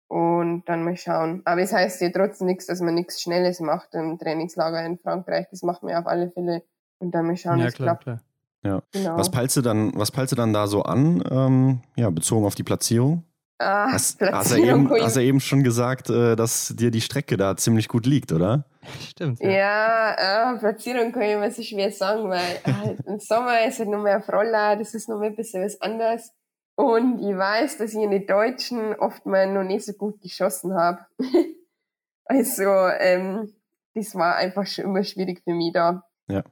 Und 0.09 0.63
dann 0.69 0.83
mal 0.83 0.95
schauen. 0.95 1.41
Aber 1.43 1.61
es 1.61 1.73
heißt 1.73 1.99
ja 2.01 2.09
trotzdem 2.11 2.47
nichts, 2.47 2.65
dass 2.65 2.79
man 2.79 2.93
nichts 2.93 3.21
Schnelles 3.21 3.59
macht 3.59 3.93
im 3.93 4.17
Trainingslager 4.17 4.85
in 4.85 4.97
Frankreich. 4.97 5.47
Das 5.51 5.63
machen 5.63 5.89
wir 5.89 5.99
auf 5.99 6.07
alle 6.07 6.29
Fälle. 6.31 6.63
Und 6.99 7.11
dann 7.13 7.27
mal 7.27 7.35
schauen, 7.35 7.57
ja, 7.57 7.65
wie 7.65 7.67
es 7.67 7.73
klappt. 7.73 8.03
Klar. 8.03 8.21
Ja. 8.67 8.83
Genau. 8.91 9.17
Was 9.17 9.31
peilst 9.31 9.55
du 9.55 9.61
dann, 9.61 9.91
was 9.95 10.11
peilst 10.11 10.33
du 10.33 10.35
dann 10.35 10.51
da 10.51 10.67
so 10.67 10.83
an, 10.83 11.23
ähm, 11.31 11.81
ja, 11.95 12.09
bezogen 12.09 12.45
auf 12.45 12.55
die 12.55 12.63
Platzierung? 12.63 13.23
Ah, 13.59 13.91
hast, 13.91 14.21
hast, 14.21 14.51
er 14.51 14.57
eben, 14.59 14.91
hast 14.91 15.15
er 15.15 15.23
eben 15.23 15.39
schon 15.39 15.63
gesagt, 15.63 16.11
äh, 16.11 16.35
dass 16.35 16.75
dir 16.77 16.91
die 16.91 17.01
Strecke 17.01 17.37
da 17.37 17.57
ziemlich 17.57 17.87
gut 17.87 18.05
liegt, 18.05 18.31
oder? 18.31 18.65
Stimmt. 19.09 19.39
Ja, 19.39 19.49
ja 19.49 20.53
äh, 20.53 20.59
Platzierung 20.59 21.11
kann 21.11 21.23
ich 21.23 21.31
immer 21.31 21.49
so 21.49 21.63
schwer 21.63 21.91
sagen, 21.91 22.29
weil 22.29 22.59
äh, 22.65 22.95
im 23.09 23.19
Sommer 23.19 23.65
ist 23.65 23.79
halt 23.79 23.89
noch 23.89 24.03
mehr 24.03 24.17
auf 24.17 24.29
Roller, 24.29 24.75
das 24.75 24.93
ist 24.93 25.09
noch 25.09 25.21
ein 25.21 25.35
bisschen 25.35 25.63
was 25.63 25.81
anderes. 25.81 26.31
Und 26.75 27.19
ich 27.19 27.35
weiß, 27.35 27.77
dass 27.77 27.93
ich 27.93 27.99
in 27.99 28.11
den 28.11 28.27
Deutschen 28.27 28.93
oft 28.95 29.25
mal 29.25 29.51
noch 29.51 29.63
nicht 29.63 29.85
so 29.85 29.93
gut 29.93 30.21
geschossen 30.21 30.75
habe. 30.75 30.99
also, 32.25 32.69
ähm, 32.99 33.55
das 33.95 34.13
war 34.13 34.35
einfach 34.35 34.67
schon 34.67 34.85
immer 34.85 35.03
schwierig 35.03 35.41
für 35.43 35.53
mich 35.53 35.73
da. 35.73 36.03
Ja. 36.27 36.43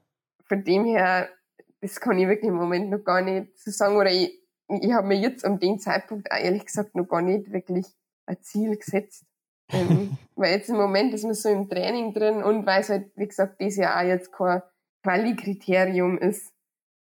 Von 0.48 0.64
dem 0.64 0.86
her, 0.86 1.30
das 1.86 2.00
kann 2.00 2.18
ich 2.18 2.28
wirklich 2.28 2.50
im 2.50 2.56
Moment 2.56 2.90
noch 2.90 3.04
gar 3.04 3.22
nicht 3.22 3.58
so 3.60 3.70
sagen. 3.70 3.98
Oder 3.98 4.12
ich, 4.12 4.42
ich 4.68 4.92
habe 4.94 5.08
mir 5.08 5.18
jetzt 5.18 5.46
um 5.46 5.60
den 5.60 5.80
Zeitpunkt 5.80 6.32
auch 6.32 6.38
ehrlich 6.38 6.66
gesagt 6.66 6.96
noch 6.96 7.08
gar 7.08 7.22
nicht 7.22 7.52
wirklich 7.52 7.86
ein 8.26 8.42
Ziel 8.42 8.76
gesetzt. 8.76 9.26
ähm, 9.72 10.18
weil 10.36 10.54
jetzt 10.56 10.70
im 10.70 10.78
Moment 10.78 11.14
ist 11.14 11.24
man 11.24 11.36
so 11.36 11.50
im 11.50 11.70
Training 11.70 12.14
drin 12.14 12.44
und 12.44 12.66
weil 12.66 12.82
es 12.82 12.90
halt, 12.90 13.12
wie 13.16 13.28
gesagt, 13.28 13.62
das 13.62 13.76
ja 13.76 14.00
auch 14.00 14.06
jetzt 14.06 14.32
kein 14.32 14.62
Quali-Kriterium 15.04 16.18
ist. 16.18 16.52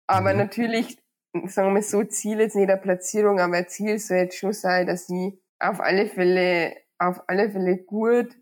Aber 0.06 0.32
mhm. 0.32 0.38
natürlich, 0.38 0.98
sagen 1.46 1.74
wir 1.74 1.82
so, 1.82 2.02
Ziel 2.04 2.40
jetzt 2.40 2.56
nicht 2.56 2.70
eine 2.70 2.80
Platzierung, 2.80 3.40
aber 3.40 3.66
Ziel 3.66 3.98
soll 3.98 4.18
jetzt 4.18 4.36
schon 4.36 4.54
sein, 4.54 4.86
dass 4.86 5.08
ich 5.10 5.38
auf 5.58 5.80
alle 5.80 6.06
Fälle, 6.06 6.74
auf 6.98 7.22
alle 7.28 7.50
Fälle 7.50 7.76
gut 7.76 8.34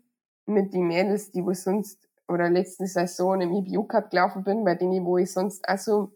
mit 0.45 0.73
den 0.73 0.87
Mädels, 0.87 1.31
die 1.31 1.43
wo 1.43 1.53
sonst 1.53 2.07
oder 2.27 2.49
letzte 2.49 2.87
Saison 2.87 3.41
im 3.41 3.51
IBU 3.51 3.83
Cup 3.83 4.09
gelaufen 4.09 4.43
bin, 4.43 4.63
bei 4.63 4.75
denen, 4.75 5.05
wo 5.05 5.17
ich 5.17 5.31
sonst 5.31 5.67
auch 5.67 5.77
so 5.77 6.13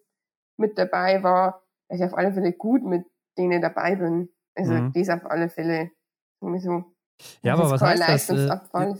mit 0.58 0.78
dabei 0.78 1.24
war, 1.24 1.62
dass 1.90 2.00
ich 2.00 2.06
auf 2.06 2.18
alle 2.18 2.34
Fälle 2.34 2.54
gut 2.54 2.84
mit 2.84 3.06
denen 3.38 3.62
dabei 3.62 3.96
bin. 3.96 4.30
Also 4.56 4.74
mhm. 4.74 4.94
das 4.94 5.10
auf 5.10 5.26
alle 5.26 5.50
Fälle 5.50 5.92
sowieso. 6.42 6.86
Ja, 7.42 7.54
aber 7.54 7.70
was 7.70 7.82
heißt 7.82 8.30
das? 8.30 8.50
Äh, 8.74 8.96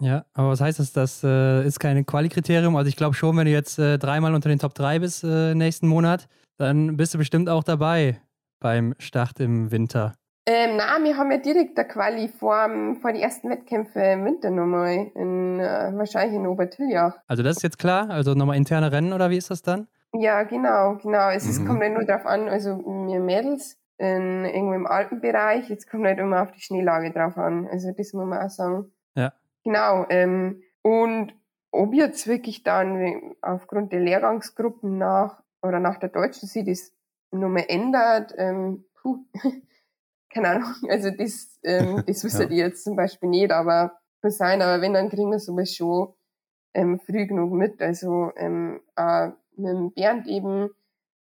ja, 0.00 0.24
aber 0.34 0.50
was 0.50 0.60
heißt 0.60 0.78
das? 0.78 0.92
Das 0.92 1.24
äh, 1.24 1.64
ist 1.64 1.80
kein 1.80 2.04
Quali-Kriterium. 2.04 2.76
Also 2.76 2.88
ich 2.88 2.96
glaube 2.96 3.14
schon, 3.14 3.36
wenn 3.36 3.46
du 3.46 3.50
jetzt 3.50 3.78
äh, 3.78 3.98
dreimal 3.98 4.34
unter 4.34 4.48
den 4.48 4.58
Top 4.58 4.74
3 4.74 4.98
bist 4.98 5.24
äh, 5.24 5.54
nächsten 5.54 5.88
Monat, 5.88 6.28
dann 6.58 6.96
bist 6.96 7.14
du 7.14 7.18
bestimmt 7.18 7.48
auch 7.48 7.64
dabei 7.64 8.20
beim 8.60 8.94
Start 8.98 9.40
im 9.40 9.70
Winter. 9.70 10.14
Ähm, 10.48 10.76
nein, 10.76 11.02
wir 11.02 11.16
haben 11.16 11.32
ja 11.32 11.38
direkt 11.38 11.76
der 11.76 11.86
Quali 11.86 12.28
vor, 12.28 12.68
vor 13.00 13.12
die 13.12 13.20
ersten 13.20 13.50
Wettkämpfe 13.50 13.98
im 13.98 14.24
Winter 14.24 14.50
nochmal, 14.50 15.10
in, 15.14 15.58
äh, 15.58 15.90
wahrscheinlich 15.94 16.36
in 16.36 16.46
Obertiljach. 16.46 17.16
Also 17.26 17.42
das 17.42 17.56
ist 17.56 17.62
jetzt 17.64 17.78
klar? 17.78 18.10
Also 18.10 18.34
nochmal 18.34 18.56
interne 18.56 18.92
Rennen 18.92 19.12
oder 19.12 19.30
wie 19.30 19.38
ist 19.38 19.50
das 19.50 19.62
dann? 19.62 19.88
Ja, 20.12 20.42
genau, 20.44 20.96
genau. 20.96 21.30
Es, 21.30 21.58
mhm. 21.58 21.66
kommt 21.66 21.80
halt 21.80 21.94
nur 21.94 22.04
darauf 22.04 22.26
an, 22.26 22.48
also 22.48 22.78
wir 22.78 23.20
Mädels 23.20 23.78
in, 23.98 24.44
irgendwo 24.44 24.74
im 24.74 24.86
Alpenbereich, 24.86 25.68
jetzt 25.68 25.90
kommt 25.90 26.04
halt 26.04 26.18
immer 26.18 26.42
auf 26.42 26.52
die 26.52 26.60
Schneelage 26.60 27.12
drauf 27.12 27.36
an. 27.36 27.66
Also 27.66 27.92
das 27.92 28.12
muss 28.12 28.26
man 28.26 28.42
auch 28.42 28.50
sagen. 28.50 28.92
Ja. 29.14 29.32
Genau. 29.64 30.06
Ähm, 30.10 30.62
und 30.82 31.34
ob 31.70 31.94
jetzt 31.94 32.26
wirklich 32.26 32.62
dann 32.62 33.34
aufgrund 33.42 33.92
der 33.92 34.00
Lehrgangsgruppen 34.00 34.98
nach 34.98 35.42
oder 35.62 35.80
nach 35.80 35.98
der 35.98 36.10
deutschen 36.10 36.48
sich 36.48 36.64
das 36.64 36.92
nochmal 37.30 37.64
ändert, 37.68 38.34
ähm, 38.36 38.84
puh, 38.94 39.24
keine 40.32 40.48
Ahnung, 40.48 40.74
also 40.88 41.10
das, 41.10 41.58
ähm, 41.64 42.02
das 42.06 42.24
wisst 42.24 42.40
ja. 42.40 42.48
ihr 42.48 42.66
jetzt 42.66 42.84
zum 42.84 42.96
Beispiel 42.96 43.28
nicht, 43.28 43.50
aber 43.50 43.98
sein, 44.22 44.60
aber 44.60 44.82
wenn, 44.82 44.94
dann 44.94 45.08
kriegen 45.08 45.30
wir 45.30 45.38
sowas 45.38 45.72
schon 45.72 46.12
ähm, 46.74 46.98
früh 46.98 47.26
genug 47.26 47.52
mit. 47.52 47.80
Also 47.80 48.32
ähm, 48.36 48.80
äh, 48.96 49.30
mit 49.56 49.94
Bernd 49.94 50.26
eben, 50.26 50.70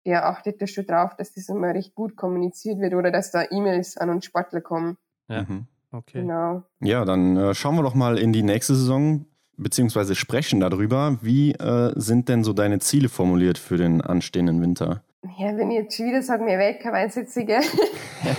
der 0.04 0.26
achtet 0.26 0.62
da 0.62 0.66
schon 0.66 0.86
drauf, 0.86 1.16
dass 1.16 1.34
das 1.34 1.48
immer 1.48 1.74
recht 1.74 1.94
gut 1.94 2.16
kommuniziert 2.16 2.78
wird 2.80 2.94
oder 2.94 3.10
dass 3.10 3.32
da 3.32 3.44
E-Mails 3.50 3.96
an 3.96 4.10
uns 4.10 4.24
Sportler 4.24 4.60
kommen. 4.60 4.96
Ja, 5.28 5.42
mhm. 5.42 5.66
okay. 5.90 6.20
Genau. 6.20 6.62
Ja, 6.80 7.04
dann 7.04 7.36
äh, 7.36 7.54
schauen 7.54 7.74
wir 7.76 7.82
doch 7.82 7.94
mal 7.94 8.18
in 8.18 8.32
die 8.32 8.44
nächste 8.44 8.74
Saison, 8.74 9.26
beziehungsweise 9.56 10.14
sprechen 10.14 10.60
darüber. 10.60 11.18
Wie 11.22 11.52
äh, 11.52 11.92
sind 11.96 12.28
denn 12.28 12.44
so 12.44 12.52
deine 12.52 12.78
Ziele 12.78 13.08
formuliert 13.08 13.58
für 13.58 13.76
den 13.76 14.00
anstehenden 14.00 14.62
Winter? 14.62 15.02
Ja, 15.38 15.56
wenn 15.56 15.70
ich 15.72 15.78
jetzt 15.78 15.96
schon 15.96 16.06
wieder 16.06 16.22
sage, 16.22 16.44
mehr 16.44 16.58
Weltcup-Einsätze, 16.58 17.44
gell? 17.44 17.62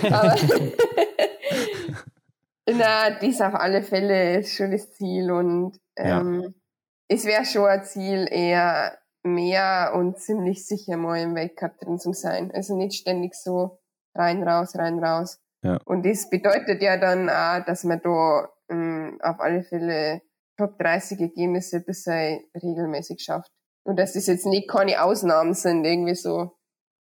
Aber 0.10 0.36
na, 2.70 3.10
dies 3.20 3.40
auf 3.40 3.54
alle 3.54 3.82
Fälle 3.82 4.38
ist 4.38 4.56
schon 4.56 4.70
das 4.70 4.92
Ziel 4.92 5.30
und 5.30 5.78
ähm, 5.96 6.42
ja. 6.42 6.48
es 7.08 7.24
wäre 7.26 7.44
schon 7.44 7.66
ein 7.66 7.84
Ziel, 7.84 8.26
eher 8.30 8.96
mehr 9.34 9.92
und 9.94 10.18
ziemlich 10.18 10.66
sicher 10.66 10.96
mal 10.96 11.20
im 11.20 11.34
Weltcup 11.34 11.78
drin 11.78 11.98
zu 11.98 12.12
sein. 12.12 12.50
Also 12.52 12.76
nicht 12.76 13.00
ständig 13.00 13.34
so 13.34 13.78
rein, 14.14 14.42
raus, 14.42 14.76
rein, 14.76 15.02
raus. 15.02 15.40
Ja. 15.62 15.78
Und 15.84 16.04
das 16.06 16.30
bedeutet 16.30 16.82
ja 16.82 16.96
dann 16.96 17.28
auch, 17.28 17.64
dass 17.64 17.84
man 17.84 18.00
da 18.02 18.48
ähm, 18.68 19.18
auf 19.22 19.40
alle 19.40 19.62
Fälle 19.62 20.22
Top 20.56 20.78
30 20.78 21.20
Ergebnisse 21.20 21.80
bisher 21.80 22.40
regelmäßig 22.54 23.22
schafft. 23.22 23.50
Und 23.84 23.98
dass 23.98 24.12
das 24.12 24.26
jetzt 24.26 24.46
nicht 24.46 24.68
keine 24.68 25.02
Ausnahmen 25.02 25.54
sind, 25.54 25.84
irgendwie 25.84 26.14
so 26.14 26.52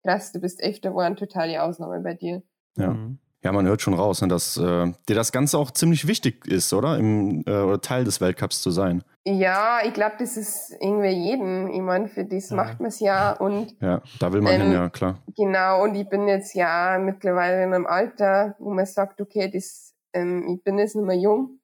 krass, 0.03 0.31
du 0.31 0.39
bist 0.39 0.61
echt 0.61 0.85
eine 0.85 1.15
totale 1.15 1.61
Ausnahme 1.61 1.99
bei 2.01 2.13
dir. 2.13 2.43
Ja. 2.77 2.93
Mhm. 2.93 3.19
Ja, 3.43 3.51
man 3.51 3.67
hört 3.67 3.81
schon 3.81 3.93
raus, 3.93 4.21
ne, 4.21 4.27
dass 4.27 4.57
äh, 4.57 4.91
dir 5.07 5.15
das 5.15 5.31
Ganze 5.31 5.57
auch 5.57 5.71
ziemlich 5.71 6.07
wichtig 6.07 6.47
ist, 6.47 6.73
oder? 6.73 6.97
Im, 6.97 7.43
äh, 7.45 7.51
oder 7.51 7.79
Teil 7.79 8.03
des 8.03 8.19
Weltcups 8.19 8.61
zu 8.61 8.71
sein. 8.71 9.03
Ja, 9.29 9.81
ich 9.83 9.91
glaube, 9.93 10.15
das 10.19 10.37
ist 10.37 10.73
irgendwie 10.79 11.09
jeden. 11.09 11.69
Ich 11.73 11.81
meine, 11.81 12.07
für 12.07 12.23
das 12.23 12.49
ja. 12.49 12.55
macht 12.55 12.79
man 12.79 12.87
es 12.87 13.01
ja. 13.01 13.33
Und, 13.33 13.75
ja, 13.81 14.01
da 14.19 14.31
will 14.31 14.41
man 14.41 14.53
ähm, 14.53 14.61
hin, 14.61 14.71
ja, 14.71 14.89
klar. 14.89 15.21
Genau, 15.35 15.83
und 15.83 15.95
ich 15.95 16.07
bin 16.07 16.29
jetzt 16.29 16.55
ja 16.55 16.97
mittlerweile 16.97 17.61
in 17.63 17.73
einem 17.73 17.85
Alter, 17.85 18.55
wo 18.57 18.69
man 18.69 18.85
sagt, 18.85 19.19
okay, 19.19 19.51
das, 19.51 19.93
ähm, 20.13 20.47
ich 20.55 20.63
bin 20.63 20.79
jetzt 20.79 20.95
nicht 20.95 21.05
mehr 21.05 21.17
jung. 21.17 21.59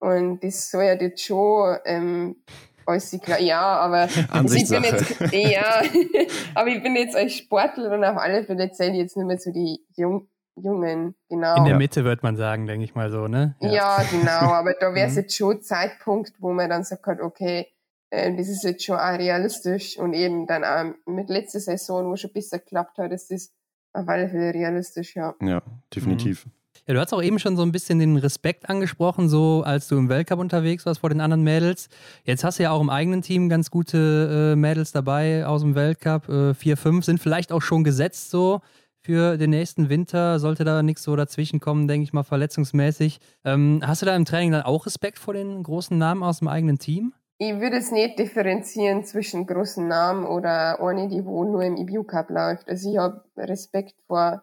Und 0.00 0.44
das 0.44 0.70
soll 0.70 0.84
ja 0.84 0.94
jetzt 0.94 1.24
schon 1.24 1.78
ähm, 1.86 2.36
alles 2.84 3.18
klar. 3.22 3.40
Ja, 3.40 3.62
aber 3.62 4.04
ich 4.04 4.68
bin 4.68 4.84
jetzt, 4.84 5.20
ja, 5.32 5.82
aber 6.54 6.68
ich 6.68 6.82
bin 6.82 6.94
jetzt 6.94 7.16
als 7.16 7.32
Sportler 7.32 7.90
und 7.90 8.04
auf 8.04 8.18
alle 8.18 8.44
Fälle 8.44 8.70
zähle 8.70 8.92
ich 8.92 8.98
jetzt 8.98 9.16
nicht 9.16 9.26
mehr 9.26 9.38
zu 9.38 9.50
die 9.50 9.80
Jungen 9.96 10.28
Jungen, 10.62 11.14
genau. 11.28 11.56
In 11.56 11.64
der 11.64 11.76
Mitte 11.76 12.04
wird 12.04 12.22
man 12.22 12.36
sagen, 12.36 12.66
denke 12.66 12.84
ich 12.84 12.94
mal 12.94 13.10
so, 13.10 13.28
ne? 13.28 13.56
Ja, 13.60 13.70
ja 13.70 14.02
genau, 14.10 14.30
aber 14.52 14.74
da 14.78 14.94
wäre 14.94 15.08
es 15.08 15.14
mhm. 15.14 15.22
jetzt 15.22 15.36
schon 15.36 15.62
Zeitpunkt, 15.62 16.32
wo 16.38 16.52
man 16.52 16.68
dann 16.68 16.84
sagt, 16.84 17.20
okay, 17.20 17.66
äh, 18.10 18.34
das 18.36 18.48
ist 18.48 18.64
jetzt 18.64 18.84
schon 18.84 18.96
auch 18.96 19.18
realistisch 19.18 19.98
und 19.98 20.14
eben 20.14 20.46
dann 20.46 20.64
auch 20.64 20.94
mit 21.06 21.28
letzter 21.28 21.60
Saison, 21.60 22.10
wo 22.10 22.16
schon 22.16 22.32
besser 22.32 22.58
geklappt 22.58 22.98
hat, 22.98 23.12
ist 23.12 23.30
das 23.30 23.52
auf 23.92 24.08
alle 24.08 24.28
Fälle 24.28 24.54
realistisch, 24.54 25.16
ja. 25.16 25.34
Ja, 25.40 25.62
definitiv. 25.94 26.46
Mhm. 26.46 26.52
Ja, 26.86 26.94
du 26.94 27.00
hast 27.00 27.12
auch 27.12 27.22
eben 27.22 27.38
schon 27.38 27.54
so 27.54 27.62
ein 27.62 27.70
bisschen 27.70 27.98
den 27.98 28.16
Respekt 28.16 28.70
angesprochen, 28.70 29.28
so 29.28 29.62
als 29.62 29.88
du 29.88 29.98
im 29.98 30.08
Weltcup 30.08 30.38
unterwegs 30.38 30.86
warst 30.86 31.00
vor 31.00 31.10
den 31.10 31.20
anderen 31.20 31.42
Mädels. 31.42 31.90
Jetzt 32.24 32.44
hast 32.44 32.58
du 32.58 32.62
ja 32.62 32.70
auch 32.70 32.80
im 32.80 32.88
eigenen 32.88 33.20
Team 33.20 33.50
ganz 33.50 33.70
gute 33.70 34.52
äh, 34.54 34.56
Mädels 34.56 34.92
dabei 34.92 35.46
aus 35.46 35.60
dem 35.60 35.74
Weltcup. 35.74 36.30
Äh, 36.30 36.54
vier, 36.54 36.78
fünf 36.78 37.04
sind 37.04 37.20
vielleicht 37.20 37.52
auch 37.52 37.60
schon 37.60 37.84
gesetzt 37.84 38.30
so 38.30 38.62
für 39.00 39.36
den 39.36 39.50
nächsten 39.50 39.88
Winter. 39.88 40.38
Sollte 40.38 40.64
da 40.64 40.82
nichts 40.82 41.02
so 41.02 41.16
dazwischen 41.16 41.60
kommen, 41.60 41.88
denke 41.88 42.04
ich 42.04 42.12
mal, 42.12 42.22
verletzungsmäßig. 42.22 43.20
Ähm, 43.44 43.82
hast 43.84 44.02
du 44.02 44.06
da 44.06 44.14
im 44.16 44.24
Training 44.24 44.52
dann 44.52 44.62
auch 44.62 44.86
Respekt 44.86 45.18
vor 45.18 45.34
den 45.34 45.62
großen 45.62 45.96
Namen 45.96 46.22
aus 46.22 46.40
dem 46.40 46.48
eigenen 46.48 46.78
Team? 46.78 47.14
Ich 47.40 47.60
würde 47.60 47.76
es 47.76 47.92
nicht 47.92 48.18
differenzieren 48.18 49.04
zwischen 49.04 49.46
großen 49.46 49.86
Namen 49.86 50.26
oder 50.26 50.80
eine, 50.80 51.08
die 51.08 51.24
wo 51.24 51.44
nur 51.44 51.62
im 51.62 51.76
EBU 51.76 52.02
Cup 52.02 52.30
läuft. 52.30 52.68
Also 52.68 52.90
ich 52.90 52.98
habe 52.98 53.24
Respekt 53.36 53.94
vor 54.08 54.42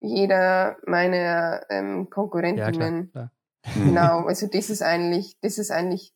jeder 0.00 0.76
meiner 0.86 1.62
ähm, 1.70 2.08
Konkurrentinnen. 2.08 3.10
Ja, 3.14 3.20
klar, 3.20 3.30
klar. 3.64 3.84
Genau, 3.84 4.20
also 4.26 4.46
das 4.46 4.70
ist 4.70 4.82
eigentlich, 4.82 5.36
das 5.40 5.58
ist 5.58 5.72
eigentlich 5.72 6.14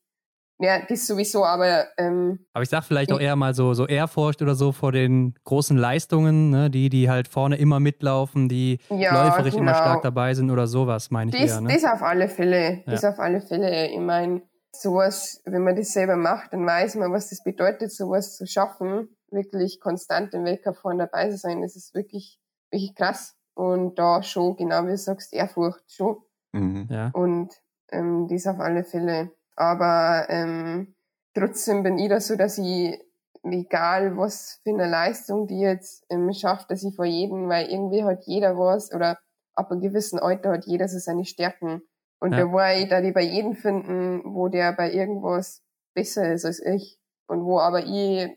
ja, 0.65 0.81
das 0.89 1.07
sowieso, 1.07 1.45
aber. 1.45 1.87
Ähm, 1.99 2.47
aber 2.53 2.62
ich 2.62 2.69
sag 2.69 2.85
vielleicht 2.85 3.12
auch 3.12 3.21
eher 3.21 3.37
mal 3.37 3.55
so, 3.55 3.75
so 3.75 3.87
Ehrfurcht 3.87 4.43
oder 4.43 4.55
so 4.55 4.73
vor 4.73 4.93
den 4.93 5.35
großen 5.45 5.77
Leistungen, 5.77 6.51
ne? 6.51 6.71
die, 6.71 6.89
die 6.89 7.11
halt 7.11 7.29
vorne 7.29 7.57
immer 7.57 7.81
mitlaufen, 7.81 8.49
die 8.49 8.79
ja, 8.91 9.25
läuferisch 9.25 9.55
genau. 9.55 9.62
immer 9.62 9.75
stark 9.75 10.03
dabei 10.03 10.35
sind 10.35 10.51
oder 10.51 10.67
sowas, 10.67 11.11
meine 11.11 11.31
ich 11.31 11.41
das, 11.41 11.51
eher. 11.51 11.61
Ne? 11.61 11.73
Das 11.73 11.85
auf 11.85 12.03
alle 12.03 12.29
Fälle. 12.29 12.83
Ja. 12.87 12.93
Das 12.93 13.05
auf 13.05 13.19
alle 13.19 13.41
Fälle. 13.41 13.89
Ich 13.89 14.01
meine, 14.01 14.43
sowas, 14.73 15.43
wenn 15.45 15.62
man 15.62 15.77
das 15.77 15.93
selber 15.93 16.17
macht, 16.17 16.53
dann 16.53 16.67
weiß 16.67 16.97
man, 16.97 17.12
was 17.12 17.31
das 17.31 17.43
bedeutet, 17.43 17.93
sowas 17.93 18.37
zu 18.37 18.47
schaffen, 18.47 19.09
wirklich 19.31 19.81
konstant 19.81 20.35
im 20.35 20.45
Weltcup 20.45 20.77
vorne 20.77 21.09
dabei 21.11 21.31
zu 21.31 21.37
sein. 21.37 21.62
Das 21.62 21.77
ist 21.77 21.95
wirklich, 21.95 22.41
wirklich 22.71 22.95
krass. 22.95 23.37
Und 23.55 23.99
da 23.99 24.23
schon, 24.23 24.57
genau 24.57 24.85
wie 24.85 24.91
du 24.91 24.97
sagst, 24.97 25.33
Ehrfurcht 25.33 25.85
schon. 25.93 26.17
Mhm. 26.53 26.89
Ja. 26.91 27.11
Und 27.12 27.53
ähm, 27.91 28.27
das 28.29 28.47
auf 28.47 28.61
alle 28.61 28.85
Fälle. 28.85 29.31
Aber 29.57 30.27
ähm, 30.29 30.95
trotzdem 31.35 31.83
bin 31.83 31.99
ich 31.99 32.09
da 32.09 32.21
so, 32.21 32.37
dass 32.37 32.59
ich, 32.59 33.01
egal 33.43 34.17
was 34.17 34.61
für 34.63 34.71
eine 34.71 34.89
Leistung 34.89 35.47
die 35.47 35.61
jetzt 35.61 36.05
ähm, 36.11 36.33
schafft, 36.33 36.71
dass 36.71 36.83
ich 36.83 36.95
vor 36.97 37.05
jedem, 37.05 37.49
weil 37.49 37.67
irgendwie 37.69 38.03
hat 38.03 38.25
jeder 38.27 38.59
was 38.59 38.93
oder 38.93 39.19
ab 39.55 39.71
einem 39.71 39.81
gewissen 39.81 40.19
Alter 40.19 40.51
hat 40.53 40.65
jeder 40.67 40.89
so 40.89 40.99
seine 40.99 41.25
Stärken. 41.25 41.83
Und 42.21 42.33
ja. 42.33 42.39
da 42.39 42.53
war 42.53 42.75
ich 42.75 42.89
da 42.89 43.01
die 43.01 43.13
bei 43.13 43.23
jedem 43.23 43.55
finden, 43.55 44.23
wo 44.25 44.49
der 44.49 44.73
bei 44.73 44.91
irgendwas 44.91 45.63
besser 45.95 46.33
ist 46.33 46.45
als 46.45 46.61
ich 46.61 46.99
und 47.27 47.45
wo 47.45 47.61
aber 47.61 47.85
ich 47.85 48.31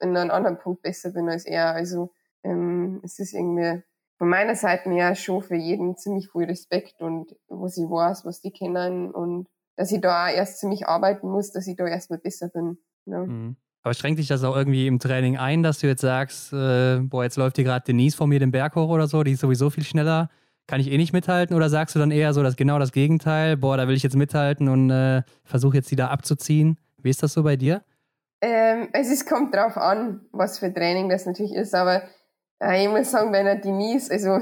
in 0.00 0.16
einem 0.16 0.30
anderen 0.30 0.58
Punkt 0.58 0.82
besser 0.82 1.10
bin 1.10 1.28
als 1.28 1.46
er. 1.46 1.72
Also 1.72 2.10
ähm, 2.42 3.00
es 3.04 3.18
ist 3.18 3.34
irgendwie 3.34 3.82
von 4.18 4.28
meiner 4.28 4.56
Seite 4.56 4.90
her 4.90 5.14
schon 5.14 5.42
für 5.42 5.54
jeden 5.54 5.96
ziemlich 5.96 6.30
viel 6.30 6.44
Respekt 6.44 7.00
und 7.00 7.36
wo 7.48 7.68
sie 7.68 7.84
weiß, 7.84 8.24
was 8.24 8.40
die 8.40 8.50
kennen 8.50 9.12
und 9.12 9.48
dass 9.78 9.92
ich 9.92 10.00
da 10.00 10.28
erst 10.28 10.58
ziemlich 10.58 10.88
arbeiten 10.88 11.28
muss, 11.30 11.52
dass 11.52 11.68
ich 11.68 11.76
da 11.76 11.86
erstmal 11.86 12.18
besser 12.18 12.48
bin. 12.48 12.78
Ja. 13.06 13.24
Mhm. 13.24 13.56
Aber 13.82 13.94
schränkt 13.94 14.18
dich 14.18 14.26
das 14.26 14.42
auch 14.42 14.56
irgendwie 14.56 14.88
im 14.88 14.98
Training 14.98 15.38
ein, 15.38 15.62
dass 15.62 15.78
du 15.78 15.86
jetzt 15.86 16.00
sagst, 16.00 16.52
äh, 16.52 16.98
boah, 16.98 17.22
jetzt 17.22 17.36
läuft 17.36 17.56
hier 17.56 17.64
gerade 17.64 17.84
Denise 17.84 18.16
vor 18.16 18.26
mir 18.26 18.40
den 18.40 18.50
Berg 18.50 18.74
hoch 18.74 18.88
oder 18.88 19.06
so, 19.06 19.22
die 19.22 19.32
ist 19.32 19.40
sowieso 19.40 19.70
viel 19.70 19.84
schneller, 19.84 20.30
kann 20.66 20.80
ich 20.80 20.90
eh 20.90 20.98
nicht 20.98 21.12
mithalten? 21.12 21.54
Oder 21.54 21.70
sagst 21.70 21.94
du 21.94 22.00
dann 22.00 22.10
eher 22.10 22.34
so, 22.34 22.42
dass 22.42 22.56
genau 22.56 22.80
das 22.80 22.90
Gegenteil, 22.90 23.56
boah, 23.56 23.76
da 23.76 23.86
will 23.86 23.94
ich 23.94 24.02
jetzt 24.02 24.16
mithalten 24.16 24.68
und 24.68 24.90
äh, 24.90 25.22
versuche 25.44 25.76
jetzt 25.76 25.92
die 25.92 25.96
da 25.96 26.08
abzuziehen? 26.08 26.76
Wie 26.98 27.10
ist 27.10 27.22
das 27.22 27.32
so 27.32 27.44
bei 27.44 27.54
dir? 27.54 27.82
Ähm, 28.40 28.88
also 28.92 29.12
es 29.12 29.24
kommt 29.26 29.54
drauf 29.54 29.76
an, 29.76 30.22
was 30.32 30.58
für 30.58 30.74
Training 30.74 31.08
das 31.08 31.24
natürlich 31.24 31.54
ist, 31.54 31.72
aber 31.72 32.02
äh, 32.60 32.82
ich 32.82 32.90
muss 32.90 33.12
sagen, 33.12 33.30
bei 33.30 33.38
einer 33.38 33.56
Denise, 33.56 34.10
also 34.10 34.40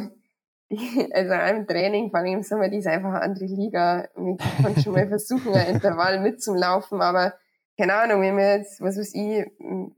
also 1.12 1.33
im 1.33 1.67
Training, 1.67 2.11
vor 2.11 2.21
allem 2.21 2.35
im 2.35 2.43
Sommer, 2.43 2.69
die 2.69 2.79
ist 2.79 2.87
einfach 2.87 3.11
eine 3.11 3.23
andere 3.23 3.47
Liga. 3.47 4.09
Ich 4.17 4.62
kann 4.62 4.77
schon 4.83 4.93
mal 4.95 5.09
versuchen, 5.09 5.55
ein 5.55 5.75
Intervall 5.75 6.21
mitzulaufen, 6.21 7.01
aber 7.01 7.35
keine 7.79 7.95
Ahnung, 7.95 8.23
wenn 8.23 8.37
wir 8.37 8.57
jetzt, 8.57 8.81
was 8.81 8.97
weiß 8.97 9.14
ich, 9.14 9.47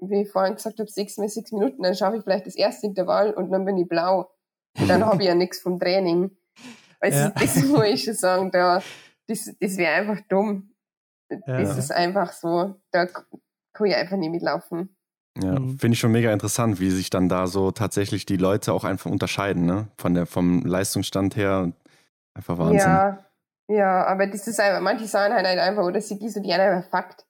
wie 0.01 0.23
ich 0.23 0.31
vorhin 0.31 0.57
gesagt 0.57 0.79
habe, 0.79 0.91
sechs 0.91 1.17
mal 1.17 1.29
sechs 1.29 1.53
Minuten, 1.53 1.83
dann 1.83 1.95
schaffe 1.95 2.17
ich 2.17 2.25
vielleicht 2.25 2.47
das 2.47 2.57
erste 2.57 2.87
Intervall 2.87 3.33
und 3.33 3.51
dann 3.51 3.65
bin 3.65 3.79
ich 3.79 3.89
blau. 3.89 4.31
Und 4.79 4.89
dann 4.89 5.07
habe 5.07 5.23
ich 5.23 5.29
ja 5.29 5.35
nichts 5.35 5.61
vom 5.61 5.79
Training. 5.79 6.31
Also 7.01 7.19
ja. 7.19 7.31
das 7.31 7.57
muss 7.65 7.85
ich 7.85 8.05
schon 8.05 8.15
sagen, 8.15 8.51
da, 8.51 8.83
das, 9.29 9.55
das 9.61 9.77
wäre 9.77 9.95
einfach 9.95 10.21
dumm. 10.29 10.75
Ja. 11.31 11.39
Das 11.47 11.79
ist 11.79 11.93
einfach 11.93 12.33
so, 12.33 12.75
da 12.91 13.07
kann 13.07 13.87
ich 13.87 13.95
einfach 13.95 14.17
nicht 14.17 14.31
mitlaufen. 14.31 14.98
Ja, 15.43 15.59
mhm. 15.59 15.79
finde 15.79 15.95
ich 15.95 16.01
schon 16.01 16.13
mega 16.13 16.33
interessant, 16.33 16.81
wie 16.81 16.91
sich 16.91 17.11
dann 17.11 17.29
da 17.29 17.47
so 17.47 17.71
tatsächlich 17.71 18.27
die 18.27 18.37
Leute 18.37 18.73
auch 18.73 18.85
einfach 18.85 19.11
unterscheiden, 19.11 19.67
ne? 19.67 19.89
Von 19.97 20.15
der, 20.15 20.27
vom 20.27 20.65
Leistungsstand 20.65 21.37
her. 21.37 21.73
Einfach 22.35 22.59
Wahnsinn. 22.59 22.79
Ja, 22.79 23.25
ja, 23.69 24.07
aber 24.07 24.27
das 24.27 24.47
ist 24.47 24.61
einfach, 24.61 24.81
manche 24.81 25.07
sagen 25.07 25.35
halt 25.35 25.47
einfach, 25.47 25.85
oder 25.85 26.01
sie 26.01 26.19
gießen 26.19 26.43
die 26.43 26.53
einfach 26.53 26.89
Fakt. 26.91 27.27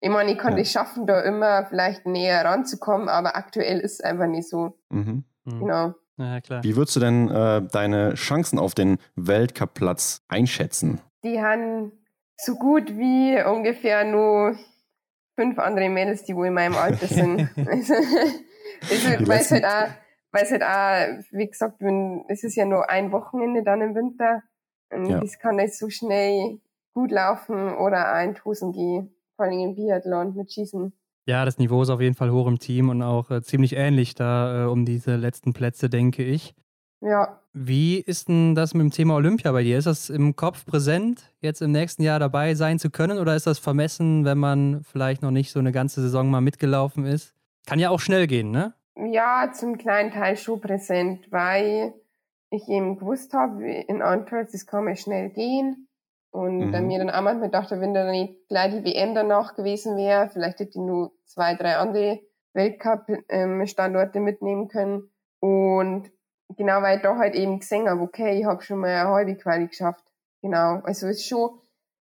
Ich 0.00 0.10
meine, 0.10 0.30
ich 0.30 0.38
kann 0.38 0.52
ja. 0.52 0.58
das 0.58 0.70
schaffen, 0.70 1.06
da 1.06 1.20
immer 1.22 1.66
vielleicht 1.66 2.06
näher 2.06 2.44
ranzukommen, 2.44 3.08
aber 3.08 3.36
aktuell 3.36 3.80
ist 3.80 3.94
es 3.94 4.00
einfach 4.00 4.26
nicht 4.26 4.48
so. 4.48 4.78
Mhm. 4.90 5.24
mhm. 5.44 5.60
Genau. 5.60 5.94
Ja, 6.18 6.40
klar. 6.40 6.64
Wie 6.64 6.76
würdest 6.76 6.96
du 6.96 7.00
denn 7.00 7.30
äh, 7.30 7.62
deine 7.62 8.14
Chancen 8.14 8.58
auf 8.58 8.74
den 8.74 8.98
Weltcup-Platz 9.14 10.22
einschätzen? 10.28 11.00
Die 11.22 11.40
haben 11.40 11.92
so 12.36 12.56
gut 12.56 12.96
wie 12.96 13.40
ungefähr 13.44 14.04
nur 14.04 14.56
fünf 15.38 15.60
andere 15.60 15.88
Mädels, 15.88 16.24
die 16.24 16.34
wohl 16.34 16.48
in 16.48 16.54
meinem 16.54 16.74
Alter 16.74 17.06
sind. 17.06 17.48
also, 17.56 17.94
weil 17.94 19.40
es 19.40 19.50
halt 19.52 19.64
auch, 19.64 19.88
weil 20.32 20.42
es 20.42 20.50
halt 20.50 20.64
auch, 20.64 21.24
wie 21.30 21.46
gesagt, 21.46 21.76
wenn, 21.78 22.24
es 22.28 22.42
ist 22.42 22.56
ja 22.56 22.64
nur 22.64 22.90
ein 22.90 23.12
Wochenende 23.12 23.62
dann 23.62 23.80
im 23.80 23.94
Winter. 23.94 24.42
Und 24.90 25.06
ja. 25.06 25.20
das 25.20 25.38
kann 25.38 25.56
nicht 25.56 25.74
so 25.74 25.90
schnell 25.90 26.58
gut 26.92 27.12
laufen 27.12 27.76
oder 27.76 28.12
ein 28.12 28.34
Tosen 28.34 28.72
gehen, 28.72 29.14
vor 29.36 29.44
allem 29.44 29.60
im 29.60 29.74
Biathlon 29.76 30.34
mit 30.34 30.52
Schießen. 30.52 30.92
Ja, 31.26 31.44
das 31.44 31.58
Niveau 31.58 31.82
ist 31.82 31.90
auf 31.90 32.00
jeden 32.00 32.16
Fall 32.16 32.32
hoch 32.32 32.48
im 32.48 32.58
Team 32.58 32.88
und 32.88 33.02
auch 33.02 33.30
äh, 33.30 33.42
ziemlich 33.42 33.76
ähnlich 33.76 34.16
da 34.16 34.64
äh, 34.64 34.66
um 34.66 34.84
diese 34.84 35.14
letzten 35.14 35.52
Plätze, 35.52 35.88
denke 35.88 36.24
ich. 36.24 36.54
Ja. 37.00 37.40
Wie 37.52 37.98
ist 37.98 38.28
denn 38.28 38.54
das 38.54 38.74
mit 38.74 38.82
dem 38.82 38.90
Thema 38.90 39.14
Olympia 39.14 39.52
bei 39.52 39.62
dir? 39.62 39.78
Ist 39.78 39.86
das 39.86 40.10
im 40.10 40.36
Kopf 40.36 40.66
präsent, 40.66 41.32
jetzt 41.40 41.62
im 41.62 41.72
nächsten 41.72 42.02
Jahr 42.02 42.18
dabei 42.18 42.54
sein 42.54 42.78
zu 42.78 42.90
können? 42.90 43.18
Oder 43.18 43.36
ist 43.36 43.46
das 43.46 43.58
vermessen, 43.58 44.24
wenn 44.24 44.38
man 44.38 44.82
vielleicht 44.82 45.22
noch 45.22 45.30
nicht 45.30 45.52
so 45.52 45.58
eine 45.58 45.72
ganze 45.72 46.00
Saison 46.00 46.30
mal 46.30 46.40
mitgelaufen 46.40 47.04
ist? 47.04 47.34
Kann 47.66 47.78
ja 47.78 47.90
auch 47.90 48.00
schnell 48.00 48.26
gehen, 48.26 48.50
ne? 48.50 48.74
Ja, 48.96 49.52
zum 49.52 49.78
kleinen 49.78 50.10
Teil 50.10 50.36
schon 50.36 50.60
präsent, 50.60 51.30
weil 51.30 51.94
ich 52.50 52.68
eben 52.68 52.98
gewusst 52.98 53.32
habe, 53.32 53.64
in 53.64 54.02
Antwerpen, 54.02 54.48
das 54.50 54.66
kann 54.66 54.84
mal 54.84 54.96
schnell 54.96 55.30
gehen. 55.30 55.88
Und 56.30 56.58
mhm. 56.58 56.72
dann 56.72 56.86
mir 56.86 56.98
dann 56.98 57.10
auch 57.10 57.22
manchmal 57.22 57.50
dachte, 57.50 57.80
wenn 57.80 57.94
da 57.94 58.10
nicht 58.10 58.48
gleich 58.48 58.72
die 58.72 58.84
WM 58.84 59.14
danach 59.14 59.54
gewesen 59.54 59.96
wäre, 59.96 60.28
vielleicht 60.28 60.60
hätte 60.60 60.70
ich 60.70 60.76
nur 60.76 61.12
zwei, 61.24 61.54
drei 61.54 61.76
andere 61.76 62.20
Weltcup-Standorte 62.54 64.18
ähm, 64.18 64.24
mitnehmen 64.24 64.68
können. 64.68 65.10
Und 65.40 66.10
genau, 66.56 66.82
weil 66.82 66.96
ich 66.96 67.02
da 67.02 67.16
halt 67.16 67.34
eben 67.34 67.58
gesehen 67.60 67.88
habe, 67.88 68.00
okay, 68.00 68.38
ich 68.38 68.44
habe 68.44 68.62
schon 68.62 68.78
mal 68.78 68.90
eine 68.90 69.08
halbe 69.08 69.36
Quali 69.36 69.66
geschafft. 69.66 70.04
Genau, 70.42 70.80
also 70.84 71.06
es 71.06 71.18
ist 71.18 71.28
schon, 71.28 71.58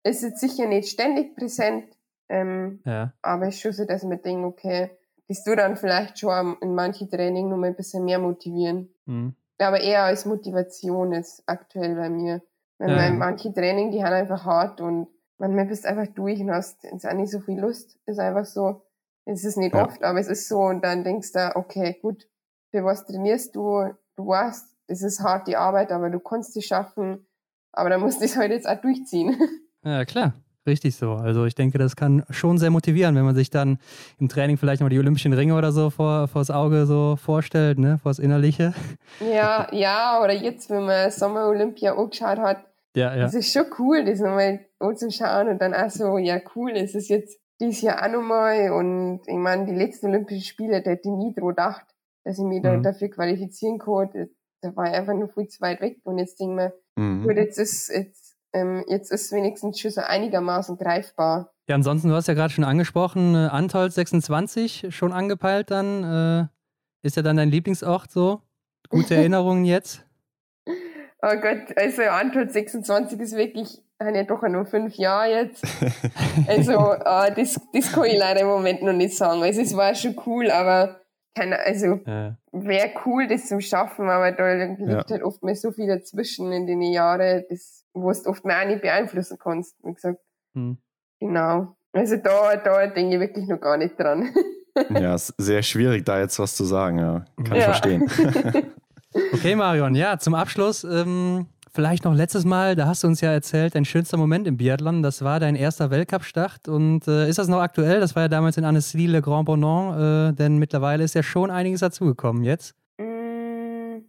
es 0.03 0.23
ist 0.23 0.39
sicher 0.39 0.67
nicht 0.67 0.89
ständig 0.89 1.35
präsent, 1.35 1.85
ähm, 2.29 2.81
ja. 2.85 3.13
aber 3.21 3.47
ist 3.47 3.61
schon 3.61 3.73
so, 3.73 3.85
dass 3.85 4.03
mir 4.03 4.17
denke, 4.17 4.47
okay, 4.47 4.91
das 5.27 5.43
du 5.43 5.55
dann 5.55 5.77
vielleicht 5.77 6.19
schon 6.19 6.57
in 6.61 6.75
manchen 6.75 7.09
Training 7.09 7.49
noch 7.49 7.57
mal 7.57 7.67
ein 7.67 7.75
bisschen 7.75 8.03
mehr 8.03 8.19
motivieren. 8.19 8.93
Mhm. 9.05 9.35
Aber 9.59 9.79
eher 9.79 10.03
als 10.03 10.25
Motivation 10.25 11.13
ist 11.13 11.43
aktuell 11.45 11.95
bei 11.95 12.09
mir. 12.09 12.41
Weil 12.79 12.89
ja. 12.89 13.09
manche 13.11 13.53
Training, 13.53 13.91
die 13.91 14.03
haben 14.03 14.13
einfach 14.13 14.45
hart 14.45 14.81
und 14.81 15.07
manchmal 15.37 15.65
bist 15.65 15.85
du 15.85 15.89
einfach 15.89 16.07
durch 16.07 16.41
und 16.41 16.51
hast 16.51 16.83
jetzt 16.83 17.07
auch 17.07 17.13
nicht 17.13 17.31
so 17.31 17.39
viel 17.39 17.59
Lust. 17.59 17.97
Ist 18.05 18.19
einfach 18.19 18.45
so, 18.45 18.81
es 19.25 19.45
ist 19.45 19.57
nicht 19.57 19.73
ja. 19.73 19.85
oft, 19.85 20.03
aber 20.03 20.19
es 20.19 20.27
ist 20.27 20.49
so 20.49 20.59
und 20.59 20.83
dann 20.83 21.03
denkst 21.03 21.31
du, 21.31 21.55
okay, 21.55 21.97
gut, 22.01 22.27
für 22.71 22.83
was 22.83 23.05
trainierst 23.05 23.55
du? 23.55 23.93
Du 24.15 24.27
weißt, 24.27 24.67
es 24.87 25.01
ist 25.01 25.21
harte 25.21 25.57
Arbeit, 25.57 25.91
aber 25.91 26.09
du 26.09 26.19
kannst 26.19 26.55
es 26.57 26.65
schaffen. 26.65 27.25
Aber 27.71 27.89
dann 27.89 28.01
musst 28.01 28.21
du 28.21 28.25
es 28.25 28.37
halt 28.37 28.51
jetzt 28.51 28.67
auch 28.67 28.79
durchziehen. 28.79 29.37
Ja, 29.85 30.05
klar. 30.05 30.33
Richtig 30.65 30.95
so. 30.95 31.15
Also 31.15 31.45
ich 31.45 31.55
denke, 31.55 31.77
das 31.77 31.97
kann 31.97 32.23
schon 32.29 32.57
sehr 32.57 32.69
motivieren, 32.69 33.15
wenn 33.15 33.25
man 33.25 33.35
sich 33.35 33.49
dann 33.49 33.79
im 34.17 34.29
Training 34.29 34.57
vielleicht 34.57 34.81
mal 34.81 34.87
die 34.87 34.97
Olympischen 34.97 35.33
Ringe 35.33 35.55
oder 35.55 35.73
so 35.73 35.89
vor, 35.89 36.29
vor 36.29 36.39
das 36.39 36.51
Auge 36.51 36.85
so 36.85 37.17
vorstellt, 37.17 37.79
ne, 37.79 37.97
vor 38.01 38.11
das 38.11 38.19
Innerliche. 38.19 38.73
Ja, 39.19 39.67
ja, 39.73 40.21
oder 40.23 40.31
jetzt, 40.31 40.69
wenn 40.69 40.85
man 40.85 41.11
Sommer 41.11 41.47
Olympia 41.47 41.95
angeschaut 41.95 42.39
hat, 42.39 42.63
ja, 42.95 43.13
ja. 43.13 43.23
das 43.23 43.33
ist 43.33 43.51
schon 43.51 43.65
cool, 43.77 44.05
das 44.05 44.19
nochmal 44.19 44.61
anzuschauen 44.79 45.49
und 45.49 45.61
dann 45.61 45.73
auch 45.73 45.89
so, 45.89 46.17
ja 46.17 46.39
cool, 46.55 46.71
es 46.71 46.95
ist 46.95 47.09
jetzt 47.09 47.39
dieses 47.59 47.81
Jahr 47.81 48.01
auch 48.01 48.11
nochmal 48.11 48.71
und 48.71 49.21
ich 49.25 49.35
meine, 49.35 49.65
die 49.65 49.75
letzten 49.75 50.07
Olympischen 50.07 50.43
Spiele, 50.43 50.81
da 50.81 50.91
hätte 50.91 51.09
ich 51.09 51.15
nie 51.15 51.33
dran 51.33 51.49
gedacht, 51.49 51.85
dass 52.23 52.37
ich 52.37 52.43
mich 52.43 52.59
mhm. 52.59 52.63
da 52.63 52.77
dafür 52.77 53.09
qualifizieren 53.09 53.79
kann. 53.79 54.29
Da 54.61 54.75
war 54.75 54.85
ich 54.85 54.93
einfach 54.93 55.13
nur 55.13 55.27
viel 55.27 55.47
zu 55.47 55.61
weit 55.61 55.81
weg 55.81 55.99
und 56.03 56.17
jetzt 56.17 56.39
denke 56.39 56.53
ich 56.53 56.55
mir, 56.55 57.03
mhm. 57.03 57.23
gut, 57.23 57.35
jetzt 57.35 57.59
ist, 57.59 57.89
jetzt 57.89 58.33
ähm, 58.53 58.83
jetzt 58.87 59.11
ist 59.11 59.25
es 59.25 59.31
wenigstens 59.31 59.79
schon 59.79 59.91
so 59.91 60.01
einigermaßen 60.01 60.77
greifbar. 60.77 61.51
Ja, 61.67 61.75
ansonsten, 61.75 62.09
du 62.09 62.15
hast 62.15 62.27
ja 62.27 62.33
gerade 62.33 62.53
schon 62.53 62.63
angesprochen, 62.63 63.35
äh, 63.35 63.47
Antolz 63.47 63.95
26 63.95 64.87
schon 64.89 65.11
angepeilt 65.11 65.71
dann. 65.71 66.03
Äh, 66.03 66.47
ist 67.05 67.15
ja 67.15 67.21
dann 67.21 67.37
dein 67.37 67.49
Lieblingsort 67.49 68.11
so? 68.11 68.41
Gute 68.89 69.15
Erinnerungen 69.15 69.65
jetzt? 69.65 70.05
Oh 71.21 71.35
Gott, 71.41 71.77
also 71.77 72.03
Antolz 72.03 72.53
26 72.53 73.19
ist 73.19 73.35
wirklich, 73.35 73.81
haben 73.99 74.13
ja 74.13 74.23
doch 74.23 74.41
nur 74.43 74.65
fünf 74.65 74.95
Jahre 74.95 75.31
jetzt. 75.31 75.65
Also, 76.47 76.93
äh, 76.93 77.33
das, 77.33 77.59
das 77.73 77.91
kann 77.91 78.05
ich 78.05 78.17
leider 78.17 78.41
im 78.41 78.47
Moment 78.47 78.81
noch 78.81 78.93
nicht 78.93 79.15
sagen. 79.15 79.41
Also, 79.41 79.61
es 79.61 79.75
war 79.77 79.95
schon 79.95 80.15
cool, 80.25 80.49
aber 80.51 81.02
keine, 81.35 81.59
also 81.59 81.99
ja. 82.05 82.37
wäre 82.51 82.91
cool, 83.05 83.27
das 83.27 83.47
zu 83.47 83.59
schaffen, 83.59 84.09
aber 84.09 84.31
da 84.31 84.53
liegt 84.53 84.79
ja. 84.81 85.05
halt 85.09 85.23
oft 85.23 85.43
mal 85.43 85.55
so 85.55 85.71
viel 85.71 85.87
dazwischen 85.87 86.51
in 86.51 86.67
den 86.67 86.81
Jahren, 86.81 87.43
das, 87.49 87.85
wo 87.93 88.11
du 88.11 88.29
oft 88.29 88.45
mehr 88.45 88.61
auch 88.61 88.67
nicht 88.67 88.81
beeinflussen 88.81 89.37
kannst, 89.39 89.75
wie 89.83 89.93
gesagt. 89.93 90.19
Hm. 90.55 90.77
Genau. 91.19 91.75
Also 91.91 92.17
da, 92.17 92.55
da 92.57 92.87
denke 92.87 93.15
ich 93.15 93.19
wirklich 93.19 93.47
noch 93.47 93.59
gar 93.59 93.77
nicht 93.77 93.99
dran. 93.99 94.29
ja, 94.89 95.15
ist 95.15 95.33
sehr 95.37 95.63
schwierig, 95.63 96.05
da 96.05 96.19
jetzt 96.19 96.37
was 96.39 96.55
zu 96.55 96.65
sagen, 96.65 96.99
ja. 96.99 97.25
Kann 97.37 97.55
ja. 97.55 97.57
ich 97.57 97.63
verstehen. 97.65 98.07
okay, 99.33 99.55
Marion, 99.55 99.95
ja, 99.95 100.17
zum 100.17 100.33
Abschluss, 100.35 100.83
ähm, 100.83 101.47
Vielleicht 101.75 102.05
noch 102.05 102.13
letztes 102.13 102.45
Mal, 102.45 102.75
da 102.75 102.85
hast 102.85 103.03
du 103.03 103.07
uns 103.07 103.19
ja 103.21 103.31
erzählt, 103.31 103.73
dein 103.73 103.83
schönster 103.83 104.15
Moment 104.15 104.45
im 104.45 104.57
Biathlon, 104.57 105.01
das 105.01 105.23
war 105.23 105.39
dein 105.39 105.55
erster 105.55 105.89
Weltcup-Start. 105.89 106.67
Und 106.67 107.07
äh, 107.07 107.27
ist 107.27 107.39
das 107.39 107.47
noch 107.47 107.61
aktuell? 107.61 107.99
Das 107.99 108.15
war 108.15 108.23
ja 108.23 108.27
damals 108.27 108.57
in 108.57 108.63
Annecy 108.63 109.07
Le 109.07 109.23
Grand 109.23 109.45
Bonon, 109.45 110.29
äh, 110.29 110.33
denn 110.33 110.57
mittlerweile 110.57 111.03
ist 111.03 111.15
ja 111.15 111.23
schon 111.23 111.49
einiges 111.49 111.79
dazugekommen 111.79 112.43
jetzt. 112.43 112.75
Mm, 112.99 114.01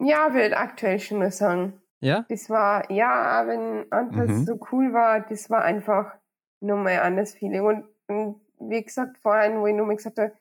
ja, 0.00 0.32
würde 0.32 0.56
aktuell 0.56 0.98
schon 0.98 1.18
mal 1.18 1.30
sagen. 1.30 1.74
Ja? 2.00 2.24
Das 2.30 2.48
war, 2.48 2.90
ja, 2.90 3.44
wenn 3.46 3.92
Antas 3.92 4.30
mhm. 4.30 4.46
so 4.46 4.58
cool 4.72 4.94
war, 4.94 5.20
das 5.20 5.50
war 5.50 5.64
einfach 5.64 6.14
nochmal 6.60 7.00
anders 7.00 7.34
Feeling. 7.34 7.60
Und, 7.60 7.84
und, 8.06 8.40
wie 8.58 8.82
gesagt, 8.82 9.18
vorhin, 9.18 9.60
wo 9.60 9.66
ich 9.66 9.74
nochmal 9.74 9.96
gesagt 9.96 10.18
habe, 10.18 10.32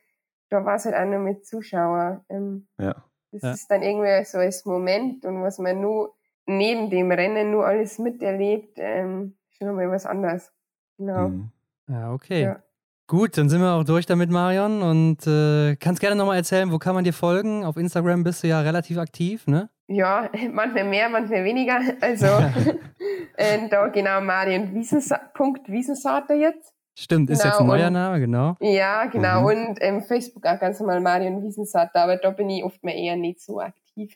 da 0.50 0.64
war 0.64 0.76
es 0.76 0.86
halt 0.86 0.96
auch 0.96 1.06
nur 1.06 1.20
mit 1.20 1.46
Zuschauer. 1.46 2.24
Ähm, 2.30 2.68
ja. 2.80 2.96
Das 3.34 3.42
ja. 3.42 3.52
ist 3.52 3.70
dann 3.70 3.82
irgendwie 3.82 4.24
so 4.24 4.38
als 4.38 4.64
Moment 4.64 5.26
und 5.26 5.44
was 5.44 5.60
man 5.60 5.82
nur 5.82 6.16
neben 6.46 6.90
dem 6.90 7.12
Rennen 7.12 7.52
nur 7.52 7.66
alles 7.66 8.00
miterlebt, 8.00 8.78
ähm, 8.78 9.36
schon 9.50 9.76
mal 9.76 9.90
was 9.90 10.06
anderes. 10.06 10.52
Genau. 10.98 11.30
Mhm. 11.30 11.52
Ja, 11.88 12.14
okay. 12.14 12.44
Ja. 12.44 12.64
Gut, 13.08 13.38
dann 13.38 13.50
sind 13.50 13.62
wir 13.62 13.72
auch 13.74 13.84
durch 13.84 14.08
damit, 14.08 14.32
Marion. 14.32 14.82
Und 14.82 15.28
äh, 15.28 15.76
kannst 15.76 16.02
gerne 16.02 16.16
nochmal 16.16 16.38
erzählen, 16.38 16.72
wo 16.72 16.80
kann 16.80 16.96
man 16.96 17.04
dir 17.04 17.14
folgen? 17.14 17.64
Auf 17.64 17.78
Instagram 17.78 18.24
bist 18.24 18.44
du 18.44 18.48
ja 18.48 18.62
relativ 18.62 18.98
aktiv, 18.98 19.46
ne? 19.46 19.70
Ja, 19.88 20.30
manchmal 20.52 20.86
mehr, 20.86 21.10
manchmal 21.10 21.44
weniger. 21.44 21.80
Also 22.02 22.26
äh, 23.38 23.70
da 23.70 23.88
genau 23.90 24.22
Marion 24.22 24.74
Wiesensa 24.74 25.20
Punkt 25.36 25.70
Wiesensater 25.70 26.34
jetzt. 26.34 26.74
Stimmt, 26.98 27.30
ist 27.30 27.44
jetzt 27.44 27.60
ein 27.60 27.68
genau, 27.68 27.76
neuer 27.76 27.90
Name, 27.90 28.20
genau. 28.22 28.56
Ja, 28.62 29.06
genau. 29.06 29.42
Mhm. 29.42 29.46
Und 29.46 29.78
ähm, 29.82 30.02
Facebook 30.02 30.46
auch 30.46 30.60
ganz 30.60 30.80
normal 30.80 31.02
Marion 31.02 31.44
Wiesensater, 31.44 32.02
aber 32.02 32.18
da 32.18 32.32
bin 32.32 32.50
ich 32.50 32.64
oft 32.64 32.84
mal 32.84 32.96
eher 32.96 33.18
nicht 33.18 33.42
so 33.42 33.60
aktiv. 33.60 34.16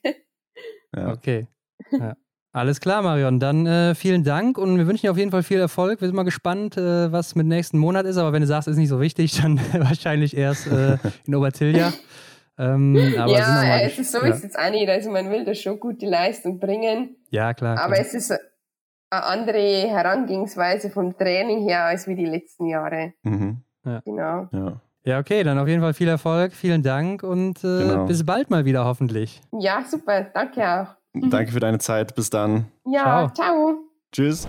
ja. 0.95 1.11
Okay. 1.11 1.45
Ja. 1.91 2.15
Alles 2.51 2.79
klar, 2.79 3.03
Marion. 3.03 3.39
Dann 3.39 3.67
äh, 3.67 3.93
vielen 3.93 4.23
Dank 4.23 4.57
und 4.57 4.77
wir 4.77 4.87
wünschen 4.87 5.05
dir 5.05 5.11
auf 5.11 5.17
jeden 5.17 5.29
Fall 5.29 5.43
viel 5.43 5.59
Erfolg. 5.59 6.01
Wir 6.01 6.07
sind 6.07 6.15
mal 6.15 6.23
gespannt, 6.23 6.77
äh, 6.77 7.11
was 7.11 7.35
mit 7.35 7.45
nächsten 7.45 7.77
Monat 7.77 8.07
ist. 8.07 8.17
Aber 8.17 8.33
wenn 8.33 8.41
du 8.41 8.47
sagst, 8.47 8.67
ist 8.67 8.77
nicht 8.77 8.89
so 8.89 8.99
wichtig, 8.99 9.39
dann 9.41 9.59
wahrscheinlich 9.73 10.35
erst 10.35 10.67
äh, 10.67 10.97
in 11.27 11.35
Obertilja. 11.35 11.93
Ähm, 12.57 12.95
ja, 13.15 13.79
es 13.81 13.99
ist 13.99 14.11
so, 14.11 14.19
ja. 14.19 14.33
ist 14.33 14.43
jetzt 14.43 14.57
auch 14.57 14.71
nicht. 14.71 14.89
Also 14.89 15.11
man 15.11 15.29
will 15.29 15.45
da 15.45 15.53
schon 15.53 15.79
gute 15.79 16.07
Leistung 16.07 16.59
bringen. 16.59 17.17
Ja, 17.29 17.53
klar. 17.53 17.77
Aber 17.77 17.93
klar. 17.93 18.05
es 18.05 18.13
ist 18.15 18.31
eine 18.31 19.23
andere 19.23 19.87
Herangehensweise 19.87 20.89
vom 20.89 21.15
Training 21.15 21.67
her 21.67 21.85
als 21.85 22.07
wie 22.07 22.15
die 22.15 22.25
letzten 22.25 22.65
Jahre. 22.65 23.13
Mhm. 23.21 23.61
Ja. 23.85 24.01
Genau. 24.03 24.47
Ja. 24.51 24.81
Ja, 25.05 25.17
okay, 25.17 25.43
dann 25.43 25.57
auf 25.57 25.67
jeden 25.67 25.81
Fall 25.81 25.93
viel 25.93 26.09
Erfolg, 26.09 26.53
vielen 26.53 26.83
Dank 26.83 27.23
und 27.23 27.63
äh, 27.63 27.79
genau. 27.79 28.05
bis 28.05 28.25
bald 28.25 28.49
mal 28.49 28.65
wieder 28.65 28.83
hoffentlich. 28.85 29.41
Ja, 29.57 29.83
super, 29.89 30.23
danke 30.33 30.61
auch. 30.61 30.98
Danke 31.13 31.51
für 31.51 31.59
deine 31.59 31.79
Zeit. 31.79 32.15
Bis 32.15 32.29
dann. 32.29 32.65
Ja, 32.85 33.31
ciao. 33.33 33.33
ciao. 33.33 33.75
Tschüss. 34.11 34.47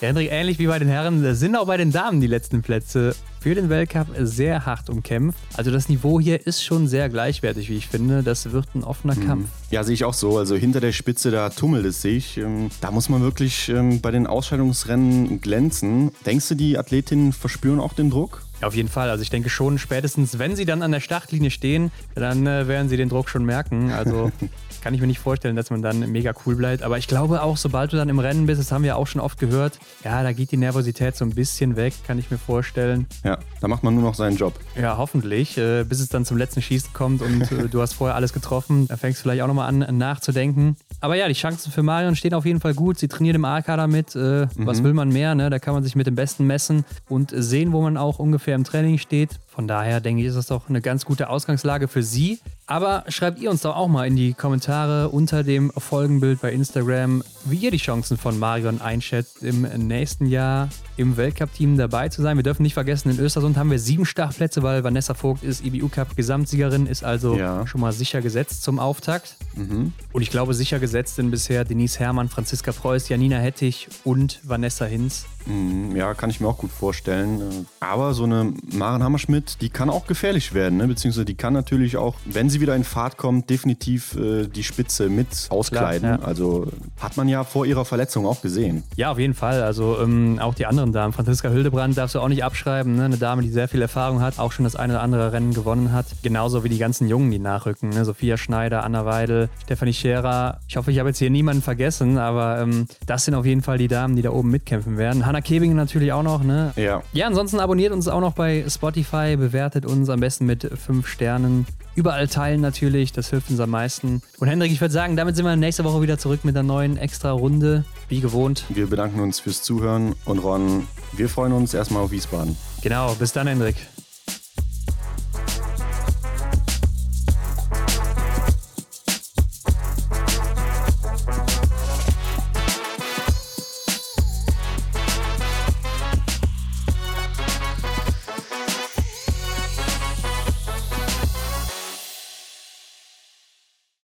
Ja, 0.00 0.08
Hendrik, 0.08 0.30
ähnlich 0.30 0.58
wie 0.60 0.68
bei 0.68 0.78
den 0.78 0.88
Herren 0.88 1.34
sind 1.34 1.56
auch 1.56 1.66
bei 1.66 1.76
den 1.76 1.90
Damen 1.90 2.20
die 2.20 2.28
letzten 2.28 2.62
Plätze 2.62 3.16
für 3.40 3.56
den 3.56 3.68
Weltcup 3.68 4.06
sehr 4.20 4.64
hart 4.64 4.90
umkämpft. 4.90 5.38
Also 5.56 5.72
das 5.72 5.88
Niveau 5.88 6.20
hier 6.20 6.46
ist 6.46 6.62
schon 6.62 6.86
sehr 6.86 7.08
gleichwertig, 7.08 7.68
wie 7.68 7.76
ich 7.76 7.88
finde. 7.88 8.22
Das 8.22 8.52
wird 8.52 8.66
ein 8.74 8.84
offener 8.84 9.16
mhm. 9.16 9.26
Kampf. 9.26 9.48
Ja, 9.70 9.82
sehe 9.82 9.94
ich 9.94 10.04
auch 10.04 10.14
so. 10.14 10.38
Also 10.38 10.54
hinter 10.54 10.80
der 10.80 10.92
Spitze, 10.92 11.32
da 11.32 11.50
tummelt 11.50 11.84
es 11.84 12.00
sich. 12.00 12.38
Ähm, 12.38 12.70
da 12.80 12.92
muss 12.92 13.08
man 13.08 13.22
wirklich 13.22 13.68
ähm, 13.70 14.00
bei 14.00 14.12
den 14.12 14.28
Ausscheidungsrennen 14.28 15.40
glänzen. 15.40 16.12
Denkst 16.24 16.48
du, 16.48 16.54
die 16.54 16.78
Athletinnen 16.78 17.32
verspüren 17.32 17.80
auch 17.80 17.92
den 17.92 18.10
Druck? 18.10 18.42
Ja, 18.60 18.68
auf 18.68 18.74
jeden 18.74 18.88
Fall. 18.88 19.10
Also 19.10 19.22
ich 19.22 19.30
denke 19.30 19.50
schon, 19.50 19.78
spätestens 19.78 20.38
wenn 20.38 20.56
sie 20.56 20.64
dann 20.64 20.82
an 20.82 20.92
der 20.92 21.00
Startlinie 21.00 21.50
stehen, 21.50 21.90
dann 22.14 22.46
äh, 22.46 22.66
werden 22.66 22.88
sie 22.88 22.96
den 22.96 23.08
Druck 23.08 23.28
schon 23.28 23.44
merken. 23.44 23.92
Also 23.92 24.30
kann 24.82 24.94
ich 24.94 25.00
mir 25.00 25.06
nicht 25.06 25.20
vorstellen, 25.20 25.56
dass 25.56 25.70
man 25.70 25.82
dann 25.82 26.00
mega 26.10 26.32
cool 26.46 26.56
bleibt. 26.56 26.82
Aber 26.82 26.98
ich 26.98 27.08
glaube 27.08 27.42
auch, 27.42 27.56
sobald 27.56 27.92
du 27.92 27.96
dann 27.96 28.08
im 28.08 28.18
Rennen 28.18 28.46
bist, 28.46 28.60
das 28.60 28.72
haben 28.72 28.84
wir 28.84 28.96
auch 28.96 29.06
schon 29.06 29.20
oft 29.20 29.38
gehört, 29.38 29.78
ja, 30.04 30.22
da 30.22 30.32
geht 30.32 30.50
die 30.50 30.56
Nervosität 30.56 31.16
so 31.16 31.24
ein 31.24 31.34
bisschen 31.34 31.76
weg, 31.76 31.94
kann 32.06 32.18
ich 32.18 32.30
mir 32.30 32.38
vorstellen. 32.38 33.06
Ja, 33.24 33.38
da 33.60 33.68
macht 33.68 33.82
man 33.82 33.94
nur 33.94 34.02
noch 34.02 34.14
seinen 34.14 34.36
Job. 34.36 34.54
Ja, 34.80 34.96
hoffentlich, 34.96 35.58
äh, 35.58 35.84
bis 35.84 36.00
es 36.00 36.08
dann 36.08 36.24
zum 36.24 36.36
letzten 36.36 36.62
Schießen 36.62 36.94
kommt 36.94 37.20
und 37.20 37.52
äh, 37.52 37.68
du 37.68 37.82
hast 37.82 37.92
vorher 37.92 38.16
alles 38.16 38.32
getroffen. 38.32 38.88
Da 38.88 38.96
fängst 38.96 39.20
du 39.20 39.22
vielleicht 39.24 39.42
auch 39.42 39.46
nochmal 39.46 39.68
an 39.68 39.98
nachzudenken. 39.98 40.76
Aber 41.00 41.16
ja, 41.16 41.28
die 41.28 41.34
Chancen 41.34 41.70
für 41.70 41.82
Marion 41.82 42.16
stehen 42.16 42.32
auf 42.32 42.46
jeden 42.46 42.60
Fall 42.60 42.74
gut. 42.74 42.98
Sie 42.98 43.08
trainiert 43.08 43.36
im 43.36 43.44
A-Kader 43.44 43.88
mit. 43.88 44.16
Äh, 44.16 44.18
mhm. 44.18 44.48
Was 44.56 44.82
will 44.82 44.94
man 44.94 45.10
mehr? 45.10 45.34
Ne? 45.34 45.50
Da 45.50 45.58
kann 45.58 45.74
man 45.74 45.84
sich 45.84 45.96
mit 45.96 46.06
dem 46.06 46.14
Besten 46.14 46.46
messen 46.46 46.86
und 47.10 47.32
sehen, 47.36 47.72
wo 47.72 47.82
man 47.82 47.98
auch 47.98 48.18
ungefähr 48.18 48.47
im 48.54 48.64
Training 48.64 48.98
steht. 48.98 49.40
Von 49.58 49.66
daher 49.66 50.00
denke 50.00 50.22
ich, 50.22 50.28
ist 50.28 50.36
das 50.36 50.46
doch 50.46 50.68
eine 50.68 50.80
ganz 50.80 51.04
gute 51.04 51.28
Ausgangslage 51.28 51.88
für 51.88 52.04
Sie. 52.04 52.38
Aber 52.68 53.04
schreibt 53.08 53.40
ihr 53.40 53.50
uns 53.50 53.62
doch 53.62 53.74
auch 53.74 53.88
mal 53.88 54.06
in 54.06 54.14
die 54.14 54.32
Kommentare 54.32 55.08
unter 55.08 55.42
dem 55.42 55.72
Folgenbild 55.76 56.40
bei 56.40 56.52
Instagram, 56.52 57.24
wie 57.44 57.56
ihr 57.56 57.72
die 57.72 57.78
Chancen 57.78 58.16
von 58.16 58.38
Marion 58.38 58.80
einschätzt, 58.80 59.42
im 59.42 59.62
nächsten 59.62 60.26
Jahr 60.26 60.68
im 60.96 61.16
Weltcup-Team 61.16 61.76
dabei 61.76 62.08
zu 62.08 62.22
sein. 62.22 62.36
Wir 62.36 62.44
dürfen 62.44 62.62
nicht 62.62 62.74
vergessen, 62.74 63.10
in 63.10 63.18
Östersund 63.18 63.56
haben 63.56 63.70
wir 63.70 63.78
sieben 63.80 64.04
Startplätze, 64.04 64.62
weil 64.62 64.84
Vanessa 64.84 65.14
Vogt 65.14 65.42
ist 65.42 65.64
IBU-Cup-Gesamtsiegerin, 65.64 66.86
ist 66.86 67.02
also 67.02 67.36
ja. 67.36 67.66
schon 67.66 67.80
mal 67.80 67.92
sicher 67.92 68.20
gesetzt 68.20 68.62
zum 68.62 68.78
Auftakt. 68.78 69.36
Mhm. 69.56 69.92
Und 70.12 70.22
ich 70.22 70.30
glaube, 70.30 70.54
sicher 70.54 70.78
gesetzt 70.78 71.16
sind 71.16 71.30
bisher 71.30 71.64
Denise 71.64 71.98
Herrmann, 71.98 72.28
Franziska 72.28 72.70
Preuß, 72.70 73.08
Janina 73.08 73.38
Hettich 73.38 73.88
und 74.04 74.40
Vanessa 74.44 74.84
Hinz. 74.84 75.26
Mhm, 75.46 75.96
ja, 75.96 76.12
kann 76.14 76.28
ich 76.28 76.40
mir 76.40 76.48
auch 76.48 76.58
gut 76.58 76.70
vorstellen. 76.70 77.66
Aber 77.80 78.12
so 78.12 78.24
eine 78.24 78.52
Maren 78.70 79.02
Hammerschmidt, 79.02 79.47
die 79.60 79.68
kann 79.70 79.90
auch 79.90 80.06
gefährlich 80.06 80.54
werden, 80.54 80.78
ne? 80.78 80.88
beziehungsweise 80.88 81.24
die 81.24 81.34
kann 81.34 81.52
natürlich 81.52 81.96
auch, 81.96 82.14
wenn 82.24 82.50
sie 82.50 82.60
wieder 82.60 82.76
in 82.76 82.84
Fahrt 82.84 83.16
kommt, 83.16 83.50
definitiv 83.50 84.16
äh, 84.16 84.46
die 84.46 84.64
Spitze 84.64 85.08
mit 85.08 85.48
auskleiden. 85.50 86.00
Klar, 86.00 86.20
ja. 86.20 86.24
Also 86.24 86.66
hat 87.00 87.16
man 87.16 87.28
ja 87.28 87.44
vor 87.44 87.66
ihrer 87.66 87.84
Verletzung 87.84 88.26
auch 88.26 88.42
gesehen. 88.42 88.82
Ja, 88.96 89.10
auf 89.12 89.18
jeden 89.18 89.34
Fall. 89.34 89.62
Also 89.62 89.98
ähm, 90.00 90.38
auch 90.40 90.54
die 90.54 90.66
anderen 90.66 90.92
Damen. 90.92 91.12
Franziska 91.12 91.48
Hildebrand 91.48 91.96
darfst 91.96 92.14
du 92.14 92.20
auch 92.20 92.28
nicht 92.28 92.44
abschreiben. 92.44 92.96
Ne? 92.96 93.04
Eine 93.04 93.16
Dame, 93.16 93.42
die 93.42 93.50
sehr 93.50 93.68
viel 93.68 93.82
Erfahrung 93.82 94.20
hat, 94.20 94.38
auch 94.38 94.52
schon 94.52 94.64
das 94.64 94.76
eine 94.76 94.94
oder 94.94 95.02
andere 95.02 95.32
Rennen 95.32 95.54
gewonnen 95.54 95.92
hat. 95.92 96.06
Genauso 96.22 96.64
wie 96.64 96.68
die 96.68 96.78
ganzen 96.78 97.08
Jungen, 97.08 97.30
die 97.30 97.38
nachrücken. 97.38 97.90
Ne? 97.90 98.04
Sophia 98.04 98.36
Schneider, 98.36 98.84
Anna 98.84 99.04
Weidel, 99.04 99.48
Stefanie 99.64 99.92
Scherer. 99.92 100.60
Ich 100.68 100.76
hoffe, 100.76 100.90
ich 100.90 100.98
habe 100.98 101.08
jetzt 101.08 101.18
hier 101.18 101.30
niemanden 101.30 101.62
vergessen, 101.62 102.18
aber 102.18 102.60
ähm, 102.60 102.86
das 103.06 103.24
sind 103.24 103.34
auf 103.34 103.46
jeden 103.46 103.62
Fall 103.62 103.78
die 103.78 103.88
Damen, 103.88 104.16
die 104.16 104.22
da 104.22 104.30
oben 104.30 104.50
mitkämpfen 104.50 104.96
werden. 104.96 105.26
Hanna 105.26 105.40
Kebing 105.40 105.74
natürlich 105.74 106.12
auch 106.12 106.22
noch. 106.22 106.42
Ne? 106.42 106.72
Ja. 106.76 107.02
Ja, 107.12 107.26
ansonsten 107.26 107.60
abonniert 107.60 107.92
uns 107.92 108.08
auch 108.08 108.20
noch 108.20 108.32
bei 108.32 108.64
Spotify, 108.68 109.27
bewertet 109.36 109.86
uns 109.86 110.08
am 110.08 110.20
besten 110.20 110.46
mit 110.46 110.68
fünf 110.78 111.06
Sternen. 111.06 111.66
Überall 111.94 112.28
teilen 112.28 112.60
natürlich, 112.60 113.12
das 113.12 113.30
hilft 113.30 113.50
uns 113.50 113.60
am 113.60 113.70
meisten. 113.70 114.22
Und 114.38 114.48
Hendrik, 114.48 114.70
ich 114.70 114.80
würde 114.80 114.94
sagen, 114.94 115.16
damit 115.16 115.36
sind 115.36 115.44
wir 115.44 115.56
nächste 115.56 115.84
Woche 115.84 116.00
wieder 116.00 116.16
zurück 116.18 116.44
mit 116.44 116.56
einer 116.56 116.66
neuen 116.66 116.96
extra 116.96 117.32
Runde, 117.32 117.84
wie 118.08 118.20
gewohnt. 118.20 118.64
Wir 118.68 118.86
bedanken 118.86 119.20
uns 119.20 119.40
fürs 119.40 119.62
Zuhören 119.62 120.14
und 120.24 120.38
Ron, 120.38 120.86
wir 121.12 121.28
freuen 121.28 121.52
uns 121.52 121.74
erstmal 121.74 122.02
auf 122.02 122.10
Wiesbaden. 122.10 122.56
Genau, 122.82 123.14
bis 123.14 123.32
dann, 123.32 123.48
Hendrik. 123.48 123.76